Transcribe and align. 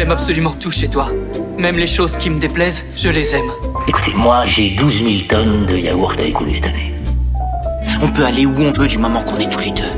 J'aime 0.00 0.12
absolument 0.12 0.54
tout 0.58 0.70
chez 0.70 0.88
toi. 0.88 1.10
Même 1.58 1.76
les 1.76 1.86
choses 1.86 2.16
qui 2.16 2.30
me 2.30 2.38
déplaisent, 2.38 2.86
je 2.96 3.10
les 3.10 3.34
aime. 3.34 3.50
Écoutez, 3.86 4.14
moi, 4.14 4.46
j'ai 4.46 4.70
12 4.70 5.02
000 5.02 5.10
tonnes 5.28 5.66
de 5.66 5.76
yaourt 5.76 6.18
à 6.18 6.22
écouler 6.22 6.54
cette 6.54 6.64
année. 6.64 6.94
On 8.00 8.08
peut 8.08 8.24
aller 8.24 8.46
où 8.46 8.54
on 8.56 8.70
veut 8.70 8.88
du 8.88 8.96
moment 8.96 9.20
qu'on 9.20 9.36
est 9.36 9.52
tous 9.52 9.60
les 9.60 9.72
deux. 9.72 9.92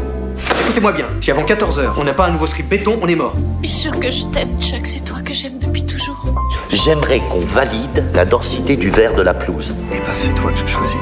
Écoutez-moi 0.65 0.91
bien, 0.91 1.07
si 1.21 1.31
avant 1.31 1.45
14h 1.45 1.93
on 1.97 2.03
n'a 2.03 2.15
pas 2.15 2.27
un 2.27 2.33
nouveau 2.33 2.49
script 2.49 2.69
béton, 2.69 2.99
on 3.01 3.07
est 3.07 3.15
mort. 3.15 3.37
Bien 3.61 3.71
sûr 3.71 3.93
que 3.93 4.11
je 4.11 4.25
t'aime, 4.25 4.61
Chuck, 4.61 4.89
c'est 4.89 5.05
toi 5.05 5.21
que 5.25 5.33
j'aime 5.33 5.61
depuis 5.61 5.87
toujours. 5.87 6.25
J'aimerais 6.73 7.21
qu'on 7.31 7.39
valide 7.39 8.05
la 8.13 8.25
densité 8.25 8.75
du 8.75 8.91
verre 8.91 9.15
de 9.15 9.23
la 9.23 9.35
pelouse. 9.35 9.73
Eh 9.93 10.01
ben, 10.01 10.15
c'est 10.15 10.35
toi 10.35 10.51
que 10.51 10.59
je 10.59 10.67
choisis. 10.67 10.99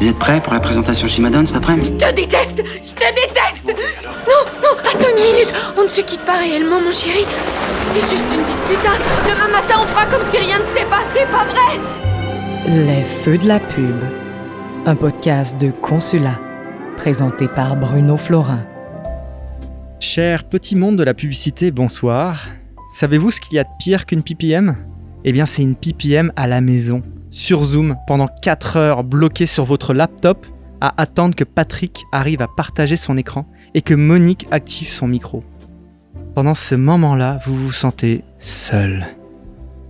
Vous 0.00 0.08
êtes 0.08 0.18
prêts 0.18 0.40
pour 0.40 0.52
la 0.54 0.60
présentation 0.60 1.06
chez 1.08 1.20
Madone 1.20 1.46
cet 1.46 1.56
après-midi? 1.56 1.92
Je 1.92 2.06
te 2.06 2.14
déteste 2.14 2.56
Je 2.58 2.94
te 2.94 3.14
déteste 3.14 3.66
Non, 3.66 4.44
non, 4.62 4.78
attends 4.78 5.08
une 5.16 5.22
minute 5.32 5.52
On 5.78 5.82
ne 5.84 5.88
se 5.88 6.00
quitte 6.00 6.20
pas 6.24 6.38
réellement, 6.38 6.80
mon 6.80 6.92
chéri. 6.92 7.24
C'est 7.92 8.00
juste 8.00 8.24
une 8.32 8.44
dispute. 8.44 8.86
hein. 8.86 8.98
Demain 9.28 9.48
matin, 9.60 9.74
on 9.82 9.86
fera 9.86 10.06
comme 10.06 10.26
si 10.30 10.38
rien 10.38 10.58
ne 10.58 10.64
s'était 10.64 10.86
passé, 10.86 11.26
pas 11.30 11.44
vrai? 11.44 12.76
Les 12.86 13.02
Feux 13.04 13.36
de 13.38 13.46
la 13.48 13.58
Pub, 13.60 13.96
un 14.86 14.94
podcast 14.94 15.60
de 15.60 15.70
Consulat, 15.70 16.38
présenté 16.96 17.48
par 17.48 17.76
Bruno 17.76 18.16
Florin. 18.16 18.64
Cher 19.98 20.44
petit 20.44 20.76
monde 20.76 20.96
de 20.96 21.02
la 21.02 21.14
publicité, 21.14 21.70
bonsoir. 21.70 22.46
Savez-vous 22.94 23.30
ce 23.32 23.40
qu'il 23.40 23.56
y 23.56 23.58
a 23.58 23.64
de 23.64 23.68
pire 23.78 24.06
qu'une 24.06 24.22
PPM 24.22 24.76
Eh 25.24 25.32
bien, 25.32 25.46
c'est 25.46 25.62
une 25.62 25.74
PPM 25.74 26.32
à 26.36 26.46
la 26.46 26.60
maison, 26.60 27.02
sur 27.30 27.64
Zoom, 27.64 27.96
pendant 28.06 28.28
4 28.42 28.76
heures, 28.76 29.04
bloqué 29.04 29.46
sur 29.46 29.64
votre 29.64 29.94
laptop, 29.94 30.46
à 30.80 31.00
attendre 31.00 31.34
que 31.34 31.44
Patrick 31.44 32.04
arrive 32.12 32.42
à 32.42 32.48
partager 32.48 32.96
son 32.96 33.16
écran 33.16 33.46
et 33.74 33.82
que 33.82 33.94
Monique 33.94 34.46
active 34.50 34.88
son 34.88 35.06
micro. 35.06 35.44
Pendant 36.34 36.54
ce 36.54 36.74
moment-là, 36.74 37.38
vous 37.44 37.54
vous 37.54 37.72
sentez 37.72 38.24
seul. 38.38 39.06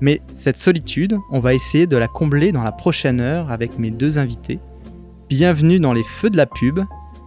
Mais 0.00 0.20
cette 0.32 0.56
solitude, 0.56 1.16
on 1.30 1.40
va 1.40 1.54
essayer 1.54 1.87
de 1.87 1.96
la 1.96 2.09
combler 2.09 2.52
dans 2.52 2.62
la 2.62 2.73
prochaine 2.73 3.20
heure 3.20 3.50
avec 3.50 3.78
mes 3.78 3.90
deux 3.90 4.18
invités. 4.18 4.59
Bienvenue 5.28 5.78
dans 5.78 5.93
les 5.93 6.02
Feux 6.02 6.30
de 6.30 6.37
la 6.37 6.46
Pub, 6.46 6.80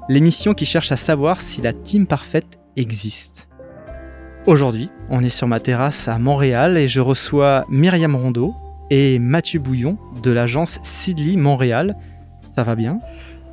l'émission 0.10 0.54
qui 0.54 0.66
cherche 0.66 0.92
à 0.92 0.98
savoir 0.98 1.40
si 1.40 1.62
la 1.62 1.72
team 1.72 2.06
parfaite 2.06 2.60
existe. 2.76 3.50
Aujourd'hui, 4.46 4.90
on 5.10 5.24
est 5.24 5.30
sur 5.30 5.48
ma 5.48 5.62
terrasse 5.62 6.08
à 6.10 6.18
Montréal 6.18 6.76
et 6.76 6.90
je 6.90 7.00
reçois 7.00 7.66
Myriam 7.70 8.16
Rondeau 8.16 8.54
et 8.96 9.18
Mathieu 9.18 9.60
Bouillon 9.60 9.98
de 10.22 10.30
l'agence 10.30 10.80
Sidley 10.84 11.36
Montréal. 11.36 11.96
Ça 12.56 12.62
va 12.64 12.76
bien 12.76 13.00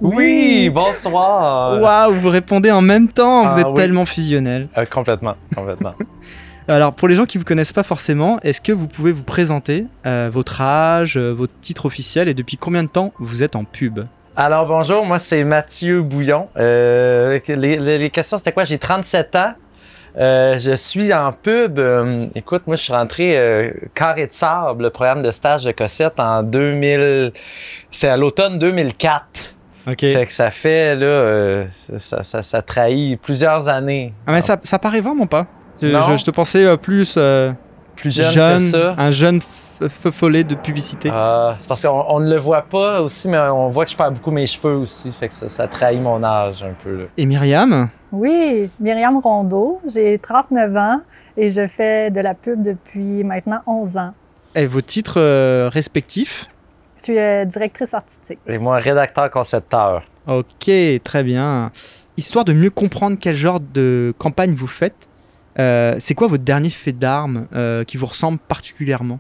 Oui, 0.02 0.68
bonsoir. 0.68 1.80
Waouh, 1.80 2.12
vous 2.12 2.28
répondez 2.28 2.70
en 2.70 2.82
même 2.82 3.08
temps, 3.08 3.46
vous 3.48 3.56
Ah 3.56 3.60
êtes 3.60 3.66
oui. 3.68 3.74
tellement 3.74 4.04
fusionnels. 4.04 4.68
Euh, 4.76 4.84
complètement, 4.84 5.36
complètement. 5.56 5.94
Alors 6.68 6.94
pour 6.94 7.08
les 7.08 7.14
gens 7.14 7.24
qui 7.24 7.38
ne 7.38 7.40
vous 7.40 7.46
connaissent 7.46 7.72
pas 7.72 7.82
forcément, 7.82 8.38
est-ce 8.42 8.60
que 8.60 8.70
vous 8.72 8.86
pouvez 8.86 9.12
vous 9.12 9.22
présenter 9.22 9.86
euh, 10.04 10.28
votre 10.30 10.60
âge, 10.60 11.16
euh, 11.16 11.32
votre 11.32 11.54
titre 11.62 11.86
officiel 11.86 12.28
et 12.28 12.34
depuis 12.34 12.58
combien 12.58 12.82
de 12.82 12.88
temps 12.90 13.14
vous 13.18 13.42
êtes 13.42 13.56
en 13.56 13.64
pub? 13.64 14.00
Alors 14.36 14.66
bonjour, 14.66 15.06
moi 15.06 15.18
c'est 15.18 15.42
Mathieu 15.42 16.02
Bouillon. 16.02 16.48
Euh, 16.58 17.40
les, 17.48 17.78
les- 17.78 17.98
les 17.98 18.10
questions 18.10 18.36
c'était 18.36 18.52
quoi? 18.52 18.64
J'ai 18.64 18.76
37 18.78 19.36
ans. 19.36 19.54
Euh, 20.18 20.58
je 20.58 20.74
suis 20.74 21.12
en 21.14 21.32
pub. 21.32 21.78
euh, 21.78 22.26
écoute, 22.34 22.62
moi 22.66 22.76
je 22.76 22.82
suis 22.82 22.92
rentré 22.92 23.38
euh, 23.38 23.70
Carré 23.94 24.26
de 24.26 24.32
Sable, 24.32 24.82
le 24.84 24.90
programme 24.90 25.22
de 25.22 25.30
stage 25.30 25.64
de 25.64 25.72
Cossette 25.72 26.18
en 26.18 26.42
2000. 26.42 27.32
C'est 27.92 28.08
à 28.08 28.16
l'automne 28.16 28.58
2004. 28.58 29.54
Ok. 29.88 30.00
Fait 30.00 30.26
que 30.26 30.32
ça 30.32 30.50
fait 30.50 30.94
là, 30.96 31.06
euh, 31.06 31.64
ça, 31.98 32.22
ça, 32.22 32.42
ça 32.42 32.60
trahit 32.62 33.20
plusieurs 33.20 33.68
années. 33.68 34.12
Ah 34.26 34.32
mais 34.32 34.42
ça, 34.42 34.58
ça 34.62 34.78
paraît 34.78 35.00
vraiment 35.00 35.26
pas. 35.26 35.46
Je, 35.80 35.86
Non. 35.88 36.02
je- 36.02 36.16
je 36.16 36.24
te 36.24 36.30
pensais 36.30 36.76
plus 36.76 37.18
Plus 37.96 38.14
jeune, 38.14 38.58
que 38.58 38.70
ça. 38.70 38.94
un 38.98 39.10
jeune 39.10 39.40
follet 39.88 40.44
de 40.44 40.54
publicité. 40.54 41.10
Ah, 41.12 41.56
c'est 41.58 41.68
parce 41.68 41.82
qu'on 41.82 42.04
on 42.08 42.20
ne 42.20 42.28
le 42.30 42.36
voit 42.36 42.62
pas 42.62 43.00
aussi, 43.02 43.28
mais 43.28 43.38
on 43.38 43.68
voit 43.68 43.84
que 43.84 43.90
je 43.90 43.96
perds 43.96 44.12
beaucoup 44.12 44.30
mes 44.30 44.46
cheveux 44.46 44.76
aussi. 44.76 45.10
Fait 45.12 45.28
que 45.28 45.34
ça, 45.34 45.48
ça 45.48 45.68
trahit 45.68 46.00
mon 46.00 46.22
âge 46.22 46.62
un 46.62 46.74
peu. 46.82 46.96
Là. 46.96 47.04
Et 47.16 47.26
Myriam? 47.26 47.88
Oui, 48.12 48.70
Myriam 48.80 49.18
Rondeau, 49.18 49.80
j'ai 49.86 50.18
39 50.18 50.76
ans 50.76 51.00
et 51.36 51.48
je 51.48 51.66
fais 51.66 52.10
de 52.10 52.20
la 52.20 52.34
pub 52.34 52.62
depuis 52.62 53.24
maintenant 53.24 53.60
11 53.66 53.96
ans. 53.96 54.12
et 54.54 54.66
vos 54.66 54.80
titres 54.80 55.18
euh, 55.20 55.68
respectifs? 55.72 56.46
Je 56.98 57.04
suis 57.04 57.18
euh, 57.18 57.44
directrice 57.46 57.94
artistique. 57.94 58.38
Et 58.46 58.58
moi, 58.58 58.76
rédacteur-concepteur. 58.78 60.02
Ok, 60.26 60.70
très 61.02 61.22
bien. 61.22 61.72
Histoire 62.18 62.44
de 62.44 62.52
mieux 62.52 62.68
comprendre 62.68 63.16
quel 63.18 63.34
genre 63.34 63.60
de 63.60 64.12
campagne 64.18 64.52
vous 64.54 64.66
faites, 64.66 65.08
euh, 65.58 65.96
c'est 65.98 66.14
quoi 66.14 66.28
votre 66.28 66.44
dernier 66.44 66.68
fait 66.68 66.92
d'armes 66.92 67.46
euh, 67.54 67.84
qui 67.84 67.96
vous 67.96 68.06
ressemble 68.06 68.38
particulièrement? 68.38 69.18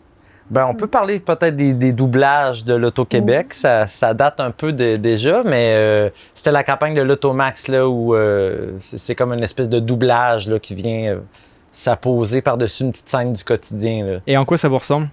Ben, 0.50 0.66
on 0.66 0.74
peut 0.74 0.88
parler 0.88 1.20
peut-être 1.20 1.54
des, 1.54 1.72
des 1.74 1.92
doublages 1.92 2.64
de 2.64 2.74
l'Auto-Québec. 2.74 3.54
Ça, 3.54 3.86
ça 3.86 4.12
date 4.14 4.40
un 4.40 4.50
peu 4.50 4.72
de- 4.72 4.96
déjà, 4.96 5.42
mais 5.44 5.74
euh, 5.76 6.10
c'était 6.34 6.50
la 6.50 6.64
campagne 6.64 6.94
de 6.94 7.02
l'Automax, 7.02 7.68
là, 7.68 7.88
où 7.88 8.14
euh, 8.16 8.72
c'est 8.80 8.98
c'est 8.98 9.14
comme 9.14 9.32
une 9.32 9.44
espèce 9.44 9.68
de 9.68 9.78
doublage 9.78 10.48
là, 10.50 10.58
qui 10.58 10.74
vient 10.74 11.12
euh, 11.14 11.18
s'apposer 11.70 12.42
par-dessus 12.42 12.82
une 12.82 12.90
petite 12.90 13.08
scène 13.08 13.32
du 13.32 13.44
quotidien. 13.44 14.04
Là. 14.04 14.18
Et 14.26 14.36
en 14.36 14.44
quoi 14.44 14.58
ça 14.58 14.68
vous 14.68 14.78
ressemble? 14.78 15.08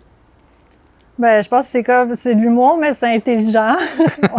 Ben, 1.19 1.41
je 1.41 1.49
pense 1.49 1.65
que 1.65 1.71
c'est 1.71 1.83
comme 1.83 2.13
c'est 2.15 2.35
de 2.35 2.41
l'humour, 2.41 2.77
mais 2.79 2.93
c'est 2.93 3.13
intelligent. 3.15 3.75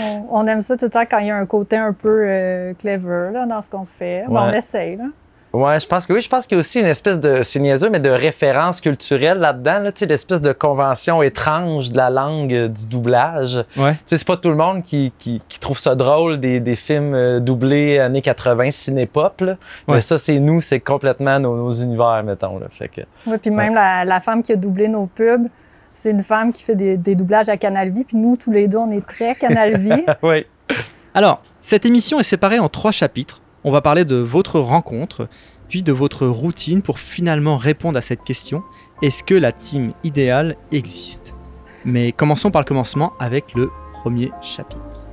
on, 0.00 0.26
on 0.30 0.46
aime 0.46 0.62
ça 0.62 0.76
tout 0.76 0.86
le 0.86 0.90
temps 0.90 1.04
quand 1.10 1.18
il 1.18 1.26
y 1.26 1.30
a 1.30 1.36
un 1.36 1.46
côté 1.46 1.76
un 1.76 1.92
peu 1.92 2.22
euh, 2.26 2.72
clever 2.78 3.30
là, 3.32 3.46
dans 3.46 3.60
ce 3.60 3.68
qu'on 3.70 3.84
fait. 3.84 4.24
Ben, 4.28 4.48
on 4.50 4.52
essaye. 4.52 4.96
Là. 4.96 5.04
Ouais, 5.52 5.80
je 5.80 5.86
pense 5.86 6.06
que 6.06 6.12
oui. 6.12 6.20
Je 6.20 6.28
pense 6.28 6.46
qu'il 6.46 6.56
y 6.56 6.58
a 6.58 6.60
aussi 6.60 6.78
une 6.80 6.86
espèce 6.86 7.18
de, 7.18 7.42
c'est 7.42 7.58
niaiseux, 7.58 7.88
mais 7.88 8.00
de 8.00 8.10
référence 8.10 8.80
culturelle 8.80 9.38
là-dedans, 9.38 9.78
là, 9.78 9.92
tu 9.92 10.00
sais, 10.00 10.06
l'espèce 10.06 10.40
de 10.40 10.52
convention 10.52 11.22
étrange 11.22 11.90
de 11.90 11.96
la 11.96 12.10
langue 12.10 12.52
euh, 12.52 12.68
du 12.68 12.86
doublage. 12.86 13.64
Ouais. 13.76 13.94
Tu 13.94 13.98
sais, 14.06 14.18
c'est 14.18 14.26
pas 14.26 14.36
tout 14.36 14.50
le 14.50 14.56
monde 14.56 14.82
qui, 14.82 15.12
qui, 15.18 15.40
qui 15.48 15.58
trouve 15.58 15.78
ça 15.78 15.94
drôle 15.94 16.38
des, 16.38 16.60
des 16.60 16.76
films 16.76 17.14
euh, 17.14 17.40
doublés 17.40 17.98
années 17.98 18.20
80 18.22 18.70
cinépop, 18.72 19.40
là. 19.40 19.52
Ouais. 19.86 19.96
Mais 19.96 20.00
ça, 20.02 20.18
c'est 20.18 20.38
nous, 20.38 20.60
c'est 20.60 20.80
complètement 20.80 21.40
nos, 21.40 21.56
nos 21.56 21.72
univers, 21.72 22.22
mettons, 22.24 22.58
là. 22.58 22.66
Fait 22.70 22.88
que, 22.88 23.00
Ouais, 23.26 23.38
puis 23.38 23.50
même 23.50 23.74
la, 23.74 24.04
la 24.04 24.20
femme 24.20 24.42
qui 24.42 24.52
a 24.52 24.56
doublé 24.56 24.88
nos 24.88 25.06
pubs, 25.06 25.48
c'est 25.92 26.10
une 26.10 26.22
femme 26.22 26.52
qui 26.52 26.62
fait 26.62 26.76
des, 26.76 26.96
des 26.96 27.14
doublages 27.14 27.48
à 27.48 27.56
Canal 27.56 27.90
Vie. 27.90 28.04
Puis 28.04 28.16
nous, 28.16 28.36
tous 28.36 28.50
les 28.52 28.68
deux, 28.68 28.78
on 28.78 28.90
est 28.90 29.06
très 29.06 29.34
Canal 29.34 29.78
Vie. 29.78 30.04
oui. 30.22 30.46
Alors, 31.14 31.42
cette 31.60 31.86
émission 31.86 32.20
est 32.20 32.24
séparée 32.24 32.58
en 32.58 32.68
trois 32.68 32.92
chapitres. 32.92 33.40
On 33.68 33.70
va 33.70 33.82
parler 33.82 34.06
de 34.06 34.16
votre 34.16 34.60
rencontre, 34.60 35.28
puis 35.68 35.82
de 35.82 35.92
votre 35.92 36.26
routine 36.26 36.80
pour 36.80 36.98
finalement 36.98 37.58
répondre 37.58 37.98
à 37.98 38.00
cette 38.00 38.24
question 38.24 38.62
est-ce 39.02 39.22
que 39.22 39.34
la 39.34 39.52
team 39.52 39.92
idéale 40.04 40.56
existe? 40.72 41.34
Mais 41.84 42.12
commençons 42.12 42.50
par 42.50 42.62
le 42.62 42.64
commencement 42.64 43.12
avec 43.20 43.52
le 43.54 43.68
premier 43.92 44.32
chapitre. 44.40 45.04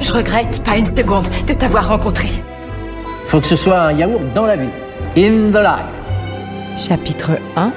Je 0.00 0.12
regrette 0.12 0.64
pas 0.64 0.76
une 0.76 0.86
seconde 0.86 1.28
de 1.46 1.54
t'avoir 1.54 1.86
rencontré. 1.86 2.30
Faut 3.28 3.38
que 3.38 3.46
ce 3.46 3.54
soit 3.54 3.82
un 3.82 3.92
yaourt 3.92 4.32
dans 4.34 4.46
la 4.46 4.56
vie. 4.56 4.68
In 5.16 5.52
the 5.52 5.62
life. 5.62 6.76
Chapitre 6.76 7.38
1 7.54 7.72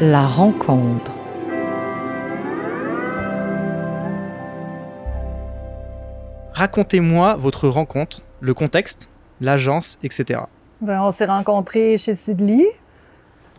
La 0.00 0.26
rencontre. 0.26 1.12
Racontez-moi 6.54 7.36
votre 7.36 7.68
rencontre, 7.68 8.22
le 8.40 8.54
contexte, 8.54 9.08
l'agence, 9.40 9.98
etc. 10.02 10.40
Ben, 10.80 11.00
on 11.02 11.10
s'est 11.10 11.24
rencontrés 11.24 11.96
chez 11.96 12.14
Sidley. 12.14 12.66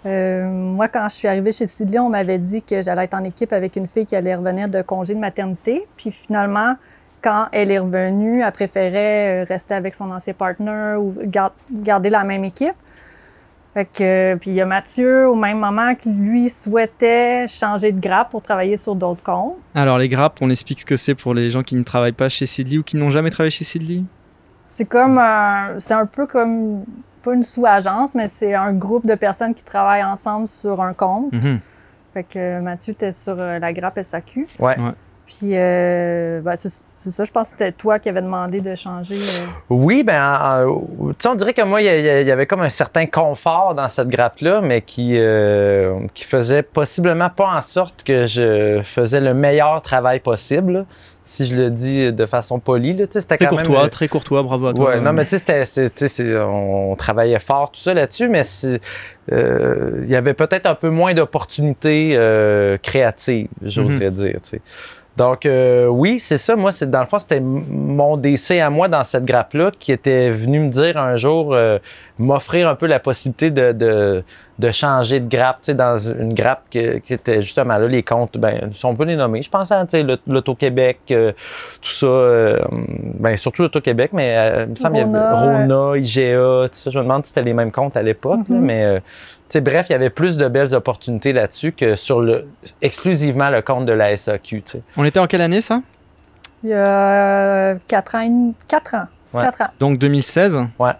Euh, 0.05 0.47
moi, 0.49 0.87
quand 0.89 1.07
je 1.09 1.15
suis 1.15 1.27
arrivée 1.27 1.51
chez 1.51 1.65
Sidley, 1.65 1.99
on 1.99 2.09
m'avait 2.09 2.37
dit 2.37 2.61
que 2.61 2.81
j'allais 2.81 3.05
être 3.05 3.13
en 3.13 3.23
équipe 3.23 3.53
avec 3.53 3.75
une 3.77 3.87
fille 3.87 4.05
qui 4.05 4.15
allait 4.15 4.35
revenir 4.35 4.67
de 4.69 4.81
congé 4.81 5.15
de 5.15 5.19
maternité. 5.19 5.87
Puis 5.95 6.11
finalement, 6.11 6.75
quand 7.21 7.47
elle 7.53 7.71
est 7.71 7.79
revenue, 7.79 8.41
elle 8.41 8.51
préférait 8.51 9.43
euh, 9.43 9.45
rester 9.47 9.73
avec 9.73 9.93
son 9.95 10.11
ancien 10.11 10.33
partner 10.33 10.95
ou 10.99 11.15
gar- 11.23 11.53
garder 11.71 12.09
la 12.09 12.23
même 12.25 12.43
équipe. 12.43 12.75
Fait 13.73 13.85
que, 13.85 14.34
euh, 14.34 14.35
puis 14.35 14.52
il 14.52 14.55
y 14.55 14.61
a 14.61 14.66
Mathieu, 14.66 15.28
au 15.28 15.35
même 15.35 15.58
moment, 15.58 15.96
qui 15.96 16.11
lui 16.11 16.47
souhaitait 16.49 17.47
changer 17.47 17.91
de 17.91 17.99
grappe 17.99 18.29
pour 18.29 18.43
travailler 18.43 18.78
sur 18.78 18.93
d'autres 18.93 19.23
comptes. 19.23 19.58
Alors 19.73 19.97
les 19.97 20.09
grappes, 20.09 20.37
on 20.41 20.49
explique 20.49 20.81
ce 20.81 20.85
que 20.85 20.97
c'est 20.97 21.16
pour 21.16 21.34
les 21.34 21.49
gens 21.49 21.64
qui 21.64 21.75
ne 21.75 21.84
travaillent 21.84 22.11
pas 22.11 22.29
chez 22.29 22.46
Sidley 22.46 22.78
ou 22.78 22.84
qui 22.84 22.97
n'ont 22.97 23.09
jamais 23.09 23.31
travaillé 23.31 23.49
chez 23.49 23.64
Sidley? 23.64 24.03
C'est 24.67 24.85
comme 24.85 25.17
un, 25.17 25.79
c'est 25.79 25.93
un 25.96 26.05
peu 26.05 26.28
comme 26.28 26.84
pas 27.23 27.34
une 27.34 27.43
sous-agence, 27.43 28.16
mais 28.16 28.28
c'est 28.28 28.53
un 28.53 28.73
groupe 28.73 29.08
de 29.08 29.16
personnes 29.16 29.55
qui 29.55 29.64
travaillent 29.64 30.03
ensemble 30.03 30.47
sur 30.47 30.81
un 30.81 30.93
compte. 30.93 31.31
Mhm. 31.31 31.59
Fait 32.14 32.23
que 32.23 32.37
euh, 32.37 32.61
Mathieu 32.61 32.91
était 32.93 33.11
sur 33.11 33.40
euh, 33.40 33.58
la 33.58 33.73
grappe 33.73 33.99
SAQ. 34.02 34.47
Ouais. 34.59 34.79
Ouais. 34.79 34.91
Puis 35.25 35.52
euh, 35.53 36.41
ben, 36.41 36.55
c'est 36.58 36.70
ça, 37.11 37.23
je 37.23 37.31
pense 37.31 37.47
que 37.47 37.52
c'était 37.58 37.72
toi 37.72 37.97
qui 37.97 38.09
avais 38.09 38.22
demandé 38.22 38.59
de 38.59 38.75
changer. 38.75 39.16
euh. 39.16 39.46
Oui, 39.70 40.03
ben, 40.03 40.22
en- 40.22 40.67
en- 40.67 41.08
tu 41.09 41.16
sais, 41.20 41.29
on 41.29 41.35
dirait 41.35 41.53
que 41.53 41.61
moi, 41.61 41.81
il 41.81 41.85
y, 41.85 42.31
avait 42.31 42.46
comme 42.46 42.61
un 42.61 42.70
certain 42.70 43.05
confort 43.05 43.73
dans 43.73 43.87
cette 43.87 44.09
grappe-là, 44.09 44.59
mais 44.61 44.81
qui, 44.81 45.17
euh, 45.17 45.93
qui 46.14 46.25
faisait 46.25 46.61
possiblement 46.61 47.29
pas 47.29 47.55
en 47.55 47.61
sorte 47.61 48.03
que 48.03 48.28
je 48.28 48.81
faisais 48.84 49.22
le 49.22 49.34
meilleur 49.34 49.81
travail 49.81 50.20
possible. 50.20 50.72
là. 50.73 50.85
si 51.25 51.46
je 51.46 51.55
le 51.55 51.70
dis 51.70 52.11
de 52.11 52.25
façon 52.25 52.59
polie. 52.59 52.91
Là, 52.91 53.05
c'était 53.09 53.37
Très 53.37 53.46
quand 53.47 53.55
courtois, 53.55 53.87
très 53.87 54.09
courtois, 54.09 54.43
bravo 54.43 54.67
à 54.67 54.73
toi. 54.73 54.90
Ouais, 54.90 54.99
non, 54.99 55.14
mais 55.14 55.25
tu 55.25 55.40
sais, 55.40 56.35
on 56.37 56.97
travaillait 56.97 57.40
fort, 57.40 57.72
tout 57.72 57.79
ça 57.79 57.93
là-dessus, 57.93 58.28
mais 58.28 58.41
euh, 59.31 60.02
il 60.03 60.09
y 60.09 60.17
avait 60.17 60.34
peut-être 60.34 60.66
un 60.66 60.75
peu 60.75 60.90
moins 60.90 61.14
d'opportunités 61.14 62.14
euh, 62.17 62.78
créatives, 62.78 63.47
j'oserais 63.61 64.11
dire. 64.11 64.40
tu 64.43 64.49
sais. 64.49 64.61
Donc, 65.15 65.45
euh, 65.45 65.85
oui, 65.87 66.19
c'est 66.19 66.39
ça. 66.39 66.55
Moi, 66.55 66.71
c'est 66.71 66.89
dans 66.89 67.01
le 67.01 67.05
fond, 67.05 67.19
c'était 67.19 67.39
mon 67.39 68.17
décès 68.17 68.59
à 68.61 68.71
moi 68.71 68.87
dans 68.87 69.03
cette 69.03 69.25
grappe-là 69.25 69.69
qui 69.77 69.91
était 69.91 70.31
venu 70.31 70.59
me 70.59 70.69
dire 70.69 70.97
un 70.97 71.17
jour, 71.17 71.53
euh, 71.53 71.77
m'offrir 72.17 72.67
un 72.67 72.73
peu 72.73 72.87
la 72.87 72.99
possibilité 72.99 73.51
de, 73.51 73.73
de, 73.73 74.23
de 74.57 74.71
changer 74.71 75.19
de 75.19 75.27
grappe, 75.29 75.57
tu 75.61 75.65
sais, 75.67 75.73
dans 75.75 75.97
une 75.97 76.33
grappe 76.33 76.63
que- 76.71 76.97
qui 76.97 77.13
était 77.13 77.41
justement 77.43 77.77
là, 77.77 77.87
les 77.87 78.01
comptes, 78.01 78.37
ben, 78.39 78.71
si 78.75 78.85
on 78.85 78.95
peut 78.95 79.03
les 79.05 79.15
nommer. 79.15 79.43
Je 79.43 79.49
pense 79.51 79.71
à 79.71 79.83
tu 79.85 79.91
sais, 79.91 80.03
l'Aut- 80.03 80.17
l'Auto-Québec, 80.27 80.99
euh, 81.11 81.31
tout 81.81 81.91
ça, 81.91 82.05
euh, 82.07 82.59
ben, 82.71 83.37
surtout 83.37 83.61
l'Auto-Québec, 83.63 84.11
mais 84.13 84.35
euh, 84.35 84.63
il 84.65 84.71
me 84.71 84.75
semble 84.75 84.93
qu'il 84.95 85.01
y 85.01 85.15
avait 85.15 85.65
Rona, 85.67 85.97
IGA, 85.97 86.67
tout 86.69 86.75
ça. 86.75 86.89
Je 86.91 86.97
me 86.97 87.03
demande 87.03 87.23
si 87.25 87.29
c'était 87.29 87.43
les 87.43 87.53
mêmes 87.53 87.71
comptes 87.71 87.97
à 87.97 88.01
l'époque, 88.01 88.39
là, 88.49 88.55
Mhm. 88.55 88.61
mais 88.65 89.01
euh, 89.43 89.49
tu 89.49 89.53
sais, 89.53 89.61
bref, 89.61 89.87
il 89.90 89.93
y 89.93 89.95
avait 89.95 90.09
plus 90.09 90.37
de 90.37 90.47
belles 90.47 90.73
opportunités 90.73 91.34
là-dessus 91.34 91.72
que 91.73 91.95
sur 91.95 92.22
le 92.22 92.45
exclusivement 92.81 93.49
le 93.49 93.61
compte 93.61 93.85
de 93.85 93.91
la 93.93 94.16
SAQ. 94.16 94.63
On 94.97 95.03
était 95.05 95.19
en 95.19 95.28
quelle 95.28 95.41
année 95.41 95.61
ça? 95.61 95.81
Il 96.63 96.69
y 96.69 96.73
a 96.73 97.75
4 97.87 98.16
ans. 98.16 98.22
et 98.22 98.29
demi- 98.29 98.53
Quatre 98.67 98.95
ans. 98.95 99.05
Ouais. 99.34 99.41
Quatre 99.41 99.61
ans. 99.61 99.67
Donc 99.79 99.97
2016. 99.99 100.57
Ouais. 100.79 100.91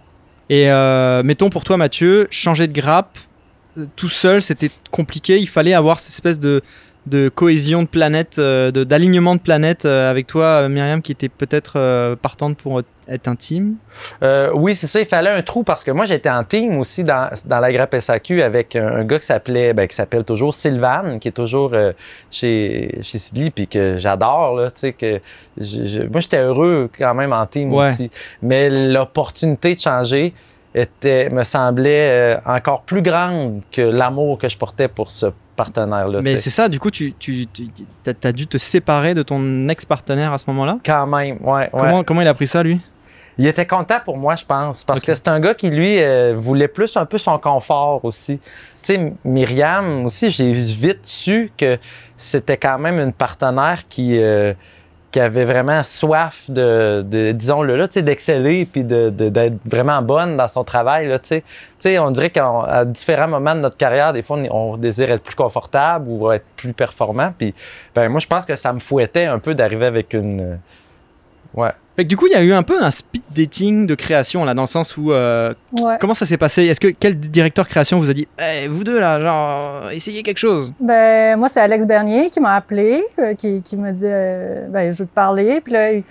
Et 0.50 0.70
euh, 0.70 1.22
mettons 1.22 1.48
pour 1.50 1.64
toi 1.64 1.76
Mathieu, 1.76 2.28
changer 2.30 2.66
de 2.66 2.72
grappe 2.78 3.16
euh, 3.78 3.86
tout 3.96 4.08
seul, 4.10 4.42
c'était 4.42 4.70
compliqué. 4.90 5.38
Il 5.38 5.48
fallait 5.48 5.72
avoir 5.74 5.98
cette 5.98 6.12
espèce 6.12 6.38
de, 6.38 6.62
de 7.06 7.28
cohésion 7.30 7.82
de 7.82 7.88
planète, 7.88 8.36
euh, 8.38 8.70
de- 8.70 8.84
d'alignement 8.84 9.34
de 9.34 9.40
planète 9.40 9.84
euh, 9.86 10.10
avec 10.10 10.26
toi, 10.26 10.68
Myriam, 10.68 11.00
qui 11.00 11.12
était 11.12 11.30
peut-être 11.30 12.14
partante 12.16 12.56
pour 12.58 12.82
être 13.08 13.28
intime? 13.28 13.74
Euh, 14.22 14.50
oui, 14.54 14.74
c'est 14.74 14.86
ça. 14.86 15.00
Il 15.00 15.06
fallait 15.06 15.30
un 15.30 15.42
trou 15.42 15.62
parce 15.62 15.84
que 15.84 15.90
moi, 15.90 16.04
j'étais 16.06 16.30
en 16.30 16.44
team 16.44 16.78
aussi 16.78 17.04
dans, 17.04 17.28
dans 17.46 17.60
la 17.60 17.72
grappe 17.72 17.94
SAQ 17.98 18.42
avec 18.42 18.76
un, 18.76 19.04
gars 19.04 19.18
qui 19.18 19.26
s'appelait, 19.26 19.72
ben, 19.72 19.86
qui 19.86 19.94
s'appelle 19.94 20.24
toujours 20.24 20.54
Sylvan, 20.54 21.18
qui 21.18 21.28
est 21.28 21.32
toujours 21.32 21.70
euh, 21.74 21.92
chez, 22.30 22.98
chez 23.02 23.18
Sidley, 23.18 23.50
puis 23.50 23.66
que 23.66 23.96
j'adore, 23.98 24.56
là, 24.56 24.70
tu 24.70 24.80
sais, 24.80 24.92
que 24.92 25.20
je- 25.58 25.86
je- 25.86 26.02
moi, 26.02 26.20
j'étais 26.20 26.38
heureux 26.42 26.90
quand 26.98 27.14
même 27.14 27.32
en 27.32 27.46
team 27.46 27.72
Ouais. 27.72 27.88
aussi. 27.90 28.10
Mais 28.42 28.70
l'opportunité 28.70 29.74
de 29.74 29.80
changer 29.80 30.32
était, 30.74 31.30
me 31.30 31.44
semblait 31.44 32.34
euh, 32.36 32.40
encore 32.46 32.82
plus 32.82 33.02
grande 33.02 33.62
que 33.70 33.82
l'amour 33.82 34.38
que 34.38 34.48
je 34.48 34.58
portais 34.58 34.88
pour 34.88 35.10
ce 35.10 35.26
partenaire-là. 35.54 36.20
Mais 36.20 36.30
tu 36.30 36.36
sais. 36.36 36.42
c'est 36.42 36.50
ça, 36.50 36.68
du 36.68 36.80
coup, 36.80 36.90
tu, 36.90 37.12
tu, 37.12 37.46
as, 38.24 38.32
dû 38.32 38.48
te 38.48 38.58
séparer 38.58 39.14
de 39.14 39.22
ton 39.22 39.68
ex-partenaire 39.68 40.32
à 40.32 40.38
ce 40.38 40.44
moment-là? 40.48 40.78
Quand 40.84 41.06
même, 41.06 41.38
ouais. 41.42 41.52
ouais. 41.52 41.68
comment, 41.72 42.02
comment 42.02 42.20
il 42.22 42.26
a 42.26 42.34
pris 42.34 42.48
ça, 42.48 42.62
lui? 42.64 42.80
Il 43.38 43.46
était 43.46 43.66
content 43.66 43.98
pour 44.04 44.16
moi, 44.16 44.36
je 44.36 44.44
pense, 44.44 44.84
parce 44.84 45.02
que 45.04 45.12
c'est 45.14 45.28
un 45.28 45.40
gars 45.40 45.54
qui, 45.54 45.70
lui, 45.70 46.00
euh, 46.00 46.34
voulait 46.36 46.68
plus 46.68 46.96
un 46.96 47.04
peu 47.06 47.18
son 47.18 47.38
confort 47.38 48.04
aussi. 48.04 48.38
Tu 48.38 48.94
sais, 48.94 49.12
Myriam 49.24 50.04
aussi, 50.06 50.30
j'ai 50.30 50.52
vite 50.52 51.00
su 51.04 51.50
que 51.56 51.78
c'était 52.16 52.56
quand 52.56 52.78
même 52.78 53.00
une 53.00 53.12
partenaire 53.12 53.82
qui, 53.88 54.18
euh, 54.18 54.52
qui 55.10 55.20
avait 55.20 55.44
vraiment 55.44 55.82
soif 55.82 56.44
de, 56.48 57.04
de 57.06 57.32
disons-le 57.32 57.76
là, 57.76 57.86
tu 57.88 57.94
sais, 57.94 58.02
d'exceller 58.02 58.66
puis 58.66 58.82
de- 58.84 59.10
de- 59.10 59.28
d'être 59.28 59.56
vraiment 59.64 60.00
bonne 60.02 60.36
dans 60.36 60.48
son 60.48 60.64
travail, 60.64 61.08
là, 61.08 61.18
tu 61.18 61.28
sais. 61.28 61.40
Tu 61.40 61.46
sais, 61.80 61.98
on 61.98 62.10
dirait 62.10 62.30
qu'à 62.30 62.84
différents 62.84 63.28
moments 63.28 63.54
de 63.54 63.60
notre 63.60 63.76
carrière, 63.76 64.12
des 64.12 64.22
fois, 64.22 64.38
on, 64.38 64.72
on 64.72 64.76
désire 64.76 65.10
être 65.12 65.22
plus 65.22 65.34
confortable 65.36 66.06
ou 66.08 66.30
être 66.32 66.44
plus 66.56 66.72
performant. 66.72 67.32
Puis, 67.36 67.54
ben, 67.94 68.08
moi, 68.08 68.20
je 68.20 68.26
pense 68.26 68.44
que 68.46 68.54
ça 68.56 68.72
me 68.72 68.80
fouettait 68.80 69.26
un 69.26 69.38
peu 69.38 69.54
d'arriver 69.54 69.86
avec 69.86 70.12
une... 70.14 70.40
euh, 70.40 70.56
Ouais. 71.54 71.70
Fait 71.96 72.02
que 72.04 72.08
du 72.08 72.16
coup, 72.16 72.26
il 72.26 72.32
y 72.32 72.36
a 72.36 72.42
eu 72.42 72.52
un 72.52 72.64
peu 72.64 72.82
un 72.82 72.90
speed 72.90 73.22
dating 73.34 73.86
de 73.86 73.94
création, 73.94 74.44
là, 74.44 74.52
dans 74.54 74.62
le 74.62 74.66
sens 74.66 74.96
où. 74.96 75.12
euh, 75.12 75.54
Ouais. 75.80 75.96
Comment 76.00 76.14
ça 76.14 76.26
s'est 76.26 76.36
passé? 76.36 76.64
Est-ce 76.64 76.80
que 76.80 76.88
quel 76.88 77.14
directeur 77.18 77.68
création 77.68 78.00
vous 78.00 78.10
a 78.10 78.12
dit 78.12 78.26
Eh, 78.38 78.66
vous 78.66 78.82
deux, 78.82 78.98
là, 78.98 79.20
genre, 79.20 79.90
essayez 79.92 80.22
quelque 80.24 80.38
chose? 80.38 80.72
Ben, 80.80 81.38
moi, 81.38 81.48
c'est 81.48 81.60
Alex 81.60 81.86
Bernier 81.86 82.30
qui 82.30 82.40
m'a 82.40 82.54
appelé, 82.56 83.04
euh, 83.20 83.34
qui, 83.34 83.62
qui 83.62 83.76
m'a 83.76 83.92
dit 83.92 84.02
euh, 84.06 84.66
ben, 84.68 84.90
je 84.90 84.98
veux 85.02 85.06
te 85.08 85.14
parler. 85.14 85.60
Puis 85.60 85.72
là, 85.72 85.92
il 85.92 86.02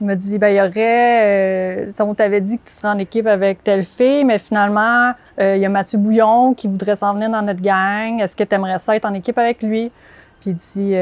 il 0.00 0.06
m'a 0.06 0.14
dit 0.14 0.38
ben, 0.38 0.48
il 0.48 0.56
y 0.56 0.60
aurait. 0.60 1.86
euh, 1.88 1.90
on 2.00 2.14
t'avait 2.14 2.40
dit 2.40 2.58
que 2.58 2.64
tu 2.68 2.72
serais 2.72 2.88
en 2.88 2.98
équipe 2.98 3.26
avec 3.26 3.62
telle 3.64 3.82
fille, 3.84 4.24
mais 4.24 4.38
finalement, 4.38 5.12
il 5.40 5.56
y 5.58 5.66
a 5.66 5.68
Mathieu 5.68 5.98
Bouillon 5.98 6.54
qui 6.54 6.66
voudrait 6.68 6.94
s'en 6.96 7.14
venir 7.14 7.30
dans 7.30 7.42
notre 7.42 7.60
gang. 7.62 8.20
Est-ce 8.20 8.34
que 8.36 8.44
tu 8.44 8.54
aimerais 8.54 8.78
ça 8.78 8.94
être 8.96 9.04
en 9.06 9.14
équipe 9.14 9.38
avec 9.38 9.62
lui? 9.62 9.90
Puis 10.40 10.50
il 10.50 10.54
dit 10.56 10.94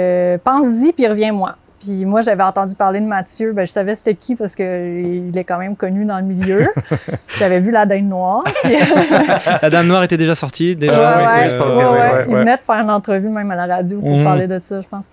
pense-y, 0.44 0.92
puis 0.94 1.06
reviens-moi. 1.06 1.56
Puis 1.80 2.06
moi, 2.06 2.22
j'avais 2.22 2.42
entendu 2.42 2.74
parler 2.74 3.00
de 3.00 3.06
Mathieu. 3.06 3.52
Ben, 3.52 3.66
je 3.66 3.70
savais 3.70 3.94
c'était 3.94 4.14
qui 4.14 4.34
parce 4.34 4.54
qu'il 4.54 5.30
est 5.34 5.44
quand 5.44 5.58
même 5.58 5.76
connu 5.76 6.04
dans 6.06 6.16
le 6.16 6.24
milieu. 6.24 6.66
J'avais 7.36 7.60
vu 7.60 7.70
la 7.70 7.84
Dame 7.84 8.06
Noire. 8.08 8.44
Puis- 8.62 8.72
La 9.62 9.68
Dame 9.68 9.86
Noire 9.86 10.02
était 10.02 10.16
déjà 10.16 10.34
sortie, 10.34 10.74
déjà. 10.74 10.92
Ouais, 11.18 11.26
oui, 11.26 11.38
ouais, 11.44 11.50
je 11.50 11.56
pense 11.56 11.66
ouais, 11.74 11.82
que 11.82 11.86
oui, 11.88 11.92
ouais. 11.92 12.12
ouais, 12.12 12.24
Il 12.28 12.34
venait 12.34 12.56
de 12.56 12.62
faire 12.62 12.76
une 12.76 12.90
entrevue 12.90 13.28
même 13.28 13.50
à 13.50 13.56
la 13.66 13.76
radio 13.76 13.98
pour 14.00 14.10
Mhm. 14.16 14.24
parler 14.24 14.46
de 14.46 14.58
ça, 14.58 14.80
je 14.80 14.88
pense. 14.88 15.10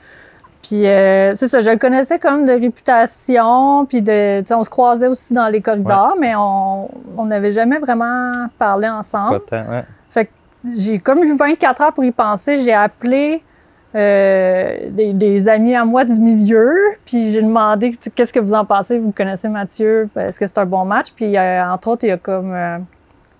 Puis 0.61 0.87
euh, 0.87 1.33
c'est 1.35 1.49
ça, 1.49 1.59
je 1.59 1.69
le 1.69 1.75
connaissais 1.77 2.17
comme 2.19 2.45
de 2.45 2.53
réputation, 2.53 3.85
puis 3.85 4.01
de, 4.01 4.41
on 4.55 4.63
se 4.63 4.69
croisait 4.69 5.07
aussi 5.07 5.33
dans 5.33 5.49
les 5.49 5.59
corridors, 5.61 6.15
mais 6.19 6.33
on 6.37 6.89
on 7.17 7.25
n'avait 7.25 7.51
jamais 7.51 7.79
vraiment 7.79 8.47
parlé 8.57 8.87
ensemble. 8.87 9.41
Pas 9.41 9.57
tant, 9.63 9.69
ouais. 9.71 9.83
Fait 10.09 10.25
que 10.25 10.31
j'ai 10.73 10.99
comme 10.99 11.21
eu 11.23 11.35
24 11.35 11.81
heures 11.81 11.93
pour 11.93 12.05
y 12.05 12.11
penser. 12.11 12.57
J'ai 12.57 12.73
appelé 12.73 13.43
euh, 13.95 14.89
des, 14.89 15.47
amis 15.47 15.75
à 15.75 15.85
moi 15.85 16.03
du 16.03 16.19
milieu, 16.19 16.75
puis 17.05 17.29
j'ai 17.29 17.43
demandé 17.43 17.95
qu'est-ce 18.15 18.33
que 18.33 18.39
vous 18.39 18.55
en 18.55 18.65
pensez? 18.65 18.97
Vous 18.97 19.11
connaissez 19.11 19.49
Mathieu, 19.49 20.09
est-ce 20.15 20.39
que 20.39 20.47
c'est 20.47 20.57
un 20.57 20.65
bon 20.65 20.83
match? 20.83 21.11
Puis 21.15 21.37
euh, 21.37 21.63
entre 21.69 21.89
autres, 21.89 22.03
il 22.05 22.07
y 22.07 22.11
a 22.11 22.17
comme 22.17 22.53
euh, 22.55 22.79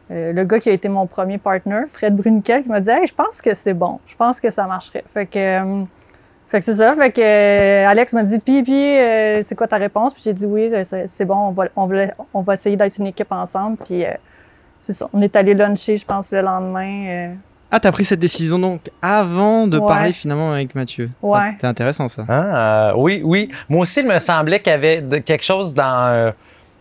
le 0.10 0.44
gars 0.44 0.60
qui 0.60 0.70
a 0.70 0.74
été 0.74 0.90
mon 0.90 1.08
premier 1.08 1.40
partner, 1.40 1.82
Fred 1.88 2.16
Bruniquel, 2.16 2.62
qui 2.62 2.70
m'a 2.70 2.82
dit 2.82 2.90
Hey, 2.92 3.08
je 3.08 3.16
pense 3.16 3.42
que 3.42 3.56
c'est 3.56 3.74
bon, 3.74 4.00
je 4.06 4.16
pense 4.16 4.40
que 4.40 4.52
ça 4.52 4.68
marcherait. 4.68 5.04
Fait 5.08 5.26
que. 5.26 5.84
fait 6.48 6.60
que 6.60 6.66
c'est 6.66 6.76
ça. 6.76 6.94
Fait 6.94 7.12
que 7.12 7.86
Alex 7.88 8.14
m'a 8.14 8.22
dit 8.22 8.38
puis 8.38 8.62
puis 8.62 8.96
c'est 9.42 9.56
quoi 9.56 9.68
ta 9.68 9.78
réponse? 9.78 10.14
Puis 10.14 10.22
j'ai 10.24 10.34
dit 10.34 10.46
oui, 10.46 10.72
c'est 11.08 11.26
bon, 11.26 11.48
on 11.48 11.52
va 11.52 11.66
on 11.76 11.88
va, 11.88 11.96
on 12.32 12.42
va 12.42 12.54
essayer 12.54 12.76
d'être 12.76 13.00
une 13.00 13.08
équipe 13.08 13.32
ensemble. 13.32 13.78
Puis 13.78 14.04
c'est 14.82 14.94
ça. 14.94 15.10
On 15.14 15.22
est 15.24 15.36
allé 15.36 15.56
luncher, 15.56 15.98
je 15.98 16.06
pense, 16.06 16.32
le 16.32 16.42
lendemain. 16.42 17.34
Euh, 17.74 17.76
Ah, 17.76 17.80
t'as 17.80 17.92
pris 17.92 18.04
cette 18.06 18.20
décision 18.20 18.60
donc 18.60 18.82
avant 19.02 19.68
de 19.68 19.78
Ouais. 19.78 19.88
parler 19.88 20.14
finalement 20.14 20.52
avec 20.54 20.76
Mathieu. 20.76 21.10
Ouais. 21.22 21.54
C'est 21.60 21.68
intéressant 21.68 22.08
ça. 22.08 22.24
Ah, 22.30 22.90
euh, 22.90 22.94
oui, 22.98 23.22
oui. 23.24 23.50
Moi 23.70 23.82
aussi, 23.82 24.02
il 24.02 24.08
me 24.08 24.20
semblait 24.20 24.60
qu'il 24.62 24.72
y 24.72 24.76
avait 24.76 25.02
de- 25.02 25.18
quelque 25.18 25.44
chose 25.44 25.74
dans. 25.74 26.08
euh, 26.08 26.32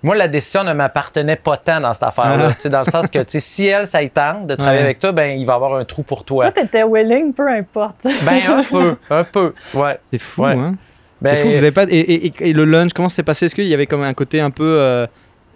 moi, 0.04 0.16
la 0.16 0.26
décision 0.26 0.64
ne 0.64 0.72
m'appartenait 0.72 1.36
pas 1.36 1.56
tant 1.56 1.80
dans 1.80 1.92
cette 1.94 2.02
affaire-là. 2.02 2.48
Ah. 2.50 2.54
Tu 2.54 2.62
sais, 2.62 2.68
Dans 2.68 2.80
le 2.84 2.90
sens 2.90 3.08
que 3.08 3.20
tu 3.20 3.24
sais, 3.28 3.40
si 3.40 3.66
elle, 3.66 3.86
ça 3.86 4.02
y 4.02 4.10
tente 4.10 4.46
de 4.48 4.54
travailler 4.56 4.78
Ouais. 4.80 4.84
avec 4.84 4.98
toi, 4.98 5.12
ben 5.12 5.38
il 5.38 5.46
va 5.46 5.52
y 5.52 5.56
avoir 5.56 5.74
un 5.76 5.84
trou 5.84 6.02
pour 6.02 6.24
toi. 6.24 6.50
Toi, 6.50 6.62
t'étais 6.62 6.82
willing, 6.82 7.32
peu 7.32 7.48
importe. 7.48 8.04
Ben, 8.24 8.40
un 8.48 8.62
peu, 8.70 8.96
un 9.10 9.24
peu. 9.24 9.54
Ouais. 9.74 9.98
C'est 10.10 10.18
fou, 10.18 10.42
Ouais. 10.42 10.52
hein 10.54 10.74
Ben, 11.20 11.36
fou, 11.36 11.48
vous 11.50 11.54
avez 11.54 11.70
pas... 11.70 11.84
et, 11.84 11.86
et- 11.98 12.26
et- 12.26 12.48
et 12.48 12.52
le 12.52 12.64
lunch, 12.64 12.92
comment 12.94 13.08
s'est 13.08 13.22
passé? 13.22 13.46
Est-ce 13.46 13.54
qu'il 13.54 13.66
y 13.66 13.74
avait 13.74 13.86
comme 13.86 14.02
un 14.02 14.12
côté 14.14 14.40
un 14.40 14.50
peu... 14.50 14.64
euh, 14.80 15.06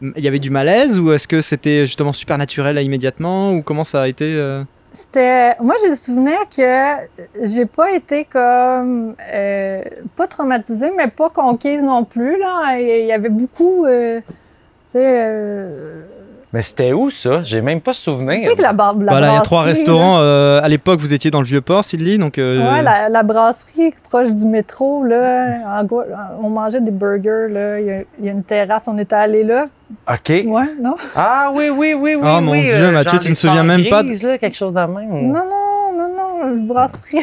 Il 0.00 0.22
y 0.24 0.28
avait 0.28 0.38
du 0.38 0.50
malaise 0.50 0.96
ou 0.98 1.10
est-ce 1.12 1.26
que 1.26 1.40
c'était 1.40 1.80
justement 1.86 2.12
super 2.12 2.38
naturel 2.38 2.76
là, 2.76 2.82
immédiatement 2.82 3.50
ou 3.52 3.62
comment 3.62 3.82
ça 3.82 4.02
a 4.02 4.06
été 4.08 4.26
euh? 4.36 4.62
C'était. 4.96 5.54
Moi, 5.60 5.74
j'ai 5.82 5.90
le 5.90 5.94
souvenir 5.94 6.38
que 6.48 7.44
j'ai 7.44 7.66
pas 7.66 7.92
été 7.92 8.24
comme. 8.24 9.14
euh, 9.32 9.82
pas 10.16 10.26
traumatisée, 10.26 10.90
mais 10.96 11.08
pas 11.08 11.28
conquise 11.28 11.82
non 11.84 12.04
plus. 12.04 12.38
Là. 12.38 12.78
Il 12.80 13.04
y 13.06 13.12
avait 13.12 13.28
beaucoup. 13.28 13.84
euh, 13.84 14.20
tu 14.22 14.26
sais. 14.92 15.04
euh, 15.04 16.02
Mais 16.52 16.62
c'était 16.62 16.92
où 16.92 17.10
ça? 17.10 17.42
J'ai 17.42 17.60
même 17.60 17.80
pas 17.80 17.92
souvenir. 17.92 18.38
tu 18.42 18.48
sais 18.50 18.54
que 18.56 18.62
la, 18.62 18.72
bar- 18.72 18.94
la 18.96 19.10
Voilà, 19.12 19.30
il 19.30 19.34
y 19.34 19.36
a 19.36 19.40
trois 19.40 19.62
restaurants. 19.62 20.18
euh, 20.20 20.60
à 20.62 20.68
l'époque, 20.68 21.00
vous 21.00 21.12
étiez 21.12 21.30
dans 21.30 21.40
le 21.40 21.46
Vieux-Port, 21.46 21.84
Sidley, 21.84 22.18
donc... 22.18 22.38
euh, 22.38 22.72
Ouais, 22.72 22.82
la, 22.82 23.08
la 23.08 23.22
brasserie 23.24 23.92
proche 24.08 24.30
du 24.30 24.44
métro, 24.46 25.02
là, 25.04 25.80
en 25.82 25.86
on 26.42 26.48
mangeait 26.48 26.80
des 26.80 26.92
burgers, 26.92 27.48
là. 27.50 27.80
Il 27.80 27.86
y 27.86 27.90
a, 27.90 27.96
il 28.20 28.24
y 28.24 28.28
a 28.28 28.32
une 28.32 28.44
terrasse, 28.44 28.86
on 28.86 28.96
était 28.96 29.16
allés 29.16 29.42
là. 29.42 29.64
OK. 30.08 30.28
Ouais, 30.28 30.64
non? 30.80 30.94
Ah 31.16 31.50
oui, 31.52 31.68
oui, 31.68 31.94
oui, 31.98 32.14
oui. 32.14 32.22
Oh, 32.22 32.40
mon 32.40 32.52
Dieu, 32.52 32.90
Mathieu, 32.92 33.10
genre 33.10 33.20
tu 33.20 33.28
ne 33.28 33.28
des 33.30 33.34
souviens 33.34 33.62
même 33.64 33.84
pas 33.90 34.02
de- 34.02 34.26
là, 34.26 34.38
quelque 34.38 34.56
chose 34.56 34.72
de 34.74 34.80
même. 34.80 35.08
Non, 35.10 35.32
non, 35.44 35.55
non, 36.42 36.56
une 36.56 36.66
brasserie. 36.66 37.20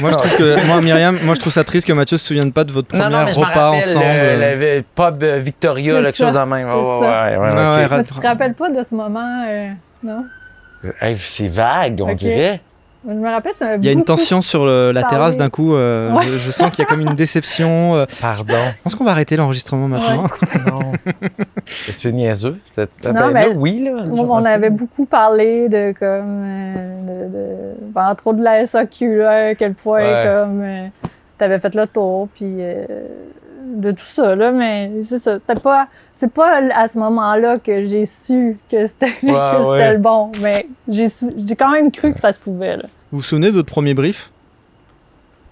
Moi, 0.00 0.10
je 0.10 0.16
trouve 0.16 0.36
que... 0.36 0.66
Moi, 0.66 0.80
Myriam, 0.80 1.16
moi, 1.24 1.34
je 1.34 1.40
trouve 1.40 1.52
ça 1.52 1.64
triste 1.64 1.86
que 1.86 1.92
Mathieu 1.92 2.16
se 2.18 2.26
souvienne 2.26 2.52
pas 2.52 2.64
de 2.64 2.72
votre 2.72 2.88
premier 2.88 3.04
Non, 3.04 3.10
non, 3.10 3.26
repas 3.32 3.70
rappelle 3.70 3.88
ensemble. 3.88 4.04
le, 4.06 4.54
le- 4.56 4.76
le 4.76 4.82
pub 4.94 5.22
euh, 5.22 5.38
Victoria, 5.38 5.94
là, 5.94 6.02
quelque 6.04 6.16
ça, 6.16 6.24
chose 6.26 6.34
de 6.34 6.38
même. 6.40 6.66
Ouais, 6.66 6.72
ouais, 6.72 6.98
ouais, 7.00 7.08
ouais, 7.08 7.08
Ah 7.08 7.36
ok. 7.36 7.56
ouais, 7.56 7.76
Mais 7.78 7.86
ra- 7.86 8.02
tu 8.04 8.14
te 8.14 8.26
rappelles 8.26 8.54
pas 8.54 8.70
de 8.70 8.82
ce 8.82 8.94
moment, 8.94 9.44
euh, 9.48 9.68
non? 10.02 10.24
Hey, 11.00 11.16
c'est 11.18 11.46
vague, 11.48 12.00
on 12.02 12.14
dirait. 12.14 12.60
Je 13.08 13.12
me 13.14 13.30
rappelle, 13.30 13.52
m'avais 13.60 13.76
Il 13.78 13.84
y 13.86 13.88
a 13.88 13.92
une 13.92 14.04
tension 14.04 14.42
sur 14.42 14.66
le- 14.66 14.92
la 14.92 15.02
terrasse 15.04 15.36
d'un 15.38 15.48
coup. 15.48 15.74
euh, 15.74 16.12
Ouais. 16.12 16.24
je, 16.26 16.36
je 16.38 16.50
sens 16.50 16.70
qu'il 16.70 16.80
y 16.80 16.82
a 16.82 16.84
comme 16.84 17.00
une 17.00 17.14
déception. 17.14 17.96
euh. 17.96 18.04
Pardon. 18.20 18.54
Je 18.76 18.82
pense 18.82 18.94
qu'on 18.94 19.04
va 19.04 19.12
arrêter 19.12 19.36
l'enregistrement 19.36 19.88
maintenant. 19.88 20.26
non. 20.68 20.92
C'est 21.66 22.12
niaiseux. 22.12 22.58
C'est... 22.66 22.90
Ah, 23.04 23.12
Non, 23.12 23.20
ben, 23.28 23.30
mais 23.32 23.48
là, 23.48 23.54
oui, 23.56 23.82
là. 23.84 24.04
On, 24.10 24.30
on 24.30 24.44
avait 24.44 24.70
beaucoup 24.70 25.06
parlé 25.06 25.68
de 25.70 25.92
comme 25.98 26.44
euh, 26.46 27.02
de, 27.06 27.32
de- 27.32 27.92
ben, 27.94 28.10
autres 28.10 28.34
de 28.34 28.42
la 28.42 28.66
SAQ 28.66 29.18
là, 29.18 29.48
à 29.48 29.54
quel 29.54 29.74
point 29.74 30.00
Ouais. 30.02 30.34
comme 30.36 30.64
tu 31.38 31.44
avais 31.44 31.58
fait 31.58 31.74
le 31.74 31.86
tour 31.86 32.28
puis 32.34 32.56
euh, 32.58 32.84
de 33.70 33.90
tout 33.90 33.96
ça, 33.98 34.34
là, 34.34 34.50
mais 34.52 34.90
c'est 35.08 35.18
ça. 35.18 35.38
C'était 35.38 35.58
pas, 35.60 35.88
c'est 36.12 36.32
pas 36.32 36.60
à 36.74 36.88
ce 36.88 36.98
moment-là 36.98 37.58
que 37.58 37.84
j'ai 37.86 38.04
su 38.06 38.58
que 38.70 38.86
c'était, 38.86 39.06
Ouais, 39.22 39.32
que 39.56 39.62
c'était 39.62 39.70
ouais. 39.70 39.92
le 39.92 39.98
bon, 39.98 40.32
mais 40.42 40.66
j'ai, 40.88 41.06
j'ai 41.46 41.56
quand 41.56 41.70
même 41.70 41.90
cru 41.90 42.12
que 42.12 42.20
ça 42.20 42.32
se 42.32 42.38
pouvait, 42.38 42.76
là. 42.76 42.84
Vous 43.12 43.18
vous 43.18 43.24
souvenez 43.24 43.48
de 43.48 43.54
votre 43.56 43.70
premier 43.72 43.94
brief? 43.94 44.30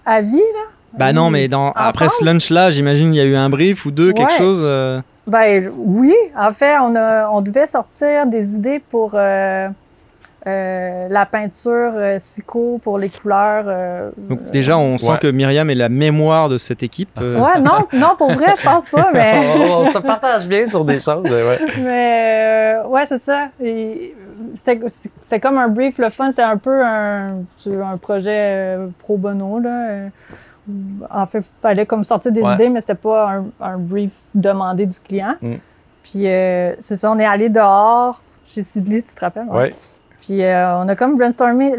À 0.05 0.21
vie, 0.21 0.37
là? 0.37 0.71
Bah 0.97 1.13
non, 1.13 1.29
mais 1.29 1.47
dans, 1.47 1.71
après 1.73 2.09
ce 2.09 2.25
lunch-là, 2.25 2.71
j'imagine 2.71 3.13
il 3.13 3.17
y 3.17 3.21
a 3.21 3.25
eu 3.25 3.35
un 3.35 3.49
brief 3.49 3.85
ou 3.85 3.91
deux, 3.91 4.11
quelque 4.11 4.33
chose. 4.33 4.61
euh, 4.63 5.01
Ben 5.27 5.71
oui, 5.77 6.13
en 6.35 6.49
fait, 6.51 6.77
on, 6.79 6.95
a, 6.95 7.29
on 7.29 7.41
devait 7.41 7.67
sortir 7.67 8.25
des 8.25 8.55
idées 8.55 8.79
pour 8.89 9.11
euh, 9.13 9.69
euh, 10.47 11.07
la 11.09 11.25
peinture 11.25 11.91
euh, 11.95 12.15
Sico 12.17 12.79
pour 12.81 12.97
les 12.97 13.09
couleurs. 13.09 13.65
euh, 13.67 14.09
Donc 14.17 14.49
déjà, 14.51 14.77
on 14.77 14.97
sent 14.97 15.11
Ouais. 15.11 15.17
que 15.19 15.27
Myriam 15.27 15.69
est 15.69 15.75
la 15.75 15.89
mémoire 15.89 16.47
de 16.49 16.57
cette 16.57 16.81
équipe. 16.83 17.09
euh. 17.21 17.37
Ouais, 17.39 17.59
non, 17.59 17.85
non, 17.93 18.15
pour 18.17 18.31
vrai, 18.31 18.53
je 18.57 18.63
pense 18.63 18.87
pas, 18.89 19.09
mais. 19.13 19.41
on, 19.57 19.61
on 19.81 19.91
se 19.91 19.97
partage 19.97 20.47
bien 20.47 20.67
sur 20.69 20.85
des 20.85 20.99
choses. 20.99 21.25
Ouais. 21.29 21.59
Mais 21.79 22.79
euh, 22.83 22.87
ouais, 22.87 23.05
c'est 23.05 23.17
ça. 23.17 23.47
Et 23.61 24.15
C'était 24.55 24.79
c'était 24.87 25.39
comme 25.41 25.57
un 25.57 25.67
brief, 25.67 25.97
le 25.97 26.09
fun, 26.09 26.29
c'était 26.31 26.41
un 26.43 26.57
peu 26.57 26.83
un, 26.85 27.39
un 27.67 27.97
projet 27.97 28.31
euh, 28.77 28.87
pro 28.99 29.17
bono. 29.17 29.59
Là. 29.59 30.07
En 31.09 31.25
fait, 31.25 31.39
il 31.39 31.61
fallait 31.61 31.85
comme 31.85 32.03
sortir 32.03 32.31
des 32.31 32.41
Ouais. 32.41 32.53
idées, 32.53 32.69
mais 32.69 32.79
c'était 32.79 32.95
pas 32.95 33.29
un, 33.31 33.45
un 33.59 33.77
brief 33.77 34.13
demandé 34.35 34.85
du 34.85 34.99
client. 34.99 35.35
Mm. 35.41 35.53
Puis 36.03 36.27
euh, 36.27 36.73
c'est 36.79 36.95
ça, 36.95 37.11
on 37.11 37.17
est 37.19 37.25
allé 37.25 37.49
dehors 37.49 38.21
chez 38.45 38.63
Sidley, 38.63 39.01
tu 39.01 39.13
te 39.13 39.19
rappelles? 39.19 39.47
Ouais. 39.49 39.73
Puis 40.21 40.43
euh, 40.43 40.77
on 40.77 40.87
a 40.87 40.95
comme 40.95 41.15
brainstormé 41.15 41.73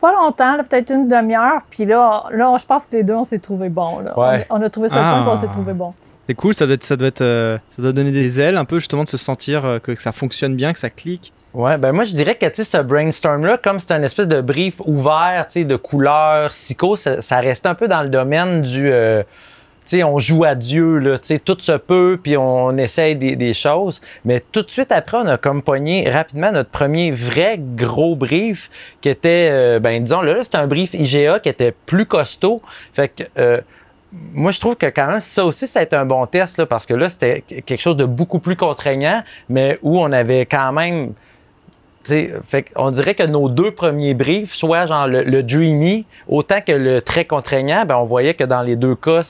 pas 0.00 0.12
longtemps, 0.12 0.56
là, 0.56 0.64
peut-être 0.64 0.90
une 0.92 1.08
demi-heure. 1.08 1.60
Puis 1.70 1.84
là, 1.84 2.24
là, 2.32 2.54
je 2.60 2.64
pense 2.66 2.86
que 2.86 2.96
les 2.96 3.02
deux, 3.02 3.14
on 3.14 3.24
s'est 3.24 3.38
trouvé 3.38 3.68
bons. 3.68 4.00
là. 4.00 4.18
Ouais. 4.18 4.46
On, 4.50 4.58
on 4.58 4.62
a 4.62 4.68
trouvé 4.70 4.88
ça 4.88 4.96
Ah. 4.98 5.24
fun, 5.24 5.30
on 5.32 5.36
s'est 5.36 5.48
trouvé 5.48 5.72
bon. 5.72 5.92
C'est 6.26 6.34
cool, 6.34 6.52
ça 6.54 6.66
doit, 6.66 6.74
être, 6.74 6.84
ça, 6.84 6.96
doit 6.96 7.08
être, 7.08 7.22
euh, 7.22 7.56
ça 7.70 7.80
doit 7.82 7.92
donner 7.92 8.10
des 8.12 8.38
ailes 8.40 8.58
un 8.58 8.66
peu 8.66 8.78
justement 8.78 9.04
de 9.04 9.08
se 9.08 9.16
sentir 9.16 9.64
euh, 9.64 9.78
que, 9.78 9.92
que 9.92 10.02
ça 10.02 10.12
fonctionne 10.12 10.54
bien, 10.56 10.72
que 10.74 10.78
ça 10.78 10.90
clique. 10.90 11.32
Ouais, 11.54 11.78
ben 11.78 11.92
moi 11.92 12.04
je 12.04 12.12
dirais 12.12 12.34
que 12.34 12.44
tu 12.46 12.62
sais, 12.62 12.64
ce 12.78 12.82
brainstorm-là, 12.82 13.56
comme 13.56 13.80
c'est 13.80 13.92
un 13.94 14.02
espèce 14.02 14.28
de 14.28 14.42
brief 14.42 14.82
ouvert, 14.84 15.46
tu 15.48 15.60
sais, 15.60 15.64
de 15.64 15.76
couleurs, 15.76 16.50
psycho, 16.50 16.94
ça, 16.96 17.22
ça 17.22 17.38
reste 17.40 17.64
un 17.64 17.74
peu 17.74 17.88
dans 17.88 18.02
le 18.02 18.10
domaine 18.10 18.60
du. 18.60 18.90
euh, 18.92 19.22
on 20.04 20.18
joue 20.18 20.44
à 20.44 20.54
Dieu, 20.54 20.98
là, 20.98 21.16
tout 21.44 21.56
se 21.60 21.72
peut, 21.72 22.18
puis 22.22 22.36
on 22.36 22.76
essaye 22.76 23.16
des, 23.16 23.54
choses. 23.54 24.00
Mais 24.24 24.42
tout 24.52 24.62
de 24.62 24.70
suite 24.70 24.92
après, 24.92 25.18
on 25.18 25.26
a 25.26 25.38
comme 25.38 25.62
rapidement 25.66 26.52
notre 26.52 26.70
premier 26.70 27.10
vrai 27.10 27.58
gros 27.58 28.14
brief 28.14 28.70
qui 29.00 29.08
était, 29.08 29.50
euh, 29.50 29.80
ben 29.80 30.02
disons, 30.02 30.20
là, 30.20 30.34
là, 30.34 30.44
c'était 30.44 30.58
un 30.58 30.66
brief 30.66 30.94
IGA 30.94 31.40
qui 31.40 31.48
était 31.48 31.72
plus 31.86 32.06
costaud. 32.06 32.62
Fait 32.94 33.08
que. 33.08 33.24
euh, 33.38 33.60
moi, 34.32 34.52
je 34.52 34.60
trouve 34.60 34.76
que 34.76 34.86
quand 34.86 35.06
même, 35.06 35.20
ça 35.20 35.44
aussi, 35.44 35.66
ça 35.66 35.80
a 35.80 35.82
été 35.82 35.94
un 35.94 36.06
bon 36.06 36.26
test, 36.26 36.64
parce 36.64 36.86
que 36.86 36.94
là, 36.94 37.10
c'était 37.10 37.42
quelque 37.42 37.80
chose 37.80 37.96
de 37.96 38.06
beaucoup 38.06 38.38
plus 38.38 38.56
contraignant, 38.56 39.22
mais 39.50 39.78
où 39.82 40.00
on 40.00 40.10
avait 40.12 40.46
quand 40.46 40.72
même 40.72 41.12
fait 42.46 42.66
on 42.76 42.90
dirait 42.90 43.14
que 43.14 43.22
nos 43.24 43.48
deux 43.48 43.70
premiers 43.70 44.14
briefs, 44.14 44.54
soit 44.54 44.86
genre 44.86 45.06
le, 45.06 45.22
le 45.22 45.42
dreamy, 45.42 46.04
autant 46.28 46.60
que 46.60 46.72
le 46.72 47.00
très 47.02 47.24
contraignant, 47.24 47.84
ben 47.86 47.96
on 47.96 48.04
voyait 48.04 48.34
que 48.34 48.44
dans 48.44 48.62
les 48.62 48.76
deux 48.76 48.94
cas, 48.94 49.20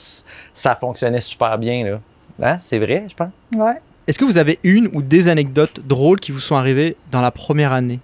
ça 0.54 0.74
fonctionnait 0.76 1.20
super 1.20 1.58
bien. 1.58 1.84
Là. 1.84 2.00
Hein? 2.42 2.56
C'est 2.60 2.78
vrai, 2.78 3.04
je 3.08 3.14
pense? 3.14 3.30
Ouais. 3.56 3.74
Est-ce 4.06 4.18
que 4.18 4.24
vous 4.24 4.38
avez 4.38 4.58
une 4.62 4.88
ou 4.94 5.02
des 5.02 5.28
anecdotes 5.28 5.80
drôles 5.86 6.18
qui 6.20 6.32
vous 6.32 6.40
sont 6.40 6.56
arrivées 6.56 6.96
dans 7.10 7.20
la 7.20 7.30
première 7.30 7.72
année? 7.72 8.00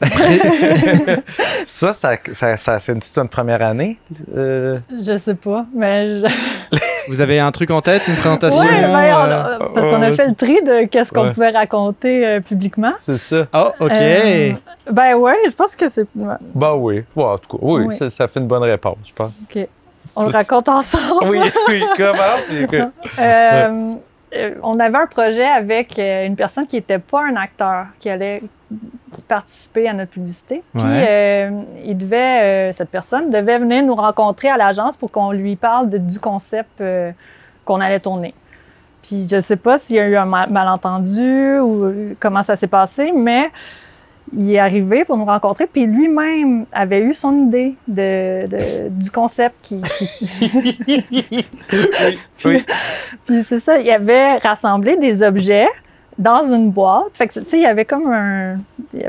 Ça, 1.66 1.92
ça, 1.92 2.16
ça, 2.32 2.56
ça- 2.56 2.78
c'est 2.78 2.92
une, 2.92 3.02
c'est 3.02 3.18
une 3.20 3.28
première 3.28 3.62
année. 3.62 3.98
Euh, 4.36 4.78
Je 4.90 5.16
sais 5.16 5.34
pas, 5.34 5.66
mais. 5.74 6.06
Je... 6.20 6.26
Vous 7.08 7.20
avez 7.20 7.38
un 7.40 7.50
truc 7.50 7.70
en 7.70 7.80
tête, 7.80 8.06
une 8.08 8.16
présentation? 8.16 8.62
Ouais, 8.62 8.80
ben, 8.82 8.88
on 8.90 8.94
euh, 8.94 9.56
a- 9.56 9.68
parce 9.74 9.88
qu'on 9.88 10.02
a 10.02 10.10
fait 10.12 10.26
le 10.26 10.34
tri 10.34 10.62
de 10.62 10.84
qu'est-ce 10.86 11.12
qu'on 11.12 11.24
Ouais. 11.26 11.32
pouvait 11.32 11.50
raconter 11.50 12.26
euh, 12.26 12.40
publiquement. 12.40 12.92
c'est 13.00 13.18
ça. 13.18 13.46
Oh, 13.54 13.68
ok. 13.80 13.90
Euh, 13.92 14.52
ben 14.90 15.14
ouais, 15.16 15.36
je 15.48 15.54
pense 15.54 15.74
que 15.76 15.88
c'est. 15.88 16.06
Bah 16.14 16.74
oui. 16.76 17.02
Ouais, 17.16 17.24
en 17.24 17.38
tout 17.38 17.56
cas, 17.56 17.62
oui, 17.62 17.84
Oui. 17.86 17.96
Ça, 17.96 18.10
ça 18.10 18.28
fait 18.28 18.40
une 18.40 18.46
bonne 18.46 18.62
réponse, 18.62 18.98
je 19.06 19.12
pense. 19.14 19.32
OK. 19.50 19.66
On 20.16 20.24
le 20.24 20.30
raconte 20.30 20.68
ensemble. 20.68 21.24
Oui, 21.28 21.38
oui, 21.68 21.84
comment? 21.96 22.82
Euh, 23.20 23.94
on 24.62 24.78
avait 24.78 24.98
un 24.98 25.06
projet 25.06 25.44
avec 25.46 25.98
une 25.98 26.36
personne 26.36 26.66
qui 26.66 26.76
n'était 26.76 26.98
pas 26.98 27.22
un 27.24 27.36
acteur, 27.36 27.86
qui 27.98 28.08
allait 28.10 28.42
participer 29.30 29.88
à 29.88 29.92
notre 29.94 30.10
publicité. 30.10 30.62
Puis 30.74 30.82
Ouais. 30.84 31.06
euh, 31.08 31.50
il 31.84 31.96
devait, 31.96 32.42
euh, 32.42 32.72
cette 32.72 32.90
personne 32.90 33.30
devait 33.30 33.58
venir 33.58 33.82
nous 33.84 33.94
rencontrer 33.94 34.48
à 34.50 34.56
l'agence 34.56 34.96
pour 34.96 35.10
qu'on 35.10 35.30
lui 35.32 35.56
parle 35.56 35.88
de- 35.88 35.98
du 35.98 36.18
concept 36.20 36.80
euh, 36.80 37.12
qu'on 37.64 37.80
allait 37.80 38.00
tourner. 38.00 38.34
Puis 39.02 39.26
je 39.30 39.40
sais 39.40 39.56
pas 39.56 39.78
s'il 39.78 39.96
y 39.96 40.00
a 40.00 40.06
eu 40.06 40.16
un 40.16 40.26
ma- 40.26 40.46
malentendu 40.46 41.58
ou 41.60 42.14
comment 42.20 42.42
ça 42.42 42.56
s'est 42.56 42.66
passé, 42.66 43.12
mais 43.16 43.48
il 44.36 44.52
est 44.52 44.58
arrivé 44.58 45.04
pour 45.04 45.16
nous 45.16 45.24
rencontrer, 45.24 45.66
puis 45.66 45.86
lui-même 45.86 46.66
avait 46.72 47.00
eu 47.00 47.14
son 47.14 47.46
idée 47.46 47.74
de, 47.88 48.46
de- 48.46 48.88
du 48.90 49.10
concept 49.10 49.56
qui, 49.62 49.80
qui- 49.80 50.28
oui. 52.44 52.64
puis 53.26 53.44
c'est 53.44 53.60
ça, 53.60 53.78
il 53.78 53.90
avait 53.90 54.36
rassemblé 54.38 54.96
des 54.96 55.22
objets 55.22 55.66
dans 56.20 56.44
une 56.44 56.70
boîte. 56.70 57.16
Fait 57.16 57.26
que, 57.28 57.40
tu 57.40 57.48
sais, 57.48 57.56
il 57.58 57.62
y 57.62 57.66
avait 57.66 57.84
comme 57.84 58.12
un... 58.12 58.56
Il 58.94 59.00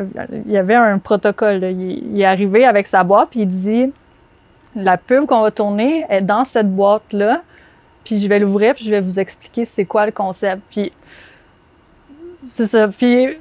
y 0.52 0.58
avait- 0.58 0.76
un 0.76 0.98
protocole. 0.98 1.58
là. 1.60 1.70
Il, 1.70 2.16
il 2.16 2.22
est 2.22 2.26
arrivé 2.26 2.66
avec 2.66 2.88
sa 2.88 3.04
boîte, 3.04 3.30
puis 3.32 3.42
il 3.42 3.48
dit, 3.48 3.92
la 4.76 4.98
pub 4.98 5.26
qu'on 5.28 5.42
va 5.42 5.52
tourner 5.52 6.06
est 6.10 6.22
dans 6.22 6.44
cette 6.46 6.74
boîte-là, 6.74 7.42
puis 8.04 8.20
je 8.20 8.28
vais 8.28 8.40
l'ouvrir, 8.40 8.74
puis 8.74 8.86
je 8.86 8.90
vais 8.90 9.02
vous 9.02 9.20
expliquer 9.20 9.66
c'est 9.66 9.86
quoi 9.86 10.06
le 10.06 10.12
concept. 10.12 10.62
Puis... 10.70 10.92
C'est 12.44 12.66
ça. 12.66 12.88
Puis, 12.88 13.28
euh, 13.28 13.32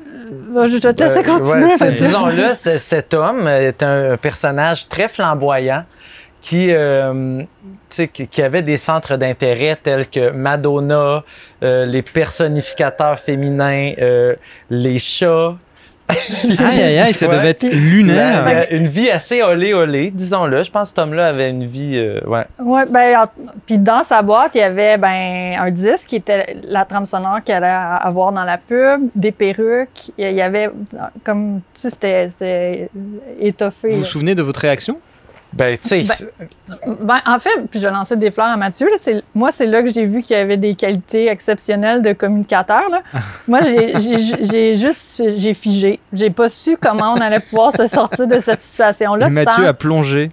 je 0.68 0.76
vais 0.76 0.92
te 0.92 1.02
laisser 1.02 1.20
Euh, 1.20 1.22
continuer. 1.38 1.74
ouais, 1.80 1.92
Disons-le, 1.92 2.54
cet 2.76 3.14
homme 3.14 3.48
est 3.48 3.82
un 3.82 4.18
personnage 4.18 4.88
très 4.90 5.08
flamboyant 5.08 5.84
qui, 6.40 6.72
euh, 6.72 7.40
tu 7.40 7.46
sais, 7.90 8.08
qui, 8.08 8.26
qui 8.28 8.42
avait 8.42 8.62
des 8.62 8.76
centres 8.78 9.16
d'intérêt 9.16 9.76
tels 9.82 10.08
que 10.08 10.30
Madonna, 10.30 11.22
euh, 11.62 11.84
les 11.86 12.02
personnificateurs 12.02 13.18
féminins, 13.20 13.92
euh, 14.00 14.34
les 14.70 14.98
chats. 14.98 15.54
Aïe, 16.58 16.82
aïe, 16.82 16.98
aïe, 16.98 17.12
ça 17.12 17.28
Ouais. 17.28 17.36
devait 17.36 17.50
être 17.50 17.62
Il 17.62 17.70
lunaire. 17.90 18.44
avait 18.44 18.68
une 18.76 18.88
vie 18.88 19.08
assez 19.10 19.44
olé 19.44 19.74
olé, 19.74 20.10
disons-le. 20.10 20.64
Je 20.64 20.70
pense 20.72 20.88
que 20.88 20.88
cet 20.88 20.98
homme-là 20.98 21.28
avait 21.28 21.50
une 21.50 21.66
vie. 21.66 21.92
euh, 21.98 22.18
ouais. 22.26 22.44
Ouais, 22.58 22.84
ben, 22.86 23.16
en- 23.20 23.44
puis 23.64 23.78
dans 23.78 24.02
sa 24.02 24.20
boîte, 24.20 24.50
il 24.56 24.58
y 24.58 24.62
avait 24.64 24.96
ben, 24.98 25.54
un 25.60 25.70
disque 25.70 26.08
qui 26.08 26.16
était 26.16 26.56
la 26.64 26.84
trame 26.84 27.04
sonore 27.04 27.44
qu'il 27.44 27.54
allait 27.54 27.68
avoir 27.68 28.32
dans 28.32 28.42
la 28.42 28.58
pub, 28.58 29.02
des 29.14 29.30
perruques. 29.30 30.10
Il 30.18 30.32
y 30.32 30.42
avait 30.42 30.68
comme, 31.22 31.60
tu 31.80 31.88
sais, 31.88 31.90
c'était- 32.30 32.88
étoffé. 33.40 33.90
Vous 33.90 33.98
vous 33.98 34.04
souvenez 34.04 34.34
de 34.34 34.42
votre 34.42 34.60
réaction? 34.62 34.98
Ben, 35.52 35.76
tu 35.78 35.88
sais. 35.88 36.02
Ben, 36.04 36.96
Ben, 37.00 37.20
en 37.26 37.38
fait, 37.38 37.50
puis 37.70 37.80
je 37.80 37.88
lançais 37.88 38.16
des 38.16 38.30
fleurs 38.30 38.46
à 38.46 38.56
Mathieu. 38.56 38.88
là, 38.88 39.20
moi, 39.34 39.50
c'est 39.52 39.66
là 39.66 39.82
que 39.82 39.90
j'ai 39.90 40.04
vu 40.04 40.22
qu'il 40.22 40.36
y 40.36 40.40
avait 40.40 40.56
des 40.56 40.74
qualités 40.74 41.28
exceptionnelles 41.28 42.02
de 42.02 42.12
communicateur. 42.12 42.88
là. 42.88 43.02
moi, 43.48 43.60
j'ai- 43.62 44.74
juste 44.76 45.22
j'ai 45.36 45.54
figé. 45.54 45.98
J'ai 46.12 46.30
pas 46.30 46.48
su 46.48 46.76
comment 46.76 47.14
on 47.14 47.20
allait 47.20 47.40
pouvoir 47.40 47.72
se 47.72 47.86
sortir 47.86 48.26
de 48.26 48.38
cette 48.38 48.62
situation-là. 48.62 49.26
Et 49.26 49.30
Mathieu 49.30 49.62
sans- 49.64 49.68
a 49.68 49.74
plongé. 49.74 50.30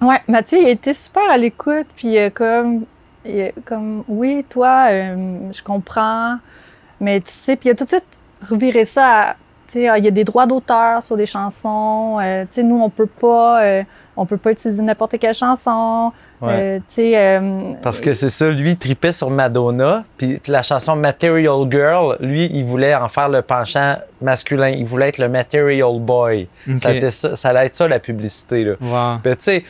Ouais, 0.00 0.20
Mathieu, 0.28 0.58
il 0.60 0.68
était 0.68 0.94
super 0.94 1.28
à 1.30 1.36
l'écoute, 1.38 1.86
puis 1.96 2.18
euh, 2.18 2.30
comme, 2.30 2.84
il 3.24 3.52
comme, 3.64 4.04
oui, 4.06 4.44
toi, 4.48 4.86
euh, 4.90 5.38
je 5.52 5.62
comprends, 5.62 6.36
mais 7.00 7.20
tu 7.20 7.32
sais, 7.32 7.56
puis 7.56 7.68
il 7.68 7.72
a 7.72 7.74
tout 7.74 7.84
de 7.84 7.88
suite 7.90 8.04
reviré 8.48 8.84
ça 8.84 9.06
à, 9.30 9.36
il 9.74 10.04
y 10.04 10.08
a 10.08 10.10
des 10.10 10.24
droits 10.24 10.46
d'auteur 10.46 11.02
sur 11.02 11.16
les 11.16 11.26
chansons, 11.26 12.18
euh, 12.20 12.42
tu 12.42 12.48
sais, 12.52 12.62
nous, 12.62 12.80
on 12.80 12.90
peut 12.90 13.06
pas, 13.06 13.62
euh, 13.62 13.82
on 14.16 14.26
peut 14.26 14.36
pas 14.36 14.52
utiliser 14.52 14.82
n'importe 14.82 15.18
quelle 15.18 15.34
chanson, 15.34 16.12
Ouais. 16.40 16.48
euh, 16.52 16.78
tu 16.88 16.94
sais, 16.94 17.12
euh, 17.16 17.72
Parce 17.82 18.00
que 18.00 18.14
c'est 18.14 18.30
ça, 18.30 18.48
lui, 18.48 18.70
il 18.70 18.78
tripait 18.78 19.10
sur 19.10 19.28
Madonna, 19.28 20.04
puis 20.16 20.40
la 20.46 20.62
chanson 20.62 20.94
Material 20.94 21.68
Girl, 21.68 22.16
lui, 22.20 22.46
il 22.52 22.64
voulait 22.64 22.94
en 22.94 23.08
faire 23.08 23.28
le 23.28 23.42
penchant 23.42 23.96
masculin. 24.22 24.68
Il 24.68 24.84
voulait 24.86 25.08
être 25.08 25.18
le 25.18 25.28
Material 25.28 25.98
Boy. 25.98 26.46
Ça, 26.76 26.92
était 26.94 27.10
ça, 27.10 27.34
ça 27.34 27.48
allait 27.48 27.66
être 27.66 27.74
ça, 27.74 27.88
la 27.88 27.98
publicité, 27.98 28.62
là. 28.62 28.74
Wow. 28.80 29.18
Ben, 29.24 29.34
tu 29.34 29.42
sais, 29.42 29.64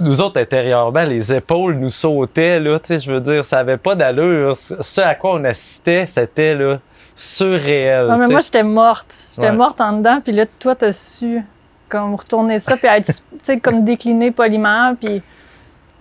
nous 0.00 0.20
autres, 0.20 0.40
intérieurement, 0.40 1.04
les 1.04 1.32
épaules 1.32 1.74
nous 1.76 1.90
sautaient, 1.90 2.58
là, 2.58 2.80
tu 2.80 2.88
sais, 2.88 2.98
je 2.98 3.12
veux 3.12 3.20
dire, 3.20 3.44
ça 3.44 3.58
avait 3.58 3.76
pas 3.76 3.94
d'allure. 3.94 4.56
Ce 4.56 4.74
ce 4.82 5.00
à 5.00 5.14
quoi 5.14 5.34
on 5.34 5.44
assistait, 5.44 6.06
c'était, 6.08 6.56
là, 6.56 6.80
surréel. 7.14 8.06
non, 8.08 8.18
mais 8.18 8.28
moi, 8.28 8.40
j'étais 8.40 8.62
morte, 8.62 9.06
j'étais 9.34 9.48
Ouais. 9.50 9.56
morte 9.56 9.80
en 9.80 9.92
dedans, 9.98 10.20
puis 10.22 10.32
là, 10.32 10.44
toi, 10.58 10.74
t'as 10.74 10.92
su, 10.92 11.40
comme, 11.88 12.14
retourner 12.14 12.58
ça, 12.58 12.76
puis 12.76 12.86
être, 12.88 13.06
tu 13.06 13.14
sais, 13.42 13.58
comme 13.60 13.84
décliner 13.84 14.30
poliment, 14.30 14.94
puis 15.00 15.22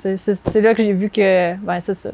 c'est- 0.04 0.56
là 0.62 0.74
que 0.74 0.84
j'ai 0.84 0.92
vu 0.92 1.10
que, 1.10 1.56
ben, 1.56 1.80
c'est 1.86 1.94
ça, 1.96 2.10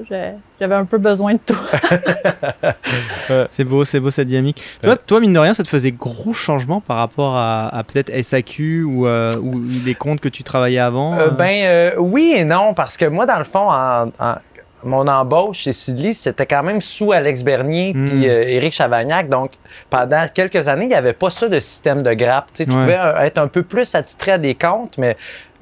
j'avais 0.60 0.76
un 0.76 0.86
peu 0.86 0.98
besoin 1.00 1.34
de 1.34 1.40
toi. 1.40 1.58
C'est 3.50 3.64
beau, 3.64 3.84
c'est 3.84 4.00
beau 4.00 4.10
cette 4.12 4.28
dynamique. 4.28 4.62
Toi, 4.82 4.96
toi, 4.96 5.20
mine 5.20 5.34
de 5.34 5.40
rien, 5.40 5.54
ça 5.54 5.64
te 5.64 5.68
faisait 5.70 5.92
gros 5.92 6.34
changements 6.34 6.82
par 6.82 6.98
rapport 6.98 7.36
à, 7.36 7.68
à 7.76 7.84
peut-être 7.84 8.12
SAQ 8.24 8.84
ou, 8.84 9.06
euh, 9.08 9.34
ou 9.42 9.60
les 9.86 9.94
comptes 9.96 10.20
que 10.20 10.30
tu 10.30 10.44
travaillais 10.44 10.80
avant 10.80 11.14
Euh, 11.16 11.28
euh? 11.28 11.30
ben 11.30 11.66
euh, 11.66 11.92
oui 12.00 12.34
et 12.36 12.44
non, 12.44 12.74
parce 12.74 12.98
que 12.98 13.06
moi, 13.06 13.26
dans 13.28 13.38
le 13.38 13.44
fond, 13.44 13.70
en, 13.70 14.08
en- 14.20 14.36
mon 14.84 15.08
embauche 15.08 15.60
chez 15.60 15.74
Sidley, 15.74 16.14
c'était 16.14 16.46
quand 16.46 16.64
même 16.64 16.82
sous 16.82 17.12
Alex 17.12 17.44
Bernier 17.44 17.94
Mm. 17.94 18.06
puis 18.06 18.30
euh, 18.30 18.44
Éric 18.48 18.74
Chavagnac. 18.74 19.28
Donc, 19.30 19.52
pendant 19.90 20.26
quelques 20.34 20.68
années, 20.68 20.86
il 20.86 20.90
n'y 20.90 20.96
avait 20.96 21.14
pas 21.14 21.30
ça 21.30 21.48
de 21.50 21.60
système 21.60 22.04
de 22.04 22.14
grappe. 22.14 22.48
Tu 22.54 22.64
sais, 22.64 22.66
tu 22.66 22.72
Ouais. 22.72 22.82
pouvais 22.82 22.98
euh, 23.00 23.20
être 23.22 23.38
un 23.38 23.48
peu 23.48 23.64
plus 23.64 23.94
attitré 23.96 24.32
à 24.32 24.38
des 24.38 24.56
comptes, 24.56 24.98
mais 24.98 25.18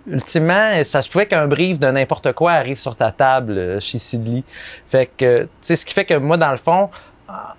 ultimement, 0.08 0.72
ça 0.84 1.02
se 1.02 1.10
pouvait 1.10 1.26
qu'un 1.26 1.48
brief 1.48 1.80
de 1.80 1.88
n'importe 1.88 2.32
quoi 2.34 2.52
arrive 2.54 2.80
sur 2.80 2.96
ta 2.96 3.12
table 3.12 3.54
euh, 3.58 3.80
chez 3.80 3.98
Sidley. 3.98 4.44
Fait 4.90 5.10
que, 5.18 5.44
tu 5.44 5.50
sais, 5.62 5.76
ce 5.76 5.86
qui 5.86 5.94
fait 5.94 6.06
que 6.06 6.14
moi, 6.16 6.38
dans 6.38 6.52
le 6.52 6.58
fond, 6.58 6.90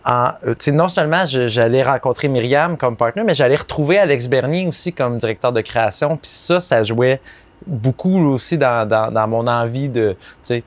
en- 0.07 0.31
non 0.73 0.89
seulement 0.89 1.27
j'allais 1.27 1.83
rencontrer 1.83 2.29
Myriam 2.29 2.79
comme 2.79 2.97
partenaire, 2.97 3.27
mais 3.27 3.35
j'allais 3.35 3.57
retrouver 3.57 3.99
Alex 3.99 4.27
Bernier 4.29 4.67
aussi 4.67 4.95
comme 4.95 5.19
directeur 5.19 5.53
de 5.53 5.61
création. 5.61 6.17
Puis 6.17 6.31
ça, 6.31 6.61
ça 6.61 6.83
jouait 6.85 7.21
beaucoup 7.67 8.19
aussi 8.33 8.57
dans, 8.57 8.89
dans- 8.89 9.11
dans 9.11 9.29
mon 9.29 9.47
envie 9.47 9.91
de, 9.91 10.13
tu 10.13 10.19
sais, 10.43 10.63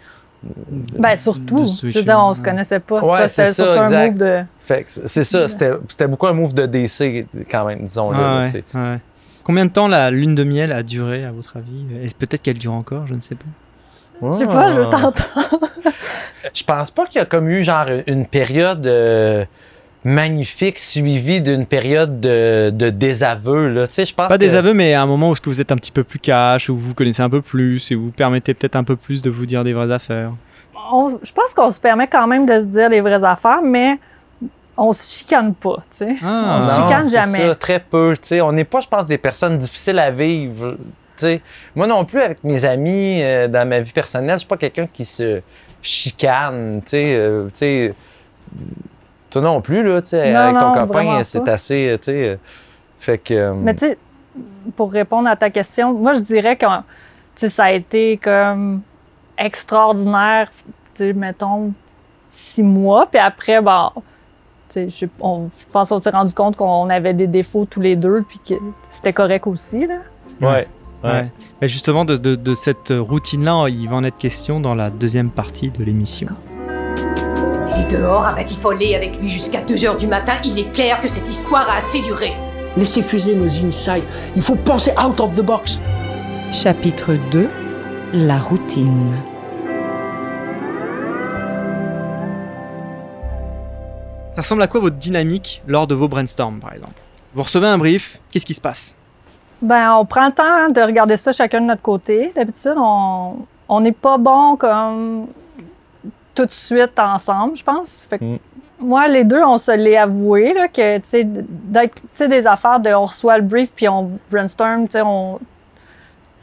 Ben, 0.97 1.15
surtout. 1.15 1.67
Je 1.83 1.97
veux 1.99 2.03
dire, 2.03 2.19
on 2.19 2.33
se 2.33 2.41
connaissait 2.41 2.79
pas. 2.79 2.99
Ouais, 3.01 3.27
c'est 3.27 3.45
c'était 3.45 3.47
ça, 3.53 3.63
surtout 3.63 3.79
un 3.79 3.83
exact. 3.83 4.07
move 4.11 4.17
de. 4.17 4.43
Fait 4.65 4.83
que 4.83 4.91
c'est 5.05 5.23
ça, 5.23 5.47
c'était 5.47 5.71
c'était 5.87 6.07
beaucoup 6.07 6.27
un 6.27 6.33
move 6.33 6.53
de 6.53 6.65
DC 6.65 7.25
quand 7.49 7.65
même, 7.65 7.81
disons-le. 7.83 8.17
Ah 8.17 8.21
là, 8.21 8.39
ouais, 8.39 8.45
tu 8.47 8.51
sais. 8.51 8.63
ouais. 8.77 8.99
Combien 9.43 9.65
de 9.65 9.71
temps 9.71 9.87
la 9.87 10.09
lune 10.11 10.35
de 10.35 10.43
miel 10.43 10.71
a 10.71 10.83
duré, 10.83 11.25
à 11.25 11.31
votre 11.31 11.57
avis? 11.57 11.85
Et 12.03 12.07
peut-être 12.17 12.41
qu'elle 12.41 12.57
dure 12.57 12.73
encore, 12.73 13.05
je 13.07 13.13
ne 13.13 13.19
sais 13.19 13.35
pas. 13.35 14.27
Je 14.27 14.31
sais 14.37 14.45
pas, 14.45 14.67
je 14.69 14.75
veux 14.75 14.85
Ah. 14.85 14.89
t'entendre. 14.91 15.59
Je 16.53 16.63
pense 16.63 16.89
pas 16.91 17.05
qu'il 17.05 17.19
y 17.19 17.21
a 17.21 17.25
comme 17.25 17.47
eu 17.49 17.63
genre 17.63 17.85
une 18.07 18.25
période 18.25 18.85
euh, 18.87 19.45
magnifique 20.03 20.79
suivie 20.79 21.41
d'une 21.41 21.65
période 21.65 22.19
de, 22.19 22.71
de 22.73 22.89
désaveu. 22.89 23.69
Là. 23.69 23.87
Tu 23.87 23.93
sais, 23.93 24.05
je 24.05 24.15
pense 24.15 24.29
Pas 24.29 24.35
que- 24.35 24.39
des 24.39 24.55
aveux, 24.55 24.73
mais 24.73 24.93
à 24.93 25.01
un 25.03 25.05
moment 25.05 25.29
où 25.31 25.35
vous 25.45 25.61
êtes 25.61 25.71
un 25.71 25.75
petit 25.75 25.91
peu 25.91 26.03
plus 26.03 26.19
cash, 26.19 26.69
où 26.69 26.75
vous 26.75 26.89
vous 26.89 26.93
connaissez 26.93 27.21
un 27.21 27.29
peu 27.29 27.41
plus, 27.41 27.91
et 27.91 27.95
vous 27.95 28.09
permettez 28.11 28.53
peut-être 28.53 28.75
un 28.75 28.83
peu 28.83 28.95
plus 28.95 29.21
de 29.21 29.29
vous 29.29 29.45
dire 29.45 29.63
des 29.63 29.73
vraies 29.73 29.91
affaires? 29.91 30.31
On- 30.91 31.09
je 31.21 31.31
pense 31.31 31.53
qu'on 31.55 31.69
se 31.69 31.79
permet 31.79 32.07
quand 32.07 32.25
même 32.27 32.45
de 32.45 32.53
se 32.53 32.65
dire 32.65 32.89
les 32.89 33.01
vraies 33.01 33.23
affaires, 33.23 33.61
mais 33.63 33.97
on 34.75 34.91
se 34.91 35.19
chicane 35.19 35.53
pas, 35.53 35.77
tu 35.91 35.97
sais. 35.97 36.15
Ah. 36.23 36.57
on 36.57 36.59
se 36.59 36.75
chicane 36.81 37.09
jamais. 37.09 37.47
ça, 37.49 37.55
très 37.55 37.79
peu. 37.79 38.15
tu 38.19 38.29
sais. 38.29 38.41
On 38.41 38.51
n'est 38.51 38.63
pas, 38.65 38.81
je 38.81 38.87
pense, 38.87 39.05
des 39.05 39.17
personnes 39.19 39.57
difficiles 39.59 39.99
à 39.99 40.09
vivre. 40.09 40.77
tu 41.17 41.25
sais. 41.27 41.41
Moi 41.75 41.85
non 41.85 42.03
plus, 42.05 42.21
avec 42.21 42.43
mes 42.43 42.65
amis, 42.65 43.21
euh, 43.21 43.47
dans 43.47 43.67
ma 43.67 43.79
vie 43.81 43.91
personnelle, 43.91 44.35
je 44.35 44.39
suis 44.39 44.47
pas 44.47 44.57
quelqu'un 44.57 44.87
qui 44.91 45.05
se 45.05 45.41
chicane. 45.83 46.81
tu 46.83 46.89
sais, 46.89 47.13
euh, 47.15 47.45
tu 47.49 47.51
sais. 47.59 47.93
Toi 49.31 49.41
non 49.41 49.61
plus, 49.61 49.81
là, 49.83 50.01
tu 50.01 50.09
sais, 50.09 50.33
avec 50.35 50.55
ton 50.59 50.73
copain, 50.87 51.03
c'est 51.23 51.47
assez. 51.49 51.87
euh, 51.89 51.97
tu 51.97 52.03
sais, 52.03 52.27
euh, 52.29 52.35
fait 52.99 53.17
que. 53.17 53.33
euh, 53.33 53.53
Mais 53.55 53.73
tu 53.73 53.79
sais, 53.87 53.97
pour 54.75 54.91
répondre 54.91 55.27
à 55.29 55.35
ta 55.35 55.49
question, 55.49 55.93
moi 55.93 56.13
je 56.13 56.19
dirais 56.19 56.55
que 56.55 56.65
tu 56.65 56.71
sais, 57.35 57.49
ça 57.49 57.63
a 57.65 57.71
été 57.71 58.17
comme 58.17 58.81
extraordinaire, 59.37 60.49
tu 60.93 61.05
sais, 61.05 61.13
mettons, 61.13 61.71
six 62.29 62.63
mois. 62.63 63.07
Puis 63.07 63.19
après, 63.19 63.61
bon, 63.61 63.89
tu 64.69 64.73
sais, 64.73 64.89
je, 64.89 65.05
on- 65.19 65.49
je 65.59 65.65
pense 65.71 65.89
qu'on 65.89 65.99
s'est 65.99 66.09
rendu 66.09 66.33
compte 66.33 66.55
qu'on 66.55 66.89
avait 66.89 67.13
des 67.13 67.27
défauts 67.27 67.65
tous 67.65 67.81
les 67.81 67.95
deux, 67.95 68.23
puis 68.27 68.39
que 68.47 68.55
c'était 68.89 69.13
correct 69.13 69.47
aussi. 69.47 69.87
Là. 69.87 69.95
ouais. 70.41 70.67
Ouais. 71.03 71.31
Mais 71.59 71.67
justement, 71.67 72.05
de, 72.05 72.15
de- 72.15 72.35
de 72.35 72.53
cette 72.53 72.93
routine-là, 72.95 73.67
il 73.69 73.89
va 73.89 73.95
en 73.95 74.03
être 74.03 74.19
question 74.19 74.59
dans 74.59 74.75
la 74.75 74.91
deuxième 74.91 75.31
partie 75.31 75.71
de 75.71 75.83
l'émission. 75.83 76.27
Dehors 77.89 78.25
à 78.25 78.33
batifoler 78.33 78.95
avec 78.95 79.19
lui 79.19 79.29
jusqu'à 79.29 79.61
2h 79.61 79.97
du 79.97 80.07
matin. 80.07 80.33
Il 80.43 80.59
est 80.59 80.71
clair 80.73 80.99
que 81.01 81.07
cette 81.07 81.29
histoire 81.29 81.69
a 81.69 81.77
assez 81.77 82.01
duré. 82.01 82.33
Laissez 82.77 83.01
fuser 83.01 83.35
nos 83.35 83.45
insides. 83.45 84.03
Il 84.35 84.41
faut 84.41 84.55
penser 84.55 84.91
out 84.91 85.19
of 85.19 85.33
the 85.33 85.41
box. 85.41 85.79
Chapitre 86.51 87.13
2 87.31 87.49
La 88.13 88.39
routine. 88.39 89.13
Ça 94.31 94.41
ressemble 94.41 94.61
à 94.61 94.67
quoi 94.67 94.79
votre 94.79 94.97
dynamique 94.97 95.61
lors 95.67 95.87
de 95.87 95.95
vos 95.95 96.07
brainstorms, 96.07 96.59
par 96.59 96.73
exemple? 96.73 97.01
Vous 97.33 97.43
recevez 97.43 97.67
un 97.67 97.77
brief, 97.77 98.19
qu'est-ce 98.31 98.45
qui 98.45 98.53
se 98.53 98.61
passe? 98.61 98.95
Ben, 99.61 99.93
on 99.95 100.05
prend 100.05 100.27
le 100.27 100.33
temps 100.33 100.69
de 100.69 100.81
regarder 100.81 101.17
ça 101.17 101.31
chacun 101.31 101.61
de 101.61 101.65
notre 101.67 101.81
côté. 101.81 102.31
D'habitude, 102.35 102.75
on 102.77 103.35
on 103.71 103.79
n'est 103.79 103.93
pas 103.93 104.17
bon 104.17 104.57
comme 104.57 105.27
tout 106.35 106.45
de 106.45 106.51
suite 106.51 106.97
ensemble, 106.99 107.55
je 107.57 107.63
pense. 107.63 108.05
Fait 108.09 108.19
que 108.19 108.23
Mm. 108.23 108.39
Moi, 108.83 109.07
les 109.09 109.23
deux, 109.23 109.43
on 109.43 109.59
se 109.59 109.69
l'est 109.71 109.95
avoué, 109.95 110.55
là, 110.55 110.67
que, 110.67 110.97
tu 110.97 111.03
sais, 111.07 111.23
d'être, 111.23 111.93
tu 112.01 112.01
sais, 112.15 112.27
des 112.27 112.47
affaires 112.47 112.79
de 112.79 112.89
on 112.89 113.05
reçoit 113.05 113.37
le 113.37 113.43
brief 113.43 113.69
puis 113.75 113.87
on 113.87 114.09
brainstorm, 114.31 114.85
tu 114.87 114.93
sais, 114.93 115.01
on. 115.05 115.39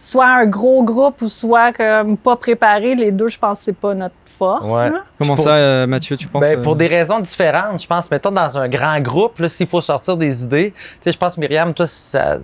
Soit 0.01 0.27
un 0.29 0.47
gros 0.47 0.85
groupe 0.85 1.21
ou 1.23 1.27
soit 1.29 1.73
comme 1.73 2.17
pas 2.17 2.37
préparé, 2.37 2.95
les 2.95 3.11
deux, 3.11 3.27
je 3.27 3.37
pense 3.41 3.59
que 3.59 3.65
c'est 3.65 3.73
pas 3.77 3.95
notre 3.95 4.15
force. 4.27 4.65
Ouais. 4.65 4.91
là. 4.91 5.03
Comment 5.19 5.35
Pour- 5.35 5.43
ça, 5.43 5.55
euh, 5.57 5.87
Mathieu, 5.89 6.17
tu 6.17 6.29
penses 6.29 6.43
Ben, 6.43 6.61
euh, 6.61 6.63
pour 6.63 6.77
des 6.77 6.87
raisons 6.87 7.19
différentes, 7.19 7.83
je 7.83 7.87
pense. 7.89 8.09
Mettons, 8.09 8.31
dans 8.31 8.57
un 8.57 8.69
grand 8.69 9.01
groupe, 9.01 9.41
là, 9.41 9.49
s'il 9.49 9.67
faut 9.67 9.81
sortir 9.81 10.17
des 10.17 10.45
idées, 10.45 10.71
tu 10.71 10.79
sais, 11.03 11.11
je 11.11 11.19
pense, 11.19 11.37
Myriam, 11.37 11.75
toi, 11.75 11.89
ça, 11.89 12.39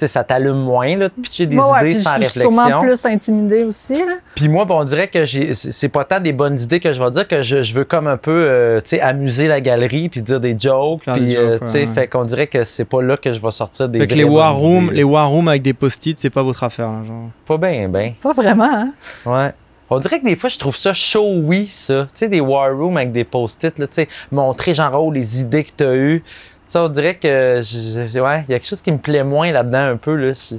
sais, 0.00 0.08
ça 0.08 0.24
t'allume 0.24 0.58
moins, 0.58 0.96
là, 0.96 1.08
de 1.08 1.14
pitcher 1.22 1.46
des 1.46 1.56
Ouais, 1.56 1.62
ouais, 1.62 1.78
idées 1.80 1.88
puis 1.90 1.98
sans 2.02 2.16
je 2.16 2.24
suis 2.24 2.40
sûrement 2.40 2.64
réflexion. 2.64 2.80
plus 2.80 3.06
intimidée 3.06 3.64
aussi. 3.64 3.94
Là. 3.94 4.16
Puis 4.34 4.48
moi, 4.48 4.64
bon, 4.64 4.80
on 4.80 4.84
dirait 4.84 5.08
que 5.08 5.24
j'ai, 5.24 5.54
c'est 5.54 5.88
pas 5.88 6.04
tant 6.04 6.20
des 6.20 6.32
bonnes 6.32 6.58
idées 6.58 6.80
que 6.80 6.92
je 6.92 7.02
vais 7.02 7.10
dire, 7.10 7.26
que 7.28 7.42
je, 7.42 7.62
je 7.62 7.74
veux 7.74 7.84
comme 7.84 8.06
un 8.06 8.16
peu, 8.16 8.46
euh, 8.48 8.80
amuser 9.00 9.48
la 9.48 9.60
galerie, 9.60 10.08
puis 10.08 10.22
dire 10.22 10.40
des 10.40 10.56
jokes, 10.58 11.02
puis, 11.06 11.20
des 11.20 11.36
euh, 11.36 11.52
jokes, 11.58 11.66
tu 11.66 11.68
sais, 11.68 11.78
ouais, 11.80 11.86
ouais. 11.86 11.94
fait 11.94 12.06
qu'on 12.08 12.24
dirait 12.24 12.46
que 12.46 12.64
c'est 12.64 12.84
pas 12.84 13.02
là 13.02 13.16
que 13.16 13.32
je 13.32 13.40
vais 13.40 13.50
sortir 13.50 13.88
des 13.88 14.00
Fait 14.00 14.06
que 14.06 14.14
les 14.14 14.24
war 14.24 14.58
idées, 14.58 14.92
les 14.92 15.04
war 15.04 15.28
rooms 15.30 15.48
avec 15.48 15.62
des 15.62 15.72
post-it, 15.74 16.18
c'est 16.18 16.30
pas 16.30 16.42
votre 16.42 16.62
affaire. 16.64 16.88
là, 16.90 17.04
genre. 17.06 17.30
Pas 17.46 17.56
bien, 17.56 17.88
ben. 17.88 18.12
Pas 18.22 18.32
vraiment, 18.32 18.64
hein? 18.72 18.92
Ouais. 19.24 19.52
On 19.88 20.00
dirait 20.00 20.18
que 20.18 20.24
des 20.24 20.34
fois, 20.34 20.50
je 20.50 20.58
trouve 20.58 20.76
ça 20.76 20.92
showy, 20.92 21.68
ça. 21.68 22.04
Tu 22.06 22.10
sais, 22.14 22.28
des 22.28 22.40
war 22.40 22.76
rooms 22.76 22.96
avec 22.96 23.12
des 23.12 23.24
post-it, 23.24 23.78
là, 23.78 23.86
tu 23.86 23.94
sais, 23.94 24.08
montrer 24.32 24.74
genre, 24.74 24.92
oh, 25.00 25.12
les 25.12 25.40
idées 25.40 25.62
que 25.64 25.70
tu 25.76 25.84
as 25.84 25.94
eues. 25.94 26.24
Tu 26.66 26.72
sais, 26.72 26.78
on 26.78 26.88
dirait 26.88 27.14
que, 27.14 27.60
je- 27.62 28.06
je- 28.06 28.18
ouais, 28.20 28.44
il 28.48 28.52
y 28.52 28.54
a 28.54 28.58
quelque 28.58 28.66
chose 28.68 28.82
qui 28.82 28.90
me 28.92 28.98
plaît 28.98 29.22
moins 29.22 29.52
là-dedans 29.52 29.92
un 29.92 29.96
peu, 29.96 30.14
là. 30.16 30.32
Je- 30.34 30.56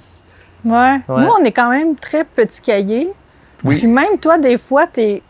Ouais. 0.65 0.99
Ouais. 1.07 1.21
Nous, 1.21 1.29
on 1.39 1.43
est 1.43 1.51
quand 1.51 1.69
même 1.69 1.95
très 1.95 2.23
petit 2.23 2.61
cahier. 2.61 3.09
Oui. 3.63 3.77
Puis 3.77 3.87
même 3.87 4.17
toi, 4.21 4.37
des 4.37 4.57
fois, 4.57 4.87
t'es 4.87 5.21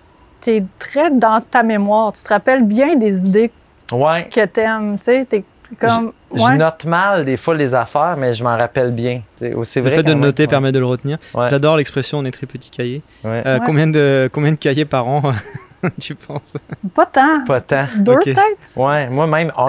es 0.45 0.63
très 0.79 1.11
dans 1.11 1.41
ta 1.41 1.61
mémoire. 1.63 2.13
Tu 2.13 2.23
te 2.23 2.29
rappelles 2.29 2.63
bien 2.63 2.95
des 2.95 3.25
idées 3.25 3.51
Ouais. 3.91 4.29
que 4.33 4.45
t'aimes. 4.45 4.97
Tu 4.97 5.03
sais, 5.05 5.25
t'es 5.29 5.43
comme. 5.79 6.13
Je 6.33 6.41
ouais. 6.41 6.55
note 6.57 6.85
mal 6.85 7.25
des 7.25 7.35
fois 7.37 7.53
les 7.55 7.73
affaires, 7.73 8.15
mais 8.17 8.33
je 8.33 8.43
m'en 8.43 8.55
rappelle 8.57 8.91
bien. 8.91 9.21
Tu 9.39 9.53
C'est 9.65 9.79
Le 9.81 9.87
vrai 9.87 9.95
fait 9.97 10.03
de 10.03 10.09
le 10.09 10.15
même, 10.15 10.23
noter 10.23 10.43
ouais. 10.43 10.47
permet 10.47 10.71
de 10.71 10.79
le 10.79 10.85
retenir. 10.85 11.17
Ouais. 11.33 11.49
J'adore 11.49 11.75
l'expression 11.77 12.19
on 12.19 12.25
est 12.25 12.31
très 12.31 12.45
petit 12.47 12.69
cahier. 12.69 13.01
Ouais. 13.25 13.43
Euh, 13.45 13.57
Ouais. 13.59 13.63
combien, 13.65 13.87
de, 13.87 14.29
combien 14.31 14.51
de 14.53 14.57
cahiers 14.57 14.85
par 14.85 15.07
an? 15.07 15.21
tu 15.99 16.15
penses? 16.15 16.57
Pas 16.93 17.05
tant. 17.05 17.45
Pas 17.45 17.61
tant. 17.61 17.85
Deux, 17.97 18.17
peut-être? 18.23 18.41
Ouais, 18.75 19.07
moi 19.09 19.27
même 19.27 19.51
un. 19.57 19.67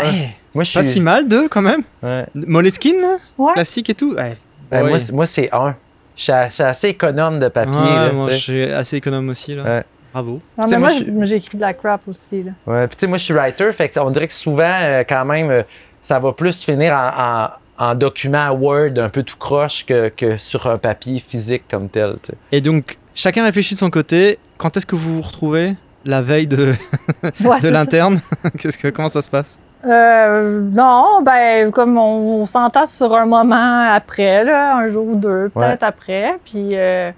Moi 0.54 0.64
je 0.64 0.72
Pas 0.74 0.82
suis. 0.82 0.92
si 0.92 1.00
mal, 1.00 1.28
deux 1.28 1.48
quand 1.48 1.62
même. 1.62 1.82
Ouais. 2.02 2.24
Moleskine, 2.34 3.00
là? 3.00 3.16
Ouais. 3.36 3.52
classique 3.54 3.90
et 3.90 3.94
tout? 3.94 4.14
Ouais. 4.14 4.36
Ben, 4.70 4.82
Ouais. 4.84 4.88
moi, 4.90 4.98
c'est- 4.98 5.12
moi 5.12 5.26
c'est 5.26 5.48
un. 5.52 5.74
Je 6.16 6.22
suis, 6.50 6.62
assez 6.62 6.88
économe 6.88 7.38
de 7.38 7.48
papier. 7.48 7.78
Ouais, 7.78 7.94
là, 8.06 8.12
moi, 8.12 8.30
je 8.30 8.36
suis 8.36 8.62
assez 8.64 8.96
économe 8.96 9.28
aussi. 9.28 9.54
Là. 9.54 9.62
Ouais. 9.62 9.84
Bravo. 10.12 10.40
Non, 10.56 10.64
mais 10.68 10.78
moi, 10.78 10.88
moi, 10.88 10.98
je- 10.98 11.04
j- 11.04 11.26
j'ai 11.26 11.36
écrit 11.36 11.56
de 11.58 11.62
la 11.62 11.74
crap 11.74 12.00
aussi. 12.08 12.42
Là. 12.42 12.52
Ouais, 12.66 12.86
puis 12.88 12.96
tu 12.96 13.00
sais, 13.02 13.06
moi, 13.06 13.18
je 13.18 13.24
suis 13.24 13.34
writer, 13.34 13.72
fait 13.72 13.88
qu'on 13.88 14.10
dirait 14.10 14.26
que 14.26 14.32
souvent, 14.32 14.64
euh, 14.80 15.04
quand 15.08 15.24
même, 15.24 15.50
euh, 15.50 15.62
ça 16.02 16.18
va 16.18 16.32
plus 16.32 16.64
finir 16.64 16.92
en, 16.94 17.44
en- 17.78 17.90
en 17.90 17.94
document 17.94 18.50
Word 18.50 18.98
un 18.98 19.08
peu 19.10 19.22
tout 19.22 19.36
croche 19.36 19.86
que, 19.86 20.08
que 20.08 20.36
sur 20.38 20.66
un 20.66 20.76
papier 20.78 21.20
physique 21.20 21.62
comme 21.70 21.88
tel. 21.88 22.16
Et 22.50 22.60
donc, 22.60 22.96
chacun 23.14 23.44
réfléchit 23.44 23.74
de 23.74 23.78
son 23.80 23.90
côté. 23.90 24.38
Quand 24.56 24.76
est-ce 24.76 24.86
que 24.86 24.96
vous 24.96 25.16
vous 25.16 25.22
retrouvez? 25.22 25.74
La 26.04 26.22
veille 26.22 26.46
de, 26.46 26.74
Ouais, 27.44 27.60
de 27.62 27.68
l'interne? 27.68 28.20
Qu'est-ce 28.58 28.78
que 28.78 28.88
Comment 28.88 29.08
ça 29.08 29.22
se 29.22 29.30
passe? 29.30 29.58
Euh, 29.84 30.60
non, 30.60 31.22
ben, 31.22 31.70
comme 31.70 31.96
on, 31.98 32.40
on 32.40 32.46
s'entend 32.46 32.86
sur 32.86 33.14
un 33.14 33.26
moment 33.26 33.92
après, 33.92 34.44
là, 34.44 34.76
un 34.76 34.88
jour 34.88 35.06
ou 35.06 35.14
deux, 35.14 35.50
peut-être 35.54 35.84
après. 35.84 36.38
Puis, 36.44 36.70
euh, 36.72 37.12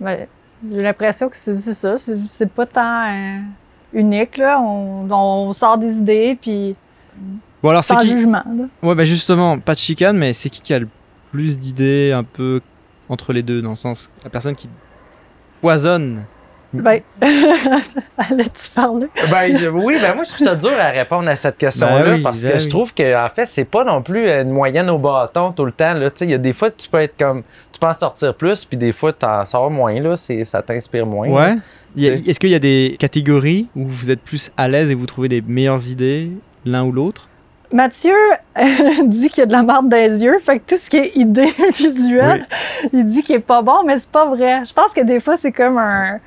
ben, 0.00 0.26
j'ai 0.70 0.82
l'impression 0.82 1.28
que 1.28 1.36
c'est 1.36 1.56
ça. 1.74 1.94
C'est 1.96 2.52
pas 2.52 2.66
tant 2.66 3.00
euh, 3.06 3.38
unique. 3.92 4.36
Là. 4.36 4.60
On, 4.60 5.10
on 5.10 5.52
sort 5.52 5.78
des 5.78 5.92
idées, 5.92 6.38
puis 6.40 6.76
Bon, 7.62 7.70
alors 7.70 7.82
sans 7.82 7.96
qui 7.96 8.08
jugement. 8.08 8.42
Là. 8.44 8.64
Ouais, 8.82 8.94
bah 8.94 9.04
justement, 9.04 9.58
pas 9.58 9.72
de 9.72 9.78
chicane, 9.78 10.18
mais 10.18 10.34
c'est 10.34 10.50
qui 10.50 10.60
qui 10.60 10.74
a 10.74 10.78
le 10.78 10.88
plus 11.32 11.58
d'idées 11.58 12.12
un 12.12 12.22
peu 12.22 12.60
entre 13.08 13.32
les 13.32 13.42
deux, 13.42 13.62
dans 13.62 13.70
le 13.70 13.74
sens, 13.74 14.10
la 14.22 14.28
personne 14.30 14.54
qui 14.54 14.68
poisonne 15.60 16.24
Ben, 16.82 17.00
allais-tu 18.18 18.70
parler? 18.74 19.06
Ben, 19.30 19.56
je- 19.58 19.68
oui, 19.68 19.96
ben 20.00 20.14
moi, 20.14 20.24
je 20.24 20.32
trouve 20.34 20.46
ça 20.46 20.54
dur 20.56 20.72
à 20.78 20.90
répondre 20.90 21.28
à 21.28 21.36
cette 21.36 21.58
question-là 21.58 22.02
Ben 22.04 22.14
oui, 22.16 22.22
parce 22.22 22.42
que 22.42 22.48
ben 22.48 22.58
je 22.60 22.68
trouve 22.68 22.92
que, 22.94 23.24
en 23.24 23.28
fait, 23.28 23.46
c'est 23.46 23.64
pas 23.64 23.84
non 23.84 24.02
plus 24.02 24.28
une 24.28 24.50
moyenne 24.50 24.90
au 24.90 24.98
bâton 24.98 25.52
tout 25.52 25.64
le 25.64 25.72
temps. 25.72 25.94
là. 25.94 26.10
Tu 26.10 26.18
sais, 26.18 26.24
Il 26.26 26.30
y 26.30 26.34
a 26.34 26.38
des 26.38 26.52
fois, 26.52 26.70
tu 26.70 26.88
peux 26.88 26.98
être 26.98 27.16
comme. 27.18 27.42
Tu 27.72 27.80
peux 27.80 27.86
en 27.86 27.92
sortir 27.92 28.34
plus, 28.34 28.64
puis 28.64 28.76
des 28.76 28.92
fois, 28.92 29.12
tu 29.12 29.26
en 29.26 29.44
sors 29.44 29.70
moins. 29.70 29.98
Là, 30.00 30.16
C'est- 30.16 30.44
ça 30.44 30.62
t'inspire 30.62 31.06
moins. 31.06 31.28
Ouais. 31.28 31.56
Est-ce 31.96 32.38
qu'il 32.40 32.50
y 32.50 32.54
a 32.54 32.58
des 32.60 32.96
catégories 32.98 33.68
où 33.76 33.86
vous 33.86 34.10
êtes 34.10 34.20
plus 34.20 34.50
à 34.56 34.66
l'aise 34.68 34.90
et 34.90 34.94
vous 34.94 35.06
trouvez 35.06 35.28
des 35.28 35.40
meilleures 35.40 35.86
idées 35.88 36.30
l'un 36.64 36.84
ou 36.84 36.92
l'autre? 36.92 37.28
Mathieu 37.72 38.14
dit 39.06 39.28
qu'il 39.30 39.38
y 39.38 39.42
a 39.42 39.46
de 39.46 39.52
la 39.52 39.62
marde 39.64 39.88
dans 39.88 39.96
les 39.96 40.22
yeux, 40.22 40.38
fait 40.38 40.58
que 40.60 40.64
tout 40.68 40.76
ce 40.76 40.88
qui 40.88 40.96
est 40.96 41.12
idée 41.16 41.52
visuelle, 41.76 42.46
il 42.92 43.04
dit 43.04 43.22
qu'il 43.24 43.34
est 43.36 43.40
pas 43.40 43.62
bon, 43.62 43.82
mais 43.84 43.98
c'est 43.98 44.10
pas 44.10 44.26
vrai. 44.26 44.62
Je 44.64 44.72
pense 44.72 44.92
que 44.92 45.00
des 45.00 45.18
fois, 45.18 45.36
c'est 45.36 45.50
comme 45.52 45.78
un. 45.78 46.18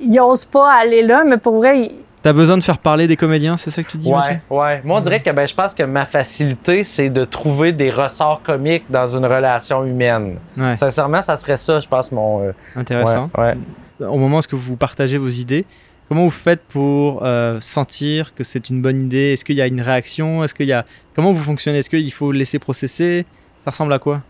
Il 0.00 0.20
ose 0.20 0.44
pas 0.44 0.72
aller 0.72 1.02
là, 1.02 1.24
mais 1.26 1.36
pour 1.38 1.56
vrai, 1.56 1.90
T'as 2.22 2.32
besoin 2.32 2.56
de 2.56 2.62
faire 2.62 2.78
parler 2.78 3.06
des 3.06 3.16
comédiens, 3.16 3.56
c'est 3.56 3.70
ça 3.70 3.84
que 3.84 3.88
tu 3.88 3.98
dis 3.98 4.10
Mathieu 4.10 4.40
Ouais, 4.50 4.58
ouais. 4.58 4.80
Moi, 4.82 4.98
on 4.98 5.00
dirait 5.00 5.22
que 5.22 5.30
ben, 5.30 5.46
je 5.46 5.54
pense 5.54 5.74
que 5.74 5.84
ma 5.84 6.04
facilité, 6.06 6.82
c'est 6.82 7.08
de 7.08 7.24
trouver 7.24 7.72
des 7.72 7.88
ressorts 7.90 8.42
comiques 8.42 8.84
dans 8.90 9.06
une 9.06 9.24
relation 9.24 9.84
humaine. 9.84 10.38
Ouais. 10.56 10.76
Sincèrement, 10.76 11.22
ça 11.22 11.36
serait 11.36 11.56
ça, 11.56 11.78
je 11.78 11.86
pense, 11.86 12.10
mon. 12.10 12.42
euh, 12.48 12.52
Intéressant. 12.74 13.30
Ouais, 13.38 13.54
ouais. 14.00 14.06
Au 14.08 14.16
moment 14.18 14.36
où 14.36 14.38
est-ce 14.40 14.48
que 14.48 14.56
vous 14.56 14.74
partagez 14.74 15.18
vos 15.18 15.28
idées, 15.28 15.66
comment 16.08 16.24
vous 16.24 16.30
faites 16.32 16.62
pour 16.62 17.20
euh, 17.24 17.58
sentir 17.60 18.34
que 18.34 18.42
c'est 18.42 18.70
une 18.70 18.82
bonne 18.82 19.02
idée? 19.02 19.34
Est-ce 19.34 19.44
qu'il 19.44 19.56
y 19.56 19.62
a 19.62 19.68
une 19.68 19.80
réaction? 19.80 20.42
Est-ce 20.42 20.54
qu'il 20.54 20.66
y 20.66 20.72
a 20.72 20.84
comment 21.14 21.32
vous 21.32 21.44
fonctionnez? 21.44 21.78
Est-ce 21.78 21.90
qu'il 21.90 22.12
faut 22.12 22.32
le 22.32 22.38
laisser 22.38 22.58
processer? 22.58 23.24
Ça 23.64 23.70
ressemble 23.70 23.92
à 23.92 24.00
quoi? 24.00 24.22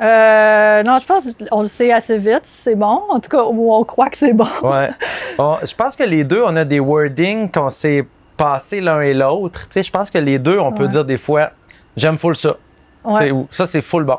Euh, 0.00 0.82
non, 0.82 0.98
je 0.98 1.06
pense 1.06 1.24
qu'on 1.50 1.62
le 1.62 1.68
sait 1.68 1.92
assez 1.92 2.18
vite, 2.18 2.42
c'est 2.44 2.74
bon. 2.74 3.00
En 3.08 3.18
tout 3.20 3.30
cas, 3.30 3.42
on 3.44 3.84
croit 3.84 4.10
que 4.10 4.16
c'est 4.18 4.32
bon. 4.34 4.46
Ouais. 4.62 4.88
On- 5.38 5.56
je 5.64 5.74
pense 5.74 5.96
que 5.96 6.02
les 6.02 6.24
deux, 6.24 6.42
on 6.44 6.54
a 6.56 6.64
des 6.64 6.80
wordings 6.80 7.50
qu'on 7.50 7.70
s'est 7.70 8.06
passés 8.36 8.80
l'un 8.80 9.00
et 9.00 9.14
l'autre. 9.14 9.60
Tu 9.68 9.74
sais, 9.74 9.82
je 9.82 9.90
pense 9.90 10.10
que 10.10 10.18
les 10.18 10.38
deux, 10.38 10.58
on 10.58 10.72
peut 10.72 10.84
Ouais. 10.84 10.88
dire 10.90 11.04
des 11.04 11.18
fois, 11.18 11.50
j'aime 11.96 12.18
full 12.18 12.36
ça. 12.36 12.56
Tu 13.04 13.10
sais, 13.16 13.22
Ouais. 13.24 13.30
ou 13.30 13.46
ça, 13.50 13.66
c'est 13.66 13.82
full 13.82 14.04
bon. 14.04 14.18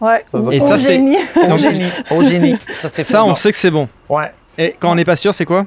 Ouais. 0.00 0.24
Ça 0.30 0.38
va. 0.38 0.54
Et 0.54 0.60
Au 0.62 0.66
ça, 0.68 0.78
c'est- 0.78 0.92
génie. 0.94 1.16
Au 1.50 1.56
génie. 1.56 1.90
Au 2.10 2.22
génie. 2.22 2.58
Ça, 2.74 2.88
c'est 2.88 3.04
Ça, 3.04 3.22
on 3.24 3.28
bon. 3.28 3.34
sait 3.34 3.50
que 3.50 3.56
c'est 3.58 3.70
bon. 3.70 3.88
Ouais. 4.08 4.32
Et 4.58 4.76
quand 4.78 4.90
on 4.90 4.94
n'est 4.94 5.04
pas 5.04 5.16
sûr, 5.16 5.32
c'est 5.34 5.44
quoi? 5.46 5.64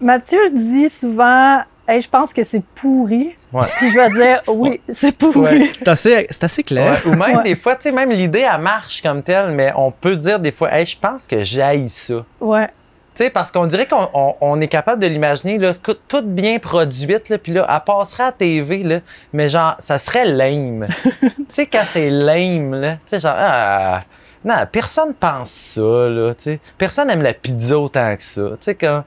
Mathieu 0.00 0.38
dit 0.52 0.88
souvent, 0.88 1.60
hey, 1.88 2.00
je 2.00 2.08
pense 2.08 2.32
que 2.32 2.44
c'est 2.44 2.62
pourri. 2.74 3.34
Ouais. 3.52 3.66
Puis 3.78 3.90
je 3.90 3.98
vais 3.98 4.08
dire, 4.10 4.42
oui, 4.48 4.80
c'est 4.90 5.16
pourri. 5.16 5.40
Ouais. 5.40 5.70
C'est 5.72 5.88
assez, 5.88 6.26
c'est 6.30 6.44
assez 6.44 6.62
clair. 6.62 7.00
Ouais, 7.04 7.10
Ou 7.12 7.14
même 7.16 7.36
Ouais. 7.38 7.42
des 7.44 7.56
fois, 7.56 7.74
tu 7.76 7.82
sais, 7.84 7.92
même 7.92 8.10
l'idée, 8.10 8.46
elle 8.52 8.60
marche 8.60 9.02
comme 9.02 9.22
telle, 9.22 9.50
mais 9.52 9.72
on 9.76 9.90
peut 9.90 10.16
dire 10.16 10.38
des 10.38 10.52
fois, 10.52 10.72
hey, 10.74 10.84
je 10.86 10.98
pense 10.98 11.26
que 11.26 11.42
j'haïs 11.42 11.88
ça. 11.88 12.24
Ouais. 12.40 12.68
Tu 13.14 13.24
sais, 13.24 13.30
parce 13.30 13.50
qu'on 13.50 13.66
dirait 13.66 13.86
qu'on 13.88 14.08
on- 14.14 14.34
on 14.40 14.60
est 14.60 14.68
capable 14.68 15.02
de 15.02 15.08
l'imaginer, 15.08 15.58
toute 16.06 16.26
bien 16.26 16.58
produite, 16.60 17.28
là, 17.30 17.38
puis 17.38 17.52
là, 17.52 17.66
elle 17.68 17.80
passerait 17.84 18.24
à 18.24 18.32
TV, 18.32 18.84
là, 18.84 19.00
mais 19.32 19.48
genre, 19.48 19.74
ça 19.80 19.98
serait 19.98 20.24
lame. 20.26 20.86
tu 21.20 21.30
sais, 21.50 21.66
quand 21.66 21.82
c'est 21.84 22.10
lame, 22.10 22.74
là, 22.76 22.92
tu 22.92 22.98
sais, 23.06 23.20
genre, 23.20 23.34
ah, 23.36 24.00
non, 24.44 24.54
personne 24.70 25.14
pense 25.14 25.50
ça, 25.50 25.80
là, 25.82 26.32
tu 26.34 26.42
sais. 26.44 26.60
Personne 26.78 27.10
aime 27.10 27.22
la 27.22 27.34
pizza 27.34 27.76
autant 27.76 28.14
que 28.14 28.22
ça. 28.22 28.42
Tu 28.50 28.56
sais, 28.60 28.74
quand. 28.76 29.02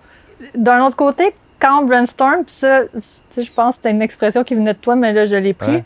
D'un 0.56 0.86
autre 0.86 0.98
côté, 0.98 1.34
quand 1.62 1.82
on 1.82 1.86
brainstorm, 1.86 2.44
puis 2.44 2.56
ça, 2.56 2.82
je 2.84 3.52
pense 3.52 3.76
que 3.76 3.82
c'était 3.82 3.92
une 3.92 4.02
expression 4.02 4.44
qui 4.44 4.56
venait 4.56 4.74
de 4.74 4.80
toi, 4.80 4.96
mais 4.96 5.14
là, 5.14 5.26
je 5.26 5.36
l'ai 5.36 5.54
pris. 5.54 5.76
Ouais. 5.76 5.84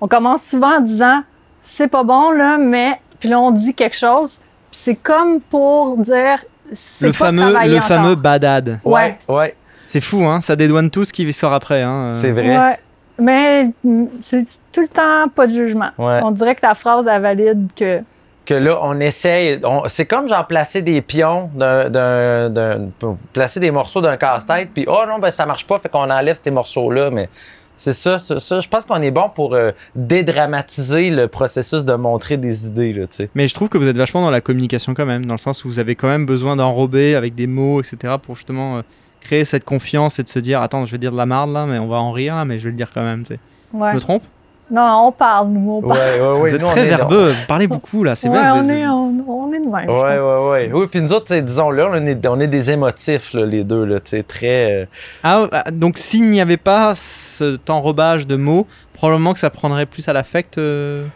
On 0.00 0.06
commence 0.06 0.42
souvent 0.42 0.76
en 0.76 0.80
disant, 0.80 1.22
c'est 1.62 1.88
pas 1.88 2.04
bon, 2.04 2.30
là, 2.30 2.58
mais. 2.58 3.00
Puis 3.18 3.28
là, 3.28 3.40
on 3.40 3.50
dit 3.50 3.74
quelque 3.74 3.96
chose. 3.96 4.38
Puis 4.70 4.80
c'est 4.80 4.94
comme 4.94 5.40
pour 5.40 5.96
dire, 5.98 6.44
c'est 6.72 7.06
Le 7.06 7.12
pas 7.12 7.18
fameux, 7.18 7.52
le 7.52 7.76
encore. 7.76 7.88
fameux 7.88 8.14
badad. 8.14 8.78
Ouais. 8.84 9.18
Ouais, 9.26 9.56
C'est 9.82 10.00
fou, 10.00 10.24
hein 10.24 10.40
Ça 10.40 10.54
dédouane 10.54 10.90
tout 10.90 11.04
ce 11.04 11.12
qui 11.12 11.32
sort 11.32 11.52
après. 11.52 11.82
Hein. 11.82 12.12
c'est 12.20 12.30
vrai. 12.30 12.56
Ouais. 12.56 12.78
Mais 13.18 13.70
mm, 13.82 14.04
c'est 14.20 14.44
tout 14.70 14.82
le 14.82 14.88
temps 14.88 15.28
pas 15.34 15.46
de 15.46 15.52
jugement. 15.52 15.90
Ouais. 15.98 16.20
On 16.22 16.30
dirait 16.30 16.54
que 16.54 16.60
ta 16.60 16.74
phrase, 16.74 17.08
elle 17.10 17.22
valide 17.22 17.68
que. 17.74 18.00
Que 18.48 18.54
là, 18.54 18.78
on 18.82 18.98
essaye. 18.98 19.60
on- 19.62 19.82
c'est 19.88 20.06
comme 20.06 20.26
genre 20.26 20.46
placer 20.46 20.80
des 20.80 21.02
pions, 21.02 21.50
d'un, 21.54 21.90
d'un- 21.90 22.48
d'un- 22.48 22.88
placer 23.34 23.60
des 23.60 23.70
morceaux 23.70 24.00
d'un 24.00 24.16
casse-tête, 24.16 24.70
puis 24.72 24.86
oh 24.88 25.02
non, 25.08 25.18
ben 25.18 25.30
ça 25.30 25.44
marche 25.44 25.66
pas, 25.66 25.78
fait 25.78 25.90
qu'on 25.90 26.10
enlève 26.10 26.38
ces 26.42 26.50
morceaux-là. 26.50 27.10
Mais 27.10 27.28
c'est 27.76 27.92
ça, 27.92 28.18
ça, 28.18 28.40
ça, 28.40 28.60
je 28.60 28.68
pense 28.68 28.86
qu'on 28.86 29.02
est 29.02 29.10
bon 29.10 29.28
pour 29.34 29.54
euh, 29.54 29.72
dédramatiser 29.94 31.10
le 31.10 31.28
processus 31.28 31.84
de 31.84 31.94
montrer 31.94 32.36
des 32.36 32.66
idées, 32.66 32.92
là, 32.92 33.06
tu 33.06 33.16
sais. 33.16 33.30
Mais 33.34 33.48
je 33.48 33.54
trouve 33.54 33.68
que 33.68 33.78
vous 33.78 33.86
êtes 33.88 33.96
vachement 33.98 34.22
dans 34.22 34.30
la 34.30 34.40
communication 34.40 34.94
quand 34.94 35.06
même, 35.06 35.26
dans 35.26 35.34
le 35.34 35.38
sens 35.38 35.64
où 35.64 35.68
vous 35.68 35.78
avez 35.78 35.94
quand 35.94 36.08
même 36.08 36.26
besoin 36.26 36.56
d'enrober 36.56 37.14
avec 37.14 37.34
des 37.34 37.46
mots, 37.46 37.80
etc., 37.80 38.14
pour 38.22 38.34
justement 38.34 38.78
euh, 38.78 38.82
créer 39.20 39.44
cette 39.44 39.64
confiance 39.64 40.18
et 40.18 40.22
de 40.22 40.28
se 40.28 40.38
dire, 40.38 40.60
attends, 40.62 40.84
je 40.86 40.92
vais 40.92 40.98
dire 40.98 41.12
de 41.12 41.16
la 41.16 41.26
marde 41.26 41.52
là, 41.52 41.66
mais 41.66 41.78
on 41.78 41.86
va 41.86 41.96
en 41.96 42.12
rire 42.12 42.34
là, 42.36 42.44
mais 42.44 42.58
je 42.58 42.64
vais 42.64 42.70
le 42.70 42.76
dire 42.76 42.90
quand 42.92 43.02
même. 43.02 43.22
tu 43.24 43.34
sais. 43.34 43.40
Ouais. 43.72 43.90
Je 43.90 43.96
me 43.96 44.00
trompe? 44.00 44.22
Non, 44.70 45.06
on 45.06 45.12
parle, 45.12 45.48
nous, 45.48 45.70
on 45.76 45.80
parle. 45.82 45.98
Ouais, 45.98 46.20
ouais, 46.20 46.26
ouais. 46.26 46.38
Vous 46.50 46.54
êtes 46.54 46.60
nous, 46.60 46.66
on 46.66 46.70
très 46.70 46.82
est- 46.86 46.88
verbeux, 46.96 47.26
vous 47.28 47.46
parlez 47.46 47.66
beaucoup 47.66 48.04
là, 48.04 48.14
c'est 48.14 48.28
Ouais, 48.28 48.38
vrai. 48.38 48.50
on, 48.54 48.68
est, 48.68 48.86
on, 48.86 49.14
on 49.28 49.52
est 49.52 49.60
de 49.60 49.64
même. 49.66 49.88
Ouais, 49.88 50.18
ouais, 50.18 50.50
ouais. 50.50 50.70
Oui, 50.74 50.86
puis 50.90 51.00
nous 51.00 51.12
autres, 51.12 51.34
disons-le, 51.34 51.86
on 51.86 51.94
est, 52.06 52.26
on 52.26 52.38
est 52.40 52.46
des 52.48 52.70
émotifs, 52.70 53.32
là, 53.32 53.46
les 53.46 53.64
deux, 53.64 53.84
là, 53.84 54.00
tu 54.00 54.10
sais, 54.10 54.22
très. 54.22 54.72
euh, 54.82 54.86
Ah, 55.22 55.46
ah, 55.52 55.70
donc 55.70 55.96
s'il 55.96 56.28
n'y 56.28 56.40
avait 56.40 56.56
pas 56.58 56.94
cet 56.94 57.70
enrobage 57.70 58.26
de 58.26 58.36
mots, 58.36 58.66
probablement 58.92 59.32
que 59.32 59.38
ça 59.38 59.50
prendrait 59.50 59.86
plus 59.86 60.06
à 60.08 60.12
l'affect. 60.12 60.58
euh, 60.58 61.06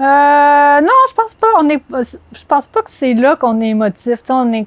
Euh, 0.00 0.02
non, 0.80 0.88
je 1.08 1.14
pense 1.14 1.34
pas. 1.34 1.46
On 1.60 1.68
est, 1.68 1.80
je 2.32 2.44
pense 2.48 2.66
pas 2.66 2.82
que 2.82 2.90
c'est 2.90 3.14
là 3.14 3.36
qu'on 3.36 3.60
est 3.60 3.68
émotif. 3.68 4.22
Tu 4.22 4.26
sais, 4.26 4.32
on 4.32 4.52
est. 4.52 4.66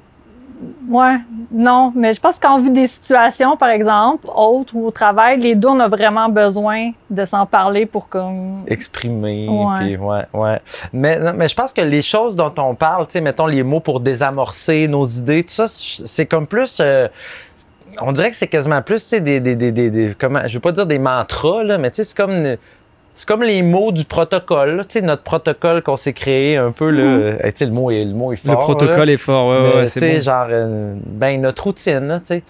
Ouais, 0.88 1.16
non. 1.52 1.92
Mais 1.94 2.12
je 2.14 2.20
pense 2.20 2.38
qu'en 2.38 2.58
vue 2.58 2.70
des 2.70 2.86
situations, 2.86 3.56
par 3.56 3.68
exemple, 3.68 4.26
autres 4.34 4.74
ou 4.74 4.86
au 4.86 4.90
travail, 4.90 5.40
les 5.40 5.54
deux, 5.54 5.68
on 5.68 5.78
a 5.80 5.88
vraiment 5.88 6.28
besoin 6.28 6.90
de 7.10 7.24
s'en 7.24 7.46
parler 7.46 7.86
pour 7.86 8.08
comme. 8.08 8.64
exprimer. 8.66 9.48
Ouais. 9.48 9.76
puis 9.78 9.96
ouais, 9.96 10.24
ouais. 10.34 10.60
Mais, 10.92 11.18
non, 11.18 11.32
mais 11.36 11.48
je 11.48 11.54
pense 11.54 11.72
que 11.72 11.80
les 11.82 12.02
choses 12.02 12.34
dont 12.34 12.52
on 12.58 12.74
parle, 12.74 13.06
tu 13.06 13.12
sais, 13.12 13.20
mettons 13.20 13.46
les 13.46 13.62
mots 13.62 13.80
pour 13.80 14.00
désamorcer 14.00 14.88
nos 14.88 15.06
idées, 15.06 15.44
tout 15.44 15.54
ça, 15.54 15.66
c'est 15.68 16.26
comme 16.26 16.46
plus. 16.46 16.78
euh, 16.80 17.08
on 18.00 18.12
dirait 18.12 18.30
que 18.30 18.36
c'est 18.36 18.46
quasiment 18.48 18.80
plus, 18.82 19.02
tu 19.02 19.08
sais, 19.08 19.20
des, 19.20 19.40
des, 19.40 19.56
des, 19.56 19.72
des- 19.72 19.90
des- 19.90 20.14
comment, 20.18 20.40
je 20.46 20.54
veux 20.54 20.60
pas 20.60 20.72
dire 20.72 20.86
des 20.86 20.98
mantras, 20.98 21.62
là, 21.64 21.78
mais 21.78 21.90
tu 21.90 21.96
sais, 21.96 22.04
c'est 22.04 22.16
comme. 22.16 22.56
C'est 23.18 23.26
comme 23.26 23.42
les 23.42 23.62
mots 23.62 23.90
du 23.90 24.04
protocole, 24.04 24.84
tu 24.88 25.00
sais, 25.00 25.02
notre 25.04 25.24
protocole 25.24 25.82
qu'on 25.82 25.96
s'est 25.96 26.12
créé 26.12 26.56
un 26.56 26.70
peu, 26.70 26.88
là. 26.90 27.36
Tu 27.46 27.52
sais, 27.56 27.66
le 27.66 27.72
mot 27.72 27.90
est, 27.90 28.04
le 28.04 28.14
mot 28.14 28.32
est 28.32 28.36
fort. 28.36 28.52
Le 28.52 28.58
protocole 28.58 29.06
là. 29.08 29.12
est 29.12 29.16
fort, 29.16 29.48
ouais, 29.48 29.60
Mais, 29.60 29.76
ouais, 29.80 29.86
c'est 29.86 30.14
bon. 30.16 30.20
genre, 30.22 30.46
euh, 30.50 30.94
ben, 31.04 31.40
notre 31.40 31.64
routine, 31.64 32.06
là, 32.06 32.20
tu 32.20 32.26
sais. 32.26 32.42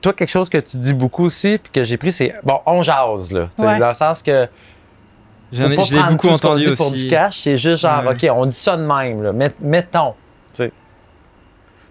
Toi, 0.00 0.12
quelque 0.12 0.30
chose 0.30 0.48
que 0.48 0.58
tu 0.58 0.76
dis 0.76 0.94
beaucoup 0.94 1.24
aussi, 1.24 1.58
puis 1.58 1.72
que 1.72 1.82
j'ai 1.82 1.96
pris, 1.96 2.12
c'est, 2.12 2.36
bon, 2.44 2.60
on 2.66 2.82
jase, 2.82 3.32
là. 3.32 3.48
tu 3.56 3.62
sais, 3.62 3.68
Ouais. 3.68 3.78
Dans 3.80 3.88
le 3.88 3.92
sens 3.94 4.22
que. 4.22 4.46
J'en 5.52 5.70
ai- 5.72 5.82
je 5.82 5.94
l'ai 5.96 6.02
beaucoup 6.04 6.28
tout 6.28 6.36
ce 6.36 6.40
qu'on 6.42 6.48
entendu 6.50 6.64
dit 6.70 6.76
pour 6.76 6.86
aussi. 6.86 7.02
du 7.04 7.08
cash, 7.10 7.40
c'est 7.40 7.58
juste 7.58 7.82
genre, 7.82 8.04
Ouais. 8.06 8.12
OK, 8.14 8.26
on 8.32 8.46
dit 8.46 8.56
ça 8.56 8.76
de 8.76 8.82
même, 8.86 9.22
là. 9.24 9.32
Met- 9.32 9.54
mettons, 9.60 10.14
tu 10.54 10.62
sais. 10.62 10.72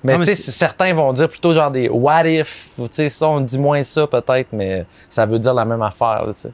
Mais 0.06 0.14
Non, 0.14 0.20
mais 0.20 0.26
tu 0.26 0.32
sais, 0.36 0.52
certains 0.52 0.94
vont 0.94 1.12
dire 1.12 1.28
plutôt 1.28 1.52
genre 1.54 1.70
des 1.70 1.90
what 1.90 2.26
if, 2.28 2.70
tu 2.78 2.84
sais, 2.92 3.10
ça, 3.10 3.28
on 3.28 3.42
dit 3.42 3.60
moins 3.60 3.84
ça 3.84 4.08
peut-être, 4.08 4.48
mais 4.54 4.86
ça 5.10 5.26
veut 5.26 5.38
dire 5.38 5.54
la 5.54 5.66
même 5.66 5.82
affaire, 5.82 6.24
là, 6.26 6.34
tu 6.34 6.42
sais. 6.44 6.52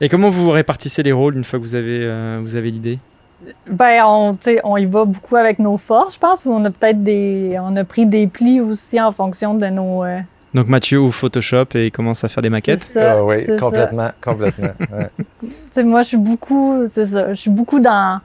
Et 0.00 0.08
comment 0.08 0.30
vous 0.30 0.50
répartissez 0.50 1.02
les 1.02 1.12
rôles 1.12 1.36
une 1.36 1.44
fois 1.44 1.58
que 1.58 1.64
vous 1.64 1.74
avez, 1.74 2.00
euh, 2.02 2.38
vous 2.42 2.56
avez 2.56 2.70
l'idée? 2.70 2.98
Ben, 3.70 4.02
on, 4.04 4.36
on 4.64 4.76
y 4.76 4.84
va 4.86 5.04
beaucoup 5.04 5.36
avec 5.36 5.58
nos 5.58 5.76
forces, 5.76 6.14
je 6.14 6.18
pense. 6.18 6.46
ou 6.46 6.52
On 6.52 6.64
a 6.64 6.70
peut-être 6.70 7.02
des. 7.02 7.56
On 7.60 7.74
a 7.76 7.84
pris 7.84 8.06
des 8.06 8.26
plis 8.26 8.60
aussi 8.60 9.00
en 9.00 9.12
fonction 9.12 9.54
de 9.54 9.66
nos. 9.66 10.04
euh, 10.04 10.20
Donc 10.54 10.68
Mathieu 10.68 10.98
ouvre 11.00 11.14
Photoshop 11.14 11.66
et 11.74 11.86
il 11.86 11.90
commence 11.90 12.22
à 12.24 12.28
faire 12.28 12.42
des 12.42 12.50
maquettes? 12.50 12.82
c'est 12.82 12.94
ça, 13.00 13.12
Ah 13.18 13.24
oui, 13.24 13.44
ça. 13.46 13.56
complètement, 13.56 14.10
complètement. 14.22 14.70
ouais. 15.76 15.82
Moi, 15.84 16.02
je 16.02 16.08
suis 16.08 16.16
beaucoup, 16.18 16.86
c'est 16.92 17.06
ça, 17.06 17.32
je 17.32 17.40
suis 17.40 17.50
beaucoup 17.50 17.80
dans 17.80 18.20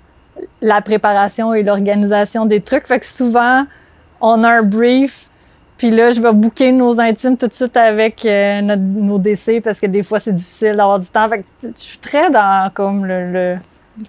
la 0.61 0.81
préparation 0.81 1.53
et 1.53 1.63
l'organisation 1.63 2.45
des 2.45 2.59
trucs. 2.59 2.85
Fait 2.87 2.99
que 2.99 3.05
souvent, 3.05 3.65
on 4.19 4.43
a 4.43 4.49
un 4.49 4.63
brief, 4.63 5.29
puis 5.77 5.91
là, 5.91 6.09
je 6.11 6.21
vais 6.21 6.31
booker 6.31 6.71
nos 6.71 6.99
intimes 6.99 7.37
tout 7.37 7.47
de 7.47 7.53
suite 7.53 7.75
avec 7.77 8.25
euh, 8.25 8.61
notre- 8.61 8.81
nos 8.81 9.17
DC 9.19 9.61
parce 9.63 9.79
que 9.79 9.87
des 9.87 10.03
fois, 10.03 10.19
c'est 10.19 10.33
difficile 10.33 10.75
d'avoir 10.75 10.99
du 10.99 11.07
temps. 11.07 11.27
Fait 11.27 11.39
que 11.39 11.45
je 11.63 11.69
suis 11.81 11.97
très 11.99 12.29
dans 12.29 12.69
comme 12.73 13.05
le, 13.05 13.31
le- 13.31 13.55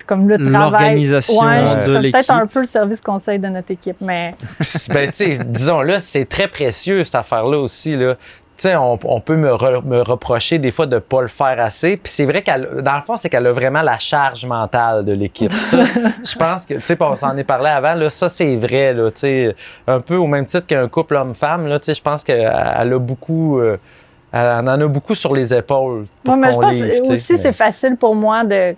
comme 0.07 0.29
le 0.29 0.37
travail. 0.37 0.71
L'organisation 0.71 1.41
Ouais, 1.43 1.63
je 1.67 1.81
suis 1.81 1.93
de 1.93 2.11
peut-être 2.11 2.31
un 2.31 2.47
peu 2.47 2.61
le 2.61 2.67
service 2.67 3.01
conseil 3.01 3.39
de 3.39 3.49
notre 3.49 3.71
équipe, 3.71 3.97
mais 4.01 4.35
ben, 4.89 5.11
tu 5.11 5.37
sais, 5.37 5.39
disons-le, 5.45 5.95
c'est 6.01 6.25
très 6.25 6.49
précieux, 6.49 7.05
cette 7.05 7.15
affaire-là 7.15 7.59
aussi, 7.59 7.97
là. 7.97 8.17
Tu 8.59 8.63
sais, 8.63 8.77
on, 8.77 8.99
on 9.05 9.21
peut 9.21 9.37
me, 9.37 9.51
re- 9.53 9.85
me 9.85 10.01
reprocher 10.01 10.59
des 10.59 10.71
fois 10.71 10.87
de 10.87 10.95
ne 10.95 11.01
pas 11.01 11.21
le 11.21 11.29
faire 11.29 11.61
assez. 11.61 11.99
Puis 11.99 12.11
c'est 12.11 12.25
vrai 12.25 12.41
qu'elle, 12.43 12.81
dans 12.83 12.97
le 12.97 13.03
fond, 13.03 13.17
c'est 13.17 13.29
qu'elle 13.29 13.47
a 13.47 13.53
vraiment 13.53 13.83
la 13.83 13.99
charge 13.99 14.47
mentale 14.47 15.05
de 15.05 15.13
l'équipe. 15.13 15.53
Ça, 15.71 15.85
je 16.25 16.39
pense 16.39 16.65
que, 16.65 16.75
tu 16.75 16.81
sais, 16.81 16.97
on 17.01 17.17
s'en 17.17 17.37
est 17.37 17.45
parlé 17.45 17.69
avant, 17.69 17.93
là, 17.95 18.09
ça, 18.09 18.29
c'est 18.31 18.57
vrai, 18.57 18.95
là, 18.95 19.11
tu 19.11 19.21
sais, 19.21 19.57
un 19.87 20.01
peu 20.01 20.17
au 20.17 20.27
même 20.27 20.47
titre 20.47 20.67
qu'un 20.67 20.89
couple 20.89 21.17
homme-femme, 21.17 21.67
là, 21.67 21.79
tu 21.79 21.85
sais, 21.87 21.95
je 21.95 22.01
pense 22.03 22.25
qu'elle 22.25 22.41
elle 22.79 22.93
a 22.95 22.99
beaucoup, 22.99 23.59
euh, 23.61 23.77
elle 24.33 24.69
en 24.69 24.81
a 24.81 24.87
beaucoup 24.89 25.15
sur 25.15 25.35
les 25.35 25.53
épaules. 25.53 26.07
pour 26.25 26.35
Ouais, 26.35 26.41
mais 26.41 26.53
je 26.53 26.59
pense 26.59 26.73
livre, 26.73 27.11
aussi 27.11 27.33
mais- 27.35 27.39
c'est 27.39 27.53
facile 27.53 27.97
pour 27.97 28.15
moi 28.15 28.43
de, 28.45 28.75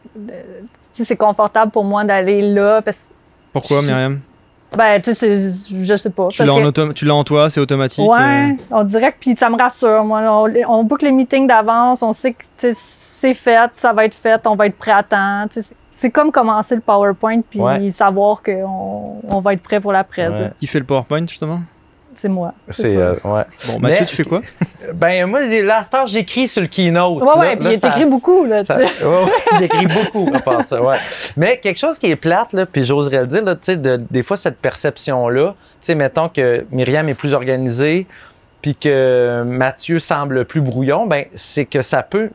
c'est 0.93 1.17
confortable 1.17 1.71
pour 1.71 1.85
moi 1.85 2.03
d'aller 2.03 2.43
là 2.43 2.83
parce 2.83 3.03
que 3.03 3.13
Pourquoi 3.53 3.81
Myriam? 3.83 4.21
Ben 4.77 5.01
tu 5.01 5.15
sais 5.15 5.35
je 5.35 5.95
sais 5.95 6.11
pas 6.11 6.29
tu 6.29 6.45
l'as, 6.45 6.53
en 6.53 6.59
que- 6.59 6.63
toi, 7.25 7.49
c'est 7.51 7.61
automatique 7.61 8.09
ouais 8.09 8.51
euh, 8.51 8.53
on 8.71 8.85
dirait 8.85 9.13
que 9.13 9.17
puis 9.19 9.35
ça 9.37 9.49
me 9.49 9.57
rassure 9.57 10.05
moi 10.05 10.21
on, 10.27 10.53
on 10.69 10.85
book 10.85 11.03
les 11.03 11.11
meetings 11.13 11.47
d'avance 11.47 12.03
on 12.03 12.13
sait 12.13 12.33
que 12.35 12.45
c'est 12.75 13.35
fait 13.35 13.71
ça 13.77 13.93
va 13.93 14.05
être 14.05 14.15
fait 14.15 14.47
on 14.47 14.55
va 14.57 14.67
être 14.67 14.77
prêt 14.77 14.93
à 14.93 15.03
temps 15.03 15.45
tu 15.49 15.55
sais, 15.55 15.63
c'est- 15.69 15.75
c'est 15.91 16.11
comme 16.11 16.31
commencer 16.31 16.77
le 16.77 16.81
PowerPoint 16.81 17.41
puis 17.41 17.61
Ouais. 17.61 17.91
savoir 17.91 18.41
qu'on 18.43 19.17
on 19.29 19.41
va 19.41 19.55
être 19.55 19.63
prêt 19.63 19.81
pour 19.81 19.91
la 19.93 20.05
presse 20.05 20.31
Ouais. 20.31 20.53
Qui 20.61 20.67
fait 20.69 20.79
le 20.79 20.85
PowerPoint 20.85 21.27
justement? 21.27 21.61
C'est 22.19 22.29
moi 22.29 22.53
C'est, 22.71 22.97
euh, 22.97 23.13
ouais. 23.25 23.43
Bon, 23.67 23.79
Mathieu, 23.79 24.01
Mais- 24.01 24.07
tu 24.07 24.17
fais 24.17 24.25
quoi? 24.25 24.43
Ben, 24.95 25.27
moi, 25.27 25.41
là, 25.43 25.79
à 25.79 25.83
j'écris 26.07 26.49
sur 26.49 26.63
le 26.63 26.69
keynote. 26.69 27.21
ouais 27.23 27.27
là. 27.27 27.39
ouais 27.39 27.57
puis 27.57 27.65
Là, 27.67 27.73
il 27.75 27.81
ça- 27.81 27.89
t'écrit 27.89 28.05
beaucoup 28.07 28.45
là 28.47 28.65
tu 28.65 28.73
sais. 28.75 28.83
ouais, 28.85 29.07
ouais, 29.25 29.31
j'écris 29.59 29.87
beaucoup 29.87 30.31
à 30.35 30.39
part 30.41 30.67
ça, 30.67 30.83
ouais. 30.83 30.97
Mais 31.37 31.59
quelque 31.59 31.79
chose 31.79 31.99
qui 31.99 32.07
est 32.11 32.17
plate, 32.17 32.53
là, 32.53 32.67
puis 32.67 32.85
j'oserais 32.85 33.21
le 33.21 33.27
dire, 33.27 33.45
là, 33.45 33.55
tu 33.55 33.61
sais, 33.63 33.77
de- 33.77 34.01
des 34.11 34.23
fois, 34.23 34.37
cette 34.37 34.59
perception-là, 34.59 35.49
tu 35.49 35.77
sais, 35.81 35.95
mettons 35.95 36.29
que 36.29 36.65
Myriam 36.71 37.09
est 37.09 37.15
plus 37.15 37.35
organisée, 37.35 38.07
puis 38.63 38.75
que 38.75 39.43
Mathieu 39.47 40.01
semble 40.01 40.45
plus 40.45 40.61
brouillon, 40.61 41.07
ben 41.07 41.27
c'est 41.35 41.65
que 41.65 41.81
ça 41.83 42.03
peut. 42.03 42.31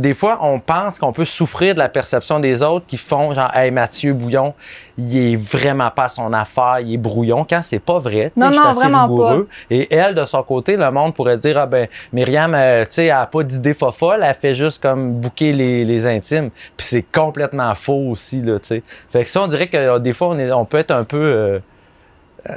Des 0.00 0.14
fois, 0.14 0.38
on 0.40 0.60
pense 0.60 0.98
qu'on 0.98 1.12
peut 1.12 1.26
souffrir 1.26 1.74
de 1.74 1.78
la 1.78 1.90
perception 1.90 2.40
des 2.40 2.62
autres 2.62 2.86
qui 2.86 2.96
font 2.96 3.34
genre, 3.34 3.54
hey, 3.54 3.70
Mathieu 3.70 4.14
Bouillon, 4.14 4.54
il 4.96 5.14
est 5.14 5.36
vraiment 5.36 5.90
pas 5.90 6.08
son 6.08 6.32
affaire, 6.32 6.78
il 6.80 6.94
est 6.94 6.96
brouillon, 6.96 7.46
quand 7.48 7.60
c'est 7.62 7.80
pas 7.80 7.98
vrai. 7.98 8.32
Non, 8.34 8.46
je 8.46 8.52
suis 8.52 8.62
non, 8.62 8.68
assez 8.70 8.80
vraiment 8.80 9.02
rigoureux. 9.02 9.48
Et 9.68 9.94
elle, 9.94 10.14
de 10.14 10.24
son 10.24 10.42
côté, 10.42 10.78
le 10.78 10.90
monde 10.90 11.12
pourrait 11.14 11.36
dire, 11.36 11.58
ah 11.58 11.66
ben, 11.66 11.86
Myriam, 12.14 12.54
euh, 12.54 12.84
tu 12.86 12.92
sais, 12.92 13.04
elle 13.06 13.10
a 13.12 13.26
pas 13.26 13.42
d'idée 13.42 13.74
folle, 13.74 14.20
elle 14.22 14.34
fait 14.34 14.54
juste 14.54 14.82
comme 14.82 15.12
bouquer 15.12 15.52
les, 15.52 15.84
les 15.84 16.06
intimes. 16.06 16.48
Puis 16.78 16.86
c'est 16.86 17.02
complètement 17.02 17.74
faux 17.74 18.08
aussi, 18.10 18.40
là, 18.40 18.58
tu 18.58 18.68
sais. 18.68 18.82
Fait 19.12 19.24
que 19.24 19.28
ça, 19.30 19.42
on 19.42 19.48
dirait 19.48 19.66
que 19.68 19.76
euh, 19.76 19.98
des 19.98 20.14
fois, 20.14 20.28
on, 20.28 20.38
est, 20.38 20.50
on 20.50 20.64
peut 20.64 20.78
être 20.78 20.92
un 20.92 21.04
peu. 21.04 21.18
euh, 21.18 21.58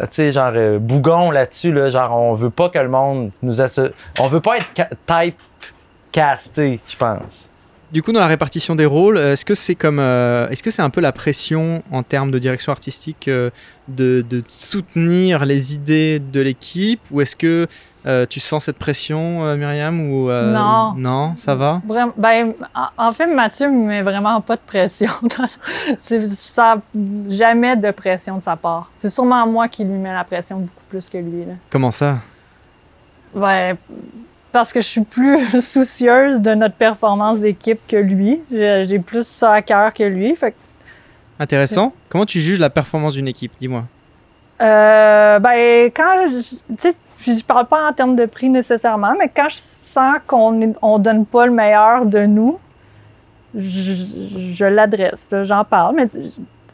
tu 0.04 0.08
sais, 0.12 0.32
genre 0.32 0.54
bougon 0.80 1.30
là-dessus, 1.30 1.74
là, 1.74 1.90
genre 1.90 2.16
on 2.16 2.36
veut 2.36 2.50
pas 2.50 2.70
que 2.70 2.80
le 2.80 2.88
monde 2.88 3.32
nous 3.42 3.60
associe. 3.60 3.94
On 4.18 4.28
veut 4.28 4.40
pas 4.40 4.56
être 4.60 4.88
type 5.06 5.36
casté, 6.14 6.80
je 6.88 6.96
pense. 6.96 7.50
Du 7.92 8.02
coup, 8.02 8.12
dans 8.12 8.22
la 8.22 8.28
répartition 8.28 8.74
des 8.74 8.86
rôles, 8.86 9.18
est-ce 9.18 9.46
que 9.46 9.54
c'est 9.54 9.76
comme, 9.76 10.00
euh, 10.00 10.48
est-ce 10.50 10.64
que 10.64 10.72
c'est 10.72 10.82
un 10.82 10.90
peu 10.90 11.02
la 11.02 11.12
pression 11.12 11.84
en 11.92 12.02
termes 12.02 12.32
de 12.32 12.40
direction 12.40 12.72
artistique 12.72 13.28
euh, 13.28 13.52
de, 13.88 14.26
de 14.28 14.42
soutenir 14.48 15.46
les 15.46 15.76
idées 15.76 16.20
de 16.20 16.42
l'équipe, 16.42 17.02
ou 17.12 17.22
est-ce 17.22 17.36
que 17.36 17.68
euh, 18.06 18.26
tu 18.26 18.40
sens 18.42 18.66
cette 18.66 18.78
pression, 18.78 19.46
euh, 19.46 19.56
Myriam, 19.56 20.12
ou 20.12 20.30
euh, 20.30 20.52
Non. 20.52 20.94
non, 20.98 21.34
ça 21.38 21.56
va? 21.56 21.82
Vraiment, 21.86 22.14
ben, 22.18 22.54
en, 22.98 23.12
fait, 23.14 23.28
Mathieu 23.28 23.70
me 23.70 23.88
met 23.88 24.02
vraiment 24.02 24.42
pas 24.42 24.56
de 24.56 24.62
pression. 24.66 25.12
Ça, 25.98 26.78
jamais 27.30 27.76
de 27.78 27.92
pression 27.92 28.38
de 28.40 28.44
sa 28.44 28.58
part. 28.58 28.92
C'est 28.96 29.10
sûrement 29.10 29.46
moi 29.48 29.70
qui 29.70 29.86
lui 29.86 29.98
mets 29.98 30.14
la 30.14 30.24
pression 30.26 30.60
beaucoup 30.60 30.84
plus 30.90 31.10
que 31.10 31.18
lui. 31.18 31.46
Là. 31.46 31.54
Comment 31.70 31.92
ça? 31.92 32.18
Ouais, 33.34 33.76
parce 34.54 34.72
que 34.72 34.80
je 34.80 34.88
suis 34.88 35.04
plus 35.04 35.60
soucieuse 35.60 36.40
de 36.40 36.54
notre 36.54 36.76
performance 36.76 37.40
d'équipe 37.40 37.80
que 37.88 37.98
lui. 37.98 38.40
J'ai 38.50 39.00
plus 39.00 39.28
ça 39.28 39.52
à 39.54 39.62
cœur 39.62 39.94
que 39.94 40.04
lui. 40.04 40.34
Fait 40.36 40.52
que, 40.52 40.56
Intéressant. 41.40 41.92
Comment 42.10 42.26
tu 42.26 42.40
juges 42.40 42.60
la 42.60 42.70
performance 42.70 43.14
d'une 43.14 43.28
équipe 43.28 43.52
Dis-moi? 43.60 43.84
euh, 44.62 45.40
ben, 45.40 45.92
quand 45.94 46.30
je, 46.30 46.38
tu 46.38 46.56
sais, 46.78 46.96
puis 47.18 47.38
je 47.38 47.44
parle 47.44 47.66
pas 47.66 47.90
en 47.90 47.92
termes 47.94 48.16
de 48.16 48.26
prix 48.26 48.50
nécessairement, 48.50 49.14
mais 49.18 49.30
quand 49.36 49.50
je 49.50 49.58
sens 49.58 50.18
qu'on 50.28 50.74
on 50.82 51.00
donne 51.00 51.26
pas 51.26 51.46
le 51.48 51.52
meilleur 51.52 52.06
de 52.06 52.20
nous, 52.20 52.60
je, 53.56 53.94
je 54.54 54.66
l'adresse. 54.66 55.30
J'en 55.42 55.66
parle, 55.66 55.96
mais 55.96 56.08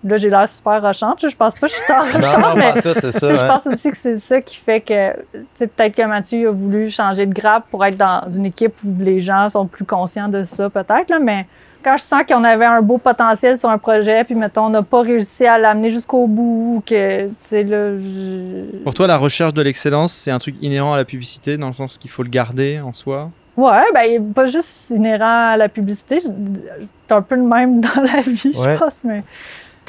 là, 0.03 0.17
j'ai 0.17 0.29
l'air 0.29 0.47
super 0.47 0.81
rochante. 0.81 1.25
Je 1.27 1.35
pense 1.35 1.55
pas 1.55 1.67
que 1.67 1.73
je 1.73 1.79
suis 1.79 1.93
en 1.93 2.05
Non, 2.19 2.27
rochante, 2.27 2.41
non, 2.41 2.55
mais 2.55 2.73
je 2.83 3.43
hein. 3.43 3.47
pense 3.47 3.67
aussi 3.67 3.91
que 3.91 3.97
c'est 3.97 4.19
ça 4.19 4.41
qui 4.41 4.55
fait 4.57 4.81
que 4.81 5.13
peut-être 5.57 5.95
que 5.95 6.05
Mathieu 6.05 6.49
a 6.49 6.51
voulu 6.51 6.89
changer 6.89 7.25
de 7.25 7.33
grappe 7.33 7.65
pour 7.69 7.85
être 7.85 7.97
dans 7.97 8.29
une 8.29 8.45
équipe 8.45 8.73
où 8.85 8.93
les 8.99 9.19
gens 9.19 9.49
sont 9.49 9.65
plus 9.65 9.85
conscients 9.85 10.29
de 10.29 10.43
ça, 10.43 10.69
peut-être, 10.69 11.09
là, 11.09 11.19
mais 11.19 11.45
quand 11.83 11.95
je 11.97 12.03
sens 12.03 12.23
qu'on 12.27 12.43
avait 12.43 12.65
un 12.65 12.81
beau 12.81 12.97
potentiel 12.97 13.57
sur 13.57 13.69
un 13.69 13.77
projet, 13.77 14.23
puis 14.23 14.35
mettons, 14.35 14.65
on 14.65 14.69
n'a 14.69 14.83
pas 14.83 15.01
réussi 15.01 15.45
à 15.45 15.57
l'amener 15.57 15.89
jusqu'au 15.89 16.27
bout, 16.27 16.75
ou 16.77 16.83
que, 16.85 17.27
tu 17.27 17.33
sais, 17.47 17.63
là, 17.63 17.97
je... 17.97 18.83
Pour 18.83 18.93
toi, 18.93 19.07
la 19.07 19.17
recherche 19.17 19.53
de 19.53 19.61
l'excellence, 19.61 20.11
c'est 20.13 20.31
un 20.31 20.39
truc 20.39 20.55
inhérent 20.61 20.93
à 20.93 20.97
la 20.97 21.05
publicité, 21.05 21.57
dans 21.57 21.67
le 21.67 21.73
sens 21.73 21.97
qu'il 21.97 22.11
faut 22.11 22.23
le 22.23 22.29
garder 22.29 22.81
en 22.81 22.91
soi? 22.91 23.31
Ouais, 23.55 23.83
ben, 23.93 24.33
pas 24.33 24.45
juste 24.45 24.89
inhérent 24.89 25.51
à 25.51 25.57
la 25.57 25.69
publicité, 25.69 26.19
c'est 26.19 27.13
un 27.13 27.21
peu 27.21 27.35
le 27.35 27.43
même 27.43 27.79
dans 27.81 28.01
la 28.01 28.21
vie, 28.21 28.51
Ouais. 28.57 28.73
je 28.73 28.77
pense, 28.77 29.03
mais... 29.05 29.23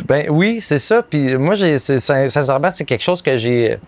Ben 0.06 0.26
oui, 0.30 0.60
c'est 0.60 0.78
ça. 0.78 1.02
Puis 1.02 1.36
moi, 1.36 1.54
j'ai, 1.54 1.78
sincèrement, 1.78 2.70
c'est 2.72 2.84
quelque 2.84 3.02
chose 3.04 3.22
que 3.22 3.36
j'ai, 3.36 3.78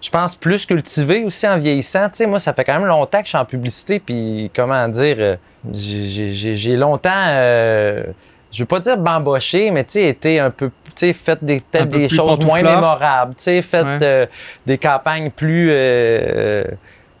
je 0.00 0.10
pense, 0.10 0.34
plus 0.36 0.66
cultivé 0.66 1.24
aussi 1.24 1.46
en 1.46 1.58
vieillissant. 1.58 2.08
Tu 2.08 2.16
sais, 2.16 2.26
moi, 2.26 2.38
ça 2.38 2.52
fait 2.52 2.64
quand 2.64 2.78
même 2.78 2.86
longtemps 2.88 3.18
que 3.18 3.24
je 3.24 3.30
suis 3.30 3.38
en 3.38 3.44
publicité. 3.44 3.98
Puis, 4.00 4.50
comment 4.54 4.88
dire, 4.88 5.16
euh, 5.18 5.36
j'ai, 5.72 6.76
longtemps, 6.76 7.10
euh, 7.28 8.04
je 8.50 8.62
veux 8.62 8.66
pas 8.66 8.80
dire 8.80 8.96
bamboché, 8.98 9.70
mais 9.70 9.84
tu 9.84 9.92
sais, 9.92 10.04
été 10.08 10.40
un 10.40 10.50
peu, 10.50 10.70
tu 10.86 10.92
sais, 10.96 11.12
fait 11.12 11.38
des, 11.44 11.60
peut-être 11.60 11.90
peu 11.90 11.98
des 11.98 12.08
choses 12.08 12.40
moins 12.40 12.62
mémorables. 12.62 13.34
Tu 13.36 13.42
sais, 13.44 13.62
fait 13.62 13.82
Ouais. 13.82 13.98
euh, 14.02 14.26
des 14.66 14.78
campagnes 14.78 15.30
plus, 15.30 15.70
euh, 15.70 15.74
euh, 15.74 16.64
tu 16.64 16.76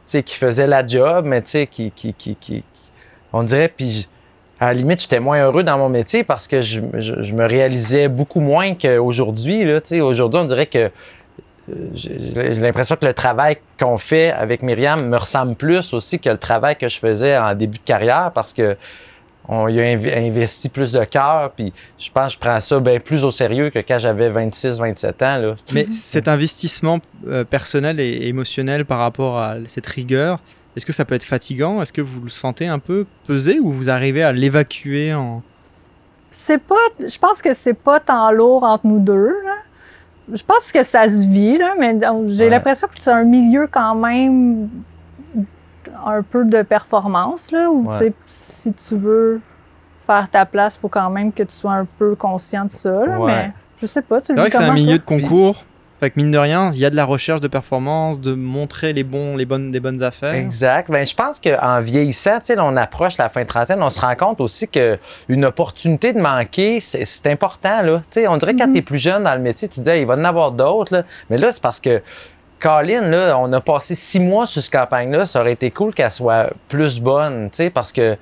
sais, 0.06 0.22
qui 0.22 0.34
faisaient 0.36 0.66
la 0.66 0.86
job, 0.86 1.24
mais 1.26 1.42
tu 1.42 1.50
sais, 1.50 1.66
qui, 1.66 1.90
qui, 1.92 2.14
qui, 2.14 2.34
qui- 2.36 2.64
on 3.32 3.44
dirait, 3.44 3.68
puis 3.68 4.08
à 4.60 4.66
la 4.66 4.74
limite, 4.74 5.00
j'étais 5.00 5.20
moins 5.20 5.42
heureux 5.42 5.62
dans 5.62 5.78
mon 5.78 5.88
métier 5.88 6.22
parce 6.22 6.46
que 6.46 6.60
je, 6.60 6.80
me 6.80 7.46
réalisais 7.46 8.08
beaucoup 8.08 8.40
moins 8.40 8.74
qu'aujourd'hui. 8.74 9.64
Aujourd'hui, 10.02 10.40
on 10.40 10.44
dirait 10.44 10.66
que 10.66 10.90
euh, 11.70 11.88
j'ai 11.94 12.54
l'impression 12.56 12.96
que 12.96 13.06
le 13.06 13.14
travail 13.14 13.56
qu'on 13.78 13.96
fait 13.96 14.30
avec 14.30 14.62
Myriam 14.62 15.06
me 15.06 15.16
ressemble 15.16 15.54
plus 15.54 15.94
aussi 15.94 16.18
que 16.18 16.28
le 16.28 16.38
travail 16.38 16.76
que 16.76 16.88
je 16.88 16.98
faisais 16.98 17.38
en 17.38 17.54
début 17.54 17.78
de 17.78 17.84
carrière 17.84 18.32
parce 18.34 18.52
que 18.52 18.76
on 19.48 19.66
y 19.68 19.80
a 19.80 19.82
inv- 19.82 20.28
investi 20.28 20.68
plus 20.68 20.92
de 20.92 21.02
cœur, 21.04 21.50
puis 21.56 21.72
je 21.98 22.10
pense 22.12 22.26
que 22.26 22.32
je 22.34 22.38
prends 22.38 22.60
ça 22.60 22.78
bien 22.78 23.00
plus 23.00 23.24
au 23.24 23.30
sérieux 23.30 23.70
que 23.70 23.78
quand 23.80 23.98
j'avais 23.98 24.30
26-27 24.30 25.24
ans. 25.24 25.54
Mais 25.72 25.86
cet 25.90 26.28
investissement 26.28 27.00
euh, 27.26 27.44
personnel 27.44 27.98
et 27.98 28.28
émotionnel 28.28 28.84
par 28.84 28.98
rapport 28.98 29.38
à 29.38 29.56
cette 29.66 29.86
rigueur, 29.86 30.38
est-ce 30.76 30.86
que 30.86 30.92
ça 30.92 31.04
peut 31.04 31.14
être 31.14 31.24
fatigant? 31.24 31.80
Est-ce 31.82 31.92
que 31.92 32.00
vous 32.00 32.20
le 32.22 32.28
sentez 32.28 32.66
un 32.68 32.78
peu 32.78 33.06
pesé 33.26 33.58
ou 33.60 33.72
vous 33.72 33.90
arrivez 33.90 34.22
à 34.22 34.32
l'évacuer 34.32 35.12
en... 35.14 35.42
c'est 36.30 36.62
pas 36.62 36.74
je 37.00 37.18
pense 37.18 37.42
que 37.42 37.54
c'est 37.54 37.74
pas 37.74 37.98
tant 38.00 38.30
lourd 38.30 38.62
entre 38.64 38.86
nous 38.86 39.00
deux 39.00 39.34
là. 39.44 39.56
je 40.32 40.42
pense 40.44 40.70
que 40.72 40.82
ça 40.84 41.04
se 41.08 41.26
vit 41.28 41.58
là, 41.58 41.74
mais 41.78 41.98
j'ai 42.26 42.44
Ouais. 42.44 42.50
l'impression 42.50 42.86
que 42.88 42.94
c'est 43.00 43.10
un 43.10 43.24
milieu 43.24 43.66
quand 43.66 43.94
même 43.96 44.68
un 46.06 46.22
peu 46.22 46.44
de 46.44 46.62
performance 46.62 47.50
là 47.50 47.70
où 47.70 47.88
Ouais. 47.90 48.12
si 48.26 48.72
tu 48.72 48.96
veux 48.96 49.40
faire 49.98 50.28
ta 50.30 50.46
place 50.46 50.76
faut 50.76 50.88
quand 50.88 51.10
même 51.10 51.32
que 51.32 51.42
tu 51.42 51.52
sois 51.54 51.72
un 51.72 51.84
peu 51.98 52.14
conscient 52.14 52.64
de 52.64 52.70
ça 52.70 53.04
là, 53.06 53.18
Ouais. 53.18 53.26
mais 53.32 53.52
je 53.80 53.86
sais 53.86 54.02
pas 54.02 54.20
tu 54.20 54.28
C'est 54.28 54.34
vrai 54.34 54.48
que 54.50 54.56
c'est 54.56 54.62
un 54.64 54.72
milieu 54.72 54.98
de 54.98 55.04
concours. 55.04 55.64
Fait 56.00 56.08
que 56.08 56.18
mine 56.18 56.30
de 56.30 56.38
rien, 56.38 56.70
il 56.72 56.78
y 56.78 56.86
a 56.86 56.90
de 56.90 56.96
la 56.96 57.04
recherche 57.04 57.42
de 57.42 57.48
performance, 57.48 58.18
de 58.18 58.32
montrer 58.32 58.94
les 58.94 59.04
bons, 59.04 59.36
les 59.36 59.44
bonnes, 59.44 59.70
des 59.70 59.80
bonnes 59.80 60.02
affaires. 60.02 60.32
Exact. 60.32 60.90
Ben, 60.90 61.04
je 61.04 61.14
pense 61.14 61.38
qu'en 61.38 61.80
vieillissant, 61.82 62.40
tu 62.40 62.46
sais, 62.46 62.54
là, 62.54 62.64
on 62.64 62.74
approche 62.78 63.18
la 63.18 63.28
fin 63.28 63.42
de 63.42 63.46
trentaine, 63.46 63.82
on 63.82 63.90
se 63.90 64.00
rend 64.00 64.14
compte 64.14 64.40
aussi 64.40 64.66
qu'une 64.66 65.44
opportunité 65.44 66.14
de 66.14 66.18
manquer, 66.20 66.80
c'est 66.80 67.26
important. 67.26 67.82
Là. 67.82 67.98
Tu 68.10 68.20
sais, 68.20 68.28
on 68.28 68.38
dirait 68.38 68.54
que 68.54 68.60
quand 68.60 68.72
tu 68.72 68.78
es 68.78 68.82
plus 68.82 68.98
jeune 68.98 69.24
dans 69.24 69.34
le 69.34 69.42
métier, 69.42 69.68
tu 69.68 69.80
te 69.80 69.90
dis, 69.90 69.98
il 69.98 70.06
va 70.06 70.16
y 70.16 70.18
en 70.18 70.24
avoir 70.24 70.52
d'autres. 70.52 71.04
Mais 71.28 71.36
là, 71.36 71.52
c'est 71.52 71.62
parce 71.62 71.80
que 71.80 72.00
Colin, 72.60 73.02
là, 73.02 73.38
on 73.38 73.52
a 73.52 73.60
passé 73.60 73.94
six 73.94 74.20
mois 74.20 74.46
sur 74.46 74.62
cette 74.62 74.72
campagne-là. 74.72 75.26
Ça 75.26 75.40
aurait 75.40 75.52
été 75.52 75.70
cool 75.70 75.92
qu'elle 75.92 76.10
soit 76.10 76.50
plus 76.70 76.98
bonne, 76.98 77.50
tu 77.50 77.56
sais, 77.56 77.70
parce 77.70 77.92
que 77.92 78.16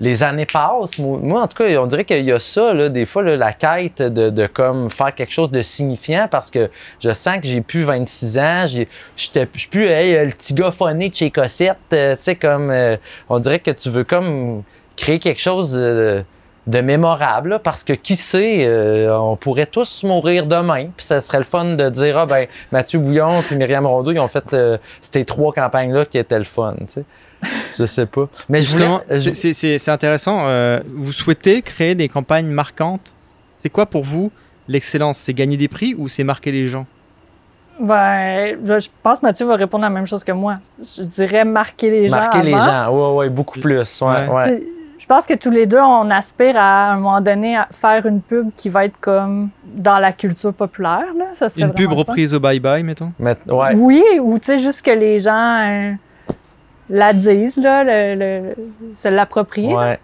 les 0.00 0.22
années 0.22 0.46
passent. 0.46 0.98
Moi, 0.98 1.40
en 1.40 1.46
tout 1.46 1.56
cas, 1.56 1.64
on 1.78 1.86
dirait 1.86 2.04
qu'il 2.04 2.24
y 2.24 2.32
a 2.32 2.38
ça, 2.38 2.74
là, 2.74 2.88
des 2.88 3.06
fois, 3.06 3.22
la 3.22 3.52
quête 3.52 4.02
de, 4.02 4.48
faire 4.90 5.14
quelque 5.14 5.32
chose 5.32 5.50
de 5.50 5.62
signifiant 5.62 6.28
parce 6.30 6.50
que 6.50 6.70
je 7.00 7.12
sens 7.12 7.38
que 7.38 7.46
j'ai 7.46 7.60
plus 7.60 7.84
26 7.84 8.38
ans, 8.38 8.64
je 8.66 8.84
suis 9.16 9.68
plus 9.70 9.86
hey, 9.86 10.26
le 10.26 10.32
petit 10.32 10.54
de 10.54 10.64
chez 11.12 11.30
Cossette, 11.30 11.76
euh, 11.92 12.16
comme 12.40 12.70
euh, 12.70 12.96
on 13.28 13.38
dirait 13.38 13.60
que 13.60 13.70
tu 13.70 13.90
veux 13.90 14.06
créer 14.96 15.18
quelque 15.18 15.40
chose 15.40 15.72
de, 15.72 16.24
mémorable, 16.66 17.60
parce 17.62 17.84
que 17.84 17.92
qui 17.92 18.16
sait, 18.16 18.64
euh, 18.66 19.16
on 19.16 19.36
pourrait 19.36 19.66
tous 19.66 20.02
mourir 20.02 20.46
demain, 20.46 20.88
puis 20.96 21.06
ça 21.06 21.20
serait 21.20 21.38
le 21.38 21.44
fun 21.44 21.76
de 21.76 21.88
dire, 21.90 22.18
ah 22.18 22.26
ben, 22.26 22.46
Mathieu 22.72 22.98
Bouillon 22.98 23.42
puis 23.42 23.56
Myriam 23.56 23.86
Rondeau, 23.86 24.12
ils 24.12 24.18
ont 24.18 24.28
fait 24.28 24.56
ces 25.02 25.24
trois 25.24 25.52
campagnes-là 25.52 26.04
qui 26.06 26.18
étaient 26.18 26.38
le 26.38 26.44
fun. 26.44 26.74
Je 27.78 27.86
sais 27.86 28.06
pas. 28.06 28.28
Mais 28.48 28.62
justement, 28.62 29.00
c'est- 29.10 29.88
intéressant. 29.90 30.44
euh, 30.46 30.80
vous 30.94 31.12
souhaitez 31.12 31.62
créer 31.62 31.94
des 31.94 32.08
campagnes 32.08 32.46
marquantes. 32.48 33.14
C'est 33.52 33.70
quoi 33.70 33.86
pour 33.86 34.04
vous 34.04 34.30
l'excellence? 34.68 35.18
C'est 35.18 35.34
gagner 35.34 35.56
des 35.56 35.68
prix 35.68 35.94
ou 35.96 36.08
c'est 36.08 36.24
marquer 36.24 36.52
les 36.52 36.68
gens? 36.68 36.86
Ben, 37.80 38.56
je 38.64 38.88
pense 39.02 39.18
que 39.18 39.26
Mathieu 39.26 39.46
va 39.46 39.56
répondre 39.56 39.82
la 39.82 39.90
même 39.90 40.06
chose 40.06 40.22
que 40.22 40.30
moi. 40.32 40.56
Je 40.78 41.02
dirais 41.02 41.44
marquer 41.44 41.90
les 41.90 42.08
gens. 42.08 42.16
Marquer 42.16 42.42
les 42.42 42.54
avant. 42.54 42.64
gens, 42.64 42.90
ouais, 42.90 43.16
ouais, 43.16 43.28
beaucoup 43.30 43.58
plus. 43.58 44.00
Ouais, 44.00 44.62
Je 44.96 45.06
pense 45.06 45.26
que 45.26 45.34
tous 45.34 45.50
les 45.50 45.66
deux, 45.66 45.80
on 45.80 46.08
aspire 46.10 46.56
à, 46.56 46.90
à 46.90 46.92
un 46.92 46.96
moment 46.96 47.20
donné 47.20 47.56
à 47.56 47.66
faire 47.72 48.06
une 48.06 48.20
pub 48.20 48.50
qui 48.56 48.68
va 48.68 48.84
être 48.84 48.96
comme 49.00 49.48
dans 49.64 49.98
la 49.98 50.12
culture 50.12 50.54
populaire. 50.54 51.02
Là. 51.18 51.26
Ça 51.34 51.48
serait 51.50 51.62
Une 51.62 51.72
pub 51.74 51.90
fun. 51.90 51.96
reprise 51.96 52.32
au 52.34 52.40
bye 52.40 52.60
bye, 52.60 52.84
mettons? 52.84 53.12
Mais- 53.18 53.36
ouais. 53.48 53.74
Oui, 53.74 54.02
ou 54.22 54.38
tu 54.38 54.46
sais, 54.46 54.58
juste 54.60 54.82
que 54.82 54.92
les 54.92 55.18
gens 55.18 55.58
euh, 55.66 55.92
la 56.90 57.12
disent, 57.12 57.56
là, 57.56 57.84
le, 57.84 58.14
le- 58.14 58.54
se 58.94 59.08
l'approprient. 59.08 59.74
Ouais. 59.74 59.98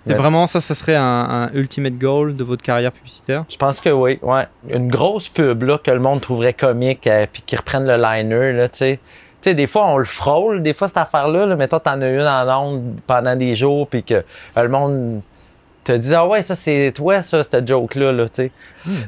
C'est 0.00 0.10
Mais- 0.10 0.16
vraiment 0.16 0.46
ça, 0.46 0.60
ça 0.60 0.74
serait 0.74 0.96
un, 0.96 1.02
un 1.02 1.50
ultimate 1.52 1.98
goal 1.98 2.34
de 2.34 2.42
votre 2.42 2.62
carrière 2.62 2.90
publicitaire? 2.90 3.44
Je 3.50 3.56
pense 3.56 3.80
que 3.82 3.90
oui, 3.90 4.18
ouais. 4.22 4.46
Une 4.70 4.88
grosse 4.88 5.28
pub 5.28 5.62
là, 5.62 5.78
que 5.78 5.90
le 5.90 6.00
monde 6.00 6.20
trouverait 6.22 6.54
comique, 6.54 7.06
euh, 7.06 7.26
puis 7.30 7.42
qui 7.44 7.54
reprennent 7.54 7.86
le 7.86 7.96
liner, 7.96 8.52
là, 8.52 8.68
tu 8.68 8.78
sais. 8.78 8.98
Tu 9.42 9.50
sais, 9.50 9.54
des 9.54 9.66
fois, 9.66 9.86
on 9.86 9.96
le 9.98 10.04
frôle, 10.04 10.62
des 10.62 10.74
fois, 10.74 10.88
cette 10.88 10.96
affaire-là, 10.98 11.46
là, 11.46 11.56
mettons, 11.56 11.78
t'en 11.78 12.00
as 12.02 12.10
une 12.10 12.26
en 12.26 12.62
onde 12.62 13.00
pendant 13.06 13.36
des 13.36 13.54
jours, 13.54 13.88
puis 13.88 14.02
que 14.02 14.14
euh, 14.14 14.22
le 14.56 14.68
monde 14.68 15.20
te 15.84 15.92
dit 15.92 16.14
«Ah 16.14 16.26
ouais, 16.26 16.42
ça, 16.42 16.54
c'est 16.54 16.92
toi, 16.94 17.22
ça, 17.22 17.42
cette 17.42 17.66
joke-là, 17.66 18.12
là, 18.12 18.28
tu 18.28 18.34
sais. 18.34 18.52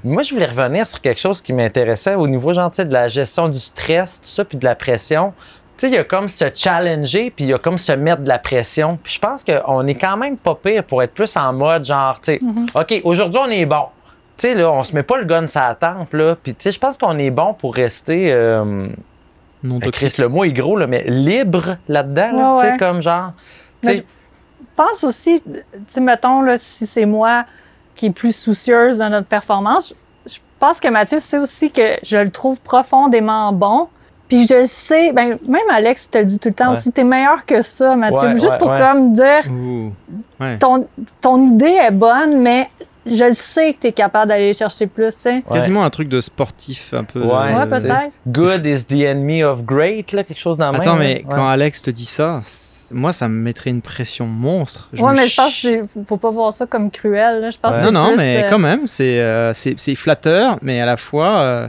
Moi, 0.05 0.23
je 0.23 0.33
voulais 0.33 0.47
revenir 0.47 0.87
sur 0.87 1.01
quelque 1.03 1.21
chose 1.21 1.43
qui 1.43 1.53
m'intéressait 1.53 2.15
au 2.15 2.27
niveau, 2.27 2.53
genre, 2.55 2.71
tu 2.71 2.77
sais, 2.77 2.85
de 2.87 2.93
la 2.95 3.09
gestion 3.09 3.49
du 3.51 3.59
stress, 3.59 4.21
tout 4.23 4.29
ça, 4.29 4.45
puis 4.45 4.57
de 4.57 4.65
la 4.65 4.75
pression. 4.75 5.35
Sais, 5.83 5.89
il 5.89 5.95
y 5.95 5.99
a 5.99 6.05
comme 6.05 6.29
se 6.29 6.45
challenger, 6.55 7.33
puis 7.35 7.45
il 7.45 7.49
y 7.49 7.53
a 7.53 7.59
comme 7.59 7.77
se 7.77 7.91
mettre 7.91 8.23
de 8.23 8.29
la 8.29 8.39
pression. 8.39 9.01
Puis 9.03 9.15
je 9.15 9.19
pense 9.19 9.43
qu'on 9.43 9.85
est 9.89 9.97
quand 9.97 10.17
même 10.17 10.37
pas 10.37 10.55
pire 10.55 10.85
pour 10.85 11.03
être 11.03 11.13
plus 11.13 11.37
en 11.37 11.53
mode 11.53 11.85
genre, 11.85 12.21
tu 12.21 12.35
sais, 12.35 12.41
OK, 12.77 13.01
aujourd'hui, 13.03 13.41
on 13.45 13.51
est 13.51 13.67
bon. 13.67 13.87
Tu 14.37 14.47
sais, 14.47 14.55
là, 14.55 14.71
on 14.71 14.85
se 14.85 14.95
met 14.95 15.03
pas 15.03 15.17
le 15.19 15.25
gun 15.25 15.49
sur 15.49 15.61
la 15.61 15.75
tempe, 15.75 16.13
là. 16.13 16.37
Puis, 16.41 16.55
tu 16.55 16.63
sais, 16.63 16.71
je 16.71 16.79
pense 16.79 16.97
qu'on 16.97 17.19
est 17.19 17.33
bon 17.33 17.55
pour 17.55 17.75
rester. 17.75 18.33
Euh, 18.33 18.87
Non 19.65 19.79
ben, 19.79 19.91
Chris, 19.91 20.15
le 20.19 20.29
mot 20.29 20.45
est 20.45 20.53
gros, 20.53 20.77
là, 20.77 20.87
mais 20.87 21.03
libre 21.09 21.77
là-dedans, 21.89 22.31
là, 22.33 22.53
Ouais, 22.53 22.59
tu 22.59 22.65
sais, 22.65 22.73
ouais. 22.75 22.79
comme 22.79 23.03
genre. 23.03 23.33
Mais 23.83 23.95
je 23.95 24.03
pense 24.77 25.03
aussi, 25.03 25.43
tu 25.45 25.61
sais, 25.89 26.01
mettons, 26.01 26.43
là, 26.43 26.59
si 26.59 26.87
c'est 26.87 27.07
moi 27.07 27.45
qui 27.97 28.07
est 28.07 28.11
plus 28.13 28.37
soucieuse 28.37 28.99
de 28.99 29.05
notre 29.09 29.27
performance, 29.27 29.93
je 30.27 30.33
je 30.35 30.39
pense 30.61 30.79
que 30.79 30.87
Mathieu 30.87 31.19
sait 31.19 31.39
aussi 31.39 31.73
que 31.73 31.97
je 32.05 32.19
le 32.19 32.31
trouve 32.31 32.61
profondément 32.61 33.53
bon. 33.53 33.89
Puis 34.33 34.47
je 34.47 34.55
le 34.63 34.67
sais, 34.67 35.13
ben, 35.13 35.37
même 35.47 35.61
Alex 35.71 36.09
te 36.11 36.17
le 36.17 36.25
dit 36.25 36.39
tout 36.39 36.49
le 36.49 36.55
temps 36.55 36.71
Ouais. 36.73 36.79
aussi, 36.79 36.91
t'es 36.91 37.05
meilleur 37.05 37.45
que 37.45 37.61
ça, 37.61 37.95
Mathieu. 37.97 38.29
Ouais, 38.29 38.33
Juste 38.33 38.53
ouais, 38.53 38.59
pour 38.59 38.71
ouais. 38.71 38.79
comme 38.79 39.13
dire. 39.13 39.43
Ouais. 40.41 40.57
ton, 40.59 40.87
ton 41.21 41.45
idée 41.53 41.79
est 41.87 41.91
bonne, 41.91 42.41
mais 42.41 42.69
je 43.05 43.25
le 43.25 43.35
sais 43.35 43.75
que 43.75 43.81
t'es 43.81 43.93
capable 43.93 44.29
d'aller 44.29 44.55
chercher 44.55 44.87
plus, 44.87 45.13
tu 45.15 45.21
sais. 45.21 45.43
Quasiment 45.53 45.85
un 45.85 45.91
truc 45.91 46.09
de 46.09 46.21
sportif 46.23 46.95
un 46.95 47.05
peu. 47.05 47.21
Ouais, 47.21 47.29
Ouais, 47.29 47.79
sais, 47.79 47.87
peut-être. 47.89 48.13
Good 48.27 48.65
is 48.67 48.85
the 48.87 49.03
enemy 49.03 49.45
of 49.45 49.65
great, 49.65 50.13
là, 50.13 50.25
quelque 50.25 50.41
chose 50.41 50.57
dans 50.57 50.71
le 50.73 50.79
Attends, 50.79 50.95
même, 50.97 51.09
mais 51.09 51.25
quand 51.29 51.37
Ouais. 51.45 51.53
Alex 51.53 51.83
te 51.83 51.91
dit 51.91 52.07
ça, 52.07 52.41
moi, 52.91 53.13
ça 53.13 53.29
me 53.29 53.35
mettrait 53.35 53.71
une 53.71 53.83
pression 53.83 54.25
monstre. 54.27 54.89
ouais, 54.99 55.11
me 55.11 55.17
mais 55.17 55.27
je 55.27 55.37
pense 55.37 55.49
que 55.49 55.69
c'est- 55.69 55.83
faut 56.09 56.17
pas 56.17 56.31
voir 56.31 56.53
ça 56.55 56.65
comme 56.67 56.91
cruel. 56.91 57.41
là. 57.43 57.51
Je 57.51 57.59
pense 57.59 57.77
que 57.77 57.85
Non, 57.85 57.93
non, 57.93 58.09
plus, 58.09 58.17
mais 58.19 58.45
euh, 58.45 58.49
quand 58.49 58.59
même, 58.59 58.87
c'est 58.87 59.19
euh, 59.21 59.53
c'est 59.53 59.75
c'est 59.79 59.95
flatteur, 59.95 60.57
mais 60.63 60.81
à 60.81 60.87
la 60.87 60.97
fois, 60.97 61.37
euh, 61.41 61.69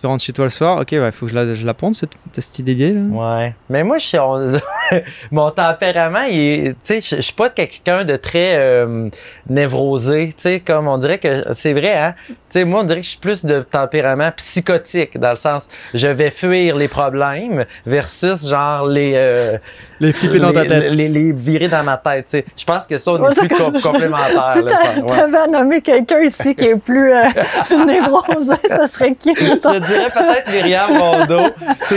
tu 0.00 0.06
rentres 0.06 0.22
chez 0.24 0.32
toi 0.32 0.44
le 0.44 0.50
soir, 0.50 0.78
ok, 0.80 0.88
ouais, 0.92 1.10
faut 1.12 1.26
que 1.26 1.32
je 1.32 1.36
la, 1.36 1.54
je 1.54 1.66
ponde, 1.72 1.94
cette, 1.94 2.12
cette 2.32 2.58
idée 2.60 2.92
là. 2.92 3.00
Ouais. 3.00 3.54
Mais 3.68 3.82
moi, 3.84 3.98
je 3.98 4.06
suis- 4.06 4.18
on- 4.18 4.52
mon 5.32 5.50
tempérament, 5.50 6.22
il 6.30 6.74
tu 6.84 7.00
sais, 7.00 7.00
je 7.00 7.16
je 7.16 7.20
suis 7.22 7.32
pas 7.32 7.50
quelqu'un 7.50 8.04
de 8.04 8.16
très 8.16 8.56
euh, 8.58 9.08
névrosé, 9.48 10.34
comme 10.64 10.88
on 10.88 10.98
dirait 10.98 11.18
que 11.18 11.44
c'est 11.54 11.72
vrai, 11.72 11.96
hein. 11.98 12.14
Tu 12.50 12.64
moi, 12.64 12.80
on 12.80 12.84
dirait 12.84 13.00
que 13.00 13.04
je 13.04 13.10
suis 13.10 13.18
plus 13.18 13.44
de 13.44 13.60
tempérament 13.60 14.30
psychotique, 14.36 15.18
dans 15.18 15.30
le 15.30 15.36
sens, 15.36 15.68
je 15.94 16.06
vais 16.08 16.30
fuir 16.30 16.76
les 16.76 16.88
problèmes 16.88 17.64
versus 17.84 18.48
genre 18.48 18.86
les 18.86 19.12
euh, 19.16 19.58
Les 20.00 20.12
flipper 20.12 20.38
dans 20.38 20.52
ta 20.52 20.64
tête. 20.64 20.90
les, 20.90 21.08
les 21.08 21.32
virer 21.32 21.68
dans 21.68 21.82
ma 21.82 21.96
tête, 21.96 22.26
tu 22.26 22.38
sais. 22.38 22.44
Je 22.56 22.64
pense 22.64 22.86
que 22.86 22.98
ça, 22.98 23.12
on 23.12 23.20
Ouais, 23.20 23.30
est 23.30 23.34
ça, 23.34 23.40
plus 23.46 23.48
com- 23.56 23.72
comme- 23.72 23.80
complémentaires. 23.92 24.54
Si. 24.56 24.62
Ouais. 25.02 25.16
t'avais 25.16 25.36
à 25.38 25.46
nommer 25.46 25.80
quelqu'un 25.80 26.20
ici 26.20 26.54
qui 26.54 26.66
est 26.66 26.76
plus 26.76 27.12
euh, 27.12 27.24
névrosé, 27.86 28.54
ça 28.68 28.86
serait 28.88 29.14
qui? 29.14 29.34
Je 29.36 29.44
dirais 29.78 30.10
peut-être 30.10 30.52
Myriam 30.52 30.96
Rondeau, 30.96 31.42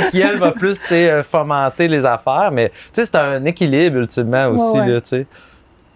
qui 0.10 0.22
elle 0.22 0.38
va 0.38 0.52
plus 0.52 0.78
euh, 0.92 1.24
fomenter 1.24 1.88
les 1.88 2.06
affaires, 2.06 2.50
mais 2.52 2.70
tu 2.70 2.76
sais, 3.02 3.06
c'est 3.06 3.16
un 3.18 3.44
équilibre 3.46 3.98
ultimement 3.98 4.48
aussi, 4.48 4.78
Ouais, 4.78 4.80
ouais. 4.82 4.90
là, 4.94 5.02
tu 5.02 5.08
sais. 5.10 5.26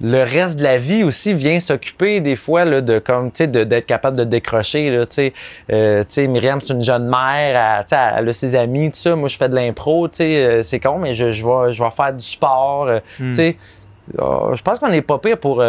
Le 0.02 0.24
reste 0.24 0.60
de 0.60 0.64
la 0.64 0.78
vie 0.78 1.04
aussi 1.06 1.34
vient 1.34 1.60
s'occuper 1.62 2.20
des 2.20 2.36
fois 2.36 2.66
là, 2.66 2.82
de 2.82 3.00
comme 3.00 3.32
tu 3.32 3.46
sais 3.46 3.48
d'être 3.48 3.86
capable 3.86 4.18
de 4.18 4.26
décrocher 4.26 4.90
là, 4.90 5.06
tu 5.06 5.16
sais 5.16 5.34
Euh, 5.72 6.02
tu 6.04 6.14
sais 6.16 6.28
Myriam 6.28 6.60
c'est 6.60 6.74
une 6.74 6.84
jeune 6.84 7.08
mère, 7.08 7.86
elle, 7.90 8.28
a 8.30 8.34
ses 8.34 8.56
amis 8.56 8.92
tout 8.92 8.98
ça, 8.98 9.16
moi 9.16 9.30
je 9.30 9.38
fais 9.38 9.48
de 9.48 9.56
l'impro, 9.56 10.08
tu 10.10 10.18
sais 10.18 10.46
euh, 10.46 10.64
c'est 10.64 10.80
con 10.82 10.98
mais 11.00 11.14
je, 11.14 11.32
je 11.32 11.46
vais 11.46 11.74
je 11.74 11.82
vais 11.82 11.92
faire 11.92 12.14
du 12.14 12.26
sport, 12.26 12.88
euh, 12.88 13.00
Hmm. 13.20 13.30
tu 13.32 13.36
sais 13.36 13.58
Euh, 14.20 14.56
je 14.56 14.62
pense 14.62 14.80
qu'on 14.80 14.90
n'est 14.90 15.02
pas 15.02 15.18
pire 15.18 15.38
pour 15.38 15.64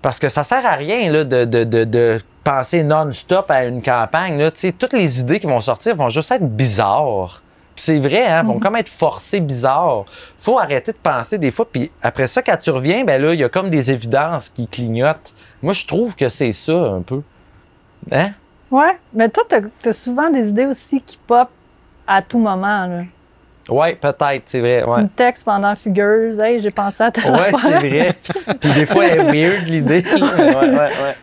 parce 0.00 0.18
que 0.18 0.28
ça 0.28 0.44
sert 0.44 0.64
à 0.64 0.74
rien 0.76 1.10
là, 1.10 1.24
de, 1.24 1.44
de, 1.44 1.64
de, 1.64 1.84
de 1.84 2.20
penser 2.44 2.82
non-stop 2.82 3.50
à 3.50 3.64
une 3.64 3.82
campagne. 3.82 4.38
Là. 4.38 4.50
Tu 4.50 4.60
sais, 4.60 4.72
Toutes 4.72 4.92
les 4.92 5.20
idées 5.20 5.40
qui 5.40 5.46
vont 5.46 5.60
sortir 5.60 5.96
vont 5.96 6.10
juste 6.10 6.30
être 6.30 6.46
bizarres. 6.46 7.42
Puis 7.74 7.82
c'est 7.84 7.98
vrai, 7.98 8.24
hein, 8.24 8.42
vont 8.44 8.60
comme 8.60 8.76
être 8.76 8.88
forcées 8.88 9.40
bizarres. 9.40 10.04
faut 10.38 10.58
arrêter 10.58 10.92
de 10.92 10.96
penser 10.96 11.38
des 11.38 11.50
fois. 11.50 11.66
Puis 11.70 11.90
après 12.02 12.26
ça, 12.28 12.40
quand 12.42 12.56
tu 12.56 12.70
reviens, 12.70 13.04
ben 13.04 13.20
là, 13.20 13.34
il 13.34 13.40
y 13.40 13.44
a 13.44 13.48
comme 13.48 13.68
des 13.70 13.90
évidences 13.90 14.48
qui 14.48 14.68
clignotent. 14.68 15.34
Moi, 15.62 15.72
je 15.72 15.84
trouve 15.86 16.14
que 16.14 16.28
c'est 16.28 16.52
ça 16.52 16.72
un 16.72 17.02
peu. 17.02 17.22
Hein? 18.12 18.30
Ouais, 18.70 18.98
mais 19.12 19.28
toi, 19.28 19.42
t'as 19.48 19.60
as 19.88 19.92
souvent 19.92 20.30
des 20.30 20.48
idées 20.48 20.66
aussi 20.66 21.00
qui 21.00 21.18
pop 21.26 21.48
à 22.06 22.22
tout 22.22 22.38
moment. 22.38 22.86
Là. 22.86 23.02
Ouais, 23.68 23.94
peut-être, 23.96 24.42
c'est 24.44 24.60
vrai. 24.60 24.82
Tu 24.86 24.90
Ouais, 24.92 25.02
me 25.02 25.08
textes 25.08 25.44
pendant 25.44 25.74
Figures, 25.74 26.40
hey, 26.42 26.60
j'ai 26.60 26.70
pensé 26.70 27.02
à 27.02 27.10
ta 27.10 27.30
ouais 27.32 27.50
c'est 27.60 27.70
vrai. 27.78 28.16
Puis 28.60 28.72
des 28.72 28.86
fois, 28.86 29.06
elle 29.06 29.34
est 29.34 29.48
weird 29.48 29.66
l'idée. 29.66 30.04
ouais, 30.14 30.20
ouais, 30.20 30.76
ouais. 30.76 31.14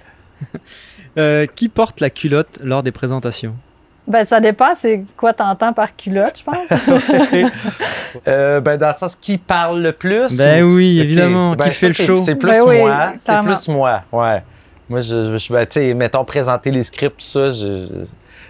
Euh, 1.18 1.46
qui 1.46 1.70
porte 1.70 2.00
la 2.00 2.10
culotte 2.10 2.60
lors 2.64 2.84
des 2.84 2.92
présentations? 2.92 3.56
Ben, 4.08 4.26
ça 4.26 4.40
dépend, 4.40 4.74
c'est 4.78 5.04
quoi 5.16 5.32
t'entends 5.32 5.74
par 5.74 5.96
culotte, 5.96 6.40
je 6.40 6.44
pense. 6.44 6.68
Euh, 8.28 8.60
ben, 8.60 8.78
dans 8.78 8.90
le 8.90 8.94
sens 8.94 9.16
qui 9.16 9.38
parle 9.38 9.82
le 9.82 9.94
plus. 9.94 10.38
Ben 10.38 10.64
ou- 10.64 10.76
oui, 10.76 11.00
évidemment, 11.00 11.56
Ben, 11.56 11.66
qui 11.66 11.72
ça, 11.72 11.76
fait 11.76 11.88
le 11.88 11.94
show. 11.94 12.18
C'est 12.18 12.36
plus 12.36 12.52
Ben 12.52 12.62
oui, 12.66 12.80
moi. 12.80 13.14
C'est 13.22 13.40
plus 13.42 13.68
moi, 13.70 14.02
ouais. 14.12 14.44
Moi, 14.90 15.00
je, 15.00 15.32
je, 15.32 15.38
je- 15.38 15.54
ben, 15.54 15.66
tu 15.66 15.80
sais, 15.80 15.94
mettons, 15.94 16.26
présenter 16.26 16.72
les 16.72 16.84
scripts, 16.84 17.20
tout 17.20 17.26
ça, 17.26 17.52
je, 17.52 17.86
je, 17.88 18.06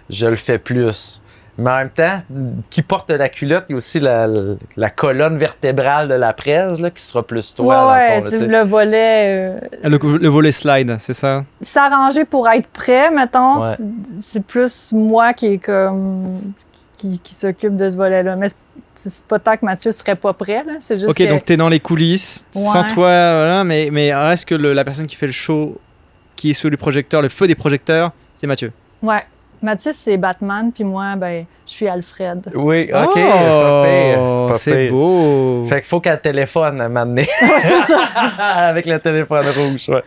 je 0.09 0.25
le 0.25 0.35
fais 0.35 0.57
plus. 0.57 1.20
Mais 1.57 1.69
en 1.69 1.75
même 1.75 1.89
temps, 1.89 2.21
qui 2.69 2.81
porte 2.81 3.11
la 3.11 3.27
culotte, 3.29 3.65
il 3.69 3.73
y 3.73 3.75
a 3.75 3.77
aussi 3.77 3.99
la, 3.99 4.27
la 4.77 4.89
colonne 4.89 5.37
vertébrale 5.37 6.07
de 6.07 6.13
la 6.13 6.33
presse, 6.33 6.79
là, 6.79 6.89
qui 6.89 7.01
sera 7.03 7.23
plus 7.23 7.53
toi, 7.53 7.65
ouais, 7.65 7.75
dans 7.75 7.91
ouais, 7.91 8.07
le 8.07 8.15
fond, 8.15 8.23
là, 8.31 8.37
tu 8.39 8.45
tu 8.45 8.51
le 8.51 8.61
volet. 8.61 9.25
euh, 9.83 9.89
le, 9.89 10.17
le 10.17 10.27
volet 10.29 10.51
slide, 10.51 10.95
c'est 10.99 11.13
ça? 11.13 11.43
S'arranger 11.61 12.25
pour 12.25 12.47
être 12.49 12.67
prêt, 12.67 13.11
mettons, 13.11 13.59
Ouais. 13.59 13.75
c'est- 14.21 14.43
plus 14.45 14.91
moi 14.93 15.33
qui 15.33 15.47
est 15.53 15.57
comme. 15.57 16.53
qui, 16.97 17.19
qui 17.19 17.33
s'occupe 17.35 17.75
de 17.75 17.89
ce 17.89 17.95
volet-là. 17.95 18.35
Mais 18.35 18.47
c'est- 18.95 19.25
pas 19.27 19.39
tant 19.39 19.57
que 19.57 19.65
Mathieu 19.65 19.91
serait 19.91 20.15
pas 20.15 20.33
prêt, 20.33 20.63
là. 20.65 20.73
C'est 20.79 20.95
juste 20.95 21.09
Ok, 21.09 21.17
que. 21.17 21.23
donc 21.25 21.43
t'es 21.43 21.57
dans 21.57 21.69
les 21.69 21.79
coulisses, 21.79 22.45
sans 22.51 22.83
toi, 22.83 23.07
voilà, 23.09 23.63
mais, 23.63 23.89
mais 23.91 24.13
reste 24.13 24.47
que 24.47 24.55
le- 24.55 24.73
la 24.73 24.83
personne 24.83 25.07
qui 25.07 25.15
fait 25.15 25.25
le 25.25 25.31
show, 25.31 25.79
qui 26.35 26.51
est 26.51 26.53
sous 26.53 26.69
les 26.69 26.77
projecteurs, 26.77 27.21
le 27.21 27.29
feu 27.29 27.45
des 27.47 27.55
projecteurs, 27.55 28.11
c'est 28.35 28.47
Mathieu. 28.47 28.71
Ouais. 29.01 29.23
Mathieu, 29.61 29.91
c'est 29.95 30.17
Batman, 30.17 30.71
puis 30.73 30.83
moi, 30.83 31.15
ben, 31.15 31.45
je 31.67 31.71
suis 31.71 31.87
Alfred. 31.87 32.51
Oui, 32.55 32.89
ok. 32.93 33.19
Oh, 34.17 34.51
c'est 34.55 34.87
beau. 34.87 35.65
Fait 35.69 35.81
qu'il 35.81 35.87
faut 35.87 35.99
qu'elle 35.99 36.19
téléphone 36.19 36.81
à 36.81 36.89
donné. 36.89 37.27
Avec 38.39 38.85
le 38.85 38.99
téléphone 38.99 39.45
rouge, 39.55 39.89
ouais. 39.89 40.03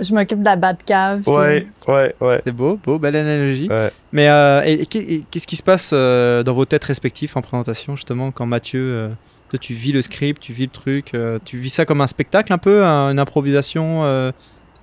Je 0.00 0.14
m'occupe 0.14 0.40
de 0.40 0.44
la 0.44 0.56
Batcave. 0.56 1.22
puis- 1.22 1.32
Ouais, 1.32 1.66
ouais, 1.88 2.14
ouais. 2.20 2.40
C'est 2.44 2.52
beau, 2.52 2.78
beau, 2.82 2.98
belle 2.98 3.16
analogie. 3.16 3.68
Ouais. 3.70 3.90
Mais 4.12 4.28
euh, 4.28 4.84
qu'est-ce 5.30 5.46
qui 5.46 5.56
se 5.56 5.62
passe 5.62 5.90
euh, 5.92 6.42
dans 6.42 6.52
vos 6.54 6.64
têtes 6.64 6.84
respectives 6.84 7.32
en 7.34 7.40
présentation, 7.42 7.96
justement, 7.96 8.30
quand 8.30 8.46
Mathieu, 8.46 8.80
euh, 8.80 9.08
toi, 9.50 9.58
tu 9.58 9.74
vis 9.74 9.92
le 9.92 10.02
script, 10.02 10.42
tu 10.42 10.52
vis 10.52 10.64
le 10.64 10.70
truc, 10.70 11.14
euh, 11.14 11.38
tu 11.44 11.56
vis 11.58 11.70
ça 11.70 11.84
comme 11.86 12.00
un 12.00 12.06
spectacle 12.06 12.52
un 12.52 12.58
peu, 12.58 12.84
un- 12.84 13.10
une 13.10 13.18
improvisation 13.18 14.04
euh, 14.04 14.32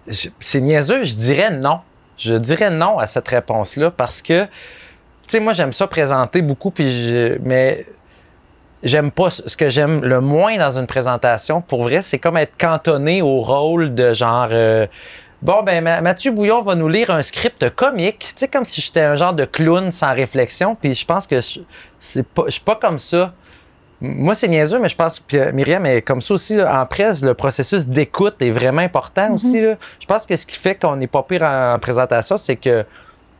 Je- 0.08 0.30
c'est 0.40 0.62
niaiseux, 0.62 1.04
je 1.04 1.16
dirais 1.16 1.52
non. 1.52 1.80
Je 2.17 2.36
dirais 2.36 2.69
non 2.69 2.97
à 2.97 3.08
cette 3.08 3.28
réponse-là 3.28 3.91
parce 3.91 4.21
que, 4.21 4.43
tu 4.43 4.49
sais, 5.28 5.39
moi, 5.39 5.54
j'aime 5.54 5.73
ça 5.73 5.88
présenter 5.88 6.41
beaucoup, 6.41 6.71
puis 6.71 6.91
je, 7.10 7.38
mais 7.43 7.86
j'aime 8.84 9.12
pas 9.12 9.30
ce 9.30 9.56
que 9.58 9.69
j'aime 9.69 10.04
le 10.04 10.21
moins 10.21 10.58
dans 10.58 10.78
une 10.80 10.88
présentation. 10.88 11.62
Pour 11.62 11.84
vrai, 11.84 12.01
c'est 12.01 12.19
comme 12.19 12.38
être 12.38 12.58
cantonné 12.58 13.21
au 13.21 13.41
rôle 13.41 13.93
de 13.93 14.13
genre. 14.13 14.49
euh, 14.51 14.88
Bon, 15.41 15.62
ben, 15.63 15.84
Ma- 15.84 16.01
Mathieu 16.01 16.32
Bouillon 16.32 16.62
va 16.62 16.75
nous 16.75 16.88
lire 16.88 17.12
un 17.12 17.21
script 17.21 17.69
comique, 17.71 18.19
tu 18.19 18.34
sais, 18.38 18.47
comme 18.47 18.65
si 18.65 18.82
j'étais 18.82 19.01
un 19.01 19.15
genre 19.15 19.34
de 19.34 19.45
clown 19.45 19.91
sans 19.91 20.13
réflexion, 20.13 20.75
puis 20.75 20.95
je 20.95 21.06
pense 21.06 21.28
que 21.28 21.41
je, 21.41 21.60
c'est 21.99 22.25
pas, 22.25 22.43
je 22.47 22.51
suis 22.51 22.62
pas 22.62 22.75
comme 22.75 22.97
ça. 22.97 23.34
Moi, 24.02 24.36
c'est 24.36 24.48
niaiseux, 24.50 24.80
mais 24.80 24.90
je 24.90 24.96
pense 24.96 25.20
que 25.20 25.52
Myriam 25.52 25.86
est 25.86 26.02
comme 26.02 26.22
ça 26.22 26.34
aussi. 26.34 26.56
là. 26.56 26.82
En 26.82 26.86
presse, 26.86 27.24
le 27.24 27.34
processus 27.34 27.86
d'écoute 27.86 28.36
est 28.42 28.52
vraiment 28.52 28.82
important 28.82 29.32
aussi. 29.34 29.62
là. 29.62 29.76
Je 30.00 30.06
pense 30.06 30.26
que 30.26 30.36
ce 30.36 30.46
qui 30.46 30.58
fait 30.58 30.76
qu'on 30.76 30.98
n'est 30.98 31.08
pas 31.08 31.24
pire 31.24 31.44
en, 31.44 31.74
en 31.76 31.80
présentation, 31.80 32.38
c'est 32.38 32.58
que 32.58 32.86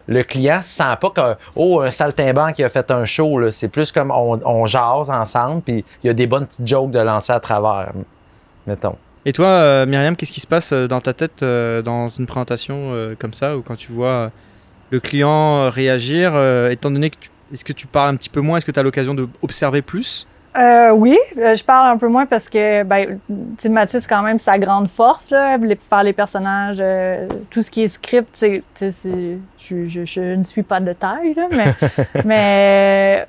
le 0.08 0.24
client 0.24 0.58
ne 0.58 0.62
sent 0.62 0.84
pas 1.02 1.10
que 1.10 1.36
oh, 1.56 1.82
un 1.82 1.91
saltimbanque 1.91 2.56
qui 2.56 2.63
a 2.63 2.70
fait 2.70 2.89
un 2.91 3.06
show. 3.06 3.50
C'est 3.52 3.68
plus 3.68 3.91
comme 3.91 4.12
on, 4.12 4.39
on 4.46 4.65
jase 4.65 5.10
ensemble, 5.10 5.62
puis 5.62 5.84
il 6.03 6.08
y 6.08 6.10
a 6.10 6.14
des 6.14 6.28
bonnes 6.28 6.45
petites 6.45 6.68
jokes 6.68 6.91
de 6.91 6.99
lancer 6.99 7.34
à 7.34 7.39
travers, 7.39 7.91
mettons. 8.66 8.95
Et 9.26 9.34
toi, 9.34 9.47
euh, 9.47 9.86
Myriam, 9.88 10.16
qu'est-ce 10.16 10.32
qui 10.32 10.39
se 10.41 10.47
passe 10.47 10.72
euh, 10.72 10.88
dans 10.88 11.01
ta 11.01 11.14
tête 11.14 11.41
euh, 11.41 11.82
dans 11.82 12.08
une 12.08 12.28
présentation 12.28 12.91
euh, 12.93 13.16
comme 13.18 13.34
ça, 13.34 13.58
ou 13.58 13.62
quand 13.64 13.76
tu 13.76 13.91
vois 13.91 14.32
le 14.91 14.99
client 14.99 15.68
réagir, 15.70 16.34
euh, 16.36 16.70
étant 16.70 16.91
donné 16.91 17.10
que 17.10 17.18
tu, 17.20 17.30
est-ce 17.51 17.66
que 17.66 17.74
tu 17.74 17.88
parles 17.88 18.10
un 18.10 18.16
petit 18.16 18.30
peu 18.30 18.41
moins, 18.41 18.58
est-ce 18.58 18.66
que 18.66 18.72
tu 18.72 18.80
as 18.80 18.84
l'occasion 18.84 19.16
d'observer 19.16 19.82
plus? 19.82 20.28
Euh, 20.58 20.91
oui, 20.91 21.18
euh, 21.38 21.53
je 21.53 21.64
parle 21.66 21.89
un 21.89 21.97
peu 21.97 22.08
moins 22.08 22.26
parce 22.26 22.49
que 22.49 22.84
ben, 22.84 23.20
Mathieu, 23.70 23.99
c'est 23.99 24.08
quand 24.08 24.22
même 24.22 24.39
sa 24.39 24.58
grande 24.58 24.88
force, 24.88 25.30
là, 25.30 25.58
les- 25.58 25.76
faire 25.76 26.03
les 26.03 26.14
personnages, 26.14 26.78
euh, 26.80 27.28
tout 27.49 27.62
ce 27.62 27.70
qui 27.70 27.84
est 27.84 27.88
script, 27.89 28.30
c'est, 28.34 28.64
tu 28.74 28.80
sais, 28.80 28.91
c'est- 28.91 29.38
je, 29.60 29.86
je- 29.88 30.06
je 30.06 30.22
ne 30.36 30.43
suis 30.43 30.64
pas 30.64 30.80
de 30.80 30.93
taille, 30.93 31.34
là, 31.34 31.47
mais, 31.51 31.74
mais 32.26 33.28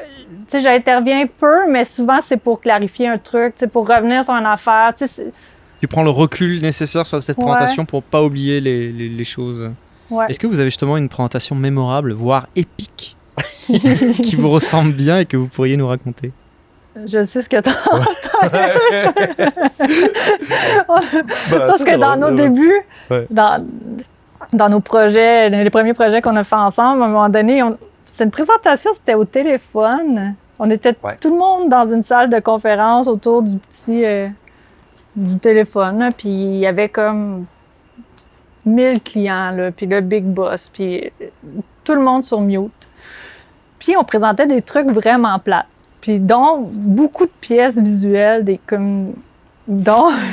j'interviens 0.53 1.27
peu, 1.27 1.69
mais 1.71 1.85
souvent 1.85 2.19
c'est 2.23 2.37
pour 2.37 2.61
clarifier 2.61 3.09
un 3.09 3.19
truc, 3.19 3.55
pour 3.73 3.89
revenir 3.89 4.23
sur 4.25 4.35
une 4.35 4.47
affaire. 4.47 4.93
tu 5.81 5.89
prends 5.89 6.05
le 6.05 6.11
recul 6.11 6.61
nécessaire 6.63 7.07
sur 7.07 7.23
cette 7.23 7.39
Ouais. 7.39 7.45
présentation 7.45 7.85
pour 7.85 8.03
pas 8.03 8.23
oublier 8.23 8.61
les, 8.61 8.93
les- 8.93 9.09
les 9.09 9.25
choses. 9.25 9.71
Ouais. 10.11 10.27
Est-ce 10.29 10.39
que 10.39 10.47
vous 10.47 10.61
avez 10.61 10.69
justement 10.71 10.97
une 10.97 11.09
présentation 11.09 11.57
mémorable, 11.57 12.13
voire 12.13 12.47
épique, 12.55 13.17
qui 13.67 14.37
vous 14.37 14.51
ressemble 14.51 14.93
bien 14.93 15.19
et 15.19 15.27
que 15.27 15.37
vous 15.37 15.49
pourriez 15.49 15.77
nous 15.77 15.89
raconter? 15.89 16.31
Je 17.05 17.25
sais 17.25 17.43
ce 17.43 17.49
que 17.49 17.61
tu 17.61 17.71
Ben, 21.51 21.59
Parce 21.59 21.85
que 21.85 21.97
dans 21.97 22.17
nos 22.17 22.31
débuts, 22.31 22.81
Ouais. 23.11 23.27
dans, 23.31 23.65
dans 24.53 24.69
nos 24.69 24.81
projets, 24.81 25.51
les 25.51 25.71
premiers 25.71 25.95
projets 25.95 26.23
qu'on 26.23 26.37
a 26.37 26.45
fait 26.45 26.55
ensemble, 26.57 27.03
à 27.03 27.05
un 27.05 27.09
moment 27.09 27.29
donné, 27.29 27.63
on- 27.63 27.77
c'était 28.07 28.25
une 28.25 28.31
présentation, 28.31 28.93
c'était 28.95 29.15
au 29.15 29.25
téléphone. 29.25 30.35
On 30.59 30.71
était 30.71 30.95
tout 31.21 31.31
le 31.31 31.37
monde 31.39 31.69
dans 31.69 31.87
une 31.87 32.03
salle 32.03 32.31
de 32.31 32.39
conférence 32.41 33.09
autour 33.09 33.43
du 33.43 33.59
petit 33.59 34.05
euh, 34.05 34.29
du 35.15 35.39
téléphone. 35.39 35.99
là, 35.99 36.09
Puis 36.17 36.29
il 36.29 36.57
y 36.57 36.67
avait 36.67 36.89
comme 36.89 37.45
1000 38.65 39.03
clients, 39.03 39.51
là, 39.51 39.71
puis 39.71 39.87
le 39.87 40.01
big 40.01 40.25
boss, 40.25 40.71
puis 40.71 41.13
tout 41.85 41.95
le 41.95 42.01
monde 42.01 42.25
sur 42.25 42.41
mute. 42.41 42.73
Puis 43.79 43.97
on 43.99 44.05
présentait 44.05 44.47
des 44.47 44.63
trucs 44.63 44.91
vraiment 44.91 45.39
plates. 45.39 45.67
Puis 46.07 46.21
dont 46.21 46.71
beaucoup 46.73 47.27
de 47.27 47.33
pièces 47.41 47.79
visuelles, 47.79 48.45
des 48.45 48.61
comme 48.65 49.15
dont 49.67 50.11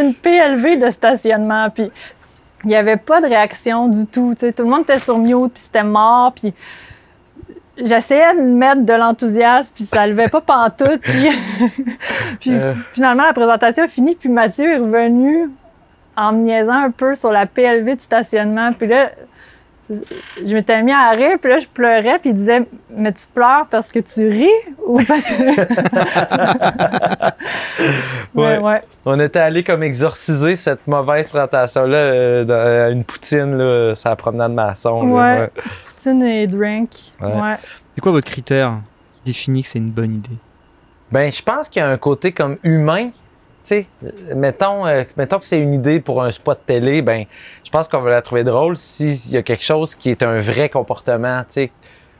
une 0.00 0.14
PLV 0.14 0.78
de 0.78 0.88
stationnement. 0.88 1.68
Puis 1.68 1.90
il 2.64 2.68
n'y 2.68 2.76
avait 2.76 2.96
pas 2.96 3.20
de 3.20 3.26
réaction 3.26 3.88
du 3.88 4.06
tout. 4.06 4.34
Tout 4.40 4.46
le 4.56 4.64
monde 4.64 4.84
était 4.84 5.00
sur 5.00 5.18
mute, 5.18 5.52
puis 5.52 5.62
c'était 5.64 5.84
mort. 5.84 6.32
Puis 6.32 6.54
j'essayais 7.76 8.34
de 8.34 8.40
mettre 8.40 8.86
de 8.86 8.92
l'enthousiasme, 8.94 9.74
puis 9.74 9.84
ça 9.84 10.06
levait 10.06 10.28
pas 10.28 10.40
pantoute. 10.40 11.02
Puis, 11.02 11.28
puis 12.40 12.52
Euh. 12.52 12.72
finalement, 12.94 13.24
la 13.24 13.34
présentation 13.34 13.84
a 13.84 13.88
fini, 13.88 14.14
puis 14.14 14.30
Mathieu 14.30 14.64
est 14.64 14.78
revenu 14.78 15.50
en 16.16 16.32
me 16.32 16.38
niaisant 16.38 16.84
un 16.84 16.90
peu 16.90 17.14
sur 17.14 17.30
la 17.30 17.44
PLV 17.44 17.96
de 17.96 18.00
stationnement. 18.00 18.72
Puis 18.72 18.86
là, 18.86 19.10
je 19.90 20.54
m'étais 20.54 20.82
mis 20.82 20.92
à 20.92 21.10
rire, 21.10 21.36
puis 21.40 21.50
là, 21.50 21.58
je 21.58 21.66
pleurais, 21.66 22.18
puis 22.18 22.30
il 22.30 22.36
disait 22.36 22.62
Mais 22.96 23.12
tu 23.12 23.26
pleures 23.32 23.66
parce 23.70 23.90
que 23.92 23.98
tu 24.00 24.28
ris 24.28 24.48
ou 24.86 25.00
parce 25.02 25.22
que. 25.22 27.34
Ouais. 28.34 28.58
ouais, 28.58 28.60
ouais. 28.64 28.82
On 29.04 29.18
était 29.20 29.38
allé 29.38 29.62
comme 29.62 29.82
exorciser 29.82 30.56
cette 30.56 30.86
mauvaise 30.86 31.28
présentation-là 31.28 31.96
euh, 31.96 32.44
dans- 32.44 32.86
à 32.86 32.90
une 32.90 33.04
poutine, 33.04 33.56
là, 33.56 33.94
la 34.04 34.16
promenade 34.16 34.52
maçon. 34.52 35.06
là, 35.06 35.12
Ouais. 35.12 35.40
ouais. 35.40 35.50
Poutine 35.84 36.22
et 36.22 36.46
drink. 36.46 36.90
Ouais. 37.20 37.28
Ouais. 37.28 37.56
C'est 37.94 38.00
quoi 38.00 38.12
votre 38.12 38.30
critère 38.30 38.74
qui 39.12 39.20
définit 39.32 39.62
que 39.62 39.68
c'est 39.68 39.78
une 39.78 39.90
bonne 39.90 40.16
idée? 40.16 40.36
Ben, 41.12 41.30
je 41.30 41.42
pense 41.42 41.68
qu'il 41.68 41.80
y 41.80 41.84
a 41.84 41.88
un 41.88 41.96
côté 41.96 42.32
comme 42.32 42.56
humain. 42.64 43.10
Mettons, 44.34 44.86
euh, 44.86 45.04
mettons 45.16 45.38
que 45.38 45.46
c'est 45.46 45.60
une 45.60 45.74
idée 45.74 46.00
pour 46.00 46.22
un 46.22 46.30
spot 46.30 46.60
télé, 46.66 47.02
ben, 47.02 47.24
je 47.64 47.70
pense 47.70 47.88
qu'on 47.88 48.00
va 48.00 48.10
la 48.10 48.22
trouver 48.22 48.44
drôle 48.44 48.76
s'il 48.76 49.32
y 49.32 49.36
a 49.36 49.42
quelque 49.42 49.64
chose 49.64 49.94
qui 49.94 50.10
est 50.10 50.22
un 50.22 50.38
vrai 50.38 50.68
comportement, 50.68 51.42
tu 51.44 51.52
sais, 51.52 51.72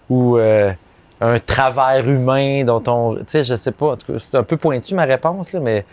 ou 0.09 0.39
euh, 0.39 0.73
un 1.21 1.39
travers 1.39 2.09
humain 2.09 2.65
dont 2.65 2.83
on. 2.87 3.17
Tu 3.17 3.23
sais, 3.27 3.45
je 3.45 3.57
sais 3.57 3.73
pas, 3.73 3.97
c'est 4.19 4.37
un 4.37 4.43
peu 4.43 4.57
pointu 4.57 4.95
ma 4.95 5.05
réponse, 5.05 5.53
là, 5.53 5.61
mais. 5.61 5.85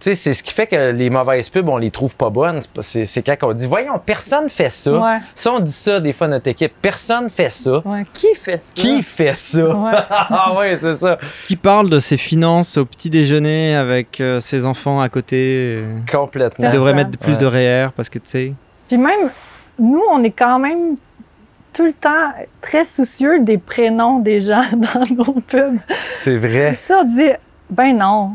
Tu 0.00 0.04
sais, 0.08 0.14
c'est 0.14 0.32
ce 0.32 0.42
qui 0.42 0.54
fait 0.54 0.66
que 0.66 0.92
les 0.92 1.10
mauvaises 1.10 1.50
pubs, 1.50 1.68
on 1.68 1.76
les 1.76 1.90
trouve 1.90 2.16
pas 2.16 2.30
bonnes. 2.30 2.60
C'est 2.80 3.04
C'est 3.04 3.22
quand 3.22 3.36
on 3.42 3.52
dit, 3.52 3.66
voyons, 3.66 4.00
personne 4.04 4.48
fait 4.48 4.70
ça. 4.70 4.92
Ouais. 4.92 5.18
Ça, 5.34 5.52
on 5.52 5.60
dit 5.60 5.70
ça 5.72 6.00
des 6.00 6.14
fois 6.14 6.26
à 6.26 6.30
notre 6.30 6.48
équipe. 6.48 6.72
Personne 6.80 7.28
fait 7.28 7.50
ça. 7.50 7.82
Ouais. 7.84 8.06
Qui 8.14 8.34
fait 8.34 8.58
ça? 8.58 8.80
Qui 8.80 9.02
fait 9.02 9.36
ça? 9.36 9.68
Ouais. 9.68 9.92
ah 10.10 10.54
ouais, 10.56 10.78
c'est 10.78 10.94
ça. 10.94 11.18
Qui 11.46 11.56
parle 11.56 11.90
de 11.90 11.98
ses 11.98 12.16
finances 12.16 12.78
au 12.78 12.86
petit 12.86 13.10
déjeuner 13.10 13.76
avec 13.76 14.22
euh, 14.22 14.40
ses 14.40 14.64
enfants 14.64 15.02
à 15.02 15.10
côté? 15.10 15.76
Euh, 15.78 15.98
Complètement. 16.10 16.66
Il 16.66 16.72
devrait 16.72 16.94
mettre 16.94 17.18
plus 17.18 17.36
de. 17.36 17.50
REER 17.50 17.88
parce 17.94 18.08
que 18.08 18.18
tu 18.18 18.28
sais. 18.28 18.52
Puis 18.88 18.96
même, 18.96 19.30
nous, 19.78 20.02
on 20.10 20.22
est 20.22 20.30
quand 20.30 20.58
même 20.58 20.96
tout 21.72 21.84
le 21.84 21.92
temps 21.92 22.32
très 22.60 22.84
soucieux 22.84 23.40
des 23.40 23.58
prénoms 23.58 24.18
des 24.18 24.40
gens 24.40 24.64
dans 24.72 25.14
nos 25.14 25.40
pubs. 25.40 25.78
C'est 26.22 26.36
vrai. 26.36 26.78
Tu 26.80 26.86
sais, 26.86 26.94
on 26.94 27.04
dit, 27.04 27.30
ben 27.68 27.96
non, 27.98 28.30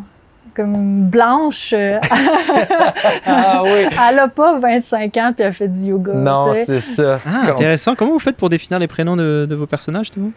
comme 0.55 1.07
Blanche, 1.09 1.73
euh, 1.77 1.99
Ah 3.25 3.61
oui. 3.63 3.69
elle 4.09 4.19
a 4.19 4.27
pas 4.27 4.57
25 4.59 5.17
ans 5.17 5.31
puis 5.35 5.45
elle 5.45 5.53
fait 5.53 5.67
du 5.67 5.85
yoga. 5.89 6.13
Non, 6.13 6.53
c'est 6.65 6.81
ça. 6.81 7.19
Ah, 7.25 7.29
Comme- 7.41 7.51
intéressant. 7.51 7.95
Comment 7.95 8.11
vous 8.13 8.19
faites 8.19 8.37
pour 8.37 8.49
définir 8.49 8.79
les 8.79 8.87
prénoms 8.87 9.15
de, 9.15 9.45
de 9.49 9.55
vos 9.55 9.65
personnages, 9.67 10.11
tout 10.11 10.31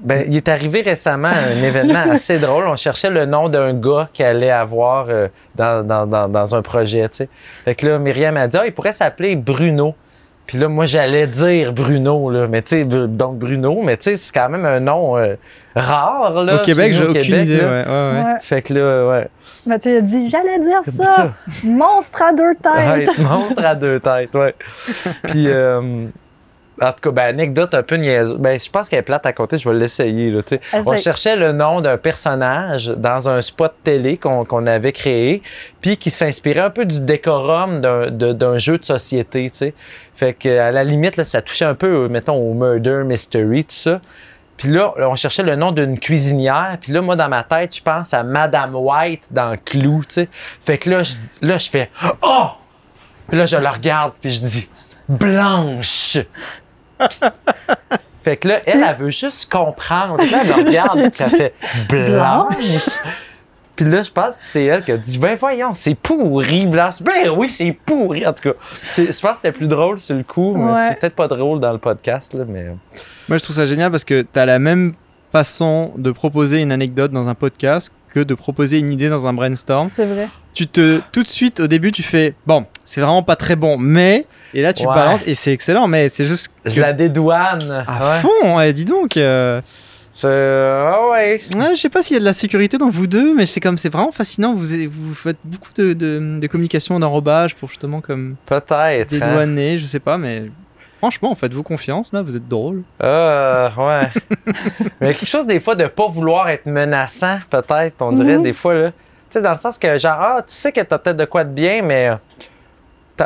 Ben, 0.00 0.24
il 0.28 0.36
est 0.36 0.48
arrivé 0.48 0.80
récemment 0.82 1.28
un 1.28 1.62
événement 1.62 2.12
assez 2.12 2.38
drôle. 2.38 2.64
On 2.66 2.76
cherchait 2.76 3.10
le 3.10 3.24
nom 3.26 3.48
d'un 3.48 3.74
gars 3.74 4.08
qui 4.12 4.22
allait 4.22 4.50
avoir 4.50 5.06
euh, 5.08 5.28
dans, 5.54 5.86
dans, 5.86 6.06
dans, 6.06 6.28
dans 6.28 6.54
un 6.54 6.62
projet, 6.62 7.08
tu 7.08 7.16
sais. 7.18 7.28
Fait 7.64 7.74
que 7.74 7.86
là, 7.86 7.98
Myriam 7.98 8.36
a 8.36 8.48
dit, 8.48 8.56
ah, 8.60 8.66
il 8.66 8.72
pourrait 8.72 8.92
s'appeler 8.92 9.36
Bruno. 9.36 9.94
Puis 10.46 10.58
là, 10.58 10.68
moi, 10.68 10.86
j'allais 10.86 11.26
dire 11.26 11.72
Bruno, 11.72 12.30
là. 12.30 12.46
Mais 12.48 12.62
tu 12.62 12.68
sais, 12.68 12.84
donc 12.84 13.38
Bruno, 13.38 13.82
mais 13.82 13.96
tu 13.96 14.04
sais, 14.10 14.16
c'est 14.16 14.32
quand 14.32 14.48
même 14.48 14.64
un 14.64 14.78
nom 14.80 15.16
euh, 15.18 15.34
rare, 15.74 16.44
là. 16.44 16.56
Au 16.56 16.64
Québec, 16.64 16.92
j'ai 16.92 17.04
au 17.04 17.10
aucune 17.10 17.22
Québec, 17.22 17.44
idée. 17.46 17.56
Ouais, 17.56 17.64
ouais, 17.64 17.84
ouais. 17.86 18.22
Ouais. 18.24 18.40
Fait 18.42 18.62
que 18.62 18.74
là, 18.74 19.08
ouais. 19.08 19.28
Mathieu 19.66 19.98
a 19.98 20.00
dit, 20.00 20.28
j'allais 20.28 20.60
dire 20.60 20.82
ça, 20.84 21.32
monstre 21.64 22.22
à 22.22 22.32
deux 22.32 22.54
Ouais, 22.64 23.04
têtes. 23.04 23.18
monstre 23.18 23.64
à 23.64 23.74
deux 23.74 23.98
têtes, 23.98 24.34
ouais. 24.36 24.54
Puis, 25.24 25.48
euh, 25.48 26.06
en 26.80 26.92
tout 26.92 27.00
cas, 27.02 27.10
ben, 27.10 27.22
anecdote 27.24 27.74
un 27.74 27.82
peu 27.82 27.96
niaiseuse. 27.96 28.36
Ben, 28.38 28.60
je 28.60 28.70
pense 28.70 28.88
qu'elle 28.88 28.98
est 29.00 29.02
plate 29.02 29.24
à 29.26 29.32
côté, 29.32 29.56
je 29.58 29.68
vais 29.68 29.74
l'essayer. 29.74 30.30
Là, 30.30 30.42
tu 30.42 30.56
sais. 30.56 30.60
On 30.84 30.96
cherchait 30.96 31.34
le 31.34 31.52
nom 31.52 31.80
d'un 31.80 31.96
personnage 31.96 32.88
dans 32.88 33.28
un 33.28 33.40
spot 33.40 33.72
télé 33.82 34.18
qu'on 34.18 34.44
qu'on 34.44 34.66
avait 34.66 34.92
créé, 34.92 35.42
puis 35.80 35.96
qui 35.96 36.10
s'inspirait 36.10 36.60
un 36.60 36.70
peu 36.70 36.84
du 36.84 37.00
décorum 37.00 37.80
d'un 37.80 38.58
jeu 38.58 38.78
de 38.78 38.84
société. 38.84 39.50
tu 39.50 39.56
sais. 39.56 39.74
Fait 40.16 40.32
que 40.32 40.58
à 40.58 40.72
la 40.72 40.82
limite, 40.82 41.16
là, 41.16 41.24
ça 41.24 41.42
touchait 41.42 41.66
un 41.66 41.74
peu, 41.74 42.08
mettons, 42.08 42.36
au 42.36 42.54
murder 42.54 43.02
mystery, 43.04 43.64
tout 43.64 43.74
ça. 43.74 44.00
Puis 44.56 44.68
là, 44.68 44.94
on 44.96 45.14
cherchait 45.16 45.42
le 45.42 45.56
nom 45.56 45.70
d'une 45.72 45.98
cuisinière. 45.98 46.78
Puis 46.80 46.92
là, 46.92 47.02
moi, 47.02 47.14
dans 47.16 47.28
ma 47.28 47.42
tête, 47.42 47.76
je 47.76 47.82
pense 47.82 48.14
à 48.14 48.22
Madame 48.22 48.74
White 48.74 49.28
dans 49.30 49.56
Clou, 49.62 50.00
tu 50.08 50.14
sais. 50.14 50.28
Fait 50.64 50.78
que 50.78 50.88
là, 50.88 51.02
je, 51.02 51.14
là, 51.42 51.58
je 51.58 51.68
fais 51.68 51.90
«Oh!» 52.22 52.48
Puis 53.28 53.36
là, 53.36 53.44
je 53.44 53.56
la 53.56 53.70
regarde, 53.70 54.14
puis 54.18 54.30
je 54.30 54.40
dis 54.42 54.68
«Blanche!» 55.08 56.18
Fait 58.24 58.38
que 58.38 58.48
là, 58.48 58.60
elle, 58.64 58.82
elle 58.82 58.96
veut 58.96 59.10
juste 59.10 59.52
comprendre. 59.52 60.16
Là, 60.16 60.38
elle 60.42 60.48
me 60.48 60.54
regarde, 60.66 61.10
puis 61.10 61.24
elle 61.24 61.30
fait 61.30 61.54
«Blanche?» 61.88 62.88
Puis 63.76 63.84
là, 63.84 64.02
je 64.02 64.10
pense 64.10 64.36
que 64.38 64.44
c'est 64.44 64.64
elle 64.64 64.82
qui 64.84 64.90
a 64.92 64.96
dit 64.96 65.18
Ben 65.18 65.36
voyons, 65.38 65.74
c'est 65.74 65.94
pourri, 65.94 66.66
Blanche. 66.66 67.02
Ben 67.02 67.30
oui, 67.36 67.46
c'est 67.48 67.76
pourri. 67.84 68.26
En 68.26 68.32
tout 68.32 68.50
cas, 68.50 68.56
c'est- 68.82 69.12
je 69.12 69.20
pense 69.20 69.32
que 69.32 69.36
c'était 69.36 69.52
plus 69.52 69.68
drôle 69.68 70.00
sur 70.00 70.16
le 70.16 70.22
coup, 70.22 70.54
mais 70.56 70.72
Ouais. 70.72 70.88
c'est 70.88 70.98
peut-être 71.00 71.14
pas 71.16 71.28
drôle 71.28 71.60
dans 71.60 71.72
le 71.72 71.78
podcast, 71.78 72.32
là, 72.34 72.44
mais. 72.48 72.66
Moi, 73.28 73.38
je 73.38 73.42
trouve 73.44 73.54
ça 73.56 73.66
génial 73.66 73.90
parce 73.90 74.04
que 74.04 74.22
tu 74.22 74.38
as 74.38 74.46
la 74.46 74.58
même 74.58 74.94
façon 75.32 75.92
de 75.98 76.10
proposer 76.10 76.60
une 76.62 76.72
anecdote 76.72 77.12
dans 77.12 77.28
un 77.28 77.34
podcast 77.34 77.92
que 78.14 78.20
de 78.20 78.34
proposer 78.34 78.78
une 78.78 78.90
idée 78.90 79.10
dans 79.10 79.26
un 79.26 79.34
brainstorm. 79.34 79.90
C'est 79.94 80.06
vrai. 80.06 80.28
Tu 80.54 80.66
te 80.66 81.00
tout 81.12 81.22
de 81.22 81.28
suite 81.28 81.60
au 81.60 81.66
début 81.66 81.90
tu 81.90 82.02
fais 82.02 82.32
bon, 82.46 82.64
c'est 82.86 83.02
vraiment 83.02 83.22
pas 83.22 83.36
très 83.36 83.56
bon, 83.56 83.76
mais 83.76 84.24
et 84.54 84.62
là 84.62 84.72
tu 84.72 84.86
Ouais. 84.86 84.94
balances 84.94 85.22
et 85.26 85.34
c'est 85.34 85.52
excellent, 85.52 85.86
mais 85.86 86.08
c'est 86.08 86.24
juste 86.24 86.50
Je 86.64 86.80
la 86.80 86.94
dédouane. 86.94 87.84
à 87.86 88.14
Ouais. 88.14 88.20
fond. 88.22 88.56
ouais, 88.56 88.72
dis 88.72 88.86
donc. 88.86 89.18
euh, 89.18 89.60
ah 90.24 91.08
ouais. 91.10 91.40
Ouais, 91.56 91.70
je 91.74 91.80
sais 91.80 91.88
pas 91.88 92.02
s'il 92.02 92.14
y 92.14 92.16
a 92.16 92.20
de 92.20 92.24
la 92.24 92.32
sécurité 92.32 92.78
dans 92.78 92.88
vous 92.90 93.06
deux, 93.06 93.34
mais 93.34 93.46
c'est 93.46 93.60
comme 93.60 93.78
c'est 93.78 93.88
vraiment 93.88 94.12
fascinant. 94.12 94.54
Vous, 94.54 94.66
vous 94.90 95.14
faites 95.14 95.36
beaucoup 95.44 95.70
de, 95.76 95.92
de, 95.92 96.38
de 96.40 96.46
communication, 96.46 96.98
d'enrobage 96.98 97.54
pour 97.54 97.68
justement 97.68 98.00
comme 98.00 98.36
Peut-être. 98.46 98.72
hein. 98.74 99.04
dédouaner, 99.08 99.78
je 99.78 99.86
sais 99.86 100.00
pas, 100.00 100.18
mais 100.18 100.44
franchement, 100.98 101.34
faites-vous 101.34 101.62
confiance 101.62 102.12
là, 102.12 102.22
vous 102.22 102.36
êtes 102.36 102.48
drôle. 102.48 102.82
Ah, 103.00 103.70
ouais. 103.76 104.08
Mais 105.00 105.14
quelque 105.14 105.26
chose 105.28 105.46
des 105.46 105.60
fois 105.60 105.74
de 105.74 105.86
pas 105.86 106.08
vouloir 106.08 106.48
être 106.48 106.66
menaçant, 106.66 107.38
peut-être, 107.50 107.94
on 108.00 108.12
dirait 108.12 108.36
Mhm. 108.38 108.42
des 108.42 108.52
fois, 108.52 108.74
là. 108.74 108.90
Tu 108.90 108.94
sais, 109.38 109.42
dans 109.42 109.50
le 109.50 109.56
sens 109.56 109.76
que, 109.76 109.98
genre, 109.98 110.18
ah, 110.20 110.36
tu 110.46 110.54
sais 110.54 110.72
que 110.72 110.80
t'as 110.80 110.98
peut-être 110.98 111.16
de 111.16 111.24
quoi 111.24 111.42
de 111.44 111.50
bien, 111.50 111.82
mais 111.82 112.10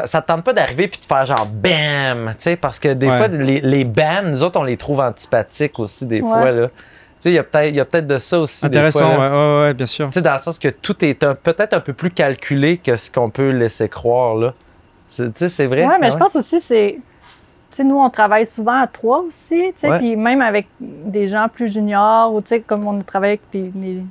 ça 0.07 0.22
te 0.22 0.26
tente 0.28 0.45
pas 0.45 0.53
d'arriver 0.53 0.88
puis 0.88 1.01
de 1.01 1.05
faire 1.05 1.26
genre 1.26 1.47
bam, 1.47 2.28
tu 2.30 2.34
sais, 2.38 2.57
parce 2.57 2.78
que 2.78 2.93
des 2.93 3.09
Ouais. 3.09 3.16
fois, 3.16 3.28
les, 3.28 3.61
les 3.61 3.84
bam, 3.84 4.30
nous 4.30 4.43
autres, 4.43 4.59
on 4.61 4.64
les 4.64 4.76
trouve 4.76 5.01
antipathiques 5.01 5.78
aussi, 5.78 6.07
des 6.07 6.20
Ouais. 6.20 6.28
fois, 6.28 6.51
là. 6.51 6.68
Tu 6.68 6.74
sais, 7.24 7.30
il 7.32 7.34
y 7.34 7.38
a 7.38 7.43
peut-être 7.43 7.68
il 7.68 7.74
y 7.74 7.80
a 7.80 7.84
peut-être 7.84 8.07
de 8.07 8.18
ça 8.18 8.38
aussi. 8.41 8.62
des 8.62 8.66
Intéressant, 8.68 9.14
fois, 9.14 9.28
là. 9.28 9.30
ouais, 9.59 9.62
ouais, 9.66 9.74
bien 9.74 9.86
sûr. 9.86 10.07
Tu 10.07 10.12
sais, 10.14 10.22
dans 10.22 10.32
le 10.32 10.38
sens 10.38 10.59
que 10.59 10.68
tout 10.68 11.05
est 11.05 11.22
un- 11.24 11.34
peut-être 11.34 11.74
un 11.74 11.80
peu 11.80 11.93
plus 11.93 12.11
calculé 12.11 12.78
que 12.78 12.97
ce 12.97 13.11
qu'on 13.11 13.28
peut 13.30 13.51
laisser 13.51 13.88
croire, 13.88 14.36
là. 14.36 14.55
C'est- 15.09 15.24
Tu 15.34 15.38
sais, 15.41 15.49
c'est 15.49 15.66
vrai. 15.66 15.84
Ouais, 15.86 15.99
mais 16.01 16.07
Ah 16.07 16.11
je 16.11 16.16
pense 16.16 16.36
aussi, 16.36 16.61
c'est. 16.61 16.99
Tu 17.70 17.76
sais, 17.76 17.84
nous, 17.84 17.99
on 18.01 18.09
travaille 18.11 18.47
souvent 18.47 18.80
à 18.80 18.86
trois 18.86 19.18
aussi, 19.20 19.72
tu 19.74 19.86
sais, 19.86 19.99
puis 19.99 20.16
même 20.16 20.41
avec 20.41 20.66
des 20.80 21.26
gens 21.26 21.47
plus 21.53 21.72
juniors, 21.72 22.32
ou 22.34 22.41
tu 22.41 22.49
sais, 22.49 22.61
comme 22.61 22.86
on 22.86 22.99
a 22.99 23.03
travaillé 23.03 23.32
avec 23.32 23.43
des, 23.53 23.70
des- 23.78 24.03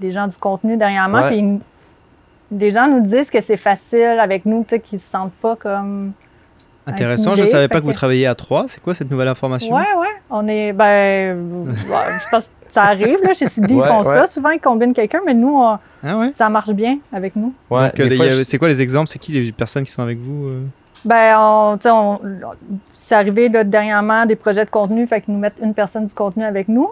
des 0.00 0.10
gens 0.10 0.26
du 0.26 0.36
contenu 0.36 0.76
dernièrement, 0.76 1.26
puis 1.26 1.60
des 2.54 2.70
gens 2.70 2.86
nous 2.88 3.00
disent 3.00 3.30
que 3.30 3.40
c'est 3.40 3.56
facile 3.56 4.18
avec 4.20 4.46
nous, 4.46 4.64
tu 4.66 4.76
sais, 4.76 4.80
qu'ils 4.80 4.98
se 5.00 5.10
sentent 5.10 5.32
pas 5.34 5.56
comme. 5.56 6.12
Intéressant, 6.86 7.30
je 7.30 7.42
intimidés, 7.42 7.50
savais 7.50 7.68
pas 7.68 7.80
que 7.80 7.86
vous 7.86 7.92
travailliez 7.92 8.26
à 8.26 8.34
trois. 8.34 8.66
C'est 8.68 8.80
quoi 8.82 8.94
cette 8.94 9.10
nouvelle 9.10 9.28
information? 9.28 9.74
Ouais, 9.74 9.82
ouais. 9.98 10.06
On 10.30 10.46
est. 10.48 10.72
Ben. 10.74 11.38
je 11.76 12.30
pense 12.30 12.46
que 12.48 12.52
ça 12.68 12.82
arrive, 12.82 13.18
là. 13.24 13.32
Chez 13.32 13.48
Sylvie, 13.48 13.74
ils 13.74 13.80
Ouais, 13.80 13.86
font 13.88 13.98
ouais. 13.98 14.04
ça. 14.04 14.26
Souvent, 14.26 14.50
ils 14.50 14.60
combinent 14.60 14.92
quelqu'un, 14.92 15.20
mais 15.24 15.32
nous, 15.32 15.56
on- 15.56 15.78
Ah 16.04 16.18
ouais? 16.18 16.32
ça 16.32 16.48
marche 16.50 16.70
bien 16.72 16.98
avec 17.12 17.36
nous. 17.36 17.54
Ouais, 17.70 17.80
Donc, 17.90 18.00
euh, 18.00 18.38
je- 18.38 18.42
c'est 18.42 18.58
quoi 18.58 18.68
les 18.68 18.82
exemples? 18.82 19.08
C'est 19.08 19.18
qui 19.18 19.32
les 19.32 19.52
personnes 19.52 19.84
qui 19.84 19.92
sont 19.92 20.02
avec 20.02 20.18
vous 20.18 20.46
euh? 20.46 20.60
Ben, 21.06 21.36
on, 21.38 21.76
tu 21.78 21.84
sais, 21.84 21.90
on- 21.90 22.20
c'est 22.88 23.14
arrivé 23.14 23.48
là, 23.48 23.64
dernièrement 23.64 24.26
des 24.26 24.36
projets 24.36 24.64
de 24.66 24.70
contenu, 24.70 25.06
fait 25.06 25.20
qu'ils 25.22 25.32
nous 25.34 25.40
mettent 25.40 25.58
une 25.62 25.72
personne 25.74 26.04
du 26.04 26.14
contenu 26.14 26.44
avec 26.44 26.68
nous. 26.68 26.88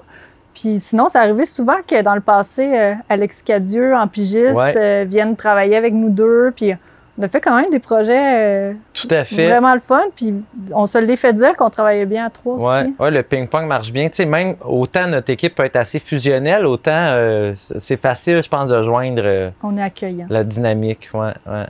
Puis 0.54 0.78
sinon, 0.80 1.08
ça 1.08 1.20
arrivait 1.20 1.46
souvent 1.46 1.76
que 1.86 2.02
dans 2.02 2.14
le 2.14 2.20
passé, 2.20 2.70
euh, 2.78 2.94
Alex 3.08 3.42
Cadieux, 3.42 3.94
en 3.94 4.06
pigiste, 4.08 4.54
Ouais. 4.54 4.74
euh, 4.76 5.04
vienne 5.08 5.34
travailler 5.36 5.76
avec 5.76 5.94
nous 5.94 6.10
deux. 6.10 6.52
Puis 6.54 6.72
on 7.18 7.22
a 7.22 7.28
fait 7.28 7.40
quand 7.40 7.56
même 7.56 7.70
des 7.70 7.78
projets 7.78 8.34
euh, 8.36 8.72
Tout 8.92 9.08
à 9.10 9.24
fait. 9.24 9.46
vraiment 9.46 9.72
le 9.74 9.80
fun. 9.80 10.02
Puis 10.14 10.34
on 10.74 10.86
se 10.86 10.98
l'est 10.98 11.16
fait 11.16 11.32
dire 11.32 11.56
qu'on 11.56 11.70
travaillait 11.70 12.04
bien 12.06 12.26
à 12.26 12.30
trois 12.30 12.56
Ouais, 12.56 12.82
aussi. 12.84 12.94
ouais, 13.00 13.10
le 13.10 13.22
ping-pong 13.22 13.66
marche 13.66 13.92
bien. 13.92 14.08
Tu 14.10 14.16
sais, 14.16 14.26
même 14.26 14.56
autant 14.64 15.06
notre 15.08 15.30
équipe 15.30 15.54
peut 15.54 15.64
être 15.64 15.76
assez 15.76 15.98
fusionnelle, 16.00 16.66
autant 16.66 16.90
euh, 16.94 17.54
c'est 17.56 17.80
c'est 17.80 17.96
facile, 18.00 18.42
je 18.42 18.48
pense, 18.48 18.68
de 18.68 18.82
joindre 18.82 19.22
euh, 19.24 19.50
On 19.62 19.76
est 19.78 19.82
accueillant. 19.82 20.26
la 20.28 20.44
dynamique. 20.44 21.08
Ouais, 21.14 21.32
ouais. 21.46 21.66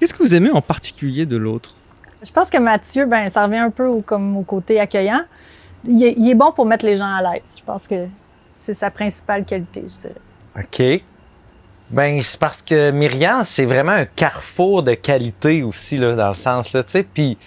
Qu'est-ce 0.00 0.14
que 0.14 0.22
vous 0.22 0.34
aimez 0.34 0.50
en 0.52 0.60
particulier 0.62 1.26
de 1.26 1.36
l'autre? 1.36 1.74
Je 2.22 2.30
pense 2.32 2.50
que 2.50 2.58
Mathieu, 2.58 3.06
ben, 3.06 3.28
ça 3.28 3.44
revient 3.44 3.58
un 3.58 3.70
peu 3.70 3.86
au, 3.86 4.00
comme 4.00 4.36
au 4.36 4.42
côté 4.42 4.80
accueillant. 4.80 5.20
Il 5.84 6.28
est, 6.28 6.34
bon 6.34 6.52
pour 6.52 6.66
mettre 6.66 6.84
les 6.84 6.96
gens 6.96 7.12
à 7.14 7.22
l'aise. 7.22 7.42
Je 7.56 7.62
pense 7.62 7.86
que 7.86 8.06
c'est 8.60 8.74
sa 8.74 8.90
principale 8.90 9.44
qualité, 9.44 9.82
je 9.82 10.08
dirais. 10.08 10.20
OK. 10.58 11.02
Ben, 11.90 12.20
c'est 12.20 12.38
parce 12.38 12.60
que 12.60 12.90
Myriam, 12.90 13.44
c'est 13.44 13.64
vraiment 13.64 13.92
un 13.92 14.04
carrefour 14.04 14.82
de 14.82 14.94
qualité 14.94 15.62
aussi, 15.62 15.96
là, 15.96 16.14
dans 16.14 16.28
le 16.28 16.34
sens, 16.34 16.72
là, 16.72 16.82
tu 16.82 16.90
sais. 16.90 17.02
Puis, 17.02 17.38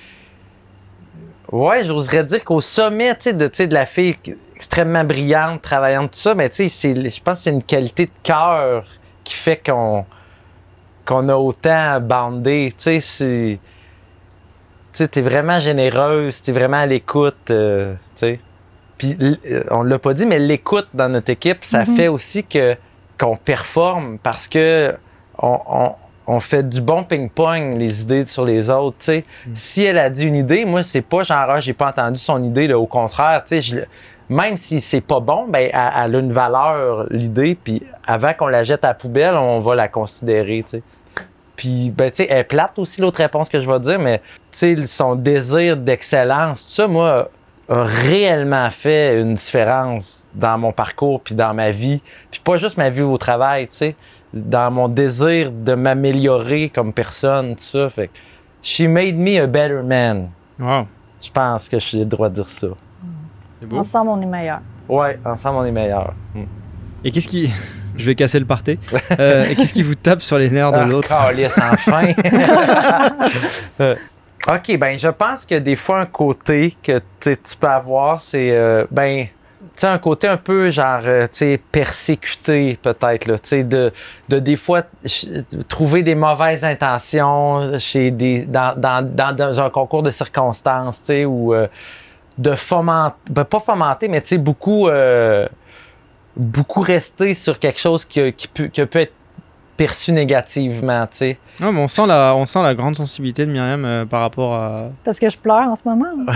ouais, 1.51 1.83
j'oserais 1.83 2.23
dire 2.23 2.43
qu'au 2.43 2.61
sommet, 2.61 3.13
tu 3.15 3.21
sais, 3.23 3.33
de, 3.33 3.47
de 3.47 3.73
la 3.73 3.85
fille 3.85 4.15
extrêmement 4.55 5.03
brillante, 5.03 5.61
travaillante, 5.61 6.11
tout 6.11 6.19
ça, 6.19 6.33
mais 6.33 6.49
tu 6.49 6.69
sais, 6.69 6.95
je 6.95 7.21
pense 7.21 7.39
que 7.39 7.43
c'est 7.43 7.51
une 7.51 7.63
qualité 7.63 8.05
de 8.05 8.11
cœur 8.23 8.85
qui 9.23 9.33
fait 9.33 9.61
qu'on 9.63 10.05
qu'on 11.05 11.29
a 11.29 11.35
autant 11.35 11.99
bandé. 11.99 12.73
Tu 12.77 12.83
sais, 12.83 12.99
c'est. 12.99 13.59
Tu 14.93 14.97
sais, 14.97 15.07
t'es 15.07 15.21
vraiment 15.21 15.59
généreuse, 15.59 16.41
t'es 16.41 16.51
vraiment 16.51 16.77
à 16.77 16.85
l'écoute, 16.85 17.49
euh, 17.49 17.95
tu 18.21 18.25
sais. 18.27 18.39
Puis, 18.97 19.17
euh, 19.49 19.63
on 19.71 19.81
l'a 19.83 19.97
pas 19.97 20.13
dit, 20.13 20.25
mais 20.27 20.37
l'écoute 20.39 20.87
dans 20.93 21.09
notre 21.09 21.31
équipe, 21.31 21.63
ça 21.65 21.85
Mhm. 21.85 21.95
fait 21.95 22.07
aussi 22.07 22.43
que 22.43 22.75
qu'on 23.19 23.35
performe 23.35 24.17
parce 24.21 24.47
que 24.47 24.93
on, 25.39 25.57
on- 25.67 25.91
on 26.27 26.39
fait 26.39 26.67
du 26.67 26.81
bon 26.81 27.03
ping-pong, 27.03 27.75
les 27.77 28.01
idées 28.03 28.25
sur 28.27 28.45
les 28.45 28.69
autres. 28.69 28.97
sais. 28.99 29.25
Si 29.55 29.83
elle 29.83 29.97
a 29.97 30.09
dit 30.09 30.25
une 30.25 30.35
idée, 30.35 30.65
moi, 30.65 30.83
c'est 30.83 31.01
pas 31.01 31.23
genre, 31.23 31.45
ah, 31.49 31.59
j'ai 31.59 31.73
pas 31.73 31.89
entendu 31.89 32.19
son 32.19 32.41
idée. 32.43 32.67
là. 32.67 32.77
au 32.79 32.85
contraire, 32.85 33.43
je- 33.49 33.79
même 34.29 34.55
si 34.55 34.79
c'est 34.79 35.01
pas 35.01 35.19
bon, 35.19 35.45
ben, 35.49 35.69
elle, 35.73 35.91
elle 36.05 36.15
a 36.15 36.19
une 36.19 36.31
valeur, 36.31 37.07
l'idée. 37.09 37.57
Puis 37.61 37.83
avant 38.07 38.33
qu'on 38.33 38.47
la 38.47 38.63
jette 38.63 38.85
à 38.85 38.89
la 38.89 38.93
poubelle, 38.93 39.33
on 39.35 39.59
va 39.59 39.75
la 39.75 39.87
considérer. 39.87 40.63
Puis, 41.55 41.89
ben, 41.89 42.09
tu 42.11 42.17
sais, 42.17 42.27
elle 42.29 42.37
est 42.39 42.43
plate 42.43 42.77
aussi, 42.79 43.01
l'autre 43.01 43.17
réponse 43.17 43.49
que 43.49 43.61
je 43.61 43.69
vais 43.69 43.79
dire, 43.79 43.99
mais, 43.99 44.19
tu 44.51 44.75
sais, 44.77 44.85
son 44.85 45.15
désir 45.15 45.75
d'excellence, 45.77 46.65
tout 46.65 46.71
ça, 46.71 46.87
moi, 46.87 47.29
a 47.71 47.83
réellement 47.85 48.69
fait 48.69 49.19
une 49.21 49.35
différence 49.35 50.27
dans 50.35 50.57
mon 50.57 50.71
parcours 50.73 51.21
puis 51.21 51.33
dans 51.35 51.53
ma 51.53 51.71
vie. 51.71 52.01
Puis 52.29 52.41
pas 52.43 52.57
juste 52.57 52.77
ma 52.77 52.89
vie 52.89 53.01
au 53.01 53.17
travail, 53.17 53.67
tu 53.67 53.77
sais, 53.77 53.95
dans 54.33 54.69
mon 54.71 54.87
désir 54.89 55.51
de 55.51 55.73
m'améliorer 55.73 56.69
comme 56.69 56.91
personne, 56.93 57.55
tout 57.55 57.63
ça. 57.63 57.89
Fait 57.89 58.07
que, 58.07 58.13
she 58.61 58.81
made 58.81 59.15
me 59.15 59.39
a 59.41 59.47
better 59.47 59.81
man. 59.83 60.29
Wow. 60.59 60.85
Je 61.21 61.29
pense 61.31 61.69
que 61.69 61.79
j'ai 61.79 61.99
le 61.99 62.05
droit 62.05 62.29
de 62.29 62.35
dire 62.35 62.49
ça. 62.49 62.67
C'est 63.59 63.67
beau. 63.67 63.77
Ensemble, 63.77 64.09
on 64.11 64.21
est 64.21 64.25
meilleurs. 64.25 64.61
Ouais, 64.89 65.17
ensemble, 65.23 65.59
on 65.59 65.65
est 65.65 65.71
meilleurs. 65.71 66.13
Mm. 66.35 66.41
Et 67.05 67.11
qu'est-ce 67.11 67.27
qui. 67.27 67.49
Je 67.97 68.05
vais 68.05 68.15
casser 68.15 68.39
le 68.39 68.45
party. 68.45 68.79
Euh, 69.19 69.49
et 69.49 69.55
qu'est-ce 69.55 69.73
qui 69.73 69.83
vous 69.83 69.95
tape 69.95 70.21
sur 70.21 70.37
les 70.37 70.49
nerfs 70.49 70.71
de 70.71 70.77
Ah, 70.77 70.85
l'autre? 70.85 71.09
câlisse, 71.09 71.59
enfin! 71.59 72.13
OK, 74.47 74.77
ben 74.77 74.97
je 74.97 75.07
pense 75.07 75.45
que 75.45 75.55
des 75.55 75.75
fois, 75.75 75.99
un 75.99 76.05
côté 76.05 76.75
que 76.81 76.99
tu 77.19 77.57
peux 77.59 77.67
avoir, 77.67 78.21
c'est 78.21 78.51
euh, 78.51 78.85
ben 78.89 79.27
tu 79.77 79.85
un 79.85 79.99
côté 79.99 80.27
un 80.27 80.37
peu 80.37 80.71
genre 80.71 81.01
euh, 81.05 81.27
persécuté 81.71 82.77
peut-être 82.81 83.27
là, 83.27 83.37
tu 83.37 83.63
de, 83.63 83.93
de 84.29 84.39
des 84.39 84.55
fois 84.55 84.81
trouver 85.67 86.01
des 86.01 86.15
mauvaises 86.15 86.65
intentions 86.65 87.77
chez 87.77 88.09
des 88.09 88.45
dans, 88.45 88.73
dans, 88.75 89.35
dans, 89.35 89.61
un 89.61 89.69
concours 89.69 90.01
de 90.03 90.09
circonstances, 90.09 91.03
tu 91.03 91.25
ou 91.25 91.53
euh, 91.53 91.67
de 92.37 92.55
fomenter, 92.55 93.15
ben, 93.29 93.43
pas 93.43 93.59
fomenter, 93.59 94.07
mais 94.07 94.21
tu 94.21 94.39
beaucoup 94.39 94.89
beaucoup 96.35 96.81
rester 96.81 97.33
sur 97.33 97.59
quelque 97.59 97.79
chose 97.79 98.05
qui 98.05 98.47
peut 98.47 98.99
être 98.99 99.13
perçu 99.85 100.11
négativement, 100.11 101.03
tu 101.07 101.17
sais. 101.17 101.37
Non, 101.59 101.71
mais 101.71 101.81
on 101.81 101.87
sent 101.87 102.05
la, 102.07 102.35
on 102.35 102.45
sent 102.45 102.61
la 102.61 102.75
grande 102.75 102.95
sensibilité 102.95 103.45
de 103.45 103.51
Myriam 103.51 103.83
euh, 103.85 104.05
par 104.05 104.21
rapport 104.21 104.53
à. 104.53 104.83
Parce 105.03 105.19
que 105.19 105.29
je 105.29 105.37
pleure 105.37 105.67
en 105.69 105.75
ce 105.75 105.81
moment. 105.85 106.05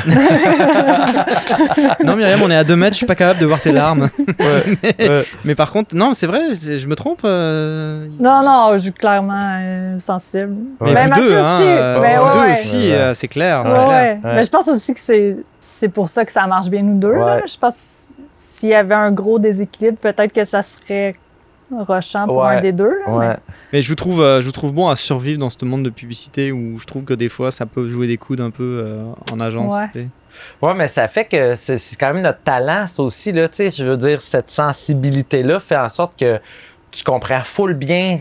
Non, 2.04 2.16
Myriam, 2.16 2.41
on 2.43 2.50
est 2.52 2.56
à 2.56 2.64
deux 2.64 2.76
mètres, 2.76 2.93
je 2.93 2.98
suis 3.00 3.06
pas 3.06 3.16
capable 3.16 3.39
de 3.39 3.46
voir 3.46 3.62
tes 3.62 3.72
larmes. 3.82 4.10
mais, 5.00 5.10
ouais. 5.10 5.24
mais 5.43 5.56
par 5.56 5.72
contre, 5.72 5.96
non, 5.96 6.14
c'est 6.14 6.28
vrai, 6.28 6.54
je 6.54 6.88
me 6.88 6.96
trompe. 6.96 7.22
euh, 7.26 8.08
non, 8.20 8.43
non, 8.43 8.72
je 8.74 8.78
suis 8.84 8.93
clairement 8.93 9.60
euh, 9.62 10.00
sensible. 10.00 10.56
Mais 10.82 10.93
Ben, 10.93 11.10
vous 11.14 11.22
deux, 11.22 11.38
hein, 11.38 11.56
aussi. 11.58 11.68
euh, 11.68 12.00
Ben, 12.00 12.20
vous 12.20 12.26
ouais, 12.39 12.46
deux 12.48 12.52
aussi, 12.52 12.78
Ouais. 12.89 12.93
euh, 12.93 13.14
c'est 13.14 13.28
clair. 13.28 13.64
c'est 13.66 13.74
Ouais, 13.74 13.86
clair. 13.86 13.89
ouais. 13.89 14.20
Ouais. 14.24 14.36
Mais 14.36 14.43
je 14.43 14.50
pense 14.50 14.68
aussi 14.68 14.93
que 14.93 15.00
c'est, 15.00 15.38
c'est 15.60 15.89
pour 15.89 16.10
ça 16.10 16.26
que 16.26 16.32
ça 16.32 16.46
marche 16.48 16.70
bien 16.70 16.82
nous 16.84 16.98
deux. 17.00 17.14
là. 17.14 17.41
Je 17.46 17.58
pense 17.58 17.76
s'il 18.34 18.70
y 18.70 18.74
avait 18.76 18.96
un 18.96 19.12
gros 19.12 19.39
déséquilibre, 19.39 19.98
peut-être 19.98 20.32
que 20.32 20.46
ça 20.46 20.62
serait 20.62 21.16
rushant 21.72 22.26
pour 22.28 22.38
Ouais. 22.38 22.55
un 22.55 22.59
des 22.61 22.72
deux. 22.72 22.93
là, 23.07 23.11
Ouais. 23.13 23.28
mais- 23.30 23.38
Mais 23.74 23.82
je 23.82 23.89
vous 23.89 23.95
trouve, 23.95 24.22
euh, 24.22 24.39
je 24.41 24.45
vous 24.45 24.51
trouve 24.51 24.72
bon 24.74 24.88
à 24.88 24.95
survivre 24.95 25.39
dans 25.39 25.49
ce 25.49 25.63
monde 25.66 25.84
de 25.84 25.89
publicité 25.89 26.51
où 26.51 26.78
je 26.80 26.86
trouve 26.86 27.03
que 27.03 27.13
des 27.13 27.30
fois 27.30 27.51
ça 27.51 27.66
peut 27.66 27.88
jouer 27.88 28.07
des 28.07 28.18
coudes 28.18 28.41
un 28.41 28.51
peu 28.51 28.84
euh, 28.86 29.05
en 29.34 29.39
agence. 29.39 29.74
Ouais. 29.93 30.07
Ouais, 30.61 30.74
mais 30.74 30.88
ça 30.88 31.07
fait 31.07 31.26
que 31.26 31.55
c'est 31.55 31.78
c'est 31.78 31.95
quand 31.95 32.13
même 32.13 32.22
notre 32.24 32.41
talent, 32.41 32.88
ça 32.88 33.01
aussi, 33.03 33.32
là, 33.32 33.47
tu 33.47 33.55
sais, 33.55 33.72
je 33.72 33.84
veux 33.86 33.95
dire, 33.97 34.20
cette 34.22 34.49
sensibilité-là 34.51 35.59
fait 35.59 35.78
en 35.78 35.88
sorte 35.89 36.20
que 36.20 36.39
tu 36.91 37.03
comprends 37.03 37.41
full 37.43 37.74
bien 37.74 38.18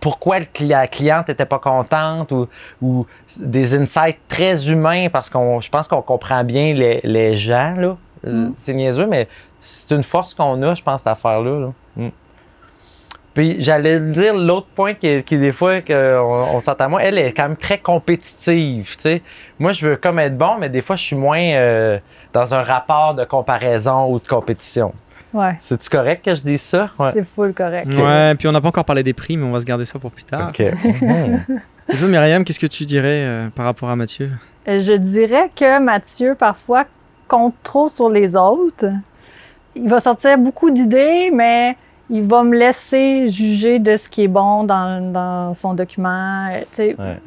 pourquoi 0.00 0.38
la 0.60 0.86
cliente 0.86 1.26
n'était 1.28 1.46
pas 1.46 1.58
contente 1.58 2.30
ou, 2.32 2.46
ou 2.80 3.06
des 3.40 3.74
insights 3.74 4.18
très 4.28 4.70
humains 4.70 5.08
parce 5.10 5.28
qu'on 5.30 5.60
je 5.60 5.68
pense 5.70 5.88
qu'on 5.88 6.02
comprend 6.02 6.44
bien 6.44 6.72
les, 6.74 7.00
les 7.02 7.36
gens, 7.36 7.74
là. 7.76 7.96
Euh, 8.26 8.48
C'est 8.56 8.74
niaiseux, 8.74 9.06
mais 9.06 9.26
c'est 9.60 9.94
une 9.94 10.02
force 10.02 10.34
qu'on 10.34 10.60
a, 10.62 10.74
je 10.74 10.82
pense, 10.82 11.00
cette 11.00 11.08
affaire-là. 11.08 11.58
là. 11.60 11.66
Mm. 11.66 11.72
Puis 13.38 13.62
j'allais 13.62 14.00
dire 14.00 14.34
l'autre 14.34 14.66
point 14.74 14.94
qui, 14.94 15.22
qui 15.22 15.38
des 15.38 15.52
fois 15.52 15.80
qu'on 15.80 15.94
on 15.94 16.60
s'entend 16.60 16.88
moi, 16.88 17.04
elle 17.04 17.18
est 17.18 17.32
quand 17.32 17.44
même 17.44 17.56
très 17.56 17.78
compétitive, 17.78 18.96
tu 18.96 19.02
sais. 19.02 19.22
Moi, 19.60 19.70
je 19.70 19.86
veux 19.86 19.94
comme 19.96 20.18
être 20.18 20.36
bon, 20.36 20.56
mais 20.58 20.68
des 20.68 20.82
fois, 20.82 20.96
je 20.96 21.04
suis 21.04 21.14
moins 21.14 21.38
euh, 21.38 22.00
dans 22.32 22.52
un 22.52 22.62
rapport 22.62 23.14
de 23.14 23.24
comparaison 23.24 24.12
ou 24.12 24.18
de 24.18 24.26
compétition. 24.26 24.92
Ouais. 25.32 25.54
C'est-tu 25.60 25.88
correct 25.88 26.24
que 26.24 26.34
je 26.34 26.42
dise 26.42 26.62
ça? 26.62 26.90
Ouais. 26.98 27.10
C'est 27.12 27.22
full 27.22 27.54
correct. 27.54 27.86
Ouais, 27.86 28.34
puis 28.34 28.48
on 28.48 28.50
n'a 28.50 28.60
pas 28.60 28.70
encore 28.70 28.84
parlé 28.84 29.04
des 29.04 29.12
prix, 29.12 29.36
mais 29.36 29.46
on 29.46 29.52
va 29.52 29.60
se 29.60 29.66
garder 29.66 29.84
ça 29.84 30.00
pour 30.00 30.10
plus 30.10 30.24
tard. 30.24 30.48
OK. 30.48 30.60
Toi, 31.96 32.08
Myriam, 32.08 32.42
qu'est-ce 32.42 32.58
que 32.58 32.66
tu 32.66 32.86
dirais 32.86 33.22
euh, 33.24 33.50
par 33.50 33.66
rapport 33.66 33.88
à 33.88 33.94
Mathieu? 33.94 34.30
Euh, 34.66 34.80
Je 34.80 34.94
dirais 34.94 35.48
que 35.54 35.78
Mathieu, 35.78 36.34
parfois, 36.34 36.86
compte 37.28 37.54
trop 37.62 37.88
sur 37.88 38.10
les 38.10 38.36
autres. 38.36 38.86
Il 39.76 39.88
va 39.88 40.00
sortir 40.00 40.36
beaucoup 40.38 40.72
d'idées, 40.72 41.30
mais 41.32 41.76
il 42.10 42.22
va 42.22 42.42
me 42.42 42.56
laisser 42.56 43.28
juger 43.28 43.78
de 43.78 43.96
ce 43.96 44.08
qui 44.08 44.24
est 44.24 44.28
bon 44.28 44.64
dans, 44.64 45.12
dans 45.12 45.54
son 45.54 45.74
document. 45.74 46.48
Tu 46.72 46.76
sais, 46.76 46.96
Ouais. 46.98 47.18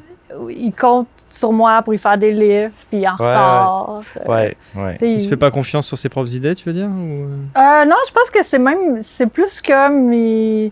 Il 0.58 0.72
compte 0.72 1.10
sur 1.30 1.52
moi 1.52 1.82
pour 1.82 1.94
y 1.94 1.98
faire 1.98 2.18
des 2.18 2.32
livres, 2.32 2.72
puis 2.90 3.06
en 3.06 3.18
Ouais, 3.18 3.28
retard. 3.28 4.02
Ouais, 4.30 4.56
ouais. 4.78 4.98
Il 5.02 5.20
se 5.20 5.28
fait 5.28 5.36
pas 5.36 5.52
confiance 5.52 5.88
sur 5.88 5.98
ses 5.98 6.08
propres 6.08 6.34
idées, 6.34 6.56
tu 6.56 6.64
veux 6.64 6.74
dire 6.74 6.88
ou, 6.88 7.24
euh? 7.24 7.26
Euh, 7.58 7.86
non, 7.86 7.98
je 8.08 8.14
pense 8.14 8.30
que 8.34 8.42
c'est 8.42 8.58
même, 8.58 9.00
c'est 9.00 9.28
plus 9.28 9.60
comme 9.62 10.14
il, 10.14 10.72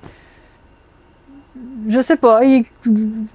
je 1.87 1.99
sais 1.99 2.15
pas, 2.15 2.41
il- 2.45 2.63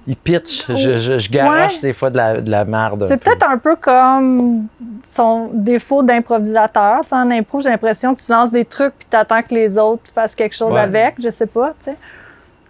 Il 0.07 0.15
pitch. 0.15 0.65
Je, 0.69 0.97
je, 0.97 1.19
je 1.19 1.29
garoche 1.29 1.75
Ouais. 1.75 1.81
des 1.81 1.93
fois 1.93 2.09
de 2.09 2.17
la, 2.17 2.41
de 2.41 2.49
la 2.49 2.65
merde. 2.65 3.05
c'est 3.07 3.17
peu. 3.17 3.29
peut-être 3.29 3.47
un 3.47 3.57
peu 3.59 3.75
comme 3.75 4.65
son 5.07 5.51
défaut 5.53 6.01
d'improvisateur. 6.03 7.01
En 7.11 7.29
impro, 7.31 7.61
j'ai 7.61 7.69
l'impression 7.69 8.15
que 8.15 8.21
tu 8.21 8.31
lances 8.31 8.51
des 8.51 8.65
trucs 8.65 8.93
puis 8.97 9.07
t'attends 9.09 9.41
que 9.43 9.53
les 9.53 9.77
autres 9.77 10.03
fassent 10.13 10.35
quelque 10.35 10.55
chose 10.55 10.73
Ouais. 10.73 10.79
avec, 10.81 11.15
je 11.21 11.29
sais 11.29 11.45
pas, 11.45 11.73
tu 11.79 11.91
sais. 11.91 11.95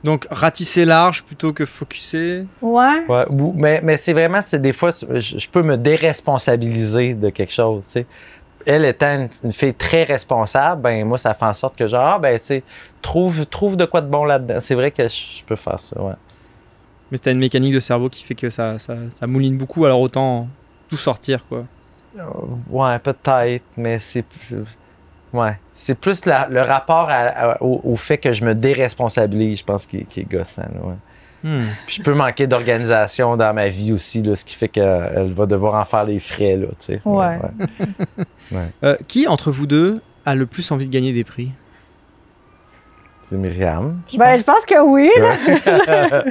Donc 0.04 0.28
ratisser 0.30 0.86
large 0.86 1.24
plutôt 1.24 1.52
que 1.54 1.66
focuser. 1.66 2.46
Ouais. 2.62 3.04
Ouais, 3.08 3.26
ou- 3.30 3.54
mais, 3.56 3.80
mais 3.82 3.98
c'est 3.98 4.14
vraiment, 4.14 4.42
c'est 4.44 4.62
des 4.62 4.74
fois, 4.74 4.92
je, 4.92 5.20
je 5.40 5.50
peux 5.50 5.64
me 5.64 5.78
déresponsabiliser 5.78 7.14
de 7.14 7.30
quelque 7.30 7.54
chose, 7.54 7.84
tu 7.88 7.92
sais. 7.92 8.06
Elle 8.68 8.84
étant 8.86 9.14
une, 9.16 9.30
une 9.44 9.52
fille 9.52 9.74
très 9.76 10.04
responsable, 10.04 10.82
ben 10.82 11.06
moi, 11.06 11.18
ça 11.20 11.34
fait 11.36 11.46
en 11.46 11.54
sorte 11.54 11.76
que 11.78 11.88
genre, 11.88 12.16
ah, 12.16 12.20
ben, 12.20 12.38
tu 12.40 12.46
sais, 12.46 12.64
trouve, 13.02 13.46
trouve 13.46 13.78
de 13.78 13.86
quoi 13.86 14.02
de 14.02 14.08
bon 14.08 14.26
là-dedans. 14.26 14.58
C'est 14.60 14.74
vrai 14.76 14.90
que 14.92 15.08
je, 15.08 15.14
je 15.40 15.44
peux 15.46 15.56
faire 15.56 15.80
ça, 15.80 16.02
ouais. 16.02 16.14
Mais 17.12 17.20
t'as 17.20 17.32
une 17.32 17.40
mécanique 17.40 17.74
de 17.74 17.80
cerveau 17.80 18.10
qui 18.10 18.24
fait 18.24 18.34
que 18.36 18.50
ça, 18.50 18.80
ça, 18.80 18.96
ça 19.14 19.28
mouline 19.28 19.56
beaucoup, 19.58 19.86
alors 19.86 20.02
autant 20.02 20.48
tout 20.90 20.98
sortir, 20.98 21.46
quoi. 21.48 21.64
Euh, 22.18 22.24
Ouais, 22.70 22.98
peut-être, 23.00 23.64
mais 23.78 24.00
c'est. 24.00 24.24
Ouais. 25.34 25.58
C'est 25.74 25.96
plus 25.96 26.26
la- 26.26 26.48
le 26.50 26.62
rapport 26.62 27.10
à- 27.10 27.14
à- 27.54 27.62
au, 27.64 27.82
au 27.84 27.96
fait 27.98 28.18
que 28.18 28.32
je 28.32 28.46
me 28.46 28.56
déresponsabilise, 28.56 29.60
je 29.60 29.64
pense, 29.66 29.86
qui, 29.86 29.98
est- 29.98 30.04
qui 30.06 30.22
est 30.22 30.30
gossant. 30.32 30.62
là, 30.62 30.80
ouais. 30.90 30.96
Hmm. 31.44 31.66
Puis 31.86 31.98
je 31.98 32.02
peux 32.04 32.14
manquer 32.14 32.48
d'organisation 32.48 33.36
dans 33.38 33.54
ma 33.54 33.68
vie 33.68 33.92
aussi, 33.94 34.24
là, 34.24 34.36
ce 34.36 34.44
qui 34.46 34.56
fait 34.56 34.70
qu'elle 34.70 35.32
va 35.34 35.46
devoir 35.46 35.76
en 35.76 35.86
faire 35.86 36.06
les 36.06 36.20
frais. 36.20 36.56
Là, 36.56 36.68
tu 36.80 36.94
sais. 36.94 37.02
Ouais. 37.06 37.38
Ouais. 38.52 38.70
Euh, 38.84 38.96
qui 39.08 39.28
entre 39.28 39.52
vous 39.52 39.66
deux 39.68 40.02
a 40.26 40.36
le 40.36 40.46
plus 40.46 40.72
envie 40.72 40.88
de 40.88 40.92
gagner 40.94 41.12
des 41.14 41.24
prix? 41.24 41.52
C'est 43.24 43.36
Myriam. 43.38 44.00
Ben, 44.18 44.38
je 44.38 44.44
pense 44.44 44.66
que 44.66 44.80
oui. 44.82 45.10
Là. 45.18 46.24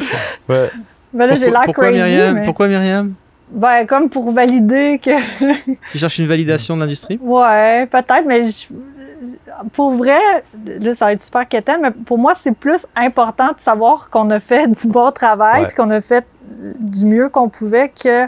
Ouais. 0.49 0.71
Ben 1.13 1.27
là, 1.27 1.35
j'ai 1.37 1.49
l'air 1.51 1.61
Pourquoi 1.65 1.89
crazy. 1.91 2.03
Myriam? 2.03 2.35
mais- 2.35 2.43
Pourquoi 2.43 2.67
Myriam? 2.69 3.15
Ben, 3.51 3.87
comme 3.87 4.09
pour 4.09 4.31
valider 4.33 4.99
que. 5.03 5.11
Tu 5.93 5.99
cherches 5.99 6.19
une 6.19 6.27
validation 6.27 6.75
de 6.77 6.81
l'industrie? 6.81 7.19
Ouais, 7.23 7.87
peut-être, 7.87 8.25
mais 8.27 8.47
je- 8.47 8.67
pour 9.73 9.93
vrai, 9.93 10.19
là, 10.67 10.95
ça 10.95 11.05
va 11.07 11.13
être 11.13 11.23
super 11.23 11.47
quétaine, 11.47 11.81
mais 11.83 11.91
pour 11.93 12.19
moi, 12.19 12.35
c'est 12.41 12.55
plus 12.57 12.85
important 12.97 13.49
de 13.49 13.61
savoir 13.61 14.11
qu'on 14.11 14.29
a 14.31 14.41
fait 14.41 14.67
du 14.69 14.89
bon 14.89 15.11
travail, 15.13 15.61
Ouais. 15.63 15.67
puis 15.69 15.77
qu'on 15.77 15.91
a 15.91 16.01
fait 16.01 16.27
du 16.81 17.07
mieux 17.07 17.29
qu'on 17.29 17.49
pouvait 17.49 17.89
que 17.91 18.27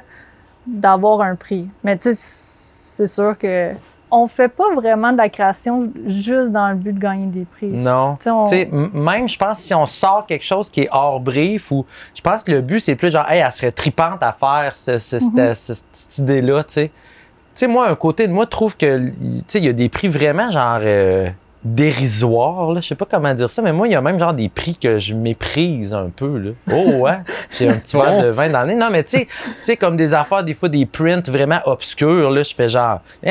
d'avoir 0.67 1.23
un 1.23 1.35
prix. 1.35 1.69
Mais 1.83 1.97
tu 1.97 2.15
sais, 2.15 2.15
c'est 2.15 3.07
sûr 3.07 3.37
que 3.37 3.73
on 4.11 4.27
fait 4.27 4.49
pas 4.49 4.73
vraiment 4.75 5.13
de 5.13 5.17
la 5.19 5.29
création 5.29 5.93
juste 6.07 6.51
dans 6.53 6.69
le 6.69 6.77
but 6.77 6.93
de 6.93 6.99
gagner 6.99 7.27
des 7.27 7.45
prix. 7.45 7.67
Non. 7.67 8.17
On- 8.27 8.91
même, 8.95 9.29
je 9.29 9.37
pense, 9.39 9.59
si 9.61 9.75
on 9.75 9.87
sort 9.87 10.27
quelque 10.27 10.45
chose 10.45 10.71
qui 10.71 10.83
est 10.83 10.89
hors 10.93 11.19
brief, 11.21 11.71
ou 11.73 11.85
je 12.15 12.21
pense 12.21 12.45
que 12.45 12.53
le 12.53 12.61
but, 12.61 12.81
c'est 12.81 12.95
plus 12.95 13.11
genre, 13.11 13.29
hey, 13.29 13.41
elle 13.41 13.51
serait 13.53 13.73
tripante 13.73 14.23
à 14.23 14.33
faire 14.33 14.77
ce- 14.77 14.99
ce- 14.99 15.17
Mhm. 15.17 15.55
cette, 15.55 15.57
cette- 15.57 15.85
cette 15.93 16.19
idée-là, 16.19 16.63
tu 16.65 16.73
sais. 16.75 16.89
Tu 16.89 17.61
sais, 17.61 17.67
moi, 17.67 17.89
un 17.89 17.95
côté 17.95 18.29
de 18.29 18.33
moi 18.33 18.47
trouve 18.47 18.77
que, 18.77 19.09
tu 19.09 19.15
sais, 19.49 19.59
il 19.59 19.65
y 19.65 19.69
a 19.69 19.73
des 19.73 19.89
prix 19.89 20.09
vraiment, 20.09 20.51
genre, 20.51 20.79
euh, 20.83 21.29
dérisoires, 21.75 22.73
là. 22.73 22.81
Je 22.81 22.89
sais 22.89 22.95
pas 22.95 23.07
comment 23.11 23.33
dire 23.35 23.51
ça, 23.51 23.63
mais 23.63 23.73
moi, 23.73 23.89
il 23.89 23.93
y 23.93 23.97
a 23.97 24.01
même, 24.01 24.19
genre, 24.19 24.35
des 24.35 24.49
prix 24.49 24.77
que 24.77 24.99
je 24.99 25.15
méprise 25.15 25.95
un 25.95 26.11
peu, 26.15 26.39
là. 26.39 26.51
Oh, 26.73 27.01
ouais. 27.03 27.19
J'ai 27.59 27.69
un 27.69 27.77
petit 27.77 27.97
verre 28.01 28.23
de 28.25 28.29
vin 28.29 28.49
dans 28.51 28.63
le 28.63 28.69
nez. 28.69 28.75
Non, 28.75 28.89
mais 28.91 29.03
tu 29.05 29.19
sais, 29.19 29.25
tu 29.27 29.31
sais, 29.63 29.77
comme 29.77 29.97
des 29.97 30.15
affaires, 30.15 30.45
des 30.45 30.55
fois, 30.55 30.69
des 30.69 30.87
prints 30.87 31.29
vraiment 31.29 31.61
obscurs, 31.67 32.31
là, 32.31 32.43
je 32.43 32.55
fais 32.55 32.69
genre, 32.69 33.01
Eh, 33.23 33.31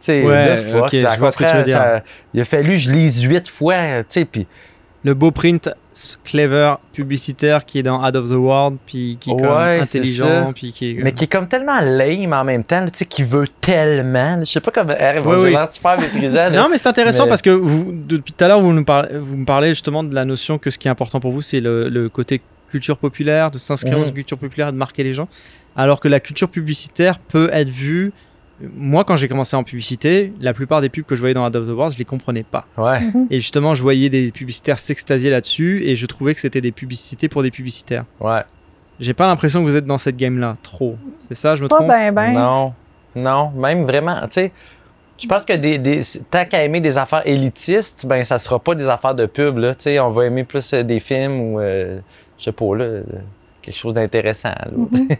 tu 0.00 0.06
sais, 0.06 0.22
Ouais, 0.24 0.56
fuck, 0.58 0.88
je 0.90 1.18
vois 1.18 1.30
ce 1.30 1.36
que 1.36 1.44
tu 1.50 1.56
veux 1.56 1.62
dire. 1.62 1.76
ça- 1.76 2.02
il 2.34 2.40
a 2.40 2.44
fallu 2.44 2.70
que 2.70 2.76
je 2.76 2.90
lise 2.90 3.22
huit 3.22 3.48
fois, 3.48 3.76
tu 4.00 4.04
sais, 4.08 4.24
puis 4.24 4.46
Le 5.04 5.14
beau 5.14 5.30
print 5.32 5.68
clever 6.24 6.74
publicitaire 6.92 7.64
qui 7.64 7.80
est 7.80 7.82
dans 7.82 8.00
Ad 8.02 8.14
of 8.16 8.28
the 8.28 8.34
World, 8.34 8.78
puis 8.86 9.16
qui 9.20 9.30
est 9.30 9.36
comme 9.36 9.56
Ouais, 9.56 9.80
intelligent, 9.80 10.52
puis 10.54 10.70
qui 10.72 10.92
est. 10.92 11.02
mais 11.02 11.12
qui 11.12 11.24
est 11.24 11.26
comme 11.26 11.48
tellement 11.48 11.80
lame 11.80 12.32
en 12.32 12.44
même 12.44 12.62
temps, 12.64 12.84
tu 12.86 12.98
sais, 12.98 13.04
qui 13.06 13.24
veut 13.24 13.46
tellement. 13.60 14.38
Je 14.40 14.50
sais 14.50 14.60
pas 14.60 14.70
comment. 14.70 14.94
Oui. 15.26 15.54
super 15.72 15.96
là. 15.98 16.50
Non, 16.50 16.68
mais 16.70 16.76
c'est 16.78 16.88
intéressant 16.88 17.24
Mais- 17.24 17.28
parce 17.30 17.42
que 17.42 17.50
vous, 17.50 17.92
depuis 17.92 18.32
tout 18.32 18.44
à 18.44 18.48
l'heure, 18.48 18.60
vous, 18.60 18.72
nous 18.72 18.84
parlez- 18.84 19.18
vous 19.18 19.36
me 19.36 19.44
parlez 19.44 19.68
justement 19.70 20.04
de 20.04 20.14
la 20.14 20.24
notion 20.24 20.58
que 20.58 20.70
ce 20.70 20.78
qui 20.78 20.86
est 20.88 20.90
important 20.90 21.18
pour 21.20 21.32
vous, 21.32 21.42
c'est 21.42 21.60
le, 21.60 21.88
le 21.88 22.08
côté 22.08 22.40
culture 22.70 22.96
populaire, 22.96 23.50
de 23.50 23.58
s'inscrire 23.58 23.94
Mhm. 23.94 24.02
dans 24.02 24.08
une 24.08 24.14
culture 24.14 24.38
populaire 24.38 24.68
et 24.68 24.72
de 24.72 24.76
marquer 24.78 25.02
les 25.02 25.14
gens. 25.14 25.28
Alors 25.76 26.00
que 26.00 26.08
la 26.08 26.20
culture 26.20 26.48
publicitaire 26.48 27.18
peut 27.18 27.50
être 27.52 27.68
vue. 27.70 28.12
Moi, 28.76 29.04
quand 29.04 29.16
j'ai 29.16 29.28
commencé 29.28 29.56
en 29.56 29.64
publicité, 29.64 30.32
la 30.40 30.54
plupart 30.54 30.80
des 30.80 30.88
pubs 30.88 31.04
que 31.04 31.14
je 31.16 31.20
voyais 31.20 31.34
dans 31.34 31.44
Adobe 31.44 31.68
Awards, 31.68 31.90
je 31.90 31.98
les 31.98 32.04
comprenais 32.04 32.44
pas. 32.44 32.66
Ouais. 32.76 33.00
Et 33.30 33.40
justement, 33.40 33.74
je 33.74 33.82
voyais 33.82 34.08
des 34.08 34.30
publicitaires 34.30 34.78
s'extasier 34.78 35.30
là-dessus 35.30 35.82
et 35.84 35.96
je 35.96 36.06
trouvais 36.06 36.34
que 36.34 36.40
c'était 36.40 36.60
des 36.60 36.72
publicités 36.72 37.28
pour 37.28 37.42
des 37.42 37.50
publicitaires. 37.50 38.04
Ouais. 38.20 38.42
J'ai 39.00 39.14
pas 39.14 39.26
l'impression 39.26 39.60
que 39.64 39.68
vous 39.68 39.76
êtes 39.76 39.86
dans 39.86 39.98
cette 39.98 40.16
game-là, 40.16 40.54
trop. 40.62 40.96
C'est 41.28 41.34
ça, 41.34 41.56
je 41.56 41.62
me 41.62 41.68
Pas 41.68 41.76
trompe? 41.76 41.88
ben 41.88 42.12
ben. 42.14 42.32
Non. 42.32 42.72
Non, 43.16 43.50
même 43.50 43.84
vraiment, 43.84 44.20
tu 44.22 44.28
sais. 44.32 44.52
Je 45.20 45.26
pense 45.28 45.44
que 45.44 45.52
des, 45.52 45.78
des- 45.78 46.00
tant 46.30 46.44
qu'à 46.46 46.64
aimer 46.64 46.80
des 46.80 46.98
affaires 46.98 47.22
élitistes, 47.26 48.06
ben 48.06 48.24
ça 48.24 48.38
sera 48.38 48.58
pas 48.58 48.74
des 48.74 48.88
affaires 48.88 49.14
de 49.14 49.26
pub, 49.26 49.58
là. 49.58 49.74
Tu 49.74 49.82
sais, 49.84 50.00
on 50.00 50.10
va 50.10 50.24
aimer 50.26 50.44
plus 50.44 50.72
euh, 50.72 50.82
des 50.82 50.98
films 51.00 51.38
ou, 51.40 51.60
euh, 51.60 52.00
je 52.38 52.44
sais 52.44 52.52
pas, 52.52 52.74
là, 52.74 52.84
euh, 52.84 53.02
quelque 53.62 53.76
chose 53.76 53.94
d'intéressant. 53.94 54.50
là. 54.50 54.70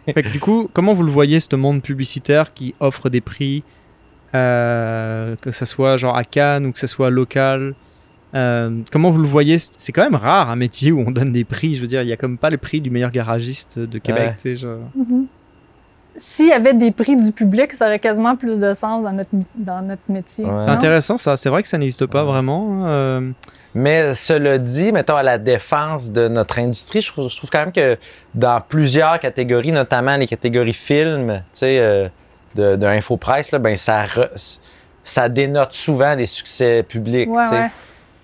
Fait 0.15 0.23
que 0.23 0.29
du 0.29 0.41
coup, 0.41 0.69
comment 0.73 0.93
vous 0.95 1.03
le 1.05 1.11
voyez, 1.11 1.41
ce 1.41 1.55
monde 1.57 1.83
publicitaire 1.83 2.53
qui 2.53 2.75
offre 2.81 3.09
des 3.09 3.21
prix, 3.21 3.63
euh, 4.35 5.37
que 5.41 5.51
ce 5.53 5.65
soit 5.65 5.97
genre 5.97 6.17
à 6.17 6.25
Cannes 6.25 6.67
ou 6.67 6.73
que 6.73 6.79
ce 6.79 6.87
soit 6.87 7.11
local 7.11 7.75
euh, 8.35 8.81
Comment 8.91 9.11
vous 9.11 9.21
le 9.21 9.29
voyez? 9.29 9.59
C'est 9.59 9.93
quand 9.93 10.03
même 10.05 10.15
rare 10.15 10.49
un 10.51 10.57
métier 10.57 10.91
où 10.93 11.01
on 11.07 11.11
donne 11.11 11.33
des 11.33 11.45
prix. 11.45 11.75
Je 11.75 11.81
veux 11.81 11.87
dire, 11.87 12.03
il 12.03 12.09
y 12.09 12.13
a 12.13 12.17
comme 12.17 12.39
pas 12.39 12.51
le 12.51 12.57
prix 12.57 12.81
du 12.81 12.91
meilleur 12.91 13.11
garagiste 13.11 13.79
de 13.79 13.99
Québec. 13.99 14.37
Ouais. 14.45 14.57
genre. 14.57 14.79
Mhm. 14.97 15.27
S'il 16.17 16.49
y 16.49 16.53
avait 16.53 16.75
des 16.75 16.91
prix 16.91 17.17
du 17.17 17.33
public, 17.33 17.73
ça 17.73 17.87
aurait 17.87 17.99
quasiment 17.99 18.37
plus 18.37 18.59
de 18.61 18.75
sens 18.75 19.03
dans 19.03 19.13
notre, 19.13 19.31
dans 19.55 19.81
notre 19.81 20.03
métier. 20.11 20.45
Ouais. 20.45 20.61
C'est 20.61 20.69
intéressant 20.69 21.17
ça. 21.17 21.37
C'est 21.37 21.49
vrai 21.49 21.63
que 21.63 21.69
ça 21.69 21.79
n'existe 21.79 22.05
pas 22.07 22.25
vraiment. 22.25 22.83
euh, 22.87 23.31
Mais 23.75 24.13
cela 24.15 24.59
dit, 24.59 24.93
mettons 24.93 25.17
à 25.17 25.23
la 25.23 25.39
défense 25.39 26.11
de 26.11 26.29
notre 26.29 26.59
industrie, 26.59 27.01
je 27.01 27.11
trouve, 27.11 27.31
je 27.31 27.37
trouve 27.37 27.49
quand 27.51 27.61
même 27.61 27.73
que 27.73 27.97
dans 28.35 28.61
plusieurs 28.61 29.19
catégories, 29.19 29.73
notamment 29.73 30.17
les 30.17 30.27
catégories 30.27 30.75
films, 30.75 31.43
tu 31.53 31.59
sais, 31.61 31.79
euh, 31.79 32.09
de, 32.55 32.77
de 32.77 32.87
Infopresse, 32.87 33.51
là, 33.51 33.59
ben 33.59 33.75
ça, 33.77 34.05
re- 34.05 34.59
ça 35.03 35.29
dénote 35.31 35.73
souvent 35.73 36.15
les 36.15 36.27
succès 36.27 36.83
publics. 36.83 37.31
Ouais, 37.31 37.45
tu 37.45 37.49
sais. 37.51 37.61
ouais. 37.61 37.71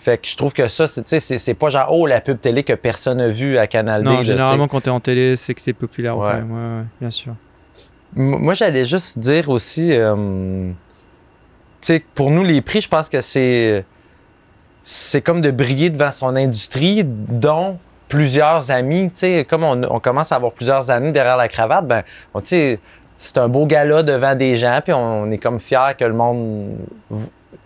Fait 0.01 0.19
que 0.19 0.29
je 0.29 0.37
trouve 0.37 0.53
que 0.53 0.69
ça, 0.69 0.87
c'est, 0.87 1.55
pas 1.55 1.71
genre, 1.71 1.89
oh, 1.93 2.07
la 2.07 2.21
pub 2.21 2.39
télé 2.41 2.63
que 2.63 2.75
personne 2.75 3.19
n'a 3.19 3.29
vu 3.29 3.57
à 3.59 3.67
Canal 3.67 4.03
D. 4.05 4.09
non, 4.09 4.17
là, 4.19 4.23
généralement 4.23 4.69
quand 4.69 4.83
t'es 4.83 4.91
en 4.91 5.01
télé, 5.01 5.35
c'est 5.37 5.55
que 5.55 5.61
c'est 5.61 5.73
populaire. 5.73 6.17
Ouais. 6.17 6.27
Ouais. 6.27 6.33
ouais, 6.35 6.41
ouais, 6.79 6.85
bien 7.01 7.11
sûr. 7.11 7.35
M- 8.17 8.37
Moi, 8.39 8.55
j'allais 8.55 8.85
juste 8.85 9.19
dire 9.19 9.49
aussi, 9.49 9.93
euh, 9.93 10.71
tu 11.81 11.87
sais, 11.87 12.05
pour 12.15 12.31
nous, 12.31 12.45
les 12.45 12.61
prix, 12.61 12.81
je 12.81 12.89
pense 12.89 13.09
que 13.09 13.21
c'est, 13.21 13.85
c'est 14.91 15.21
comme 15.21 15.43
de 15.43 15.51
briller 15.51 15.91
devant 15.91 16.11
son 16.11 16.35
industrie, 16.35 17.03
dont 17.05 17.77
plusieurs 18.09 18.71
amis, 18.71 19.13
comme 19.47 19.63
on, 19.63 19.83
on 19.83 20.01
commence 20.01 20.33
à 20.33 20.37
avoir 20.37 20.53
plusieurs 20.53 20.91
amis 20.91 21.13
derrière 21.13 21.37
la 21.37 21.47
cravate, 21.49 21.87
ben, 21.87 22.03
on- 22.33 22.41
c'est 22.43 23.37
un 23.37 23.49
beau 23.49 23.67
gala 23.67 24.03
devant 24.03 24.35
des 24.35 24.57
gens, 24.57 24.81
puis 24.83 24.95
on, 24.95 25.31
est 25.31 25.37
comme 25.37 25.61
fiers 25.61 25.95
que 25.99 26.07
le 26.07 26.15
monde, 26.15 26.71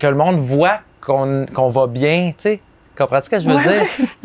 que 0.00 0.06
le 0.08 0.16
monde 0.16 0.38
voit 0.40 0.80
qu'on, 1.00 1.46
qu'on 1.54 1.68
va 1.68 1.86
bien, 1.86 2.32
tu 2.36 2.42
sais. 2.42 2.60
Comprends-tu 2.98 3.26
ce 3.26 3.30
que 3.30 3.38
je 3.40 3.48
veux 3.48 3.54
Ouais. 3.54 3.62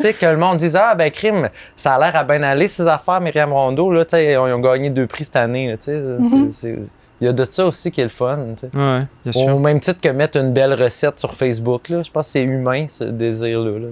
dire? 0.00 0.18
que 0.18 0.26
le 0.26 0.36
monde 0.36 0.56
dise 0.58 0.74
Ah, 0.74 0.96
ben, 0.96 1.10
crime, 1.12 1.48
ça 1.76 1.94
a 1.94 1.98
l'air 2.00 2.16
à 2.16 2.24
bien 2.24 2.42
aller, 2.42 2.66
ces 2.66 2.88
affaires, 2.88 3.20
Myriam 3.20 3.52
Rondeau, 3.52 3.92
là, 3.92 4.02
ils 4.14 4.36
ont, 4.36 4.58
gagné 4.58 4.90
deux 4.90 5.06
prix 5.06 5.24
cette 5.24 5.36
année, 5.36 5.68
là. 5.68 5.76
Mhm. 6.18 6.50
c'est- 6.50 6.74
c'est- 6.74 6.78
Il 7.20 7.24
y 7.24 7.28
a 7.28 7.32
de 7.32 7.44
ça 7.44 7.66
aussi 7.66 7.90
qui 7.90 8.00
est 8.00 8.04
le 8.04 8.10
fun, 8.10 8.38
tu 8.56 8.60
sais. 8.60 8.70
Ouais, 8.76 9.02
bien 9.24 9.32
sûr. 9.32 9.54
Au 9.54 9.58
même 9.58 9.80
titre 9.80 10.00
que 10.00 10.08
mettre 10.08 10.38
une 10.38 10.52
belle 10.52 10.72
recette 10.74 11.18
sur 11.18 11.34
Facebook, 11.34 11.88
là, 11.88 12.02
je 12.04 12.10
pense 12.10 12.26
que 12.26 12.32
c'est 12.32 12.42
humain, 12.44 12.86
ce 12.88 13.04
désir-là, 13.04 13.78
là. 13.78 13.88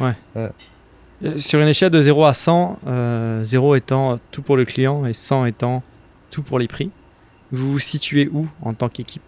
Ouais. 0.00 0.14
Ouais. 0.34 0.50
Euh, 1.24 1.36
Sur 1.36 1.60
une 1.60 1.68
échelle 1.68 1.90
de 1.90 2.00
0 2.00 2.24
à 2.24 2.32
100, 2.32 2.78
euh, 2.86 3.44
0 3.44 3.74
étant 3.74 4.18
tout 4.30 4.40
pour 4.40 4.56
le 4.56 4.64
client 4.64 5.04
et 5.04 5.12
100 5.12 5.44
étant 5.44 5.82
tout 6.30 6.42
pour 6.42 6.58
les 6.58 6.68
prix, 6.68 6.90
vous 7.52 7.72
vous 7.72 7.78
situez 7.78 8.30
où 8.32 8.46
en 8.62 8.72
tant 8.72 8.88
qu'équipe? 8.88 9.22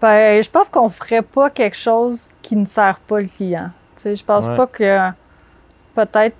Ben, 0.00 0.42
je 0.42 0.50
pense 0.50 0.68
qu'on 0.68 0.88
ferait 0.88 1.22
pas 1.22 1.48
quelque 1.48 1.76
chose 1.76 2.26
qui 2.42 2.56
ne 2.56 2.66
sert 2.66 2.98
pas 3.06 3.20
le 3.20 3.28
client. 3.28 3.70
Tu 3.96 4.02
sais, 4.02 4.16
je 4.16 4.24
pense 4.24 4.46
Ouais. 4.46 4.56
pas 4.56 4.66
que 4.66 5.08
peut-être 5.94 6.36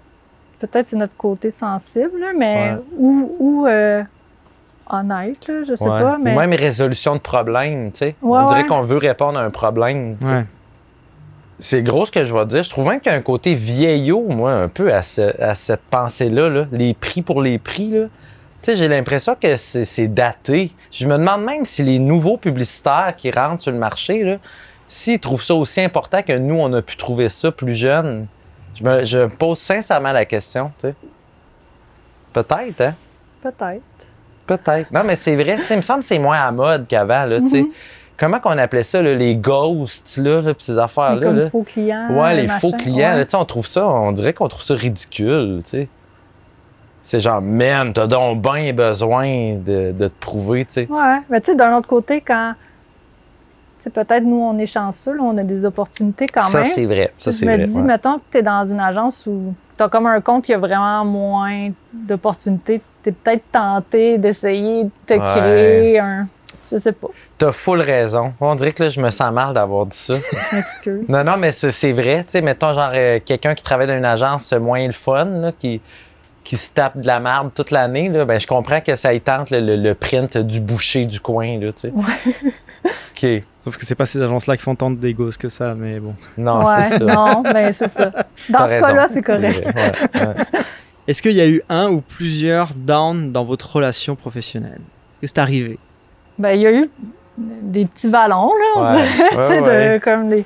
peut-être 0.60 0.86
c'est 0.88 0.96
notre 0.96 1.16
côté 1.16 1.50
sensible, 1.50 2.20
là, 2.20 2.32
mais 2.36 2.72
Ouais. 2.74 2.78
ou, 2.96 3.36
ou 3.38 3.66
euh, 3.66 4.02
honnête, 4.92 5.46
là, 5.48 5.62
je 5.66 5.74
sais 5.74 5.88
Ouais. 5.88 6.00
pas. 6.00 6.18
Mais 6.18 6.34
Ou 6.34 6.38
même 6.38 6.52
résolution 6.54 7.14
de 7.14 7.20
problème, 7.20 7.92
tu 7.92 7.98
sais. 7.98 8.16
Ouais, 8.22 8.38
On 8.40 8.46
dirait 8.46 8.62
ouais. 8.62 8.66
qu'on 8.66 8.82
veut 8.82 8.98
répondre 8.98 9.38
à 9.38 9.42
un 9.42 9.50
problème. 9.50 10.16
C'est 11.60 11.82
gros 11.82 12.06
ce 12.06 12.10
que 12.12 12.24
je 12.24 12.34
vais 12.34 12.44
dire. 12.46 12.62
Je 12.64 12.70
trouve 12.70 12.86
même 12.88 13.00
qu'il 13.00 13.12
y 13.12 13.14
a 13.14 13.18
un 13.18 13.22
côté 13.22 13.54
vieillot, 13.54 14.22
moi, 14.28 14.52
un 14.52 14.68
peu 14.68 14.92
à, 14.92 15.02
ce- 15.02 15.40
à 15.40 15.54
cette 15.54 15.82
pensée-là. 15.82 16.48
là. 16.48 16.66
Les 16.72 16.92
prix 16.94 17.22
pour 17.22 17.40
les 17.40 17.58
prix, 17.58 17.90
là. 17.90 18.06
Tu 18.62 18.70
sais, 18.72 18.76
j'ai 18.76 18.88
l'impression 18.88 19.36
que 19.40 19.56
c'est 19.56 20.08
daté. 20.08 20.72
Je 20.90 21.06
me 21.06 21.16
demande 21.18 21.42
même 21.44 21.64
si 21.64 21.82
les 21.82 21.98
nouveaux 21.98 22.36
publicitaires 22.36 23.14
qui 23.16 23.30
rentrent 23.30 23.62
sur 23.62 23.72
le 23.72 23.78
marché, 23.78 24.22
là, 24.24 24.36
s'ils 24.88 25.18
trouvent 25.20 25.42
ça 25.42 25.54
aussi 25.54 25.80
important 25.80 26.22
que 26.22 26.36
nous, 26.36 26.56
on 26.56 26.72
a 26.72 26.82
pu 26.82 26.96
trouver 26.96 27.28
ça 27.28 27.50
plus 27.52 27.74
jeune. 27.74 28.26
Je 28.74 28.84
me, 28.84 29.04
je 29.04 29.18
me 29.18 29.28
pose 29.28 29.58
sincèrement 29.58 30.12
la 30.12 30.24
question, 30.24 30.72
tu 30.80 30.88
sais. 30.88 30.94
Peut-être, 32.32 32.80
hein? 32.80 32.94
peut-être. 33.42 33.82
Peut-être. 34.46 34.90
Non, 34.90 35.02
mais 35.04 35.16
c'est 35.16 35.36
vrai. 35.36 35.56
Tu 35.56 35.62
sais, 35.62 35.74
Il 35.74 35.78
me 35.78 35.82
semble 35.82 36.00
que 36.00 36.06
c'est 36.06 36.18
moins 36.18 36.38
à 36.40 36.50
mode 36.50 36.86
qu'avant, 36.88 37.24
là. 37.24 37.40
Mhm. 37.40 37.66
Comment 38.18 38.38
qu'on 38.40 38.58
appelait 38.58 38.82
ça, 38.82 39.00
là, 39.02 39.14
les 39.14 39.34
ghosts, 39.34 40.16
là, 40.18 40.40
là, 40.42 40.52
ces 40.58 40.78
affaires-là? 40.78 41.26
comme 41.26 41.36
là? 41.36 41.50
faux 41.50 41.62
clients. 41.62 42.08
Ouais, 42.10 42.36
les 42.36 42.46
machin, 42.46 42.58
faux 42.60 42.72
clients. 42.72 42.96
ouais. 43.12 43.16
là, 43.16 43.24
tu 43.24 43.30
sais, 43.30 43.36
on 43.36 43.44
trouve 43.44 43.66
ça, 43.66 43.86
on 43.86 44.12
dirait 44.12 44.32
qu'on 44.32 44.48
trouve 44.48 44.62
ça 44.62 44.74
ridicule, 44.74 45.60
tu 45.64 45.70
sais. 45.70 45.88
C'est 47.02 47.18
genre, 47.18 47.40
man, 47.42 47.92
t'as 47.92 48.06
donc 48.06 48.40
bien 48.42 48.72
besoin 48.72 49.54
de, 49.54 49.90
de 49.92 50.08
te 50.08 50.20
prouver, 50.20 50.64
tu 50.66 50.72
sais. 50.74 50.86
Ouais, 50.88 51.18
mais 51.30 51.40
tu 51.40 51.50
sais, 51.50 51.56
d'un 51.56 51.76
autre 51.76 51.88
côté, 51.88 52.20
quand. 52.20 52.54
Tu 53.78 53.84
sais, 53.84 53.90
peut-être 53.90 54.22
nous, 54.22 54.40
on 54.40 54.56
est 54.58 54.66
chanceux, 54.66 55.14
là, 55.16 55.22
on 55.24 55.36
a 55.38 55.42
des 55.42 55.64
opportunités 55.64 56.28
quand 56.28 56.42
Ça, 56.42 56.60
même. 56.60 56.70
c'est 56.72 56.86
vrai. 56.86 57.12
Ça, 57.18 57.32
je 57.32 57.44
me 57.44 57.56
vrai. 57.56 57.66
dis, 57.66 57.74
ouais. 57.74 57.82
mettons 57.82 58.18
que 58.18 58.22
tu 58.30 58.38
es 58.38 58.42
dans 58.42 58.64
une 58.64 58.78
agence 58.78 59.26
où 59.26 59.52
tu 59.82 59.86
as 59.86 59.88
comme 59.88 60.06
un 60.06 60.20
compte 60.20 60.44
qui 60.44 60.54
a 60.54 60.58
vraiment 60.58 61.04
moins 61.04 61.70
d'opportunités. 61.92 62.80
Tu 63.02 63.08
es 63.08 63.12
peut-être 63.12 63.44
tenté 63.50 64.18
d'essayer 64.18 64.84
de 64.84 64.90
te 65.06 65.14
Ouais. 65.14 65.18
créer 65.28 65.98
un. 65.98 66.26
Je 66.70 66.78
sais 66.78 66.92
pas. 66.92 67.08
T'as 67.36 67.52
full 67.52 67.80
raison. 67.80 68.32
On 68.40 68.54
dirait 68.54 68.72
que 68.72 68.82
là, 68.84 68.88
je 68.88 69.00
me 69.00 69.10
sens 69.10 69.32
mal 69.32 69.52
d'avoir 69.52 69.84
dit 69.86 69.96
ça. 69.96 70.14
Je 70.50 70.56
m'excuse. 70.56 71.08
non, 71.08 71.22
non, 71.24 71.36
mais 71.36 71.52
c'est 71.52 71.92
vrai. 71.92 72.18
Tu 72.24 72.30
sais, 72.32 72.40
mettons, 72.42 72.72
genre, 72.72 72.90
euh, 72.94 73.18
quelqu'un 73.24 73.54
qui 73.54 73.62
travaille 73.62 73.86
dans 73.88 73.96
une 73.96 74.04
agence 74.04 74.52
euh, 74.52 74.58
moins 74.60 74.86
le 74.86 74.92
fun, 74.92 75.24
là, 75.26 75.52
qui, 75.52 75.80
qui 76.44 76.56
se 76.56 76.72
tape 76.72 76.96
de 76.98 77.06
la 77.06 77.20
marde 77.20 77.50
toute 77.54 77.70
l'année, 77.72 78.08
ben, 78.08 78.38
je 78.40 78.46
comprends 78.46 78.80
que 78.80 78.94
ça 78.96 79.12
y 79.12 79.20
tente 79.20 79.50
le, 79.50 79.60
le- 79.60 79.76
le 79.76 79.94
print 79.94 80.38
du 80.38 80.60
boucher 80.60 81.04
du 81.04 81.20
coin, 81.20 81.58
là, 81.58 81.72
tu 81.72 81.90
sais. 81.90 81.92
OK. 82.84 83.26
Sauf 83.60 83.76
que 83.76 83.84
c'est 83.86 83.94
pas 83.94 84.06
ces 84.06 84.20
agences-là 84.20 84.56
qui 84.56 84.62
font 84.64 84.74
tant 84.74 84.90
de 84.90 85.10
gosses 85.12 85.36
que 85.36 85.48
ça, 85.48 85.74
mais 85.74 86.00
bon. 86.00 86.14
Non, 86.36 86.64
ouais, 86.64 86.84
c'est 86.90 86.98
ça. 86.98 87.04
non, 87.04 87.42
ben 87.42 87.72
c'est 87.72 87.88
ça. 87.88 88.06
Dans 88.48 88.58
T'as 88.58 88.64
ce 88.64 88.68
raison. 88.70 88.86
cas-là, 88.88 89.08
c'est 89.12 89.22
correct. 89.22 89.64
vrai, 89.68 89.92
ouais, 90.14 90.26
ouais. 90.26 90.34
Est-ce 91.08 91.22
qu'il 91.22 91.32
y 91.32 91.40
a 91.40 91.46
eu 91.48 91.62
un 91.68 91.88
ou 91.90 92.00
plusieurs 92.00 92.74
downs 92.74 93.30
dans 93.32 93.44
votre 93.44 93.76
relation 93.76 94.14
professionnelle? 94.16 94.80
Est-ce 95.12 95.20
que 95.20 95.26
c'est 95.26 95.38
arrivé? 95.38 95.78
Ben, 96.38 96.50
il 96.52 96.60
y 96.62 96.66
a 96.66 96.72
eu 96.72 96.90
des 97.38 97.86
petits 97.86 98.08
ballons, 98.08 98.48
là, 98.50 98.64
on 98.76 98.82
Ouais, 98.82 99.02
dirait, 99.02 99.28
tu 99.30 99.34
sais, 99.36 99.60
ouais, 99.60 99.98
de- 99.98 100.04
comme 100.04 100.28
les... 100.30 100.44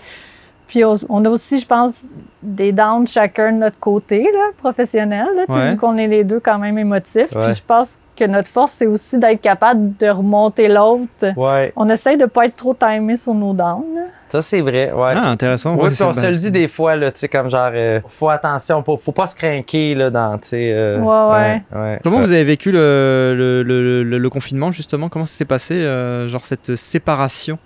Puis 0.66 0.82
on 0.84 1.24
a 1.24 1.28
aussi, 1.28 1.58
je 1.60 1.66
pense, 1.66 2.02
des 2.42 2.72
downs 2.72 3.06
chacun 3.06 3.52
de 3.52 3.58
notre 3.58 3.78
côté, 3.78 4.22
là, 4.22 4.50
professionnel, 4.58 5.26
là, 5.36 5.44
Ouais. 5.48 5.70
vu 5.70 5.76
qu'on 5.76 5.96
est 5.96 6.06
les 6.08 6.24
deux 6.24 6.40
quand 6.40 6.58
même 6.58 6.76
émotifs. 6.78 7.32
Ouais. 7.34 7.42
Puis 7.44 7.54
je 7.54 7.62
pense 7.66 7.98
que 8.16 8.24
notre 8.24 8.48
force, 8.48 8.72
c'est 8.72 8.86
aussi 8.86 9.18
d'être 9.18 9.40
capable 9.42 9.96
de 9.96 10.08
remonter 10.08 10.68
l'autre. 10.68 11.34
Ouais. 11.36 11.72
On 11.76 11.88
essaye 11.88 12.16
de 12.16 12.24
pas 12.26 12.46
être 12.46 12.56
trop 12.56 12.74
timé 12.74 13.16
sur 13.16 13.34
nos 13.34 13.52
downs. 13.52 13.84
là. 13.94 14.02
Ça, 14.28 14.42
c'est 14.42 14.60
vrai. 14.60 14.90
Ouais. 14.92 15.12
Ah, 15.14 15.28
intéressant. 15.28 15.74
Oui, 15.76 15.82
Ouais, 15.84 15.90
puis 15.90 16.02
on 16.02 16.12
se 16.12 16.20
le 16.20 16.36
dit 16.36 16.50
des 16.50 16.66
fois, 16.66 16.96
là, 16.96 17.12
tu 17.12 17.20
sais, 17.20 17.28
comme 17.28 17.48
genre, 17.48 17.70
euh, 17.72 18.00
faut 18.08 18.28
attention, 18.28 18.82
faut, 18.82 18.96
faut 18.96 19.12
pas 19.12 19.28
se 19.28 19.36
craquer, 19.36 19.94
là, 19.94 20.10
dans, 20.10 20.36
tu 20.38 20.48
sais. 20.48 20.70
euh, 20.72 20.98
Ouais, 20.98 21.62
ouais. 21.72 21.80
ouais. 21.80 22.00
Comment 22.02 22.18
vous 22.20 22.32
avez 22.32 22.42
vécu 22.42 22.72
le, 22.72 23.34
le, 23.36 23.62
le- 23.62 24.02
le- 24.02 24.18
le 24.18 24.30
confinement, 24.30 24.72
justement? 24.72 25.08
Comment 25.08 25.26
ça 25.26 25.36
s'est 25.36 25.44
passé, 25.44 25.74
euh, 25.74 26.26
genre 26.26 26.44
cette 26.44 26.74
séparation? 26.74 27.56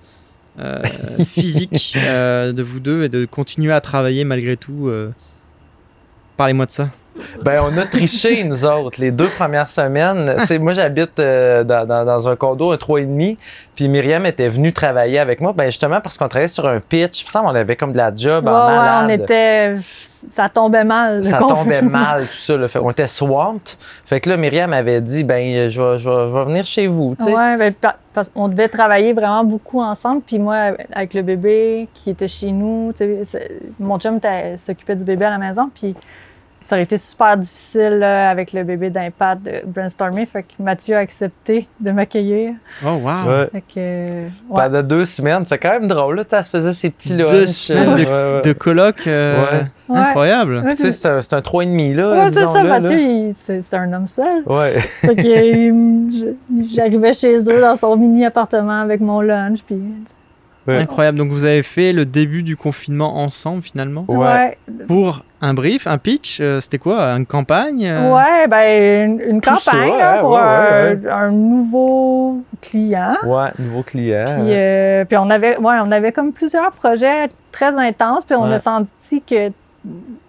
Euh, 0.60 0.82
physique 1.26 1.94
euh, 1.96 2.52
de 2.52 2.62
vous 2.62 2.80
deux 2.80 3.04
et 3.04 3.08
de 3.08 3.24
continuer 3.24 3.72
à 3.72 3.80
travailler 3.80 4.24
malgré 4.24 4.56
tout 4.56 4.88
euh, 4.88 5.10
Parlez-moi 6.36 6.64
de 6.64 6.70
ça. 6.70 6.90
Ben, 7.44 7.62
on 7.64 7.76
a 7.78 7.86
triché, 7.86 8.44
nous 8.44 8.64
autres, 8.64 9.00
les 9.00 9.10
deux 9.10 9.28
premières 9.28 9.68
semaines. 9.70 10.34
Tu 10.40 10.46
sais, 10.46 10.58
moi, 10.58 10.72
j'habite 10.72 11.18
euh, 11.18 11.64
dans, 11.64 11.86
dans- 11.86 12.04
dans 12.04 12.28
un 12.28 12.36
condo, 12.36 12.72
un 12.72 12.76
3,5, 12.76 13.36
puis 13.74 13.88
Myriam 13.88 14.26
était 14.26 14.48
venue 14.48 14.72
travailler 14.72 15.18
avec 15.18 15.40
moi, 15.40 15.52
ben, 15.56 15.66
justement, 15.66 16.00
parce 16.00 16.18
qu'on 16.18 16.28
travaillait 16.28 16.48
sur 16.48 16.66
un 16.68 16.80
pitch. 16.80 17.24
Semble 17.26 17.46
qu'on 17.48 17.54
avait 17.54 17.76
comme 17.76 17.92
de 17.92 17.96
la 17.98 18.12
job 18.14 18.44
Ouais, 18.44 18.50
en 18.50 18.66
ouais, 18.68 19.04
on 19.04 19.08
était... 19.08 19.74
Ça 20.32 20.50
tombait 20.50 20.84
mal. 20.84 21.24
ça 21.24 21.38
tombait 21.38 21.80
mal, 21.80 22.20
tout 22.26 22.36
ça. 22.36 22.54
Là. 22.58 22.68
Fait, 22.68 22.78
on 22.78 22.90
était 22.90 23.06
swamped. 23.06 23.70
Fait 24.04 24.20
que 24.20 24.28
là, 24.28 24.36
Myriam 24.36 24.70
avait 24.74 25.00
dit, 25.00 25.24
ben, 25.24 25.70
je 25.70 25.80
vais, 25.80 25.98
je 25.98 26.06
vais- 26.10 26.28
je 26.28 26.34
vais 26.34 26.44
venir 26.44 26.66
chez 26.66 26.88
vous, 26.88 27.16
tu 27.18 27.24
sais. 27.24 27.34
Ouais, 27.34 27.56
ben, 27.56 27.72
pa- 27.72 27.96
parce 28.12 28.28
qu'on 28.28 28.48
devait 28.48 28.68
travailler 28.68 29.14
vraiment 29.14 29.44
beaucoup 29.44 29.80
ensemble. 29.80 30.20
Puis 30.20 30.38
moi, 30.38 30.72
avec 30.92 31.14
le 31.14 31.22
bébé 31.22 31.88
qui 31.94 32.10
était 32.10 32.28
chez 32.28 32.52
nous, 32.52 32.92
mon 33.78 33.98
chum 33.98 34.20
s'occupait 34.58 34.96
du 34.96 35.04
bébé 35.04 35.24
à 35.24 35.30
la 35.30 35.38
maison. 35.38 35.70
Puis 35.74 35.94
ça 36.62 36.76
aurait 36.76 36.82
été 36.82 36.98
super 36.98 37.36
difficile 37.38 37.98
là, 38.00 38.28
avec 38.30 38.52
le 38.52 38.64
bébé 38.64 38.90
d'impact 38.90 39.42
de 39.42 39.62
brainstormer. 39.66 40.26
Fait 40.26 40.42
que 40.42 40.48
Mathieu 40.62 40.94
a 40.96 40.98
accepté 41.00 41.66
de 41.80 41.90
m'accueillir. 41.90 42.54
Oh, 42.84 42.88
wow. 43.02 43.10
Ouais. 43.26 43.48
Fait 43.52 43.64
que, 43.74 44.24
ouais. 44.26 44.30
Pendant 44.68 44.82
deux 44.82 45.04
semaines, 45.06 45.44
c'est 45.46 45.58
quand 45.58 45.70
même 45.70 45.88
drôle, 45.88 46.16
là, 46.16 46.24
elle 46.30 46.44
se 46.44 46.50
faisait 46.50 46.72
ses 46.74 46.90
petits 46.90 47.16
lunchs. 47.16 47.30
Deux 47.30 47.46
semaines 47.46 47.94
de, 47.96 48.04
euh, 48.06 48.30
ouais, 48.30 48.36
ouais. 48.36 48.42
de 48.42 48.52
colloque. 48.52 49.06
euh, 49.06 49.40
Ouais. 49.40 49.64
Ouais. 49.88 49.98
Incroyable. 49.98 50.64
Tu 50.70 50.76
sais, 50.82 50.92
c'est 50.92 51.08
un, 51.08 51.16
un 51.16 51.40
3,5, 51.40 51.94
là. 51.96 52.10
Ouais, 52.12 52.30
c'est 52.30 52.44
ça, 52.44 52.62
là. 52.62 52.78
Mathieu, 52.80 53.34
c'est 53.38 53.74
un 53.74 53.92
homme 53.92 54.06
seul. 54.06 54.42
Ouais. 54.46 54.78
Fait 55.00 55.16
que 55.16 55.22
j'arrivais 56.74 57.12
chez 57.12 57.38
eux 57.38 57.60
dans 57.60 57.76
son 57.76 57.96
mini 57.96 58.24
appartement 58.24 58.80
avec 58.82 59.00
mon 59.00 59.20
lunch. 59.20 59.60
Puis, 59.66 59.80
Ouais. 60.70 60.82
Incroyable. 60.82 61.18
Donc 61.18 61.30
vous 61.30 61.44
avez 61.44 61.62
fait 61.62 61.92
le 61.92 62.04
début 62.04 62.42
du 62.42 62.56
confinement 62.56 63.16
ensemble 63.22 63.62
finalement 63.62 64.04
Ouais. 64.08 64.56
Pour 64.88 65.22
un 65.42 65.54
brief, 65.54 65.86
un 65.86 65.96
pitch, 65.98 66.38
euh, 66.40 66.60
c'était 66.60 66.78
quoi 66.78 67.00
Une 67.12 67.24
campagne 67.26 67.86
euh, 67.86 68.14
Ouais, 68.14 68.46
ben 68.48 69.10
une, 69.10 69.20
une 69.20 69.40
Tout 69.40 69.56
ça, 69.56 69.70
campagne 69.72 69.98
là, 69.98 70.14
ouais, 70.14 70.20
pour 70.20 70.30
ouais, 70.32 70.38
un, 70.40 70.94
ouais, 70.96 71.10
un 71.10 71.30
nouveau 71.30 72.42
client. 72.60 73.14
Ouais, 73.24 73.48
nouveau 73.58 73.82
client. 73.82 74.24
Puis, 74.26 74.50
euh, 74.50 75.04
puis 75.06 75.16
on 75.16 75.30
avait, 75.30 75.56
ouais, 75.56 75.76
on 75.82 75.90
avait 75.90 76.12
comme 76.12 76.32
plusieurs 76.32 76.72
projets 76.72 77.28
très 77.52 77.74
intenses. 77.78 78.24
Puis 78.24 78.36
on 78.36 78.48
Ouais. 78.48 78.54
a 78.54 78.58
senti 78.58 79.22
que, 79.22 79.48
tu 79.48 79.54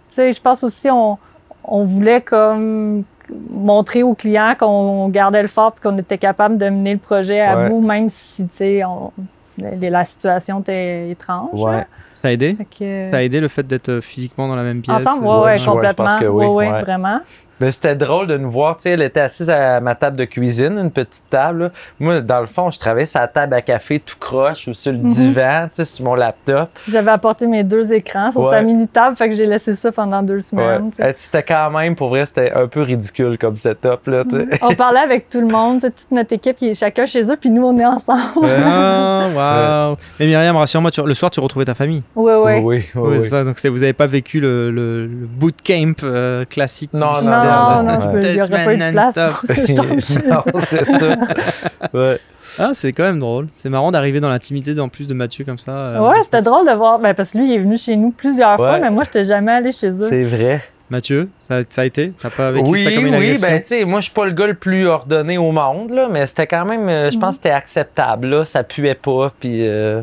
sais, 0.09 0.31
je 0.33 0.41
pense 0.41 0.63
aussi 0.63 0.89
on, 0.89 1.17
on 1.63 1.83
voulait 1.83 2.21
comme 2.21 3.03
montrer 3.49 4.03
aux 4.03 4.13
clients 4.13 4.55
qu'on 4.59 5.07
gardait 5.09 5.41
le 5.41 5.47
fort 5.47 5.71
puis 5.73 5.81
qu'on 5.83 5.97
était 5.97 6.17
capable 6.17 6.57
de 6.57 6.69
mener 6.69 6.93
le 6.93 6.99
projet 6.99 7.39
à 7.41 7.57
Ouais. 7.57 7.69
bout, 7.69 7.81
même 7.81 8.09
si, 8.09 8.45
tu 8.47 8.55
sais, 8.55 8.83
on- 8.83 9.11
la, 9.57 9.89
la 9.89 10.05
situation 10.05 10.59
était 10.61 11.09
étrange. 11.09 11.49
Ouais. 11.61 11.71
là. 11.77 11.87
Ça 12.15 12.27
a 12.27 12.31
aidé? 12.31 12.55
Que- 12.77 13.09
Ça 13.09 13.17
a 13.17 13.21
aidé 13.23 13.39
le 13.39 13.47
fait 13.47 13.65
d'être 13.65 13.89
euh, 13.89 14.01
physiquement 14.01 14.47
dans 14.47 14.55
la 14.55 14.61
même 14.63 14.81
pièce? 14.81 14.95
Ensemble, 15.07 15.25
ouais, 15.25 15.31
ouais, 15.31 15.41
je- 15.41 15.45
ouais, 15.45 15.57
je 15.57 15.69
complètement. 15.69 16.05
pense 16.05 16.15
que 16.19 16.25
oui, 16.27 16.45
Ouais, 16.45 16.51
ouais, 16.67 16.71
ouais. 16.71 16.81
vraiment. 16.81 17.19
Mais 17.61 17.71
c'était 17.71 17.95
drôle 17.95 18.27
de 18.27 18.35
nous 18.37 18.49
voir, 18.51 18.75
tu 18.75 18.83
sais, 18.83 18.89
elle 18.91 19.01
était 19.03 19.19
assise 19.21 19.49
à 19.49 19.79
ma 19.79 19.95
table 19.95 20.17
de 20.17 20.25
cuisine, 20.25 20.77
une 20.79 20.91
petite 20.91 21.23
table. 21.29 21.59
là. 21.63 21.69
Moi, 21.99 22.19
dans 22.21 22.41
le 22.41 22.47
fond, 22.47 22.71
je 22.71 22.79
travaillais 22.79 23.05
sur 23.05 23.19
la 23.21 23.27
table 23.27 23.53
à 23.53 23.61
café 23.61 23.99
tout 23.99 24.15
croche 24.19 24.67
ou 24.67 24.73
sur 24.73 24.91
le 24.91 24.97
Mhm. 24.97 25.07
divan, 25.09 25.63
tu 25.65 25.69
sais, 25.75 25.85
sur 25.85 26.03
mon 26.05 26.15
laptop. 26.15 26.69
J'avais 26.87 27.11
apporté 27.11 27.45
mes 27.47 27.63
deux 27.63 27.93
écrans 27.93 28.31
sur 28.31 28.41
Ouais. 28.41 28.49
sa 28.49 28.61
mini-table, 28.61 29.15
fait 29.15 29.29
que 29.29 29.35
j'ai 29.35 29.45
laissé 29.45 29.75
ça 29.75 29.91
pendant 29.91 30.21
deux 30.23 30.35
Ouais. 30.35 30.41
semaines. 30.41 30.89
tu 30.91 30.97
sais. 30.97 31.15
C'était 31.17 31.43
quand 31.43 31.69
même, 31.69 31.95
pour 31.95 32.09
vrai, 32.09 32.25
c'était 32.25 32.51
un 32.51 32.67
peu 32.67 32.81
ridicule 32.81 33.37
comme 33.37 33.55
setup, 33.57 34.07
là, 34.07 34.23
tu 34.27 34.35
sais. 34.37 34.47
On 34.63 34.73
parlait 34.73 34.99
avec 34.99 35.29
tout 35.29 35.39
le 35.39 35.47
monde, 35.47 35.75
tu 35.75 35.87
sais, 35.87 35.91
toute 35.91 36.11
notre 36.11 36.33
équipe 36.33 36.55
qui 36.57 36.69
est 36.69 36.73
chacun 36.73 37.05
chez 37.05 37.23
eux, 37.31 37.37
puis 37.39 37.49
nous, 37.51 37.63
on 37.63 37.77
est 37.77 37.85
ensemble. 37.85 38.21
Ah, 38.43 39.25
waouh 39.35 39.97
Mais 40.19 40.25
Myriam, 40.25 40.55
rassure-moi, 40.57 40.91
tu- 40.91 41.03
le 41.05 41.13
soir, 41.13 41.29
tu 41.31 41.39
retrouvais 41.39 41.65
ta 41.65 41.73
famille. 41.75 42.01
Oui, 42.15 42.33
oui. 42.33 42.51
Oui, 42.53 42.61
oui, 42.63 42.85
Oui, 42.95 43.17
oui. 43.19 43.25
ça, 43.25 43.43
donc 43.43 43.59
c'est- 43.59 43.69
vous 43.69 43.79
n'avez 43.79 43.93
pas 43.93 44.07
vécu 44.07 44.39
le, 44.39 44.71
le, 44.71 45.05
le 45.05 45.27
bootcamp 45.27 45.93
euh, 46.03 46.45
classique. 46.45 46.91
Non, 46.93 46.99
Non, 47.01 47.07
publicitaire, 47.13 47.43
non, 47.83 47.99
je 48.01 48.07
peux- 48.09 48.23
il 48.23 48.35
n'y 48.35 48.41
aurait 48.41 48.65
pas 48.65 48.73
eu 48.73 48.77
de 48.77 48.91
place 48.91 49.15
non-stop. 49.17 49.45
pour 49.47 49.55
que 49.55 49.65
je 49.65 49.75
tombe 49.75 49.99
chez 49.99 50.27
non, 50.27 50.61
c'est 50.65 50.85
ça. 50.85 51.15
Ouais. 51.93 52.19
Ah, 52.59 52.71
c'est 52.73 52.91
quand 52.91 53.03
même 53.03 53.19
drôle. 53.19 53.47
C'est 53.53 53.69
marrant 53.69 53.91
d'arriver 53.91 54.19
dans 54.19 54.27
l'intimité 54.29 54.77
en 54.79 54.89
plus 54.89 55.07
de 55.07 55.13
Mathieu 55.13 55.45
comme 55.45 55.57
ça. 55.57 55.71
euh, 55.71 55.99
Ouais, 56.09 56.21
c'était 56.21 56.41
drôle 56.41 56.67
de 56.67 56.73
voir, 56.73 56.99
ben, 56.99 57.13
parce 57.13 57.31
que 57.31 57.37
lui, 57.37 57.47
il 57.47 57.53
est 57.53 57.59
venu 57.59 57.77
chez 57.77 57.95
nous 57.95 58.11
plusieurs 58.11 58.57
fois, 58.57 58.77
mais 58.79 58.89
moi, 58.89 59.03
je 59.05 59.09
n'étais 59.09 59.23
jamais 59.23 59.53
allée 59.53 59.71
chez 59.71 59.87
eux. 59.89 60.07
C'est 60.09 60.23
vrai. 60.23 60.61
Mathieu, 60.89 61.29
ça, 61.39 61.59
ça 61.69 61.83
a 61.83 61.85
été? 61.85 62.11
T'as 62.19 62.29
pas 62.29 62.51
vécu 62.51 62.69
oui, 62.69 62.83
ça 62.83 62.91
comme 62.91 63.05
une 63.05 63.15
oui, 63.15 63.37
ben 63.41 63.61
tu 63.61 63.67
sais, 63.67 63.85
moi 63.85 64.01
je 64.01 64.05
suis 64.07 64.13
pas 64.13 64.25
le 64.25 64.31
gars 64.33 64.47
le 64.47 64.55
plus 64.55 64.87
ordonné 64.87 65.37
au 65.37 65.53
monde 65.53 65.91
là, 65.91 66.09
mais 66.11 66.27
c'était 66.27 66.47
quand 66.47 66.65
même, 66.65 66.89
euh, 66.89 67.09
je 67.09 67.17
pense 67.17 67.35
que 67.37 67.43
c'était 67.43 67.55
acceptable 67.55 68.27
là, 68.27 68.43
ça 68.43 68.63
puait 68.65 68.93
pas, 68.93 69.31
puis 69.39 69.65
euh, 69.65 70.01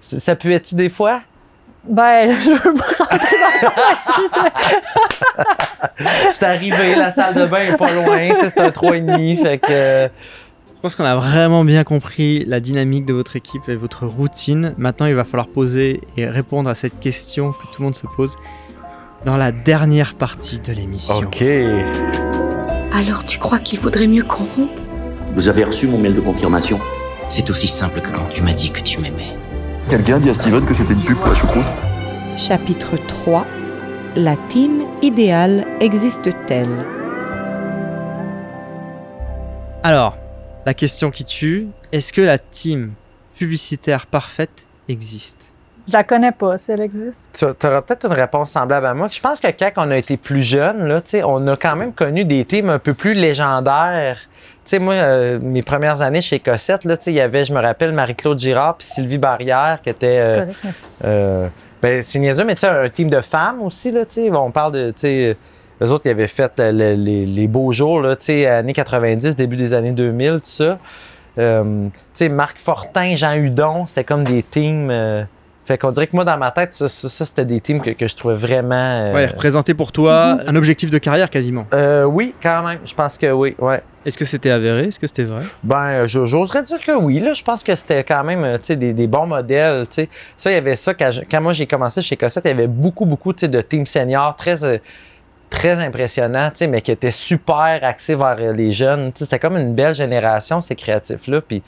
ça 0.00 0.34
puait-tu 0.34 0.74
des 0.74 0.88
fois? 0.88 1.20
Ben, 1.88 2.32
je 2.44 2.50
veux 2.50 2.74
pas 2.74 3.04
rentrer 3.04 3.16
dans 3.18 3.18
ton 3.18 3.43
C'est 6.32 6.44
arrivé, 6.44 6.94
la 6.96 7.12
salle 7.12 7.34
de 7.34 7.46
bain 7.46 7.58
est 7.58 7.76
pas 7.76 7.92
loin, 7.92 8.28
c'est 8.40 8.60
un 8.60 8.68
3,5, 8.70 9.42
fait 9.42 9.58
que 9.58 10.10
Je 10.76 10.80
pense 10.82 10.96
qu'on 10.96 11.04
a 11.04 11.16
vraiment 11.16 11.64
bien 11.64 11.82
compris 11.84 12.44
la 12.44 12.60
dynamique 12.60 13.06
de 13.06 13.14
votre 13.14 13.36
équipe 13.36 13.68
et 13.68 13.76
votre 13.76 14.06
routine. 14.06 14.74
Maintenant, 14.76 15.06
il 15.06 15.14
va 15.14 15.24
falloir 15.24 15.48
poser 15.48 16.02
et 16.16 16.26
répondre 16.26 16.68
à 16.68 16.74
cette 16.74 17.00
question 17.00 17.52
que 17.52 17.62
tout 17.72 17.80
le 17.80 17.84
monde 17.84 17.94
se 17.94 18.06
pose 18.06 18.36
dans 19.24 19.38
la 19.38 19.50
dernière 19.50 20.14
partie 20.14 20.60
de 20.60 20.72
l'émission. 20.72 21.16
OK. 21.16 21.42
Alors 22.92 23.24
tu 23.24 23.38
crois 23.38 23.58
qu'il 23.58 23.80
vaudrait 23.80 24.06
mieux 24.06 24.22
qu'on 24.24 24.44
rompe 24.44 24.78
Vous 25.34 25.48
avez 25.48 25.64
reçu 25.64 25.86
mon 25.86 25.98
mail 25.98 26.14
de 26.14 26.20
confirmation? 26.20 26.78
C'est 27.30 27.48
aussi 27.48 27.66
simple 27.66 28.00
que 28.00 28.10
quand 28.10 28.28
tu 28.28 28.42
m'as 28.42 28.52
dit 28.52 28.70
que 28.70 28.80
tu 28.80 29.00
m'aimais. 29.00 29.32
Quelqu'un 29.88 30.18
dit 30.18 30.30
à 30.30 30.34
Steven 30.34 30.64
que 30.64 30.74
c'était 30.74 30.92
une 30.92 31.00
pub 31.00 31.16
pour 31.16 31.28
la 31.28 31.34
choucroute? 31.34 31.64
Chapitre 32.36 32.96
3 32.96 33.46
La 34.16 34.34
team 34.48 34.82
idéale 35.02 35.64
existe-t-elle? 35.78 36.84
Alors, 39.84 40.18
la 40.66 40.74
question 40.74 41.12
qui 41.12 41.24
tue, 41.24 41.68
est-ce 41.92 42.12
que 42.12 42.20
la 42.20 42.38
team 42.38 42.94
publicitaire 43.38 44.06
parfaite 44.06 44.66
existe? 44.88 45.54
Je 45.86 45.92
la 45.92 46.02
connais 46.02 46.32
pas, 46.32 46.58
si 46.58 46.72
elle 46.72 46.80
existe. 46.80 47.28
Tu 47.38 47.66
auras 47.66 47.82
peut-être 47.82 48.06
une 48.06 48.14
réponse 48.14 48.50
semblable 48.50 48.86
à 48.86 48.94
moi. 48.94 49.08
Je 49.12 49.20
pense 49.20 49.38
que 49.38 49.46
quand 49.46 49.70
on 49.76 49.90
a 49.92 49.96
été 49.96 50.16
plus 50.16 50.42
jeune, 50.42 50.88
là, 50.88 51.02
tu 51.02 51.10
sais, 51.10 51.22
on 51.22 51.46
a 51.46 51.56
quand 51.56 51.76
même 51.76 51.92
connu 51.92 52.24
des 52.24 52.44
teams 52.44 52.68
un 52.68 52.80
peu 52.80 52.94
plus 52.94 53.14
légendaires. 53.14 54.18
Tu 54.64 54.70
sais, 54.70 54.78
moi, 54.80 54.94
euh, 54.94 55.38
mes 55.40 55.62
premières 55.62 56.02
années 56.02 56.22
chez 56.22 56.40
Cossette, 56.40 56.84
là, 56.84 56.96
tu 56.96 57.04
sais, 57.04 57.12
il 57.12 57.16
y 57.16 57.20
avait, 57.20 57.44
je 57.44 57.54
me 57.54 57.60
rappelle, 57.60 57.92
Marie-Claude 57.92 58.38
Girard 58.38 58.76
puis 58.78 58.88
Sylvie 58.88 59.18
Barrière 59.18 59.78
qui 59.84 59.90
était. 59.90 60.16
C'est 60.16 60.66
euh, 60.66 60.72
euh, 61.04 61.48
ben, 61.84 62.02
c'est 62.02 62.18
niaiseux, 62.18 62.44
mais 62.44 62.54
tu 62.54 62.62
sais, 62.62 62.68
un 62.68 62.88
team 62.88 63.10
de 63.10 63.20
femmes 63.20 63.60
aussi, 63.62 63.90
là, 63.92 64.04
tu 64.06 64.14
sais. 64.24 64.30
On 64.30 64.50
parle 64.50 64.72
de, 64.72 64.86
tu 64.92 65.00
sais, 65.00 65.36
eux 65.82 65.90
autres, 65.90 66.06
ils 66.06 66.10
avaient 66.10 66.26
fait 66.28 66.52
le- 66.58 66.94
les, 66.94 67.26
les 67.26 67.46
beaux 67.46 67.72
jours, 67.72 68.00
là, 68.00 68.16
tu 68.16 68.24
sais, 68.26 68.46
années 68.46 68.72
90, 68.72 69.36
début 69.36 69.56
des 69.56 69.74
années 69.74 69.92
2000, 69.92 70.36
tout 70.36 70.40
ça. 70.44 70.78
Euh, 71.38 71.62
tu 71.92 72.00
sais, 72.14 72.28
Marc 72.30 72.58
Fortin, 72.58 73.16
Jean 73.16 73.34
Hudon, 73.34 73.86
c'était 73.86 74.04
comme 74.04 74.24
des 74.24 74.42
teams. 74.42 74.88
euh, 74.90 75.24
fait 75.66 75.78
qu'on 75.78 75.90
dirait 75.92 76.06
que 76.06 76.14
moi, 76.14 76.24
dans 76.24 76.36
ma 76.36 76.50
tête, 76.50 76.74
ça, 76.74 76.88
ça, 76.88 77.08
ça, 77.08 77.24
c'était 77.24 77.44
des 77.44 77.60
teams 77.60 77.80
que, 77.80 77.90
que 77.90 78.06
je 78.06 78.14
trouvais 78.16 78.34
vraiment. 78.34 78.74
euh, 78.74 79.14
Ouais, 79.14 79.26
représenter 79.26 79.72
pour 79.74 79.92
toi 79.92 80.38
un 80.46 80.56
objectif 80.56 80.90
de 80.90 80.98
carrière 80.98 81.30
quasiment. 81.30 81.66
euh, 81.72 82.04
oui, 82.04 82.34
quand 82.42 82.62
même. 82.66 82.80
Je 82.84 82.94
pense 82.94 83.16
que 83.16 83.30
oui, 83.32 83.54
ouais. 83.58 83.82
Est-ce 84.04 84.18
que 84.18 84.26
c'était 84.26 84.50
avéré? 84.50 84.84
Est-ce 84.88 85.00
que 85.00 85.06
c'était 85.06 85.24
vrai? 85.24 85.42
Ben, 85.62 86.04
euh, 86.04 86.06
j'oserais 86.06 86.62
dire 86.64 86.80
que 86.82 86.92
oui. 86.92 87.18
Là, 87.20 87.32
je 87.32 87.42
pense 87.42 87.64
que 87.64 87.74
c'était 87.74 88.04
quand 88.04 88.22
même 88.24 88.44
euh, 88.44 88.58
des, 88.76 88.92
des 88.92 89.06
bons 89.06 89.26
modèles. 89.26 89.84
Ça, 90.36 90.50
il 90.50 90.54
y 90.54 90.56
avait 90.56 90.76
ça 90.76 90.92
quand, 90.92 91.10
je- 91.10 91.22
quand 91.30 91.40
moi 91.40 91.54
j'ai 91.54 91.66
commencé 91.66 92.02
chez 92.02 92.16
Cossette, 92.16 92.44
il 92.44 92.48
y 92.48 92.50
avait 92.50 92.66
beaucoup, 92.66 93.06
beaucoup 93.06 93.32
de 93.32 93.60
teams 93.62 93.86
seniors 93.86 94.36
très, 94.36 94.58
très 95.48 95.80
mais 96.68 96.82
qui 96.82 96.90
étaient 96.90 97.10
super 97.10 97.78
axés 97.82 98.14
vers 98.16 98.36
les 98.52 98.72
jeunes. 98.72 99.12
C'était 99.14 99.38
comme 99.38 99.56
une 99.56 99.74
belle 99.74 99.94
génération, 99.94 100.60
ces 100.60 100.74
créatifs-là. 100.74 101.40
Puis 101.40 101.62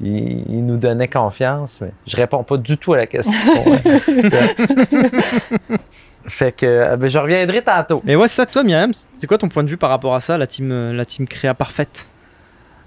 il, 0.00 0.44
il 0.50 0.66
nous 0.66 0.76
donnait 0.76 1.08
confiance, 1.08 1.78
mais 1.80 1.92
je 2.06 2.16
réponds 2.16 2.42
pas 2.42 2.56
du 2.56 2.76
tout 2.78 2.92
à 2.94 2.98
la 2.98 3.06
question. 3.06 3.52
hein. 3.66 3.78
fait 6.26 6.52
que 6.52 6.66
euh, 6.66 6.96
ben, 6.96 7.08
je 7.10 7.18
reviendrai 7.18 7.62
tantôt. 7.62 8.00
Mais 8.04 8.16
ouais, 8.16 8.28
c'est 8.28 8.36
ça, 8.42 8.46
toi, 8.46 8.62
Myriam, 8.64 8.92
c'est 9.14 9.26
quoi 9.26 9.38
ton 9.38 9.48
point 9.48 9.64
de 9.64 9.68
vue 9.68 9.76
par 9.76 9.90
rapport 9.90 10.14
à 10.14 10.20
ça, 10.20 10.38
la 10.38 10.46
team, 10.46 10.70
euh, 10.70 10.92
la 10.92 11.04
team 11.04 11.26
créa 11.26 11.54
parfaite? 11.54 12.06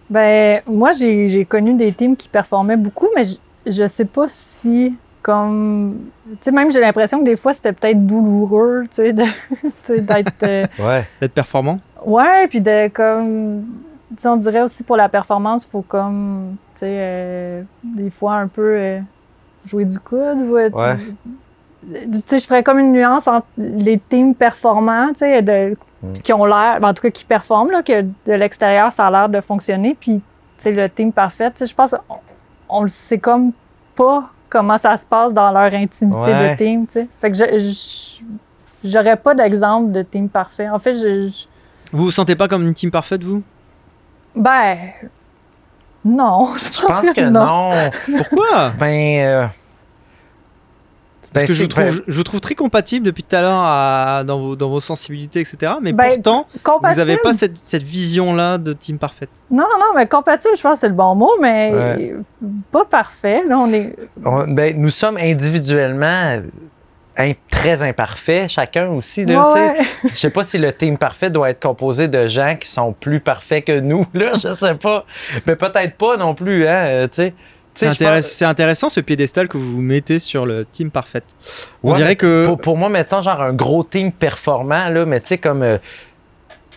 Ben, 0.10 0.62
moi, 0.68 0.92
j'ai 0.92 1.46
connu 1.46 1.76
des 1.76 1.92
teams 1.92 2.16
qui 2.16 2.30
performaient 2.30 2.78
beaucoup, 2.78 3.08
mais 3.16 3.24
je, 3.24 3.36
je 3.72 3.88
sais 3.88 4.06
pas 4.06 4.26
si, 4.28 4.96
comme. 5.22 5.98
Tu 6.30 6.38
sais, 6.42 6.52
même 6.52 6.72
j'ai 6.72 6.80
l'impression 6.80 7.20
que 7.20 7.26
des 7.26 7.36
fois, 7.36 7.54
c'était 7.54 7.74
peut-être 7.74 8.06
douloureux, 8.06 8.84
tu 8.94 8.96
sais, 8.98 9.14
d'être. 10.02 10.44
euh, 10.44 10.66
Ouais. 10.80 11.06
D'être 11.22 11.34
performant 11.34 11.80
ouais, 12.06 12.48
puis 12.48 12.62
de 12.62 12.88
comme. 12.90 13.64
Tu 14.16 14.22
sais, 14.22 14.28
on 14.28 14.38
dirait 14.38 14.62
aussi 14.62 14.84
pour 14.84 14.96
la 14.98 15.10
performance, 15.10 15.66
il 15.66 15.70
faut 15.72 15.82
comme. 15.82 16.56
Tu 16.76 16.80
sais, 16.82 16.88
euh, 17.00 17.64
des 17.84 18.10
fois 18.10 18.36
un 18.36 18.48
peu 18.48 18.76
euh, 18.78 19.00
jouer 19.66 19.86
du 19.86 19.98
coude 20.00 20.38
ou 20.50 20.58
être- 20.58 20.76
Ouais. 20.76 20.98
tu 22.12 22.12
sais, 22.26 22.40
je 22.40 22.46
ferais 22.46 22.64
comme 22.64 22.80
une 22.80 22.92
nuance 22.92 23.28
entre 23.28 23.48
les 23.58 23.98
teams 23.98 24.36
performants, 24.36 25.10
tu 25.14 25.20
sais, 25.20 25.42
de- 25.42 25.76
qui 26.22 26.34
ont 26.34 26.46
l'air, 26.46 26.80
ben, 26.82 26.90
en 26.90 26.94
tout 26.94 27.02
cas, 27.04 27.10
qui 27.10 27.26
performent, 27.26 27.72
là, 27.72 27.82
que 27.82 28.02
de 28.02 28.34
l'extérieur, 28.34 28.92
ça 28.92 29.08
a 29.08 29.12
l'air 29.12 29.30
de 29.30 29.40
fonctionner, 29.42 29.96
puis, 30.00 30.16
tu 30.58 30.64
sais, 30.64 30.72
le 30.72 30.88
team 30.90 31.12
parfait, 31.12 31.50
tu 31.52 31.60
sais, 31.60 31.66
je 31.66 31.74
pense 31.76 31.92
qu'on 31.92 32.16
on 32.70 32.82
le 32.84 32.90
sait 32.90 33.18
comme 33.20 33.52
pas 33.96 34.30
comment 34.50 34.78
ça 34.78 34.98
se 34.98 35.06
passe 35.06 35.34
dans 35.34 35.52
leur 35.52 35.74
intimité 35.74 36.18
Ouais. 36.34 36.50
de 36.52 36.56
team, 36.58 36.86
tu 36.88 36.94
sais. 36.94 37.08
Fait 37.22 37.32
que 37.32 37.38
je- 37.38 37.58
je- 37.58 38.90
j'aurais 38.90 39.16
pas 39.18 39.34
d'exemple 39.34 39.92
de 39.92 40.02
team 40.04 40.28
parfait. 40.30 40.70
En 40.70 40.78
fait, 40.80 40.94
je... 40.94 41.30
je- 41.30 41.46
Vous 41.96 42.06
vous 42.06 42.12
sentez 42.12 42.36
pas 42.36 42.48
comme 42.48 42.64
une 42.68 42.74
team 42.74 42.92
parfaite, 42.92 43.24
vous? 43.24 43.42
Ben... 44.36 44.78
Non, 46.06 46.46
je 46.58 46.80
pense, 46.82 47.02
Je 47.02 47.06
pense 47.08 47.14
que 47.14 47.22
non. 47.30 47.70
Pourquoi? 48.30 48.70
Ben. 48.80 49.20
euh, 49.26 49.46
Parce 51.34 51.44
ben, 51.44 51.48
que 51.48 51.54
je 51.54 51.64
vous, 51.64 51.68
trouve, 51.68 52.04
je 52.08 52.14
vous 52.14 52.24
trouve 52.24 52.40
très 52.40 52.56
compatible 52.56 53.06
depuis 53.08 53.24
tout 53.24 53.36
à 53.36 53.42
l'heure 53.42 54.24
dans, 54.26 54.40
vos, 54.40 54.56
dans 54.56 54.70
vos 54.70 54.80
sensibilités, 54.80 55.42
etc. 55.42 55.74
Mais 55.82 55.92
Ben, 55.92 56.14
pourtant, 56.14 56.48
vous 56.54 56.60
compatible. 56.64 57.00
n'avez 57.02 57.18
pas 57.18 57.34
cette, 57.34 57.58
cette 57.58 57.84
vision-là 57.84 58.58
de 58.58 58.72
team 58.74 58.98
parfaite. 59.00 59.32
Non, 59.52 59.66
non, 59.80 59.88
mais 59.96 60.06
compatible, 60.08 60.56
je 60.56 60.62
pense 60.62 60.76
que 60.76 60.80
c'est 60.82 60.88
le 60.90 60.94
bon 60.94 61.16
mot, 61.16 61.32
mais 61.42 61.72
Ouais. 61.74 62.16
pas 62.72 62.86
parfait. 62.86 63.44
Là, 63.48 63.58
on 63.58 63.74
est... 63.74 63.96
On- 64.24 64.48
ben, 64.48 64.80
nous 64.80 64.92
sommes 64.92 65.18
individuellement 65.18 66.40
très 67.50 67.82
imparfaits, 67.82 68.50
chacun 68.50 68.88
aussi. 68.90 69.26
Là, 69.26 69.52
Ouais, 69.54 69.76
tu 69.78 69.84
sais. 69.86 69.90
Je 70.04 70.16
sais 70.16 70.30
pas 70.30 70.44
si 70.44 70.58
le 70.58 70.72
team 70.74 70.98
parfait 70.98 71.30
doit 71.30 71.50
être 71.50 71.62
composé 71.62 72.08
de 72.08 72.28
gens 72.28 72.56
qui 72.60 72.70
sont 72.70 72.94
plus 72.94 73.20
parfaits 73.20 73.66
que 73.66 73.80
nous. 73.80 74.06
Là, 74.14 74.32
je 74.34 74.54
sais 74.54 74.76
pas. 74.76 75.06
Mais 75.48 75.56
peut-être 75.56 75.96
pas 75.96 76.18
non 76.18 76.36
plus. 76.36 76.68
Hein, 76.68 76.86
euh, 76.86 77.08
tu 77.08 77.16
sais. 77.16 77.34
C'est 77.78 77.88
sais, 77.88 77.92
je 77.92 77.96
intéress- 77.96 78.26
pense- 78.26 78.32
c'est 78.38 78.46
intéressant 78.46 78.88
ce 78.88 79.02
piédestal 79.02 79.50
que 79.50 79.58
vous 79.58 79.82
mettez 79.82 80.20
sur 80.20 80.46
le 80.46 80.66
team 80.66 80.90
parfaite. 80.92 81.26
On 81.84 81.92
Ouais, 81.92 81.98
dirait 81.98 82.16
que. 82.16 82.46
Pour, 82.46 82.58
pour 82.58 82.78
moi, 82.78 82.88
mettons, 82.88 83.22
genre 83.22 83.42
un 83.42 83.52
gros 83.52 83.84
team 83.84 84.14
performant, 84.14 84.88
là, 84.90 85.06
mais 85.06 85.20
tu 85.20 85.28
sais, 85.28 85.38
comme. 85.38 85.62
euh, 85.62 85.78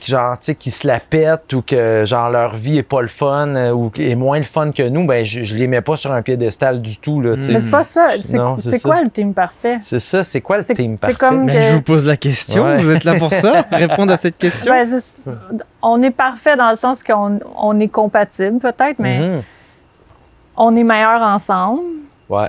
genre, 0.07 0.38
tu 0.38 0.46
sais, 0.46 0.55
qui 0.55 0.70
se 0.70 0.86
la 0.86 1.01
pètent 1.01 1.53
ou 1.53 1.62
que, 1.62 2.05
genre, 2.07 2.30
leur 2.30 2.57
vie 2.57 2.78
est 2.78 2.82
pas 2.82 3.01
le 3.03 3.09
fun 3.09 3.55
euh, 3.57 3.70
ou 3.72 3.90
est 3.96 4.14
moins 4.14 4.38
le 4.38 4.44
fun 4.44 4.70
que 4.72 4.82
nous, 4.88 5.07
ben, 5.07 5.24
je, 5.24 5.44
je 5.44 5.55
les 5.57 5.66
mets 5.66 5.80
pas 5.80 5.96
sur 5.96 6.12
un 6.12 6.22
piédestal 6.22 6.80
du 6.82 6.96
tout, 6.99 7.20
là, 7.20 7.36
tu 7.36 7.42
sais. 7.44 7.53
Mais 7.53 7.61
c'est 7.61 7.70
pas 7.70 7.84
ça. 7.84 8.11
C'est 8.20 8.80
quoi 8.82 9.03
le 9.03 9.11
team 9.11 9.34
parfait? 9.34 9.78
C'est 9.84 10.01
ça, 10.01 10.24
c'est 10.24 10.40
quoi 10.40 10.59
le 10.59 10.64
team 10.64 10.94
c'est 10.94 11.01
parfait? 11.01 11.16
comme 11.16 11.44
Mais 11.44 11.53
que- 11.55 11.61
je 11.61 11.72
vous 11.74 11.82
pose 11.82 12.05
la 12.07 12.16
question, 12.16 12.64
Ouais. 12.64 12.78
vous 12.78 12.90
êtes 12.90 13.05
là 13.05 13.18
pour 13.18 13.32
ça? 13.32 13.64
Répondre 13.72 14.12
à 14.12 14.16
cette 14.16 14.38
question? 14.38 14.72
Ben, 14.72 15.01
on 15.82 16.03
est 16.03 16.11
parfait 16.11 16.57
dans 16.57 16.70
le 16.70 16.76
sens 16.76 17.03
qu'on 17.03 17.38
on 17.57 17.78
est 17.80 17.88
compatible, 17.88 18.59
peut-être, 18.59 18.99
mais 18.99 19.18
Mhm. 19.20 19.42
on 20.57 20.76
est 20.76 20.84
meilleur 20.84 21.22
ensemble. 21.22 21.80
Ouais. 22.28 22.49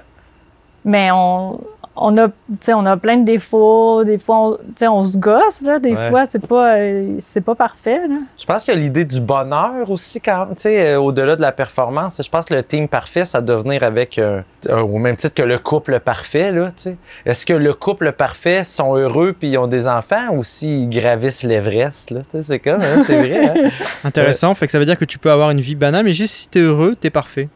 Mais 0.86 1.10
on, 1.12 1.60
on, 2.02 2.18
a, 2.18 2.28
tu 2.28 2.34
sais, 2.62 2.74
on 2.74 2.86
a 2.86 2.98
plein 2.98 3.18
de 3.18 3.26
défauts. 3.26 4.04
Des 4.04 4.18
fois, 4.18 4.40
on, 4.40 4.56
tu 4.58 4.64
sais, 4.78 4.88
on 4.88 5.04
se 5.04 5.18
gosse. 5.18 5.62
Là, 5.62 5.80
des 5.80 5.94
Ouais. 5.94 6.10
fois, 6.10 6.26
c'est 6.30 6.46
pas, 6.46 6.78
euh, 6.78 7.16
c'est 7.20 7.42
pas 7.42 7.56
parfait. 7.56 8.08
Là. 8.08 8.16
Je 8.40 8.46
pense 8.46 8.64
qu'il 8.64 8.74
y 8.74 8.78
a 8.78 8.80
l'idée 8.80 9.06
du 9.06 9.20
bonheur 9.22 9.90
aussi, 9.90 10.20
quand 10.22 10.48
tu 10.58 10.68
euh, 10.70 11.00
au-delà 11.00 11.36
de 11.36 11.42
la 11.42 11.52
performance. 11.52 12.22
Je 12.24 12.30
pense 12.30 12.46
que 12.48 12.54
le 12.54 12.64
team 12.64 12.88
parfait, 12.88 13.26
ça 13.26 13.42
doit 13.42 13.58
venir 13.62 13.84
avec, 13.84 14.18
euh, 14.18 14.42
euh, 14.70 14.82
au 14.82 14.98
même 14.98 15.16
titre 15.18 15.34
que 15.36 15.42
le 15.44 15.58
couple 15.58 16.00
parfait, 16.00 16.52
là, 16.52 16.68
tu 16.68 16.84
sais. 16.84 16.98
Est-ce 17.26 17.46
que 17.46 17.54
le 17.54 17.74
couple 17.74 18.12
parfait 18.12 18.64
sont 18.64 18.96
heureux 18.96 19.34
puis 19.38 19.50
ils 19.50 19.58
ont 19.58 19.68
des 19.68 19.88
enfants 19.88 20.30
ou 20.34 20.44
s'ils 20.44 20.90
gravissent 20.90 21.44
l'Everest, 21.44 22.12
là? 22.12 22.22
Tu 22.32 22.42
c'est 22.44 22.60
comme, 22.60 22.82
hein, 22.82 23.04
c'est 23.06 23.18
vrai, 23.18 23.46
hein? 23.48 23.70
Intéressant, 24.04 24.54
fait 24.56 24.66
que 24.66 24.72
ça 24.72 24.80
veut 24.80 24.86
dire 24.86 24.98
que 24.98 25.06
tu 25.06 25.20
peux 25.20 25.32
avoir 25.32 25.50
une 25.52 25.62
vie 25.62 25.76
banale, 25.76 26.06
mais 26.06 26.14
juste 26.14 26.34
si 26.34 26.48
t'es 26.50 26.60
heureux, 26.60 26.96
t'es 27.00 27.10
parfait. 27.10 27.50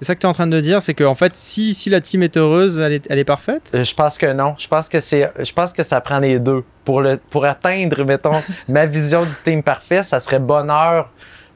C'est 0.00 0.06
ça 0.06 0.14
que 0.14 0.20
tu 0.20 0.26
es 0.26 0.28
en 0.28 0.32
train 0.32 0.46
de 0.46 0.60
dire, 0.60 0.80
c'est 0.80 0.94
qu'en 0.94 1.14
fait, 1.14 1.36
si, 1.36 1.74
si 1.74 1.90
la 1.90 2.00
team 2.00 2.22
est 2.22 2.36
heureuse, 2.36 2.78
elle 2.78 2.94
est, 2.94 3.06
elle 3.10 3.18
est 3.18 3.24
parfaite? 3.24 3.70
Euh, 3.74 3.84
Je 3.84 3.94
pense 3.94 4.16
que 4.16 4.32
non. 4.32 4.54
Je 4.56 4.66
pense 4.66 4.88
que 4.88 4.98
c'est, 4.98 5.30
je 5.38 5.52
pense 5.52 5.72
que 5.74 5.82
ça 5.82 6.00
prend 6.00 6.18
les 6.18 6.38
deux. 6.38 6.64
Pour, 6.84 7.02
le, 7.02 7.18
pour 7.18 7.44
atteindre, 7.44 8.02
mettons, 8.04 8.42
ma 8.68 8.86
vision 8.86 9.22
du 9.22 9.30
team 9.44 9.62
parfait, 9.62 10.02
ça 10.02 10.18
serait 10.20 10.38
bonheur 10.40 11.10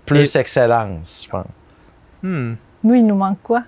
plus 0.04 0.36
excellence, 0.36 1.22
je 1.24 1.30
pense. 1.30 1.46
Hmm. 2.22 2.54
Nous, 2.82 2.94
il 2.94 3.06
nous 3.06 3.16
manque 3.16 3.38
quoi? 3.42 3.62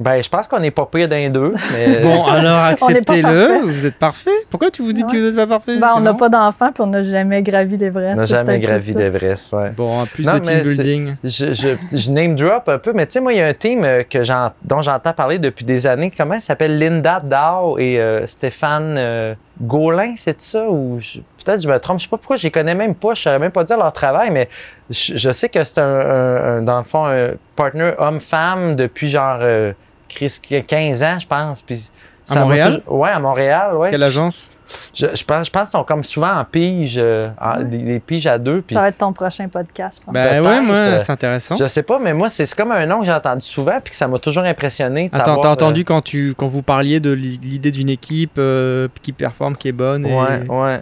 Ben, 0.00 0.22
je 0.22 0.28
pense 0.30 0.48
qu'on 0.48 0.58
n'est 0.60 0.70
pas 0.70 0.86
pire 0.86 1.08
d'un 1.08 1.28
deux, 1.28 1.52
mais... 1.72 2.00
Bon, 2.02 2.24
alors 2.24 2.56
acceptez-le, 2.64 3.66
vous 3.66 3.84
êtes 3.86 3.96
parfait. 3.98 4.30
Pourquoi 4.48 4.70
tu 4.70 4.80
vous 4.82 4.92
dites 4.94 5.06
que 5.10 5.16
vous 5.16 5.26
n'êtes 5.26 5.36
pas 5.36 5.46
parfait? 5.46 5.78
Ben, 5.78 5.92
on 5.96 6.00
n'a 6.00 6.14
pas 6.14 6.30
d'enfants 6.30 6.72
puis 6.72 6.82
on 6.82 6.86
n'a 6.86 7.02
jamais 7.02 7.42
gravi 7.42 7.76
l'Everest. 7.76 8.14
On 8.14 8.20
n'a 8.20 8.26
jamais 8.26 8.58
gravi 8.58 8.92
plus 8.94 8.98
l'Everest, 8.98 9.52
ouais. 9.52 9.70
Bon, 9.76 10.06
plus 10.06 10.24
Non, 10.26 10.34
de 10.34 10.38
team 10.38 10.60
building. 10.62 11.14
Je, 11.22 11.52
je, 11.52 11.96
je 11.96 12.10
name 12.10 12.34
drop 12.34 12.68
un 12.68 12.78
peu, 12.78 12.92
mais 12.94 13.06
tu 13.06 13.12
sais, 13.12 13.20
moi, 13.20 13.32
il 13.34 13.38
y 13.38 13.42
a 13.42 13.46
un 13.46 13.54
team 13.54 13.84
euh, 13.84 14.02
que 14.02 14.18
dont 14.64 14.80
j'entends 14.82 15.12
parler 15.12 15.38
depuis 15.38 15.64
des 15.66 15.86
années. 15.86 16.10
Comment 16.16 16.34
il 16.34 16.40
s'appelle? 16.40 16.78
Linda 16.78 17.20
Dow 17.20 17.78
et 17.78 18.00
euh, 18.00 18.24
Stéphane 18.24 18.94
euh, 18.96 19.34
Gaulin, 19.60 20.14
c'est 20.16 20.40
ça? 20.40 20.66
Ou 20.68 20.96
je- 20.98 21.18
peut-être 21.44 21.62
je 21.62 21.68
me 21.68 21.78
trompe, 21.78 21.98
je 21.98 22.04
sais 22.04 22.08
pas 22.08 22.16
pourquoi, 22.16 22.36
je 22.38 22.44
les 22.44 22.50
connais 22.50 22.74
même 22.74 22.94
pas, 22.94 23.12
je 23.14 23.20
saurais 23.22 23.38
même 23.38 23.50
pas 23.50 23.64
dire 23.64 23.76
leur 23.76 23.92
travail, 23.92 24.30
mais 24.30 24.48
je, 24.88 25.16
je 25.18 25.30
sais 25.30 25.48
que 25.50 25.62
c'est 25.64 25.80
un, 25.80 25.84
un- 25.84 26.56
un- 26.58 26.62
dans 26.62 26.78
le 26.78 26.84
fond, 26.84 27.04
un 27.06 27.32
partner 27.56 27.92
homme-femme 27.98 28.76
depuis 28.76 29.08
genre 29.08 29.38
euh, 29.42 29.72
Chris, 30.10 30.40
15 30.66 31.02
ans, 31.02 31.18
je 31.20 31.26
pense. 31.26 31.62
Puis 31.62 31.90
À 32.28 32.34
Montréal? 32.40 32.80
toujours- 32.84 32.98
Ouais, 33.00 33.10
à 33.10 33.18
Montréal, 33.18 33.76
ouais. 33.76 33.90
Quelle 33.90 34.02
agence? 34.02 34.50
Je, 34.94 35.06
je 35.16 35.24
pense, 35.24 35.46
je 35.48 35.50
pense 35.50 35.62
qu'ils 35.70 35.78
sont 35.78 35.82
comme 35.82 36.04
souvent 36.04 36.32
en 36.32 36.44
pige, 36.44 36.94
euh, 36.96 37.30
en- 37.40 37.60
des, 37.60 37.78
des 37.78 37.98
piges 37.98 38.28
à 38.28 38.38
deux. 38.38 38.62
Puis 38.62 38.74
Ça 38.76 38.82
va 38.82 38.88
être 38.88 38.98
ton 38.98 39.12
prochain 39.12 39.48
podcast, 39.48 39.98
je 40.00 40.04
pense. 40.04 40.14
Ben 40.14 40.40
ouais, 40.44 40.60
moi, 40.60 40.74
euh, 40.76 40.98
c'est 41.00 41.10
intéressant. 41.10 41.56
je 41.56 41.66
sais 41.66 41.82
pas, 41.82 41.98
mais 41.98 42.14
moi, 42.14 42.28
c'est 42.28 42.48
comme 42.54 42.70
un 42.70 42.86
nom 42.86 43.00
que 43.00 43.06
j'ai 43.06 43.12
entendu 43.12 43.44
souvent 43.44 43.80
puis 43.82 43.90
que 43.90 43.96
ça 43.96 44.06
m'a 44.06 44.20
toujours 44.20 44.44
impressionné. 44.44 45.10
Attends, 45.12 45.38
t'as 45.40 45.48
euh, 45.48 45.52
entendu 45.52 45.84
quand, 45.84 46.02
tu, 46.02 46.34
quand 46.36 46.46
vous 46.46 46.62
parliez 46.62 47.00
de 47.00 47.10
l'i- 47.10 47.40
l'idée 47.42 47.72
d'une 47.72 47.88
équipe 47.88 48.36
euh, 48.38 48.86
qui 49.02 49.10
performe, 49.12 49.56
qui 49.56 49.66
est 49.66 49.72
bonne 49.72 50.06
et... 50.06 50.14
Ouais, 50.14 50.46
ouais. 50.48 50.80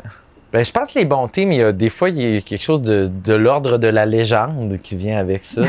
Ben, 0.53 0.65
je 0.65 0.73
pense 0.73 0.93
que 0.95 0.99
les 0.99 1.05
bons 1.05 1.29
teams, 1.29 1.53
il 1.53 1.59
y 1.59 1.63
a, 1.63 1.73
des 1.73 1.91
fois, 1.91 2.09
il 2.09 2.19
y 2.35 2.37
a 2.39 2.41
quelque 2.41 2.63
chose 2.63 2.81
de, 2.81 3.11
de 3.25 3.35
l'ordre 3.35 3.77
de 3.77 3.87
la 3.89 4.07
légende 4.07 4.79
qui 4.83 4.97
vient 4.97 5.19
avec 5.19 5.45
ça. 5.45 5.63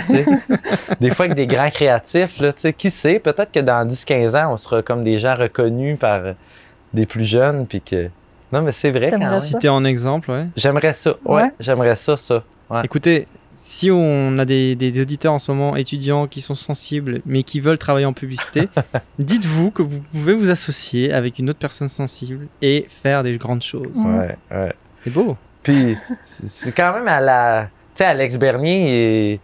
des 1.01 1.09
fois, 1.11 1.25
avec 1.25 1.35
des 1.35 1.47
grands 1.47 1.69
créatifs, 1.69 2.39
là, 2.39 2.53
tu 2.53 2.61
sais, 2.61 2.73
qui 2.73 2.89
sait, 2.89 3.19
peut-être 3.19 3.51
que 3.51 3.59
dans 3.59 3.85
10-15 3.85 4.37
ans, 4.41 4.53
on 4.53 4.57
sera 4.57 4.81
comme 4.81 5.03
des 5.03 5.19
gens 5.19 5.35
reconnus 5.35 5.99
par 5.99 6.21
des 6.93 7.05
plus 7.05 7.25
jeunes. 7.25 7.65
Puis 7.67 7.81
que... 7.81 8.09
Non, 8.53 8.61
mais 8.61 8.71
c'est 8.71 8.89
vrai. 8.91 9.09
Quand 9.09 9.17
T'aimerais 9.17 9.31
même. 9.31 9.39
ça? 9.39 9.45
Citer 9.45 9.69
en 9.69 9.83
exemple, 9.83 10.31
ouais. 10.31 10.45
J'aimerais 10.55 10.93
ça. 10.93 11.15
Ouais, 11.25 11.43
Ouais. 11.43 11.51
j'aimerais 11.59 11.95
ça, 11.95 12.15
ça. 12.17 12.43
Ouais. 12.69 12.81
Écoutez, 12.85 13.27
si 13.61 13.91
on 13.91 14.39
a 14.39 14.45
des, 14.45 14.75
des 14.75 15.01
auditeurs 15.01 15.33
en 15.33 15.39
ce 15.39 15.51
moment, 15.51 15.75
étudiants 15.75 16.27
qui 16.27 16.39
sont 16.39 16.55
sensibles, 16.55 17.21
mais 17.25 17.43
qui 17.43 17.59
veulent 17.59 17.77
travailler 17.77 18.05
en 18.05 18.13
publicité, 18.13 18.69
dites-vous 19.19 19.71
que 19.71 19.81
vous 19.81 19.99
pouvez 20.13 20.33
vous 20.33 20.49
associer 20.49 21.11
avec 21.11 21.39
une 21.39 21.49
autre 21.49 21.59
personne 21.59 21.89
sensible 21.89 22.47
et 22.61 22.87
faire 22.89 23.21
des 23.21 23.37
grandes 23.37 23.61
choses. 23.61 23.87
Ouais, 23.95 24.37
ouais. 24.49 24.73
C'est 25.03 25.09
beau. 25.11 25.35
Puis 25.61 25.97
c'est 26.23 26.73
quand 26.73 26.93
même 26.93 27.07
à 27.09 27.19
la. 27.19 27.69
Tu 27.93 27.99
sais, 27.99 28.05
Alex 28.05 28.37
Bernier, 28.37 29.33
il, 29.33 29.39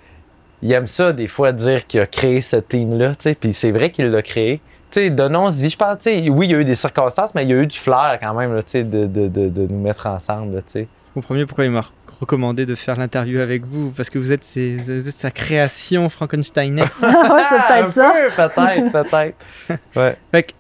il 0.62 0.72
aime 0.72 0.88
ça 0.88 1.12
des 1.12 1.28
fois 1.28 1.52
dire 1.52 1.86
qu'il 1.86 2.00
a 2.00 2.08
créé 2.08 2.42
ce 2.42 2.56
team-là, 2.56 3.16
tu 3.16 3.24
sais, 3.24 3.36
puis 3.36 3.54
c'est 3.54 3.72
vrai 3.72 3.90
qu'il 3.90 4.10
l'a 4.10 4.22
créé. 4.22 4.62
Tu 4.92 5.02
sais, 5.02 5.10
donnons-y, 5.10 5.70
je 5.70 5.78
pense, 5.78 6.00
tu 6.00 6.04
sais, 6.10 6.30
oui, 6.30 6.48
il 6.48 6.52
y 6.52 6.56
a 6.56 6.60
eu 6.60 6.66
des 6.66 6.76
circonstances, 6.76 7.36
mais 7.36 7.44
il 7.44 7.50
y 7.50 7.54
a 7.54 7.58
eu 7.58 7.68
du 7.68 7.78
flair 7.78 8.18
quand 8.22 8.34
même, 8.34 8.56
là, 8.56 8.64
tu 8.64 8.72
sais, 8.72 8.84
de, 8.86 9.08
de, 9.08 9.28
de, 9.28 9.50
de 9.50 9.68
nous 9.68 9.82
mettre 9.82 10.08
ensemble, 10.08 10.56
tu 10.64 10.72
sais. 10.72 10.88
Vous 11.14 11.22
comprenez 11.22 11.46
pourquoi 11.46 11.66
il 11.66 11.72
m'a 11.72 11.82
recommandé 12.20 12.66
de 12.66 12.76
faire 12.76 12.98
l'interview 12.98 13.40
avec 13.40 13.66
vous 13.66 13.92
Parce 13.92 14.10
que 14.10 14.18
vous 14.20 14.32
êtes, 14.32 14.44
ses- 14.44 14.76
vous 14.78 15.08
êtes 15.10 15.14
sa 15.16 15.32
création 15.32 16.10
frankensteinesque. 16.10 17.02
ouais, 17.04 17.44
c'est 17.50 17.68
peut-être 17.68 17.92
ça. 17.92 18.12
peu, 18.12 18.36
peut-être, 18.36 18.92
peut-être. 18.92 19.80
Ouais. 19.96 20.18
Fait 20.32 20.44
que, 20.44 20.52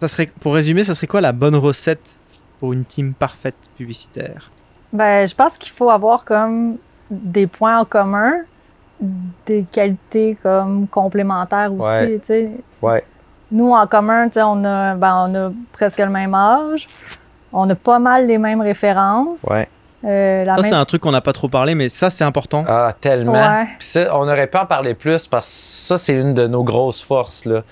ça 0.00 0.08
serait, 0.08 0.26
pour 0.40 0.54
résumer, 0.54 0.84
ça 0.84 0.94
serait 0.94 1.06
quoi 1.06 1.20
la 1.20 1.32
bonne 1.32 1.56
recette 1.56 2.16
pour 2.60 2.72
une 2.72 2.84
team 2.84 3.14
parfaite 3.14 3.54
publicitaire? 3.76 4.50
Ben, 4.92 5.26
je 5.26 5.34
pense 5.34 5.58
qu'il 5.58 5.72
faut 5.72 5.90
avoir 5.90 6.24
comme 6.24 6.76
des 7.10 7.46
points 7.46 7.78
en 7.78 7.84
commun, 7.84 8.32
des 9.46 9.64
qualités 9.70 10.36
comme 10.42 10.86
complémentaires 10.88 11.72
aussi. 11.72 11.86
Ouais. 11.86 12.18
tu 12.20 12.26
sais. 12.26 12.50
Ouais. 12.80 13.04
Nous, 13.50 13.72
en 13.72 13.86
commun, 13.86 14.28
tu 14.28 14.34
sais, 14.34 14.42
on 14.42 14.64
a, 14.64 14.94
ben, 14.94 15.26
on 15.28 15.34
a 15.34 15.52
presque 15.72 15.98
le 15.98 16.08
même 16.10 16.34
âge. 16.34 16.88
On 17.52 17.68
a 17.70 17.74
pas 17.74 17.98
mal 17.98 18.26
les 18.26 18.38
mêmes 18.38 18.60
références. 18.60 19.44
Ouais. 19.50 19.68
Euh, 20.04 20.44
la 20.44 20.56
Ça, 20.56 20.62
même- 20.62 20.70
c'est 20.70 20.76
un 20.76 20.84
truc 20.84 21.02
qu'on 21.02 21.12
n'a 21.12 21.20
pas 21.20 21.32
trop 21.32 21.48
parlé, 21.48 21.74
mais 21.74 21.88
ça, 21.88 22.10
c'est 22.10 22.24
important. 22.24 22.64
Ah, 22.66 22.94
tellement. 23.00 23.32
Ouais. 23.32 23.66
Ça, 23.78 24.14
on 24.16 24.28
aurait 24.28 24.46
pu 24.46 24.58
en 24.58 24.66
parler 24.66 24.94
plus 24.94 25.26
parce 25.26 25.46
que 25.46 25.52
ça, 25.88 25.98
c'est 25.98 26.14
une 26.14 26.34
de 26.34 26.46
nos 26.46 26.62
grosses 26.62 27.02
forces. 27.02 27.44
Là. 27.44 27.62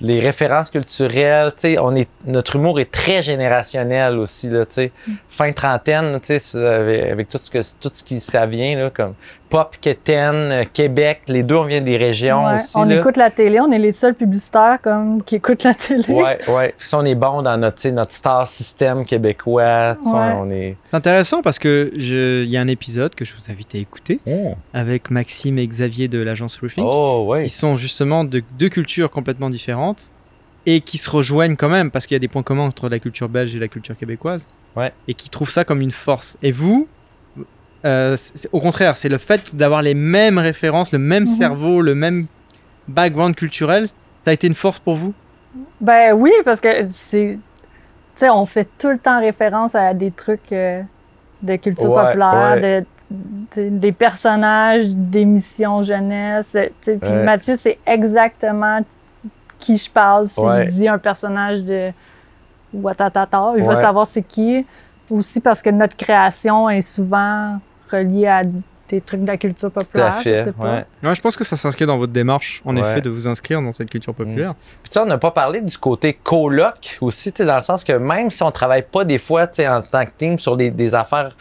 Les 0.00 0.20
références 0.20 0.70
culturelles, 0.70 1.50
tu 1.56 1.72
sais, 1.72 1.78
on 1.78 1.96
est, 1.96 2.08
notre 2.24 2.56
humour 2.56 2.78
est 2.78 2.90
très 2.90 3.20
générationnel 3.22 4.18
aussi. 4.18 4.48
Là, 4.48 4.64
tu 4.66 4.74
sais. 4.74 4.92
Mm. 5.06 5.12
Fin 5.28 5.52
trentaine, 5.52 6.20
tu 6.20 6.26
sais, 6.26 6.38
c'est 6.38 6.64
avec, 6.66 7.10
avec 7.10 7.28
tout, 7.28 7.38
ce 7.42 7.50
que, 7.50 7.58
tout 7.80 7.90
ce 7.92 8.02
qui 8.04 8.20
ça 8.20 8.46
vient, 8.46 8.76
là, 8.78 8.90
comme 8.90 9.14
pop, 9.48 9.76
quétaine, 9.80 10.34
euh, 10.52 10.64
Québec, 10.72 11.22
les 11.28 11.42
deux, 11.42 11.54
on 11.56 11.64
vient 11.64 11.80
des 11.80 11.96
régions 11.96 12.46
Ouais, 12.46 12.54
aussi. 12.54 12.76
on 12.76 12.84
là. 12.84 12.96
écoute 12.98 13.16
la 13.16 13.30
télé, 13.30 13.60
on 13.60 13.70
est 13.72 13.78
les 13.78 13.92
seuls 13.92 14.14
publicitaires 14.14 14.78
comme, 14.82 15.22
qui 15.22 15.36
écoutent 15.36 15.62
la 15.64 15.74
télé. 15.74 16.04
Ouais, 16.08 16.38
ouais. 16.48 16.74
Puis 16.78 16.88
on 16.94 17.04
est 17.04 17.14
bon 17.14 17.42
dans 17.42 17.56
notre, 17.56 17.88
notre 17.88 18.12
star 18.12 18.46
système 18.46 19.04
québécois. 19.04 19.96
Ouais. 20.04 20.32
On 20.36 20.50
est... 20.50 20.76
C'est 20.90 20.96
intéressant 20.96 21.42
parce 21.42 21.58
que 21.58 21.90
je- 21.96 22.42
il 22.44 22.50
y 22.50 22.56
a 22.56 22.60
un 22.60 22.68
épisode 22.68 23.14
que 23.14 23.24
je 23.24 23.34
vous 23.34 23.50
invite 23.50 23.74
à 23.74 23.78
écouter 23.78 24.20
Oh, 24.26 24.54
avec 24.74 25.10
Maxime 25.10 25.58
et 25.58 25.66
Xavier 25.66 26.08
de 26.08 26.18
l'agence 26.22 26.58
Roofing. 26.60 26.84
Oh, 26.86 27.24
ouais. 27.28 27.44
Ils 27.46 27.50
sont 27.50 27.76
justement 27.76 28.24
de 28.24 28.42
deux 28.58 28.68
cultures 28.68 29.10
complètement 29.10 29.50
différentes 29.50 30.10
et 30.66 30.80
qui 30.80 30.98
se 30.98 31.08
rejoignent 31.08 31.56
quand 31.56 31.68
même 31.70 31.90
parce 31.90 32.06
qu'il 32.06 32.14
y 32.14 32.16
a 32.16 32.20
des 32.20 32.28
points 32.28 32.42
communs 32.42 32.64
entre 32.66 32.88
la 32.88 32.98
culture 32.98 33.28
belge 33.28 33.54
et 33.54 33.58
la 33.58 33.68
culture 33.68 33.96
québécoise. 33.96 34.46
Ouais. 34.76 34.92
Et 35.08 35.14
qui 35.14 35.30
trouvent 35.30 35.50
ça 35.50 35.64
comme 35.64 35.80
une 35.80 35.90
force. 35.90 36.36
Et 36.42 36.52
vous, 36.52 36.86
euh, 37.84 38.16
au 38.52 38.60
contraire, 38.60 38.96
c'est 38.96 39.08
le 39.08 39.18
fait 39.18 39.54
d'avoir 39.54 39.82
les 39.82 39.94
mêmes 39.94 40.38
références, 40.38 40.92
le 40.92 40.98
même 40.98 41.22
Mhm. 41.22 41.26
cerveau, 41.26 41.80
le 41.82 41.94
même 41.94 42.26
background 42.88 43.34
culturel. 43.34 43.88
Ça 44.16 44.30
a 44.30 44.34
été 44.34 44.46
une 44.46 44.54
force 44.54 44.78
pour 44.78 44.94
vous? 44.96 45.14
Ben 45.80 46.12
oui, 46.12 46.32
parce 46.44 46.60
que 46.60 46.68
c'est. 46.86 47.38
Tu 48.16 48.24
sais, 48.24 48.30
on 48.30 48.46
fait 48.46 48.68
tout 48.78 48.88
le 48.90 48.98
temps 48.98 49.20
référence 49.20 49.74
à 49.74 49.94
des 49.94 50.10
trucs 50.10 50.50
euh, 50.52 50.82
de 51.42 51.56
culture 51.56 51.90
Ouais, 51.90 52.04
populaire, 52.06 52.58
ouais. 52.60 52.80
de- 52.80 52.86
de- 53.56 53.68
des 53.78 53.92
personnages 53.92 54.86
d'émissions 54.88 55.82
jeunesse. 55.82 56.48
tu 56.52 56.58
sais. 56.82 56.96
Puis 57.00 57.10
Ouais. 57.10 57.22
Mathieu, 57.22 57.54
c'est 57.56 57.78
exactement 57.86 58.80
qui 59.58 59.78
je 59.78 59.88
parle. 59.90 60.28
Si 60.28 60.40
Ouais. 60.40 60.66
je 60.66 60.70
dis 60.72 60.88
un 60.88 60.98
personnage 60.98 61.62
de 61.62 61.90
Watatata, 62.74 63.52
il 63.56 63.62
va 63.64 63.76
savoir 63.76 64.06
c'est 64.06 64.22
qui. 64.22 64.64
Aussi 65.10 65.40
parce 65.40 65.62
que 65.62 65.70
notre 65.70 65.96
création 65.96 66.68
est 66.68 66.82
souvent 66.82 67.58
reliée 67.90 68.26
à 68.26 68.42
des 68.88 69.00
trucs 69.02 69.20
de 69.20 69.26
la 69.26 69.36
culture 69.36 69.70
Tout 69.70 69.80
à 69.80 69.84
populaire. 69.84 70.14
je 70.18 70.22
fait. 70.22 70.44
sais 70.44 70.52
pas. 70.52 70.64
ouais. 70.72 70.84
Ouais, 71.02 71.14
je 71.14 71.20
pense 71.20 71.36
que 71.36 71.44
ça 71.44 71.56
s'inscrit 71.56 71.84
dans 71.84 71.98
votre 71.98 72.12
démarche, 72.12 72.62
en 72.64 72.74
Ouais. 72.74 72.80
effet, 72.80 73.00
de 73.02 73.10
vous 73.10 73.28
inscrire 73.28 73.60
dans 73.60 73.70
cette 73.72 73.90
culture 73.90 74.14
populaire. 74.14 74.54
Puis 74.82 74.90
tu 74.90 74.94
sais, 74.94 75.00
on 75.00 75.06
n'a 75.06 75.18
pas 75.18 75.30
parlé 75.30 75.60
du 75.60 75.76
côté 75.76 76.14
coloc 76.14 76.96
aussi, 77.02 77.30
dans 77.32 77.56
le 77.56 77.60
sens 77.60 77.84
que 77.84 77.92
même 77.92 78.30
si 78.30 78.42
on 78.42 78.50
travaille 78.50 78.82
pas 78.90 79.04
des 79.04 79.18
fois 79.18 79.42
en 79.44 79.82
tant 79.82 80.04
que 80.04 80.10
team 80.16 80.38
sur 80.38 80.56
des, 80.56 80.70
des 80.70 80.94
affaires 80.94 81.36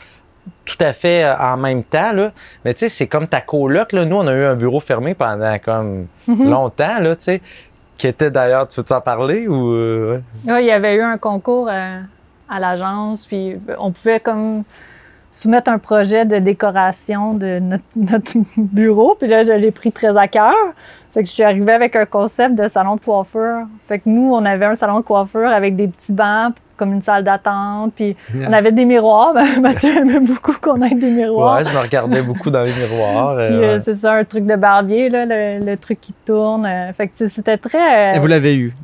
tout 0.66 0.78
à 0.82 0.94
fait 0.94 1.24
euh, 1.26 1.36
en 1.38 1.58
même 1.58 1.84
temps, 1.84 2.12
là, 2.14 2.32
mais 2.66 2.74
tu 2.74 2.80
sais, 2.80 2.90
c'est 2.90 3.08
comme 3.08 3.28
ta 3.28 3.42
coloc. 3.42 3.92
Là. 3.94 4.06
Nous, 4.06 4.16
on 4.16 4.28
a 4.28 4.34
eu 4.34 4.44
un 4.46 4.56
bureau 4.56 4.80
fermé 4.80 5.14
pendant 5.14 5.58
comme 5.60 6.08
Mhm. 6.28 6.50
longtemps, 6.50 7.00
là, 7.00 7.16
tu 7.16 7.24
sais, 7.24 7.42
qui 7.98 8.08
était 8.08 8.30
d'ailleurs, 8.32 8.68
tu 8.68 8.80
veux 8.82 8.92
en 8.96 9.02
parler 9.02 9.48
ou... 9.48 9.72
euh, 9.74 10.22
ouais? 10.46 10.52
Ouais, 10.54 10.64
il 10.64 10.68
y 10.68 10.72
avait 10.72 10.96
eu 10.96 11.02
un 11.02 11.18
concours 11.18 11.68
euh, 11.70 12.00
à 12.50 12.60
l'agence, 12.60 13.26
puis 13.26 13.56
on 13.80 13.92
pouvait 13.92 14.20
comme 14.20 14.64
soumettre 15.38 15.70
un 15.70 15.78
projet 15.78 16.26
de 16.26 16.38
décoration 16.40 17.34
de 17.34 17.60
notre, 17.60 17.84
notre 17.96 18.32
bureau, 18.58 19.16
puis 19.20 19.28
là, 19.30 19.44
je 19.46 19.52
l'ai 19.52 19.72
pris 19.72 19.92
très 19.92 20.18
à 20.18 20.28
cœur. 20.28 20.56
Fait 21.14 21.22
que 21.24 21.30
je 21.30 21.34
suis 21.34 21.44
arrivée 21.44 21.72
avec 21.72 21.96
un 21.96 22.06
concept 22.06 22.56
de 22.56 22.68
salon 22.68 22.96
de 22.96 23.02
coiffure. 23.02 23.62
Fait 23.88 24.00
que 24.00 24.04
nous, 24.08 24.34
on 24.34 24.44
avait 24.46 24.66
un 24.66 24.76
salon 24.76 24.98
de 25.00 25.04
coiffure 25.06 25.48
avec 25.50 25.76
des 25.76 25.88
petits 25.88 26.14
bancs, 26.14 26.54
comme 26.76 26.94
une 26.94 27.02
salle 27.02 27.24
d'attente, 27.24 27.94
puis 27.96 28.16
on 28.36 28.54
avait 28.54 28.72
des 28.72 28.86
miroirs. 28.86 29.34
Mathieu 29.62 29.96
aimait 29.98 30.20
beaucoup 30.20 30.54
qu'on 30.62 30.80
ait 30.84 30.94
des 30.94 31.10
miroirs. 31.10 31.58
Ouais, 31.58 31.64
je 31.64 31.76
me 31.76 31.82
regardais 31.82 32.22
beaucoup 32.22 32.52
dans 32.52 32.62
les 32.64 32.72
miroirs. 32.74 33.36
Puis 33.38 33.46
euh, 33.56 33.62
euh, 33.62 33.74
ouais. 33.76 33.82
c'est 33.84 33.96
ça, 33.96 34.14
un 34.14 34.24
truc 34.24 34.46
de 34.46 34.56
barbier, 34.56 35.10
là, 35.10 35.26
le, 35.26 35.64
le 35.66 35.78
truc 35.78 36.00
qui 36.02 36.14
tourne. 36.26 36.66
euh, 36.68 36.94
fait 36.94 37.08
que 37.08 37.26
c'était 37.28 37.58
très... 37.58 38.12
euh, 38.12 38.16
Et 38.16 38.20
vous 38.20 38.28
l'avez 38.28 38.56
eu? 38.56 38.76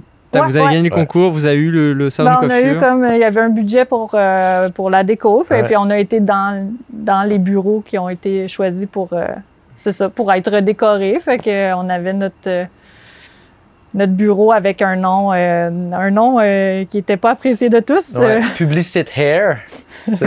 Ouais, 0.42 0.48
vous 0.48 0.58
avez 0.58 0.66
ouais. 0.66 0.74
gagné 0.74 0.90
le 0.90 0.96
Ouais. 0.96 1.02
concours, 1.02 1.32
vous 1.32 1.46
avez 1.46 1.58
eu 1.58 1.72
le, 1.72 1.94
le 1.94 2.10
salon 2.10 2.32
Ben, 2.32 2.36
de 2.42 2.46
on 2.46 2.50
a 2.50 2.60
coiffure. 2.62 2.78
eu 2.78 2.80
comme 2.80 3.08
il 3.14 3.20
y 3.20 3.24
avait 3.24 3.42
un 3.42 3.50
budget 3.50 3.86
pour 3.86 4.12
euh, 4.14 4.70
pour 4.70 4.90
la 4.90 5.04
déco, 5.04 5.46
Ouais. 5.50 5.64
puis 5.64 5.76
on 5.78 5.90
a 5.90 5.98
été 5.98 6.20
dans 6.20 6.70
dans 6.92 7.24
les 7.24 7.40
bureaux 7.40 7.82
qui 7.86 7.98
ont 7.98 8.10
été 8.10 8.48
choisis 8.48 8.86
pour 8.92 9.10
euh, 9.14 9.28
c'est 9.80 9.92
ça 9.92 10.10
pour 10.10 10.32
être 10.34 10.60
décorés, 10.60 11.20
fait 11.24 11.38
que 11.40 11.74
on 11.74 11.90
avait 11.90 12.14
notre 12.14 12.36
euh, 12.48 12.66
notre 13.96 14.14
bureau 14.14 14.52
avec 14.52 14.82
un 14.82 14.96
nom 14.96 15.32
euh, 15.34 15.70
un 15.94 16.10
nom 16.10 16.40
euh, 16.40 16.84
qui 16.86 16.98
était 16.98 17.18
pas 17.18 17.32
apprécié 17.32 17.70
de 17.70 17.80
tous. 17.80 18.18
Ouais, 18.18 18.38
euh. 18.38 18.42
Publicit 18.56 19.06
Hair. 19.16 19.60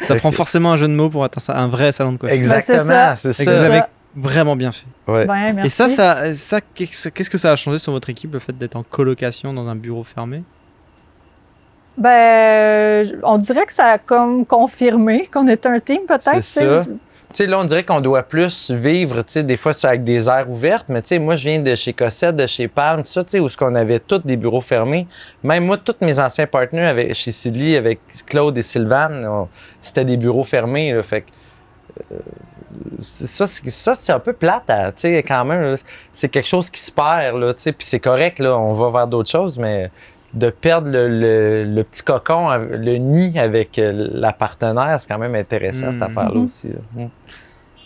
Ça 0.00 0.14
prend 0.16 0.32
forcément 0.32 0.72
un 0.72 0.76
jeu 0.76 0.88
de 0.88 0.92
mots 0.94 1.08
pour 1.10 1.24
être 1.24 1.38
un, 1.50 1.54
un 1.54 1.68
vrai 1.68 1.92
salon 1.92 2.12
de 2.12 2.16
coiffure. 2.16 2.36
Exactement, 2.36 3.14
c'est 3.16 3.28
Et 3.28 3.32
ça. 3.32 3.44
que 3.44 3.50
vous 3.50 3.62
avez 3.64 3.78
ça. 3.78 3.88
Vraiment 4.18 4.56
bien 4.56 4.72
fait. 4.72 4.86
Ouais. 5.06 5.26
Merci. 5.26 5.60
Et 5.64 5.68
ça, 5.68 5.88
ça, 5.88 6.34
ça 6.34 6.60
qu'est-ce 6.60 7.30
que 7.30 7.38
ça 7.38 7.52
a 7.52 7.56
changé 7.56 7.78
sur 7.78 7.92
votre 7.92 8.10
équipe, 8.10 8.32
le 8.32 8.38
fait 8.40 8.56
d'être 8.56 8.76
en 8.76 8.82
colocation 8.82 9.52
dans 9.52 9.68
un 9.68 9.76
bureau 9.76 10.04
fermé? 10.04 10.42
Ben, 11.96 13.06
on 13.22 13.38
dirait 13.38 13.66
que 13.66 13.72
ça 13.72 13.86
a 13.86 13.98
comme 13.98 14.46
confirmé 14.46 15.28
qu'on 15.32 15.48
était 15.48 15.68
un 15.68 15.80
team 15.80 16.02
peut-être. 16.06 16.42
C'est 16.42 16.64
ça. 16.64 16.82
Tu 16.84 17.44
sais, 17.44 17.46
là, 17.46 17.58
on 17.58 17.64
dirait 17.64 17.84
qu'on 17.84 18.00
doit 18.00 18.22
plus 18.22 18.70
vivre, 18.70 19.16
tu 19.16 19.32
sais, 19.34 19.42
des 19.42 19.58
fois, 19.58 19.74
c'est 19.74 19.86
avec 19.86 20.02
des 20.02 20.30
aires 20.30 20.48
ouvertes, 20.48 20.86
mais 20.88 21.02
tu 21.02 21.08
sais, 21.08 21.18
moi, 21.18 21.36
je 21.36 21.50
viens 21.50 21.60
de 21.60 21.74
chez 21.74 21.92
Cossette, 21.92 22.36
de 22.36 22.46
chez 22.46 22.68
Palm, 22.68 23.02
tout 23.02 23.08
ça, 23.08 23.22
tu 23.22 23.32
sais, 23.32 23.40
où 23.40 23.50
ce 23.50 23.56
qu'on 23.58 23.74
avait 23.74 24.00
tous 24.00 24.20
des 24.20 24.38
bureaux 24.38 24.62
fermés. 24.62 25.06
Même 25.42 25.66
moi, 25.66 25.76
tous 25.76 25.96
mes 26.00 26.18
anciens 26.18 26.46
partenaires 26.46 26.88
avec, 26.88 27.12
chez 27.12 27.30
Sidley, 27.30 27.76
avec 27.76 28.00
Claude 28.24 28.56
et 28.56 28.62
Sylvane, 28.62 29.28
c'était 29.82 30.06
des 30.06 30.16
bureaux 30.16 30.42
fermés, 30.42 30.94
là, 30.94 31.02
fait 31.02 31.20
que, 31.20 31.26
c'est 31.26 31.37
ça, 33.00 33.46
c'est, 33.46 33.70
ça, 33.70 33.94
c'est 33.94 34.12
un 34.12 34.18
peu 34.18 34.32
plate, 34.32 34.66
tu 34.66 34.74
sais, 34.96 35.22
quand 35.22 35.44
même, 35.44 35.76
c'est 36.12 36.28
quelque 36.28 36.48
chose 36.48 36.70
qui 36.70 36.80
se 36.80 36.90
perd, 36.92 37.36
là, 37.38 37.54
tu 37.54 37.62
sais, 37.62 37.72
puis 37.72 37.86
c'est 37.86 38.00
correct, 38.00 38.38
là, 38.38 38.56
on 38.58 38.72
va 38.72 38.90
vers 38.90 39.06
d'autres 39.06 39.30
choses, 39.30 39.58
mais 39.58 39.90
de 40.34 40.50
perdre 40.50 40.88
le, 40.90 41.08
le- 41.08 41.64
le 41.64 41.84
petit 41.84 42.02
cocon, 42.02 42.50
le 42.70 42.96
nid 42.96 43.38
avec 43.38 43.78
euh, 43.78 44.08
la 44.12 44.32
partenaire, 44.32 45.00
c'est 45.00 45.08
quand 45.08 45.18
même 45.18 45.34
intéressant, 45.34 45.90
cette 45.90 46.00
Mhm. 46.00 46.06
affaire-là 46.10 46.40
aussi. 46.40 46.68
là. 46.68 46.74
Mm. 47.04 47.08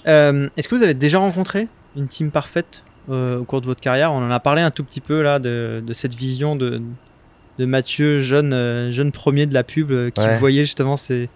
Euh, 0.09 0.49
Est-ce 0.57 0.67
que 0.69 0.75
vous 0.75 0.83
avez 0.83 0.95
déjà 0.95 1.19
rencontré 1.19 1.69
une 1.97 2.09
team 2.09 2.31
parfaite 2.33 2.83
euh, 3.11 3.39
au 3.39 3.45
cours 3.45 3.61
de 3.61 3.67
votre 3.67 3.81
carrière? 3.81 4.13
On 4.13 4.17
en 4.19 4.31
a 4.33 4.41
parlé 4.41 4.61
un 4.63 4.73
tout 4.73 4.83
petit 4.83 5.01
peu 5.01 5.23
là 5.23 5.39
de, 5.39 5.81
de 5.87 5.93
cette 5.93 6.15
vision 6.15 6.57
de, 6.57 6.83
de 7.61 7.65
Mathieu, 7.65 8.19
jeune, 8.19 8.53
euh, 8.53 8.91
jeune 8.91 9.13
premier 9.13 9.47
de 9.47 9.55
la 9.55 9.63
pub, 9.63 9.93
euh, 9.93 10.11
qui 10.11 10.21
Ouais. 10.21 10.37
voyait 10.39 10.65
justement 10.65 10.97
ses, 10.97 11.29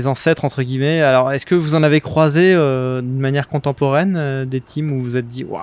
ses 0.00 0.06
ancêtres, 0.06 0.44
entre 0.44 0.62
guillemets. 0.62 1.00
Alors, 1.00 1.32
est-ce 1.32 1.46
que 1.46 1.54
vous 1.54 1.74
en 1.74 1.82
avez 1.82 2.00
croisé 2.00 2.52
euh, 2.54 3.00
d'une 3.00 3.18
manière 3.18 3.48
contemporaine 3.48 4.14
euh, 4.16 4.44
des 4.44 4.60
teams 4.60 4.92
où 4.92 4.96
vous 4.96 5.02
vous 5.02 5.16
êtes 5.16 5.26
dit, 5.26 5.44
waouh, 5.44 5.60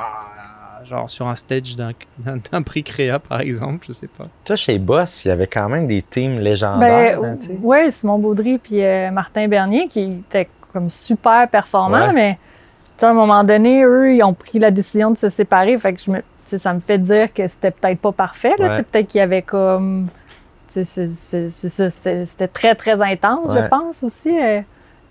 genre 0.86 1.10
sur 1.10 1.28
un 1.28 1.36
stage 1.36 1.76
d'un 1.78 2.62
prix 2.62 2.84
créa 2.84 3.20
par 3.20 3.40
exemple, 3.42 3.86
je 3.88 3.94
sais 3.94 4.08
pas. 4.08 4.26
Toi, 4.44 4.56
chez 4.56 4.80
Boss, 4.80 5.24
il 5.26 5.30
y 5.30 5.32
avait 5.32 5.48
quand 5.48 5.70
même 5.70 5.88
des 5.88 6.02
teams 6.02 6.40
légendaires. 6.40 7.22
Ben, 7.22 7.38
hein, 7.42 7.54
oui, 7.62 7.92
Simon 7.92 8.20
Baudry 8.20 8.58
puis 8.58 8.84
euh, 8.84 9.12
Martin 9.12 9.48
Bernier 9.48 9.88
qui 9.88 10.22
étaient 10.28 10.50
comme 10.74 10.90
super 10.90 11.48
performants, 11.50 12.08
Ouais. 12.08 12.14
mais 12.14 12.34
tu 12.98 13.00
sais, 13.02 13.06
à 13.06 13.10
un 13.10 13.14
moment 13.14 13.44
donné, 13.44 13.84
eux, 13.84 14.16
ils 14.16 14.24
ont 14.24 14.34
pris 14.34 14.60
la 14.60 14.72
décision 14.72 15.12
de 15.12 15.18
se 15.18 15.30
séparer. 15.30 15.78
Fait 15.78 15.94
que 15.94 16.02
je 16.02 16.12
me, 16.12 16.18
tu 16.18 16.24
sais, 16.46 16.58
ça 16.58 16.74
me 16.74 16.80
fait 16.80 16.98
dire 16.98 17.32
que 17.34 17.48
c'était 17.48 17.72
peut-être 17.72 18.00
pas 18.00 18.12
parfait. 18.12 18.54
Ouais. 18.60 18.82
Peut-être 18.84 19.08
qu'il 19.08 19.20
y 19.20 19.22
avait 19.22 19.42
comme. 19.44 20.08
C'est- 20.84 21.50
ça, 21.50 21.90
C'était 22.26 22.48
très, 22.48 22.76
très 22.76 23.02
intense, 23.02 23.50
Ouais. 23.52 23.62
je 23.64 23.68
pense 23.68 24.04
aussi. 24.04 24.30
euh, 24.38 24.62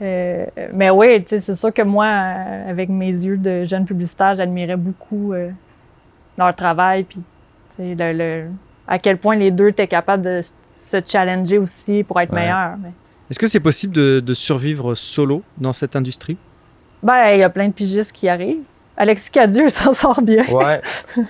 euh, 0.03 0.47
mais 0.73 0.91
oui, 0.91 1.25
c'est 1.27 1.55
sûr 1.55 1.73
que 1.73 1.83
moi, 1.83 2.07
euh, 2.07 2.71
avec 2.71 2.89
mes 2.89 3.11
yeux 3.11 3.37
de 3.39 3.65
jeune 3.65 3.85
publicitaire, 3.85 4.35
j'admirais 4.35 4.77
beaucoup 4.77 5.33
euh, 5.33 5.51
leur 6.39 6.55
travail. 6.55 7.05
Puis, 7.05 7.21
le, 7.79 8.13
le- 8.13 8.45
à 8.89 8.99
quel 8.99 9.17
point 9.19 9.37
les 9.37 9.51
deux 9.51 9.69
étaient 9.69 9.87
capables 9.87 10.23
de 10.25 10.41
se 10.77 10.97
challenger 11.07 11.59
aussi 11.59 12.03
pour 12.03 12.21
être 12.21 12.33
Ouais. 12.33 12.41
meilleurs. 12.41 12.77
Mais- 12.83 12.91
Est-ce 13.31 13.39
que 13.39 13.47
c'est 13.47 13.61
possible 13.61 13.95
de, 13.95 14.21
de 14.21 14.35
survivre 14.35 14.95
solo 14.95 15.43
dans 15.59 15.73
cette 15.73 15.95
industrie? 15.97 16.37
Ben, 17.03 17.31
il 17.35 17.39
y 17.39 17.43
a 17.43 17.51
plein 17.51 17.69
de 17.69 17.73
pigistes 17.73 18.13
qui 18.13 18.29
arrivent. 18.29 18.65
Alexis 18.97 19.31
Cadieux 19.31 19.69
s'en 19.71 19.93
sort 19.93 20.21
bien. 20.21 20.45
Ouais. 20.51 20.81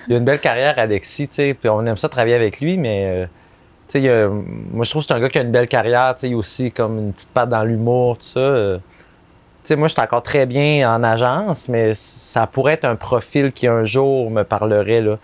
Il 0.07 0.15
a 0.15 0.17
une 0.17 0.25
belle 0.25 0.39
carrière, 0.39 0.77
Alexis, 0.77 1.27
tu 1.29 1.35
sais, 1.35 1.53
puis 1.53 1.69
on 1.69 1.85
aime 1.85 1.97
ça 1.97 2.09
travailler 2.09 2.35
avec 2.35 2.59
lui, 2.59 2.77
mais 2.77 3.05
euh, 3.05 3.25
a- 4.09 4.29
moi 4.29 4.83
je 4.85 4.89
trouve 4.89 5.01
que 5.03 5.07
c'est 5.07 5.13
un 5.13 5.19
gars 5.19 5.29
qui 5.29 5.39
a 5.39 5.41
une 5.41 5.51
belle 5.51 5.67
carrière, 5.67 6.13
tu 6.15 6.27
sais, 6.27 6.33
aussi 6.33 6.71
comme 6.71 6.97
une 6.99 7.13
petite 7.13 7.31
patte 7.31 7.49
dans 7.49 7.63
l'humour, 7.63 8.17
tout 8.17 8.25
ça. 8.25 8.39
euh. 8.39 8.77
Sais, 9.63 9.75
moi 9.77 9.87
je 9.87 9.93
suis 9.93 10.01
encore 10.01 10.23
très 10.23 10.45
bien 10.45 10.93
en 10.93 11.03
agence, 11.03 11.69
mais 11.69 11.93
ça 11.95 12.47
pourrait 12.47 12.73
être 12.73 12.85
un 12.85 12.95
profil 12.95 13.51
qui 13.53 13.67
un 13.67 13.85
jour 13.85 14.29
me 14.29 14.43
parlerait, 14.43 15.01
là. 15.01 15.17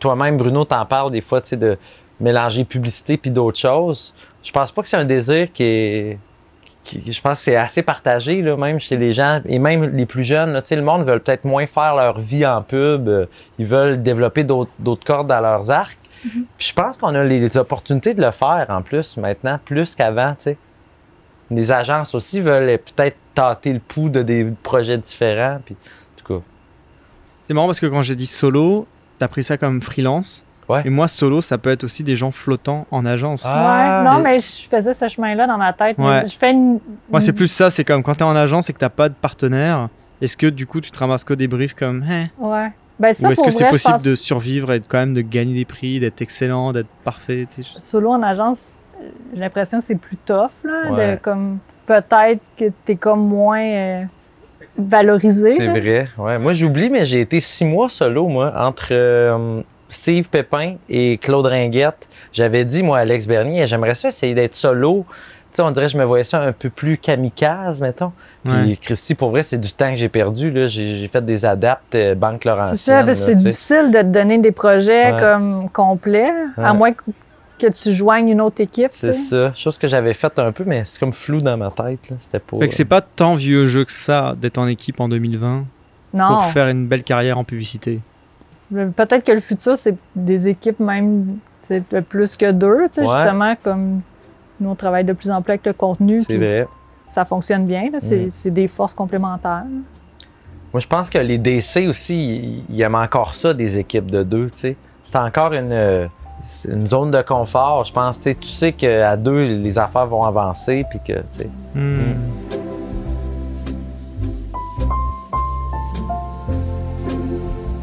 Toi-même, 0.00 0.36
Bruno, 0.38 0.64
t'en 0.64 0.86
parles 0.86 1.10
des 1.10 1.20
fois, 1.20 1.40
de 1.40 1.76
mélanger 2.20 2.64
publicité 2.64 3.16
puis 3.16 3.30
d'autres 3.30 3.58
choses. 3.58 4.14
Je 4.42 4.52
pense 4.52 4.70
pas 4.72 4.82
que 4.82 4.88
c'est 4.88 4.96
un 4.96 5.04
désir 5.04 5.52
qui 5.52 5.64
est 5.64 6.18
je 6.92 7.20
pense 7.20 7.38
que 7.38 7.44
c'est 7.44 7.56
assez 7.56 7.82
partagé, 7.82 8.42
là, 8.42 8.56
même 8.56 8.78
chez 8.78 8.96
les 8.96 9.14
gens, 9.14 9.40
et 9.46 9.58
même 9.58 9.96
les 9.96 10.06
plus 10.06 10.24
jeunes. 10.24 10.60
le 10.70 10.82
monde 10.82 11.02
veut 11.02 11.18
peut-être 11.18 11.44
moins 11.44 11.66
faire 11.66 11.94
leur 11.94 12.18
vie 12.18 12.44
en 12.46 12.62
pub. 12.62 13.08
euh, 13.08 13.26
ils 13.58 13.66
veulent 13.66 14.02
développer 14.02 14.44
d'autres 14.44 15.04
cordes 15.04 15.26
dans 15.28 15.40
leurs 15.40 15.70
arcs. 15.70 15.96
Puis 16.58 16.68
je 16.68 16.72
pense 16.72 16.96
qu'on 16.96 17.14
a 17.14 17.24
les, 17.24 17.38
les 17.38 17.56
opportunités 17.56 18.14
de 18.14 18.22
le 18.22 18.30
faire 18.30 18.66
en 18.68 18.82
plus 18.82 19.16
maintenant, 19.16 19.58
plus 19.64 19.94
qu'avant. 19.94 20.34
tu 20.38 20.44
sais. 20.44 20.56
des 21.50 21.70
agences 21.72 22.14
aussi 22.14 22.40
veulent 22.40 22.78
peut-être 22.78 23.16
tâter 23.34 23.72
le 23.72 23.78
pouls 23.80 24.08
de 24.08 24.22
des 24.22 24.44
projets 24.62 24.98
différents. 24.98 25.58
Puis, 25.64 25.74
en 25.76 26.22
tout 26.22 26.34
cas. 26.38 26.44
C'est 27.40 27.52
marrant 27.54 27.66
parce 27.66 27.80
que 27.80 27.86
quand 27.86 28.02
j'ai 28.02 28.14
dit 28.14 28.26
solo, 28.26 28.86
t'as 29.18 29.28
pris 29.28 29.44
ça 29.44 29.56
comme 29.58 29.82
freelance. 29.82 30.44
Ouais. 30.68 30.80
Et 30.86 30.88
moi, 30.88 31.08
solo, 31.08 31.42
ça 31.42 31.58
peut 31.58 31.68
être 31.70 31.84
aussi 31.84 32.02
des 32.04 32.16
gens 32.16 32.30
flottants 32.30 32.86
en 32.90 33.04
agence. 33.04 33.42
Ah, 33.44 34.02
ouais, 34.02 34.10
non, 34.10 34.16
mais- 34.22 34.32
mais 34.32 34.38
je 34.38 34.66
faisais 34.66 34.94
ce 34.94 35.08
chemin-là 35.08 35.46
dans 35.46 35.58
ma 35.58 35.74
tête. 35.74 35.98
Ouais. 35.98 36.26
Je 36.26 36.34
fais 36.38 36.52
une. 36.52 36.80
Moi, 37.10 37.20
c'est 37.20 37.34
plus 37.34 37.48
ça, 37.48 37.68
c'est 37.68 37.84
comme 37.84 38.02
quand 38.02 38.14
t'es 38.14 38.22
en 38.22 38.34
agence 38.34 38.70
et 38.70 38.72
que 38.72 38.78
t'as 38.78 38.88
pas 38.88 39.10
de 39.10 39.14
partenaire, 39.14 39.90
est-ce 40.22 40.38
que 40.38 40.46
du 40.46 40.66
coup 40.66 40.80
tu 40.80 40.90
te 40.90 40.98
ramasses 40.98 41.22
que 41.24 41.34
des 41.34 41.48
briefs 41.48 41.74
comme 41.74 42.02
Hein? 42.08 42.28
Ouais. 42.38 42.70
Ben, 42.98 43.12
ça, 43.12 43.28
Ou 43.28 43.32
est-ce 43.32 43.42
que 43.42 43.50
c'est 43.50 43.68
possible 43.70 43.94
pense- 43.94 44.02
de 44.02 44.14
survivre 44.14 44.72
et 44.72 44.78
de, 44.80 44.84
quand 44.86 44.98
même 44.98 45.14
de 45.14 45.20
gagner 45.20 45.54
des 45.54 45.64
prix, 45.64 45.98
d'être 45.98 46.22
excellent, 46.22 46.72
d'être 46.72 46.88
parfait 47.02 47.46
tu 47.52 47.62
sais, 47.64 47.70
je- 47.74 47.80
Solo 47.80 48.10
en 48.10 48.22
agence, 48.22 48.80
j'ai 49.34 49.40
l'impression 49.40 49.78
que 49.78 49.84
c'est 49.84 49.96
plus 49.96 50.16
tough, 50.16 50.62
là. 50.64 50.92
Ouais. 50.92 51.12
De, 51.12 51.16
comme, 51.20 51.58
peut-être 51.86 52.40
que 52.56 52.66
t'es 52.84 52.94
comme 52.94 53.26
moins 53.26 53.60
euh, 53.64 54.02
valorisé. 54.78 55.54
C'est 55.56 55.66
là. 55.66 55.72
vrai. 55.80 56.08
Ouais. 56.18 56.38
Moi, 56.38 56.52
j'oublie, 56.52 56.90
mais 56.90 57.04
j'ai 57.04 57.20
été 57.20 57.40
six 57.40 57.64
mois 57.64 57.88
solo, 57.88 58.28
moi, 58.28 58.52
entre 58.56 58.88
euh, 58.92 59.60
Steve 59.88 60.28
Pépin 60.30 60.76
et 60.88 61.18
Claude 61.18 61.46
Ringuette. 61.46 62.08
J'avais 62.32 62.64
dit, 62.64 62.82
moi, 62.82 62.98
à 62.98 63.00
Alex 63.02 63.26
Bernier, 63.26 63.66
j'aimerais 63.66 63.94
ça 63.94 64.08
essayer 64.08 64.34
d'être 64.34 64.54
solo. 64.54 65.04
Tu 65.54 65.58
sais, 65.58 65.62
on 65.62 65.70
dirait 65.70 65.86
que 65.86 65.92
je 65.92 65.98
me 65.98 66.02
voyais 66.04 66.24
ça 66.24 66.42
un 66.42 66.50
peu 66.50 66.68
plus 66.68 66.98
kamikaze, 66.98 67.80
mettons. 67.80 68.10
Puis, 68.44 68.52
Ouais. 68.52 68.76
Christy, 68.80 69.14
pour 69.14 69.30
vrai, 69.30 69.44
c'est 69.44 69.56
du 69.58 69.72
temps 69.72 69.90
que 69.90 69.94
j'ai 69.96 70.08
perdu. 70.08 70.50
là. 70.50 70.66
J'ai 70.66 70.96
j'ai 70.96 71.06
fait 71.06 71.24
des 71.24 71.44
adaptes 71.44 71.94
euh, 71.94 72.16
Banque 72.16 72.44
Laurentienne. 72.44 72.76
C'est 72.76 72.90
ça, 72.90 73.04
parce 73.04 73.18
que 73.20 73.22
là, 73.22 73.26
c'est 73.26 73.32
tu 73.36 73.38
sais. 73.38 73.44
difficile 73.50 73.90
de 73.92 73.98
te 73.98 74.06
donner 74.06 74.38
des 74.38 74.50
projets 74.50 75.12
Ouais. 75.12 75.20
comme 75.20 75.68
complets, 75.70 76.32
à 76.56 76.74
moins 76.74 76.90
que, 76.92 77.02
que 77.60 77.68
tu 77.72 77.92
joignes 77.92 78.28
une 78.30 78.40
autre 78.40 78.60
équipe. 78.60 78.90
C'est 78.94 79.12
ça. 79.12 79.52
Chose 79.54 79.78
que 79.78 79.86
j'avais 79.86 80.12
faite 80.12 80.40
un 80.40 80.50
peu, 80.50 80.64
mais 80.66 80.82
c'est 80.84 80.98
comme 80.98 81.12
flou 81.12 81.40
dans 81.40 81.56
ma 81.56 81.70
tête. 81.70 82.10
là. 82.10 82.16
C'était 82.20 82.40
pas. 82.40 82.58
Fait 82.58 82.66
que 82.66 82.74
c'est 82.74 82.84
pas 82.84 83.00
tant 83.00 83.36
vieux 83.36 83.68
jeu 83.68 83.84
que 83.84 83.92
ça 83.92 84.34
d'être 84.36 84.58
en 84.58 84.66
équipe 84.66 84.98
en 84.98 85.08
2020 85.08 85.64
Non. 86.14 86.26
pour 86.28 86.44
faire 86.46 86.66
une 86.68 86.88
belle 86.88 87.04
carrière 87.04 87.38
en 87.38 87.44
publicité. 87.44 88.00
Peut-être 88.72 89.22
que 89.24 89.30
le 89.32 89.38
futur, 89.40 89.76
c'est 89.76 89.94
des 90.16 90.48
équipes 90.48 90.80
même 90.80 91.36
plus 92.08 92.36
que 92.36 92.50
deux, 92.50 92.74
Ouais. 92.82 92.88
justement, 92.98 93.54
comme 93.62 94.00
nous, 94.60 94.70
on 94.70 94.74
travaille 94.74 95.04
de 95.04 95.12
plus 95.12 95.30
en 95.30 95.42
plus 95.42 95.52
avec 95.52 95.66
le 95.66 95.72
contenu. 95.72 96.20
C'est 96.20 96.26
puis 96.26 96.36
vrai. 96.38 96.66
Ça 97.06 97.24
fonctionne 97.24 97.64
bien, 97.66 97.90
c'est 97.98 98.26
Mm. 98.26 98.30
c'est 98.30 98.50
des 98.50 98.66
forces 98.68 98.94
complémentaires. 98.94 99.64
Moi, 100.72 100.80
je 100.80 100.86
pense 100.86 101.08
que 101.10 101.18
les 101.18 101.38
DC 101.38 101.86
aussi, 101.88 102.64
ils- 102.68 102.80
aiment 102.82 102.94
encore 102.96 103.34
ça, 103.34 103.54
des 103.54 103.78
équipes 103.78 104.10
de 104.10 104.22
deux, 104.22 104.50
tu 104.50 104.58
sais. 104.58 104.76
C'est 105.04 105.16
encore 105.18 105.52
une, 105.52 106.08
zone 106.88 107.10
de 107.10 107.22
confort, 107.22 107.84
je 107.84 107.92
pense. 107.92 108.16
Tu 108.18 108.24
sais, 108.24 108.34
tu 108.34 108.48
sais 108.48 108.72
qu'à 108.72 109.16
deux, 109.16 109.44
les 109.44 109.78
affaires 109.78 110.06
vont 110.06 110.24
avancer, 110.24 110.84
puis 110.90 110.98
que, 111.06 111.20
sais. 111.32 111.48
Hmm. 111.74 112.14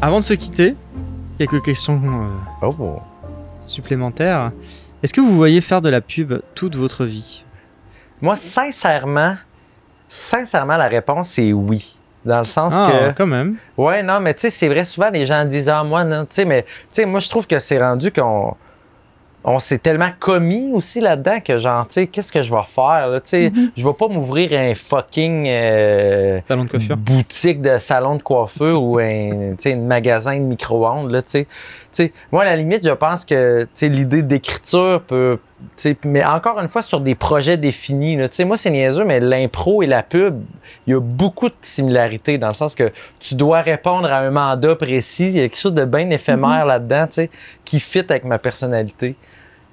Avant 0.00 0.18
de 0.18 0.22
se 0.24 0.34
quitter, 0.34 0.74
quelques 1.38 1.62
questions 1.62 2.00
euh, 2.62 2.66
Oh. 2.68 2.98
supplémentaires. 3.64 4.50
Est-ce 5.02 5.12
que 5.12 5.20
vous 5.20 5.34
voyez 5.36 5.60
faire 5.60 5.80
de 5.82 5.88
la 5.88 6.00
pub 6.00 6.34
toute 6.54 6.76
votre 6.76 7.04
vie? 7.04 7.44
Moi, 8.20 8.36
sincèrement, 8.36 9.34
sincèrement, 10.08 10.76
la 10.76 10.88
réponse 10.88 11.38
est 11.38 11.52
oui. 11.52 11.96
Dans 12.24 12.38
le 12.38 12.44
sens 12.44 12.72
Ah, 12.76 12.90
que. 13.10 13.16
quand 13.16 13.26
même. 13.26 13.56
Ouais, 13.76 14.00
non, 14.04 14.20
mais 14.20 14.32
tu 14.34 14.42
sais, 14.42 14.50
c'est 14.50 14.68
vrai, 14.68 14.84
souvent 14.84 15.10
les 15.10 15.26
gens 15.26 15.44
disent 15.44 15.68
Ah, 15.68 15.82
moi, 15.82 16.04
non, 16.04 16.20
tu 16.20 16.36
sais, 16.36 16.44
mais 16.44 16.62
tu 16.62 16.68
sais, 16.92 17.04
moi, 17.04 17.18
je 17.18 17.28
trouve 17.28 17.46
que 17.48 17.58
c'est 17.58 17.80
rendu 17.80 18.12
qu'on. 18.12 18.54
On 19.44 19.58
s'est 19.58 19.78
tellement 19.78 20.10
commis 20.20 20.70
aussi 20.72 21.00
là-dedans 21.00 21.40
que, 21.40 21.58
genre, 21.58 21.84
tu 21.88 21.94
sais, 21.94 22.06
qu'est-ce 22.06 22.30
que 22.32 22.44
je 22.44 22.54
vais 22.54 22.62
faire, 22.68 23.08
là? 23.08 23.20
Tu 23.20 23.28
sais, 23.30 23.52
je 23.76 23.84
vais 23.84 23.92
pas 23.92 24.06
m'ouvrir 24.06 24.52
un 24.52 24.72
fucking. 24.76 25.48
euh, 25.48 26.40
Salon 26.46 26.62
de 26.66 26.70
coiffure. 26.70 26.96
Boutique 26.96 27.60
de 27.60 27.76
salon 27.78 28.14
de 28.14 28.22
coiffure 28.22 28.80
ou 28.80 28.98
un, 29.00 29.54
tu 29.56 29.56
sais, 29.58 29.72
un 29.72 29.78
magasin 29.78 30.36
de 30.36 30.42
micro-ondes, 30.44 31.10
là, 31.10 31.22
tu 31.22 31.30
sais. 31.30 31.46
Sais, 31.92 32.12
moi, 32.30 32.42
à 32.42 32.46
la 32.46 32.56
limite, 32.56 32.86
je 32.86 32.92
pense 32.92 33.24
que, 33.24 33.66
l'idée 33.80 34.22
d'écriture 34.22 35.02
peut. 35.06 35.38
mais 36.04 36.24
encore 36.24 36.58
une 36.58 36.68
fois, 36.68 36.82
sur 36.82 37.00
des 37.00 37.14
projets 37.14 37.56
définis, 37.56 38.16
là. 38.16 38.28
Moi, 38.44 38.56
c'est 38.56 38.70
niaiseux, 38.70 39.04
mais 39.04 39.20
l'impro 39.20 39.82
et 39.82 39.86
la 39.86 40.02
pub, 40.02 40.42
il 40.86 40.92
y 40.92 40.96
a 40.96 41.00
beaucoup 41.00 41.48
de 41.48 41.54
similarités 41.60 42.38
dans 42.38 42.48
le 42.48 42.54
sens 42.54 42.74
que 42.74 42.90
tu 43.20 43.34
dois 43.34 43.60
répondre 43.60 44.10
à 44.10 44.18
un 44.18 44.30
mandat 44.30 44.74
précis. 44.74 45.28
Il 45.28 45.36
y 45.36 45.40
a 45.40 45.48
quelque 45.48 45.60
chose 45.60 45.74
de 45.74 45.84
bien 45.84 46.08
éphémère 46.10 46.64
là-dedans, 46.66 47.06
tu 47.06 47.14
sais, 47.14 47.30
qui 47.64 47.78
fit 47.78 48.04
avec 48.08 48.24
ma 48.24 48.38
personnalité. 48.38 49.14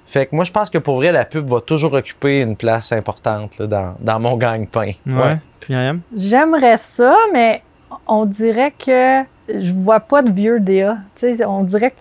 Fait 0.06 0.26
que 0.26 0.34
moi, 0.34 0.44
je 0.44 0.50
pense 0.50 0.70
que 0.70 0.78
pour 0.78 0.96
vrai, 0.96 1.12
la 1.12 1.24
pub 1.24 1.48
va 1.48 1.60
toujours 1.60 1.92
occuper 1.92 2.40
une 2.40 2.56
place 2.56 2.90
importante 2.90 3.58
là, 3.58 3.66
dans, 3.66 3.94
dans 4.00 4.18
mon 4.18 4.36
gagne-pain. 4.36 4.92
Ouais. 5.06 5.38
Myriam? 5.68 6.00
J'aimerais 6.16 6.76
ça, 6.78 7.14
mais 7.32 7.62
on 8.08 8.26
dirait 8.26 8.72
que 8.72 9.22
je 9.48 9.72
vois 9.72 10.00
pas 10.00 10.22
de 10.22 10.30
vieux 10.30 10.60
DA. 10.60 10.96
On 11.46 11.62
dirait 11.62 11.92
que. 11.92 11.96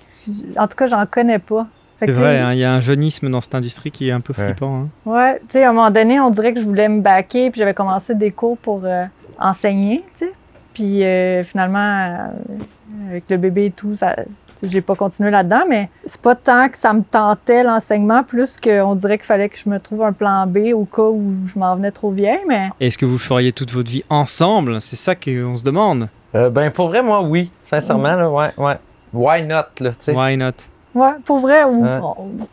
En 0.57 0.67
tout 0.67 0.75
cas, 0.75 0.87
j'en 0.87 1.05
connais 1.05 1.39
pas. 1.39 1.67
C'est 1.99 2.11
vrai, 2.11 2.39
hein, 2.39 2.53
il 2.53 2.59
y 2.59 2.63
a 2.63 2.71
un 2.73 2.79
jeunisme 2.79 3.29
dans 3.29 3.41
cette 3.41 3.55
industrie 3.55 3.91
qui 3.91 4.07
est 4.07 4.11
un 4.11 4.21
peu 4.21 4.31
flippant. 4.31 4.83
hein. 4.83 4.87
Ouais, 5.05 5.35
tu 5.39 5.45
sais, 5.49 5.63
à 5.65 5.69
un 5.69 5.73
moment 5.73 5.91
donné, 5.91 6.17
on 6.19 6.29
dirait 6.29 6.53
que 6.53 6.59
je 6.61 6.65
voulais 6.65 6.87
me 6.87 7.01
baquer, 7.01 7.51
puis 7.51 7.59
j'avais 7.59 7.73
commencé 7.73 8.15
des 8.15 8.31
cours 8.31 8.57
pour 8.57 8.81
euh, 8.85 9.03
enseigner, 9.37 10.03
tu 10.17 10.25
sais. 10.25 10.31
Puis 10.73 11.03
euh, 11.03 11.43
finalement, 11.43 11.79
euh, 11.79 13.09
avec 13.09 13.25
le 13.29 13.35
bébé 13.35 13.65
et 13.65 13.71
tout, 13.71 13.95
ça, 13.95 14.15
j'ai 14.63 14.79
pas 14.79 14.95
continué 14.95 15.29
là-dedans, 15.29 15.63
mais 15.67 15.89
c'est 16.05 16.21
pas 16.21 16.35
tant 16.35 16.69
que 16.69 16.77
ça 16.77 16.93
me 16.93 17.01
tentait 17.03 17.63
l'enseignement, 17.63 18.23
plus 18.23 18.55
qu'on 18.57 18.95
dirait 18.95 19.17
qu'il 19.17 19.25
fallait 19.27 19.49
que 19.49 19.57
je 19.57 19.69
me 19.69 19.77
trouve 19.79 20.01
un 20.03 20.13
plan 20.13 20.47
B 20.47 20.73
au 20.73 20.85
cas 20.85 21.01
où 21.01 21.33
je 21.53 21.59
m'en 21.59 21.75
venais 21.75 21.91
trop 21.91 22.11
vieille, 22.11 22.39
mais 22.47 22.69
Est-ce 22.79 22.97
que 22.97 23.05
vous 23.05 23.17
feriez 23.17 23.51
toute 23.51 23.71
votre 23.73 23.89
vie 23.91 24.05
ensemble? 24.09 24.79
C'est 24.79 24.95
ça 24.95 25.15
qu'on 25.15 25.57
se 25.57 25.63
demande. 25.63 26.07
Euh, 26.33 26.49
ben, 26.49 26.71
pour 26.71 26.87
vrai, 26.87 27.01
moi, 27.01 27.21
oui. 27.23 27.51
Sincèrement, 27.65 28.15
là, 28.15 28.29
ouais, 28.29 28.51
ouais. 28.57 28.77
Why 29.13 29.43
not, 29.43 29.63
là, 29.79 29.91
tu 29.91 29.95
sais? 29.99 30.11
Why 30.15 30.37
not? 30.37 30.51
ouais, 30.95 31.11
pour 31.25 31.37
vrai, 31.39 31.63
ou, 31.63 31.83
Ouais. 31.83 31.99
on- 32.01 32.47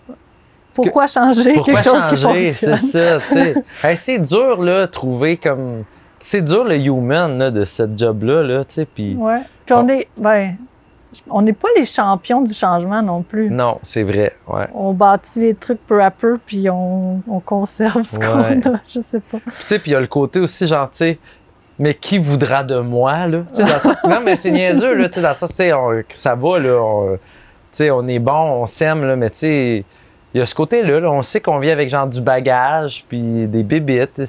pourquoi 0.75 1.07
changer 1.07 1.55
Pourquoi 1.55 1.75
quelque 1.75 1.85
chose 1.85 2.07
qui 2.09 2.17
fonctionne? 2.17 2.77
C'est 2.79 2.91
ça, 2.93 3.19
tu 3.21 3.29
sais. 3.35 3.55
Hey, 3.83 3.97
c'est 3.97 4.19
dur, 4.19 4.63
là, 4.63 4.87
trouver 4.87 5.37
comme... 5.39 5.85
C'est 6.21 6.43
dur, 6.43 6.65
le 6.65 6.77
human, 6.77 7.39
là, 7.39 7.51
de 7.51 7.65
cette 7.65 7.99
job-là, 7.99 8.43
là, 8.43 8.65
tu 8.65 8.75
sais, 8.75 8.85
puis... 8.85 9.15
Ouais. 9.15 9.41
Puis 9.65 9.75
on 9.75 9.89
est, 9.89 10.09
ben, 10.19 10.57
on 11.31 11.41
n'est 11.41 11.53
pas 11.55 11.69
les 11.77 11.85
champions 11.87 12.43
du 12.43 12.53
changement 12.53 13.01
non 13.01 13.23
plus. 13.23 13.49
Non, 13.49 13.79
c'est 13.83 14.03
vrai, 14.03 14.35
ouais. 14.49 14.67
On 14.75 14.93
bâtit 14.93 15.41
les 15.41 15.55
trucs 15.55 15.81
peu 15.87 16.03
à 16.03 16.11
peu, 16.11 16.39
puis 16.45 16.69
on, 16.69 17.23
on 17.29 17.41
conserve 17.41 18.03
ce 18.03 18.19
Ouais. 18.19 18.61
qu'on 18.63 18.75
a. 18.75 18.81
Je 18.87 19.01
sais 19.01 19.21
pas. 19.21 19.39
Puis, 19.39 19.51
tu 19.51 19.63
sais, 19.63 19.79
puis 19.79 19.93
il 19.93 19.95
y 19.95 19.97
a 19.97 20.01
le 20.01 20.07
côté 20.09 20.41
aussi, 20.41 20.67
genre, 20.67 20.91
tu 20.91 20.99
sais, 20.99 21.19
mais 21.79 21.95
qui 21.95 22.19
voudra 22.19 22.65
de 22.65 22.79
moi, 22.81 23.27
là? 23.27 23.39
Tu 23.55 23.57
sais, 23.57 23.63
dans 23.63 23.75
le 23.75 23.95
sens... 23.95 24.05
Non, 24.05 24.21
mais 24.25 24.37
c'est 24.37 24.51
niaiseux, 24.51 24.95
là, 24.95 25.09
tu 25.09 25.15
sais, 25.15 25.21
dans 25.23 25.31
le 25.31 25.35
sens, 25.37 25.51
tu 25.51 25.57
sais, 25.57 25.73
on- 25.73 25.91
que 26.03 26.05
ça 26.17 26.35
va, 26.35 26.59
là, 26.59 26.79
on- 26.81 27.15
tu 27.17 27.19
sais, 27.73 27.91
on 27.91 28.07
est 28.09 28.19
bon, 28.19 28.33
on 28.63 28.67
s'aime, 28.67 29.05
là, 29.05 29.17
mais 29.17 29.31
tu 29.31 29.39
sais... 29.39 29.85
Il 30.35 30.39
y 30.41 30.43
a 30.43 30.45
ce 30.47 30.55
côté-là, 30.55 31.01
là, 31.01 31.11
on 31.11 31.23
sait 31.23 31.41
qu'on 31.41 31.59
vit 31.59 31.71
avec 31.71 31.89
genre 31.89 32.07
du 32.07 32.21
bagage, 32.21 33.07
puis 33.09 33.47
des 33.47 33.63
bébites, 33.63 34.11
puis 34.17 34.27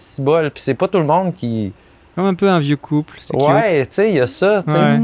c'est 0.55 0.73
pas 0.76 0.88
tout 0.88 0.99
le 0.99 1.03
monde 1.03 1.34
qui. 1.35 1.73
Comme 2.15 2.26
un 2.27 2.34
peu 2.34 2.47
un 2.47 2.59
vieux 2.59 2.77
couple. 2.77 3.17
c'est 3.19 3.35
Ouais, 3.35 3.85
tu 3.88 3.93
sais, 3.93 4.09
il 4.09 4.15
y 4.15 4.19
a 4.21 4.27
ça, 4.27 4.63
tu 4.65 4.71
sais. 4.71 4.80
Ouais. 4.80 4.99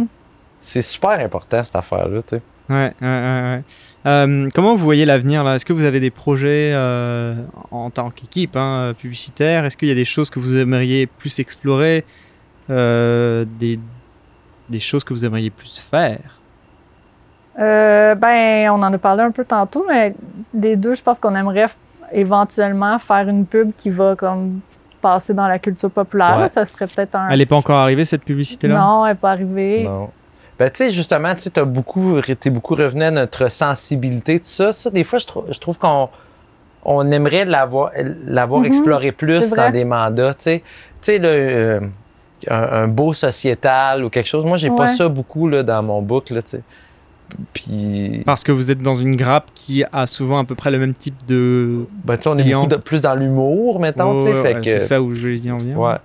C'est 0.62 0.82
super 0.82 1.12
important 1.20 1.62
cette 1.62 1.76
affaire-là, 1.76 2.22
tu 2.22 2.38
sais. 2.38 2.42
Ouais, 2.70 2.94
ouais, 3.02 3.08
ouais. 3.08 3.42
ouais. 3.58 3.62
Euh, 4.06 4.48
comment 4.56 4.76
vous 4.78 4.84
voyez 4.84 5.06
l'avenir 5.06 5.44
là? 5.44 5.56
Est-ce 5.56 5.66
que 5.66 5.74
vous 5.74 5.84
avez 5.84 6.00
des 6.00 6.12
projets 6.12 6.72
euh, 6.74 7.34
en 7.72 7.90
tant 7.90 8.10
qu'équipe 8.10 8.56
hein, 8.56 8.94
publicitaire? 8.98 9.66
Est-ce 9.66 9.76
qu'il 9.76 9.90
y 9.90 9.92
a 9.92 9.96
des 9.96 10.06
choses 10.06 10.30
que 10.30 10.40
vous 10.40 10.56
aimeriez 10.56 11.06
plus 11.08 11.38
explorer? 11.40 12.06
Euh, 12.70 13.46
des, 13.60 13.80
des 14.70 14.80
choses 14.80 15.04
que 15.04 15.14
vous 15.14 15.26
aimeriez 15.26 15.50
plus 15.50 15.78
faire? 15.80 16.20
Euh, 17.60 18.16
ben, 18.16 18.70
on 18.72 18.82
en 18.82 18.92
a 18.94 18.98
parlé 18.98 19.22
un 19.24 19.32
peu 19.32 19.46
tantôt, 19.46 19.86
mais 19.88 20.16
les 20.54 20.76
deux, 20.76 20.96
je 20.96 21.04
pense 21.04 21.20
qu'on 21.20 21.36
aimerait 21.36 21.68
éventuellement 22.12 22.98
faire 23.00 23.28
une 23.28 23.46
pub 23.46 23.72
qui 23.78 23.90
va 23.90 24.16
comme 24.16 24.60
passer 25.02 25.34
dans 25.34 25.48
la 25.48 25.60
culture 25.60 25.92
populaire. 25.92 26.38
Ouais. 26.40 26.48
Ça 26.48 26.66
serait 26.66 26.88
peut-être 26.88 27.16
un. 27.16 27.30
Elle 27.30 27.40
n'est 27.40 27.46
pas 27.46 27.58
encore 27.58 27.78
arrivée 27.78 28.06
cette 28.06 28.24
publicité-là? 28.24 28.80
Non, 28.80 29.06
elle 29.06 29.12
n'est 29.14 29.20
pas 29.20 29.32
arrivée. 29.32 29.84
Non. 29.84 30.10
Ben, 30.58 30.70
tu 30.72 30.78
sais, 30.78 30.92
justement, 30.92 31.34
tu 31.36 31.42
sais, 31.42 31.50
t'as 31.50 31.66
beaucoup, 31.66 32.22
t'es 32.22 32.50
beaucoup 32.50 32.76
revenu 32.76 33.04
à 33.04 33.12
notre 33.12 33.50
sensibilité, 33.52 34.40
tout 34.40 34.46
ça. 34.46 34.72
Ça, 34.72 34.90
des 34.90 35.04
fois, 35.04 35.20
je, 35.20 35.28
trou- 35.28 35.44
je 35.50 35.60
trouve 35.60 35.78
qu'on 35.78 36.10
on 36.86 37.12
aimerait 37.12 37.46
l'avoir, 37.46 37.92
l'avoir 38.26 38.62
Mhm. 38.62 38.66
exploré 38.68 39.12
plus 39.12 39.50
dans 39.52 39.72
des 39.72 39.84
mandats, 39.86 40.34
tu 40.34 40.42
sais. 40.44 40.60
Tu 41.02 41.12
sais, 41.14 41.18
le, 41.18 41.28
euh, 41.28 41.80
un, 42.50 42.84
un 42.84 42.88
beau 42.88 43.14
sociétal 43.14 44.04
ou 44.04 44.10
quelque 44.10 44.28
chose. 44.28 44.46
Moi, 44.46 44.58
j'ai 44.58 44.70
pas 44.70 44.84
Ouais. 44.84 44.96
ça 44.96 45.08
beaucoup, 45.10 45.48
là, 45.48 45.64
dans 45.64 45.82
mon 45.84 46.02
book, 46.02 46.30
là. 46.30 46.42
Puis... 47.54 48.22
Parce 48.26 48.44
que 48.44 48.52
vous 48.52 48.70
êtes 48.70 48.82
dans 48.82 48.94
une 48.96 49.16
grappe 49.16 49.48
qui 49.56 49.84
a 49.92 50.06
souvent 50.06 50.40
à 50.40 50.44
peu 50.44 50.56
près 50.56 50.70
le 50.72 50.78
même 50.78 50.94
type 50.94 51.16
de. 51.28 51.86
Ben, 52.04 52.16
tu 52.18 52.24
sais, 52.24 52.30
on 52.30 52.38
est 52.38 52.44
beaucoup 52.44 52.68
de- 52.68 52.76
plus 52.76 53.02
dans 53.02 53.16
l'humour, 53.16 53.80
mettons, 53.80 54.18
tu 54.18 54.26
sais, 54.26 54.34
Ouais, 54.34 54.42
fait 54.44 54.56
ouais, 54.56 54.62
que... 54.62 54.68
C'est 54.68 54.80
ça 54.82 55.02
où 55.02 55.16
je 55.16 55.28
vais 55.30 55.52
en 55.52 55.58
venir. 55.58 55.80
Ouais. 55.80 55.96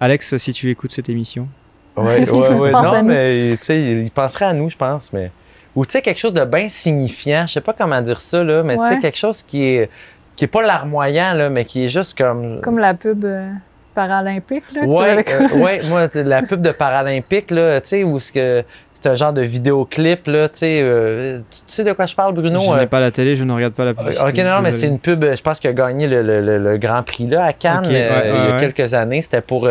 Alex, 0.00 0.36
si 0.36 0.52
tu 0.52 0.70
écoutes 0.70 0.92
cette 0.92 1.08
émission. 1.08 1.48
Ouais, 1.96 2.20
Est-ce 2.22 2.32
qu'il 2.32 2.42
ouais, 2.42 2.72
non, 2.72 3.02
mais 3.04 3.56
tu 3.58 3.64
sais, 3.64 3.80
il 4.02 4.10
penserait 4.10 4.46
à 4.46 4.52
nous, 4.52 4.68
je 4.68 4.76
pense, 4.76 5.12
mais. 5.12 5.30
Ou 5.76 5.84
tu 5.86 5.92
sais, 5.92 6.02
quelque 6.02 6.20
chose 6.20 6.34
de 6.34 6.44
bien 6.44 6.68
signifiant, 6.68 7.46
je 7.46 7.54
sais 7.54 7.60
pas 7.60 7.72
comment 7.72 8.00
dire 8.02 8.20
ça, 8.20 8.44
là, 8.44 8.62
mais 8.62 8.76
tu 8.76 8.84
sais, 8.84 8.98
quelque 8.98 9.18
chose 9.18 9.42
qui 9.42 9.62
est. 9.64 9.88
qui 10.36 10.44
est 10.44 10.48
pas 10.48 10.62
larmoyant, 10.62 11.32
là, 11.34 11.48
mais 11.50 11.64
qui 11.64 11.84
est 11.84 11.88
juste 11.88 12.18
comme. 12.18 12.60
Comme 12.60 12.78
la 12.78 12.94
pub 12.94 13.24
euh, 13.24 13.48
paralympique, 13.94 14.64
là. 14.74 14.82
tu 14.82 14.88
euh, 15.32 15.58
ouais, 15.58 15.80
moi, 15.84 16.08
la 16.14 16.42
pub 16.42 16.60
de 16.60 16.70
Paralympique, 16.72 17.50
là, 17.50 17.80
tu 17.80 17.88
sais, 17.88 18.04
où 18.04 18.18
ce 18.18 18.32
que. 18.32 18.62
C'est 19.00 19.10
un 19.10 19.14
genre 19.16 19.34
de 19.34 19.42
vidéoclip, 19.42 20.26
là, 20.28 20.48
tu 20.48 20.60
sais. 20.60 20.80
euh, 20.82 21.40
tu 21.50 21.58
sais 21.66 21.84
de 21.84 21.92
quoi 21.92 22.06
je 22.06 22.14
parle, 22.14 22.32
Bruno? 22.32 22.58
je 22.60 22.70
Euh, 22.72 22.78
n'ai 22.80 22.86
pas 22.86 23.00
la 23.00 23.10
télé, 23.10 23.36
je 23.36 23.44
ne 23.44 23.52
regarde 23.52 23.74
pas 23.74 23.84
la 23.84 23.92
publicité. 23.92 24.24
Ok, 24.26 24.34
non, 24.38 24.44
non, 24.44 24.50
mais 24.62 24.70
désolé. 24.70 24.72
c'est 24.80 24.86
une 24.86 24.98
pub, 24.98 25.22
euh, 25.24 25.36
je 25.36 25.42
pense, 25.42 25.60
qui 25.60 25.68
a 25.68 25.74
gagné 25.74 26.06
le, 26.06 26.22
le- 26.22 26.40
le- 26.40 26.56
le 26.56 26.78
Grand 26.78 27.02
Prix 27.02 27.26
là, 27.26 27.44
à 27.44 27.52
Cannes 27.52 27.86
ouais, 27.86 27.92
euh, 28.10 28.32
il 28.46 28.50
y 28.50 28.52
a 28.54 28.56
quelques 28.58 28.94
années. 28.94 29.20
C'était 29.20 29.42
pour. 29.42 29.66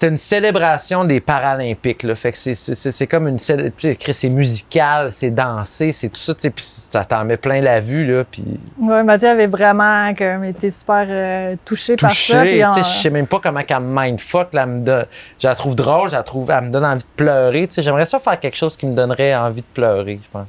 C'était 0.00 0.08
une 0.12 0.16
célébration 0.16 1.04
des 1.04 1.20
Paralympiques. 1.20 2.04
Là. 2.04 2.14
Fait 2.14 2.32
que 2.32 2.38
c'est, 2.38 2.54
c'est- 2.54 2.74
c'est- 2.74 2.90
c'est 2.90 3.06
comme 3.06 3.28
une 3.28 3.38
célé- 3.38 3.70
tu 3.70 3.88
sais, 3.88 3.96
Chris, 3.96 4.14
c'est 4.14 4.30
musical, 4.30 5.12
c'est 5.12 5.28
dansé, 5.28 5.92
c'est 5.92 6.08
tout 6.08 6.18
ça. 6.20 6.32
Puis 6.34 6.52
ça 6.56 7.04
t'en 7.04 7.22
met 7.26 7.36
plein 7.36 7.60
la 7.60 7.80
vue. 7.80 8.06
Là, 8.06 8.24
puis 8.24 8.42
Ouais, 8.78 9.02
Mathieu 9.02 9.28
avait 9.28 9.46
vraiment 9.46 10.14
comme, 10.14 10.44
été 10.44 10.70
super 10.70 11.04
euh, 11.06 11.54
touché, 11.66 11.96
par 11.96 12.10
ça. 12.12 12.16
touché. 12.38 12.50
puis 12.50 12.64
en- 12.64 12.74
tu 12.74 12.82
sais, 12.82 12.90
Je 12.90 13.02
sais 13.02 13.10
même 13.10 13.26
pas 13.26 13.40
comment 13.42 13.62
qu'elle 13.62 13.80
me 13.80 14.00
mindfuck. 14.02 14.54
Là, 14.54 14.62
elle 14.62 14.68
me 14.70 14.80
donne- 14.86 15.06
je 15.38 15.46
la 15.46 15.54
trouve 15.54 15.76
drôle, 15.76 16.08
je 16.08 16.14
la 16.16 16.22
trouve, 16.22 16.50
elle 16.50 16.64
me 16.64 16.70
donne 16.70 16.84
envie 16.86 17.02
de 17.04 17.08
pleurer. 17.16 17.68
tu 17.68 17.74
sais. 17.74 17.82
J'aimerais 17.82 18.06
ça 18.06 18.18
faire 18.18 18.40
quelque 18.40 18.56
chose 18.56 18.78
qui 18.78 18.86
me 18.86 18.94
donnerait 18.94 19.34
envie 19.36 19.60
de 19.60 19.66
pleurer, 19.74 20.18
je 20.24 20.28
pense. 20.32 20.46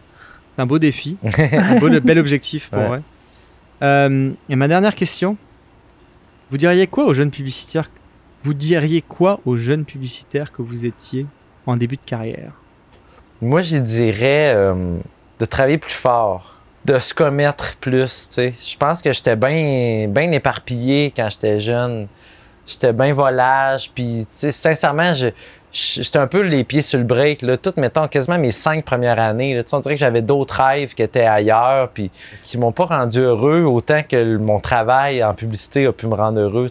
C'est 0.55 0.61
un 0.61 0.65
beau 0.65 0.79
défi, 0.79 1.17
un 1.51 1.75
beau, 1.75 1.89
bel 1.99 2.19
objectif 2.19 2.69
pour 2.69 2.79
Ouais. 2.83 2.87
vrai. 2.87 3.01
Euh, 3.83 4.31
et 4.47 4.55
ma 4.55 4.69
dernière 4.69 4.95
question, 4.95 5.35
vous 6.49 6.57
diriez 6.57 6.87
quoi 6.87 7.03
aux 7.03 7.13
jeunes 7.13 7.31
publicitaires 7.31 7.89
Vous 8.43 8.55
diriez 8.55 9.03
quoi 9.03 9.39
aux 9.45 9.55
jeunes 9.55 9.85
publicitaires 9.85 10.51
que 10.51 10.63
vous 10.63 10.85
étiez 10.85 11.27
en 11.67 11.75
début 11.75 11.97
de 11.97 12.05
carrière? 12.05 12.53
Moi, 13.39 13.61
je 13.61 13.77
dirais 13.77 14.53
euh, 14.55 14.97
de 15.39 15.45
travailler 15.45 15.77
plus 15.77 15.93
fort, 15.93 16.55
de 16.85 16.97
se 16.97 17.13
commettre 17.13 17.75
plus. 17.77 18.29
Je 18.35 18.77
pense 18.77 19.03
que 19.03 19.13
j'étais 19.13 19.35
bien 19.35 20.31
éparpillé 20.31 21.13
quand 21.15 21.29
j'étais 21.29 21.59
jeune. 21.59 22.07
J'étais 22.65 22.93
bien 22.93 23.13
volage. 23.13 23.91
Puis, 23.93 24.25
sincèrement, 24.31 25.13
j'étais 25.71 26.17
un 26.17 26.27
peu 26.27 26.41
les 26.41 26.63
pieds 26.63 26.81
sur 26.81 26.97
le 26.97 27.05
break. 27.05 27.43
Là. 27.43 27.57
Tout, 27.57 27.73
mettons, 27.77 28.07
quasiment 28.07 28.39
mes 28.39 28.51
cinq 28.51 28.85
premières 28.85 29.19
années. 29.19 29.53
là. 29.53 29.61
On 29.71 29.79
dirait 29.79 29.95
que 29.95 29.99
j'avais 29.99 30.21
d'autres 30.21 30.63
rêves 30.63 30.95
qui 30.95 31.03
étaient 31.03 31.25
ailleurs, 31.25 31.89
puis 31.89 32.09
qui 32.43 32.57
m'ont 32.57 32.71
pas 32.71 32.85
rendu 32.85 33.19
heureux 33.19 33.63
autant 33.63 34.01
que 34.01 34.37
mon 34.37 34.59
travail 34.59 35.23
en 35.23 35.35
publicité 35.35 35.85
a 35.85 35.91
pu 35.91 36.07
me 36.07 36.15
rendre 36.15 36.39
heureux. 36.39 36.69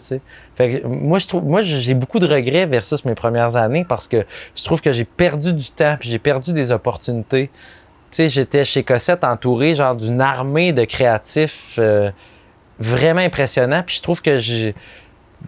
Moi, 0.85 1.19
je 1.19 1.27
trouve, 1.27 1.43
moi, 1.45 1.61
j'ai 1.61 1.93
beaucoup 1.93 2.19
de 2.19 2.27
regrets 2.27 2.65
versus 2.65 3.03
mes 3.05 3.15
premières 3.15 3.55
années 3.55 3.85
parce 3.87 4.07
que 4.07 4.25
je 4.55 4.63
trouve 4.63 4.81
que 4.81 4.91
j'ai 4.91 5.05
perdu 5.05 5.53
du 5.53 5.69
temps, 5.71 5.95
puis 5.99 6.09
j'ai 6.09 6.19
perdu 6.19 6.53
des 6.53 6.71
opportunités. 6.71 7.49
Tu 8.11 8.17
sais, 8.17 8.29
j'étais 8.29 8.65
chez 8.65 8.83
Cossette 8.83 9.23
entouré 9.23 9.75
genre 9.75 9.95
d'une 9.95 10.19
armée 10.21 10.73
de 10.73 10.83
créatifs 10.83 11.75
euh, 11.79 12.11
vraiment 12.79 13.21
impressionnants, 13.21 13.83
puis 13.85 13.95
je 13.95 14.01
trouve 14.01 14.21
que 14.21 14.39
j'ai 14.39 14.75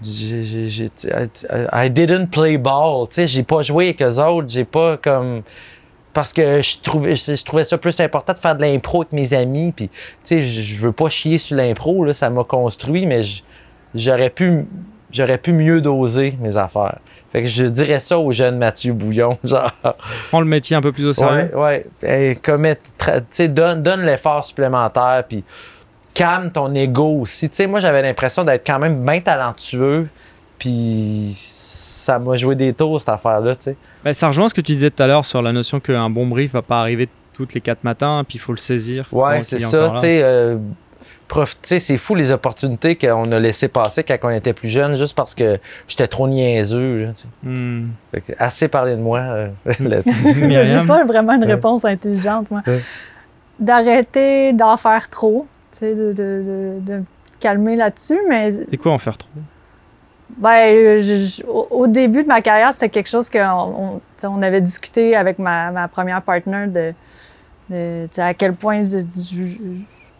j'ai- 0.02 0.90
I 1.72 1.90
didn't 1.90 2.28
play 2.32 2.58
ball, 2.58 3.08
tu 3.08 3.16
sais, 3.16 3.28
j'ai 3.28 3.44
pas 3.44 3.62
joué 3.62 3.86
avec 3.90 4.02
eux 4.02 4.20
autres, 4.20 4.48
j'ai 4.50 4.64
pas 4.66 4.98
comme 4.98 5.44
parce 6.14 6.32
que 6.34 6.62
je 6.62 6.80
trouvais 6.80 7.16
je, 7.16 7.44
trouvais 7.44 7.64
ça 7.64 7.78
plus 7.78 8.00
important 8.00 8.34
de 8.34 8.38
faire 8.40 8.56
de 8.56 8.62
l'impro 8.62 9.02
avec 9.02 9.12
mes 9.14 9.34
amis, 9.34 9.72
puis 9.72 9.90
tu 9.90 9.96
sais, 10.24 10.42
je 10.44 10.62
je 10.62 10.82
veux 10.82 10.92
pas 10.92 11.10
chier 11.10 11.38
sur 11.38 11.58
l'impro 11.58 12.04
là, 12.06 12.14
ça 12.14 12.30
m'a 12.30 12.44
construit, 12.44 13.06
mais 13.06 13.22
j'aurais 13.94 14.30
pu 14.30 14.66
j'aurais 15.14 15.38
pu 15.38 15.54
mieux 15.54 15.80
doser 15.80 16.36
mes 16.42 16.58
affaires. 16.58 16.98
Fait 17.32 17.42
que 17.42 17.48
je 17.48 17.66
dirais 17.66 18.00
ça 18.00 18.20
au 18.20 18.32
jeune 18.32 18.58
Mathieu 18.58 18.94
Bouillon, 18.94 19.38
genre 19.44 19.72
Prends 20.30 20.40
le 20.42 20.46
métier 20.46 20.76
un 20.76 20.82
peu 20.82 20.92
plus 20.92 21.06
au 21.06 21.14
sérieux? 21.14 21.50
Ouais, 21.56 21.86
ouais. 22.04 22.32
Et 22.32 22.36
commet- 22.36 22.78
donne, 23.48 23.82
donne 23.82 24.02
l'effort 24.06 24.44
supplémentaire, 24.44 25.24
puis 25.28 25.44
calme 26.14 26.52
ton 26.52 26.74
ego 26.76 27.22
aussi. 27.22 27.50
Tu 27.50 27.56
sais, 27.56 27.68
moi, 27.68 27.80
j'avais 27.80 28.02
l'impression 28.04 28.44
d'être 28.44 28.66
quand 28.68 28.78
même 28.78 29.04
bien 29.04 29.20
talentueux, 29.22 30.08
puis 30.60 31.32
ça 31.36 32.20
m'a 32.20 32.36
joué 32.36 32.56
des 32.56 32.74
tours, 32.74 33.00
cette 33.00 33.10
affaire-là, 33.10 33.56
tu 33.56 33.64
sais. 33.64 33.76
Bah, 34.04 34.14
ça 34.14 34.28
rejoint 34.28 34.50
ce 34.50 34.54
que 34.54 34.62
tu 34.62 34.74
disais 34.74 34.90
tout 34.92 35.02
à 35.02 35.08
l'heure 35.08 35.26
sur 35.26 35.42
la 35.42 35.52
notion 35.54 35.80
qu'un 35.80 36.10
bon 36.10 36.28
brief 36.28 36.52
va 36.54 36.62
pas 36.62 36.80
arriver 36.82 37.08
toutes 37.34 37.54
les 37.54 37.62
quatre 37.62 37.84
matins, 37.84 38.24
puis 38.28 38.36
il 38.38 38.40
faut 38.42 38.52
le 38.52 38.58
saisir. 38.60 39.08
Ouais, 39.12 39.42
c'est 39.42 39.56
est 39.56 39.60
ça, 39.60 39.92
tu 39.96 40.00
sais. 40.02 40.22
euh, 40.22 40.58
prof- 41.28 41.56
tu 41.62 41.68
sais, 41.70 41.80
c'est 41.80 41.98
fou 41.98 42.16
les 42.16 42.32
opportunités 42.32 42.96
qu'on 42.96 43.32
a 43.32 43.40
laissé 43.40 43.68
passer 43.68 44.04
quand 44.04 44.18
on 44.24 44.30
était 44.30 44.54
plus 44.54 44.70
jeune, 44.70 44.96
juste 44.98 45.16
parce 45.16 45.34
que 45.36 45.60
j'étais 45.88 46.08
trop 46.08 46.28
niaiseux, 46.28 47.04
là. 47.06 47.10
Hmm. 47.44 47.88
Fait 48.12 48.22
que 48.22 48.34
assez 48.40 48.68
parlé 48.68 48.96
de 48.96 49.02
moi 49.02 49.20
euh, 49.20 49.48
là-dessus. 49.80 50.12
J'ai 50.66 50.86
pas 50.86 51.04
vraiment 51.06 51.34
une 51.34 51.44
Ouais. 51.46 51.54
réponse 51.54 51.86
intelligente, 51.86 52.50
moi. 52.52 52.62
Ouais. 52.68 52.80
D'arrêter 53.60 54.54
d'en 54.54 54.78
faire 54.78 55.10
trop, 55.10 55.48
tu 55.74 55.80
sais, 55.80 55.94
de, 55.94 56.12
de, 56.14 56.14
de, 56.14 56.74
de 56.82 56.94
me 57.00 57.04
calmer 57.40 57.76
là-dessus, 57.76 58.20
mais 58.28 58.52
C'est 58.70 58.78
quoi 58.78 58.92
en 58.94 58.98
faire 58.98 59.18
trop? 59.18 59.30
Ben, 60.38 61.00
je- 61.00 61.26
je- 61.42 61.44
au, 61.46 61.86
début 61.88 62.24
de 62.24 62.28
ma 62.28 62.42
carrière, 62.42 62.74
c'était 62.74 62.90
quelque 62.90 63.10
chose 63.10 63.30
qu'on 63.30 64.02
on, 64.24 64.42
avait 64.42 64.62
discuté 64.62 65.16
avec 65.16 65.38
ma, 65.38 65.70
ma 65.70 65.88
première 65.88 66.22
partner 66.24 66.66
de, 66.68 66.94
de, 67.70 68.08
à 68.18 68.34
quel 68.34 68.54
point 68.56 68.84
je, 68.84 69.00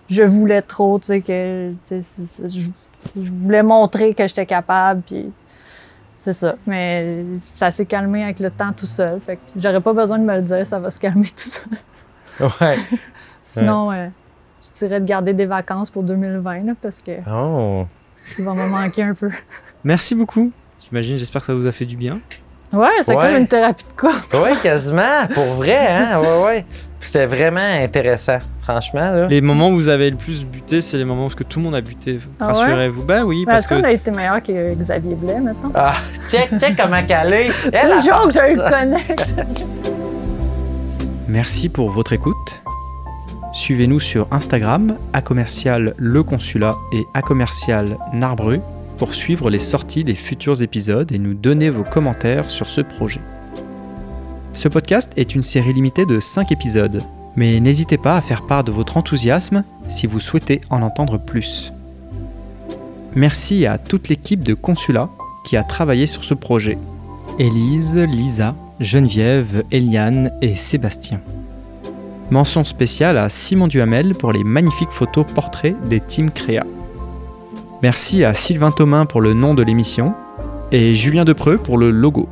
je- 0.10 0.24
voulais 0.24 0.62
trop, 0.62 1.00
tu 1.00 1.06
sais, 1.08 1.22
que 1.22 1.72
c'est- 1.88 2.04
c'est- 2.32 2.50
je, 2.50 2.70
je 3.22 3.32
voulais 3.32 3.64
montrer 3.64 4.14
que 4.14 4.26
j'étais 4.28 4.46
capable, 4.46 5.02
puis 5.02 5.32
c'est 6.24 6.34
ça. 6.34 6.56
Mais 6.68 7.24
ça 7.40 7.72
s'est 7.72 7.86
calmé 7.86 8.24
avec 8.24 8.40
le 8.40 8.50
temps 8.52 8.72
tout 8.74 8.86
seul, 8.86 9.20
fait 9.20 9.36
que 9.38 9.42
j'aurais 9.56 9.82
pas 9.82 9.94
besoin 9.94 10.18
de 10.20 10.24
me 10.24 10.36
le 10.36 10.42
dire, 10.42 10.66
ça 10.66 10.80
va 10.80 10.90
se 10.92 11.00
calmer 11.00 11.26
tout 11.28 11.34
seul. 11.38 11.64
ouais. 12.62 12.78
Sinon, 13.44 13.92
euh, 13.92 14.08
je 14.64 14.86
dirais 14.86 15.00
de 15.00 15.06
garder 15.06 15.34
des 15.34 15.46
vacances 15.46 15.90
pour 15.92 16.04
2020, 16.04 16.64
là, 16.66 16.74
parce 16.82 17.00
que 17.02 17.12
Oh. 17.30 17.86
il 18.40 18.46
va 18.46 18.54
me 18.54 18.68
manquer 18.68 19.04
un 19.04 19.14
peu. 19.14 19.30
Merci 19.84 20.16
beaucoup. 20.16 20.52
J'imagine, 20.88 21.18
j'espère 21.18 21.42
que 21.42 21.48
ça 21.48 21.54
vous 21.54 21.68
a 21.68 21.72
fait 21.72 21.86
du 21.86 21.96
bien. 21.98 22.20
Ouais, 22.72 22.88
c'est 23.04 23.16
Ouais. 23.16 23.22
comme 23.28 23.36
une 23.38 23.48
thérapie 23.48 23.84
de 23.84 23.90
couple. 24.00 24.36
Ouais, 24.38 24.56
quasiment, 24.62 25.28
pour 25.34 25.44
vrai, 25.56 25.88
hein? 25.88 26.20
Ouais, 26.22 26.44
ouais. 26.46 26.66
C'était 27.04 27.26
vraiment 27.26 27.60
intéressant, 27.60 28.40
franchement, 28.62 29.12
là. 29.12 29.28
Les 29.28 29.42
moments 29.42 29.70
où 29.70 29.76
vous 29.76 29.90
avez 29.90 30.10
le 30.10 30.16
plus 30.16 30.46
buté, 30.46 30.80
c'est 30.80 30.98
les 30.98 31.04
moments 31.06 31.26
où 31.26 31.30
que 31.30 31.44
tout 31.44 31.60
le 31.60 31.66
monde 31.66 31.76
a 31.76 31.82
buté. 31.82 32.20
Ah 32.40 32.48
ouais? 32.48 32.54
Rassurez-vous. 32.54 33.06
Bah 33.06 33.24
oui, 33.26 33.44
Mais 33.46 33.52
parce 33.52 33.68
que 33.68 33.76
qu'on 33.76 33.84
a 33.84 33.92
été 33.92 34.10
meilleur 34.10 34.42
que 34.42 34.74
Xavier 34.74 35.16
Blais, 35.16 35.40
maintenant? 35.40 35.72
Ah, 35.76 35.96
check, 36.30 36.50
check 36.60 36.76
comment 36.78 37.04
qu'elle 37.06 37.34
est. 37.34 37.52
C'est 37.52 37.84
une 37.84 38.02
joke, 38.02 38.14
pense 38.24 38.34
j'ai 38.34 38.54
eu 38.54 38.58
ça. 38.58 38.86
le. 38.86 38.98
Merci 41.28 41.70
pour 41.70 41.90
votre 41.90 42.14
écoute. 42.14 42.62
Suivez-nous 43.54 44.00
sur 44.00 44.28
Instagram, 44.32 44.98
à 45.14 45.22
commercial 45.22 45.94
le 45.98 46.24
consulat 46.24 46.76
et 46.94 47.04
à 47.14 47.22
commercial 47.22 47.98
Narbru 48.14 48.60
pour 48.98 49.14
suivre 49.14 49.50
les 49.50 49.60
sorties 49.60 50.04
des 50.04 50.16
futurs 50.16 50.62
épisodes 50.62 51.12
et 51.12 51.20
nous 51.20 51.34
donner 51.34 51.70
vos 51.70 51.84
commentaires 51.84 52.50
sur 52.50 52.70
ce 52.70 52.82
projet. 52.82 53.20
Ce 54.54 54.68
podcast 54.68 55.12
est 55.18 55.34
une 55.34 55.42
série 55.42 55.74
limitée 55.74 56.06
de 56.06 56.20
5 56.20 56.52
épisodes, 56.52 57.02
mais 57.36 57.60
n'hésitez 57.60 57.98
pas 57.98 58.16
à 58.16 58.22
faire 58.22 58.44
part 58.44 58.64
de 58.64 58.72
votre 58.72 58.98
enthousiasme 58.98 59.64
si 59.90 60.06
vous 60.06 60.20
souhaitez 60.20 60.62
en 60.70 60.84
entendre 60.84 61.18
plus. 61.18 61.74
Merci 63.16 63.66
à 63.66 63.80
toute 63.80 64.10
l'équipe 64.10 64.44
de 64.44 64.54
Consulat 64.54 65.10
qui 65.44 65.58
a 65.58 65.64
travaillé 65.64 66.06
sur 66.06 66.24
ce 66.24 66.36
projet. 66.36 66.78
Élise, 67.40 67.98
Lisa, 67.98 68.54
Geneviève, 68.80 69.64
Eliane 69.72 70.32
et 70.42 70.56
Sébastien. 70.56 71.20
Mention 72.30 72.64
spéciale 72.64 73.18
à 73.18 73.30
Simon 73.30 73.68
Duhamel 73.68 74.14
pour 74.14 74.34
les 74.34 74.44
magnifiques 74.44 74.92
photos 74.92 75.26
portraits 75.34 75.76
des 75.90 76.00
teams 76.00 76.32
Créa. 76.32 76.66
Merci 77.82 78.24
à 78.24 78.36
Sylvain 78.36 78.72
Thomain 78.72 79.08
pour 79.08 79.20
le 79.20 79.34
nom 79.34 79.56
de 79.56 79.64
l'émission 79.64 80.14
et 80.72 80.94
Julien 80.94 81.26
Depreux 81.26 81.58
pour 81.58 81.78
le 81.80 81.90
logo. 81.90 82.30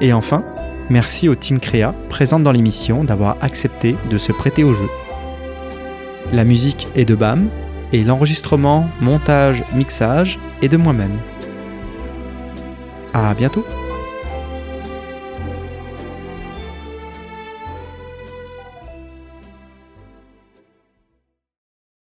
Et 0.00 0.12
enfin, 0.12 0.44
merci 0.90 1.28
au 1.28 1.34
team 1.34 1.58
Créa 1.60 1.94
présente 2.08 2.42
dans 2.42 2.52
l'émission 2.52 3.04
d'avoir 3.04 3.36
accepté 3.40 3.96
de 4.10 4.18
se 4.18 4.32
prêter 4.32 4.64
au 4.64 4.74
jeu. 4.74 4.88
La 6.32 6.44
musique 6.44 6.88
est 6.94 7.04
de 7.04 7.14
BAM 7.14 7.48
et 7.92 8.02
l'enregistrement, 8.02 8.88
montage, 9.00 9.62
mixage 9.74 10.38
est 10.62 10.68
de 10.68 10.76
moi-même. 10.76 11.16
À 13.12 13.34
bientôt 13.34 13.64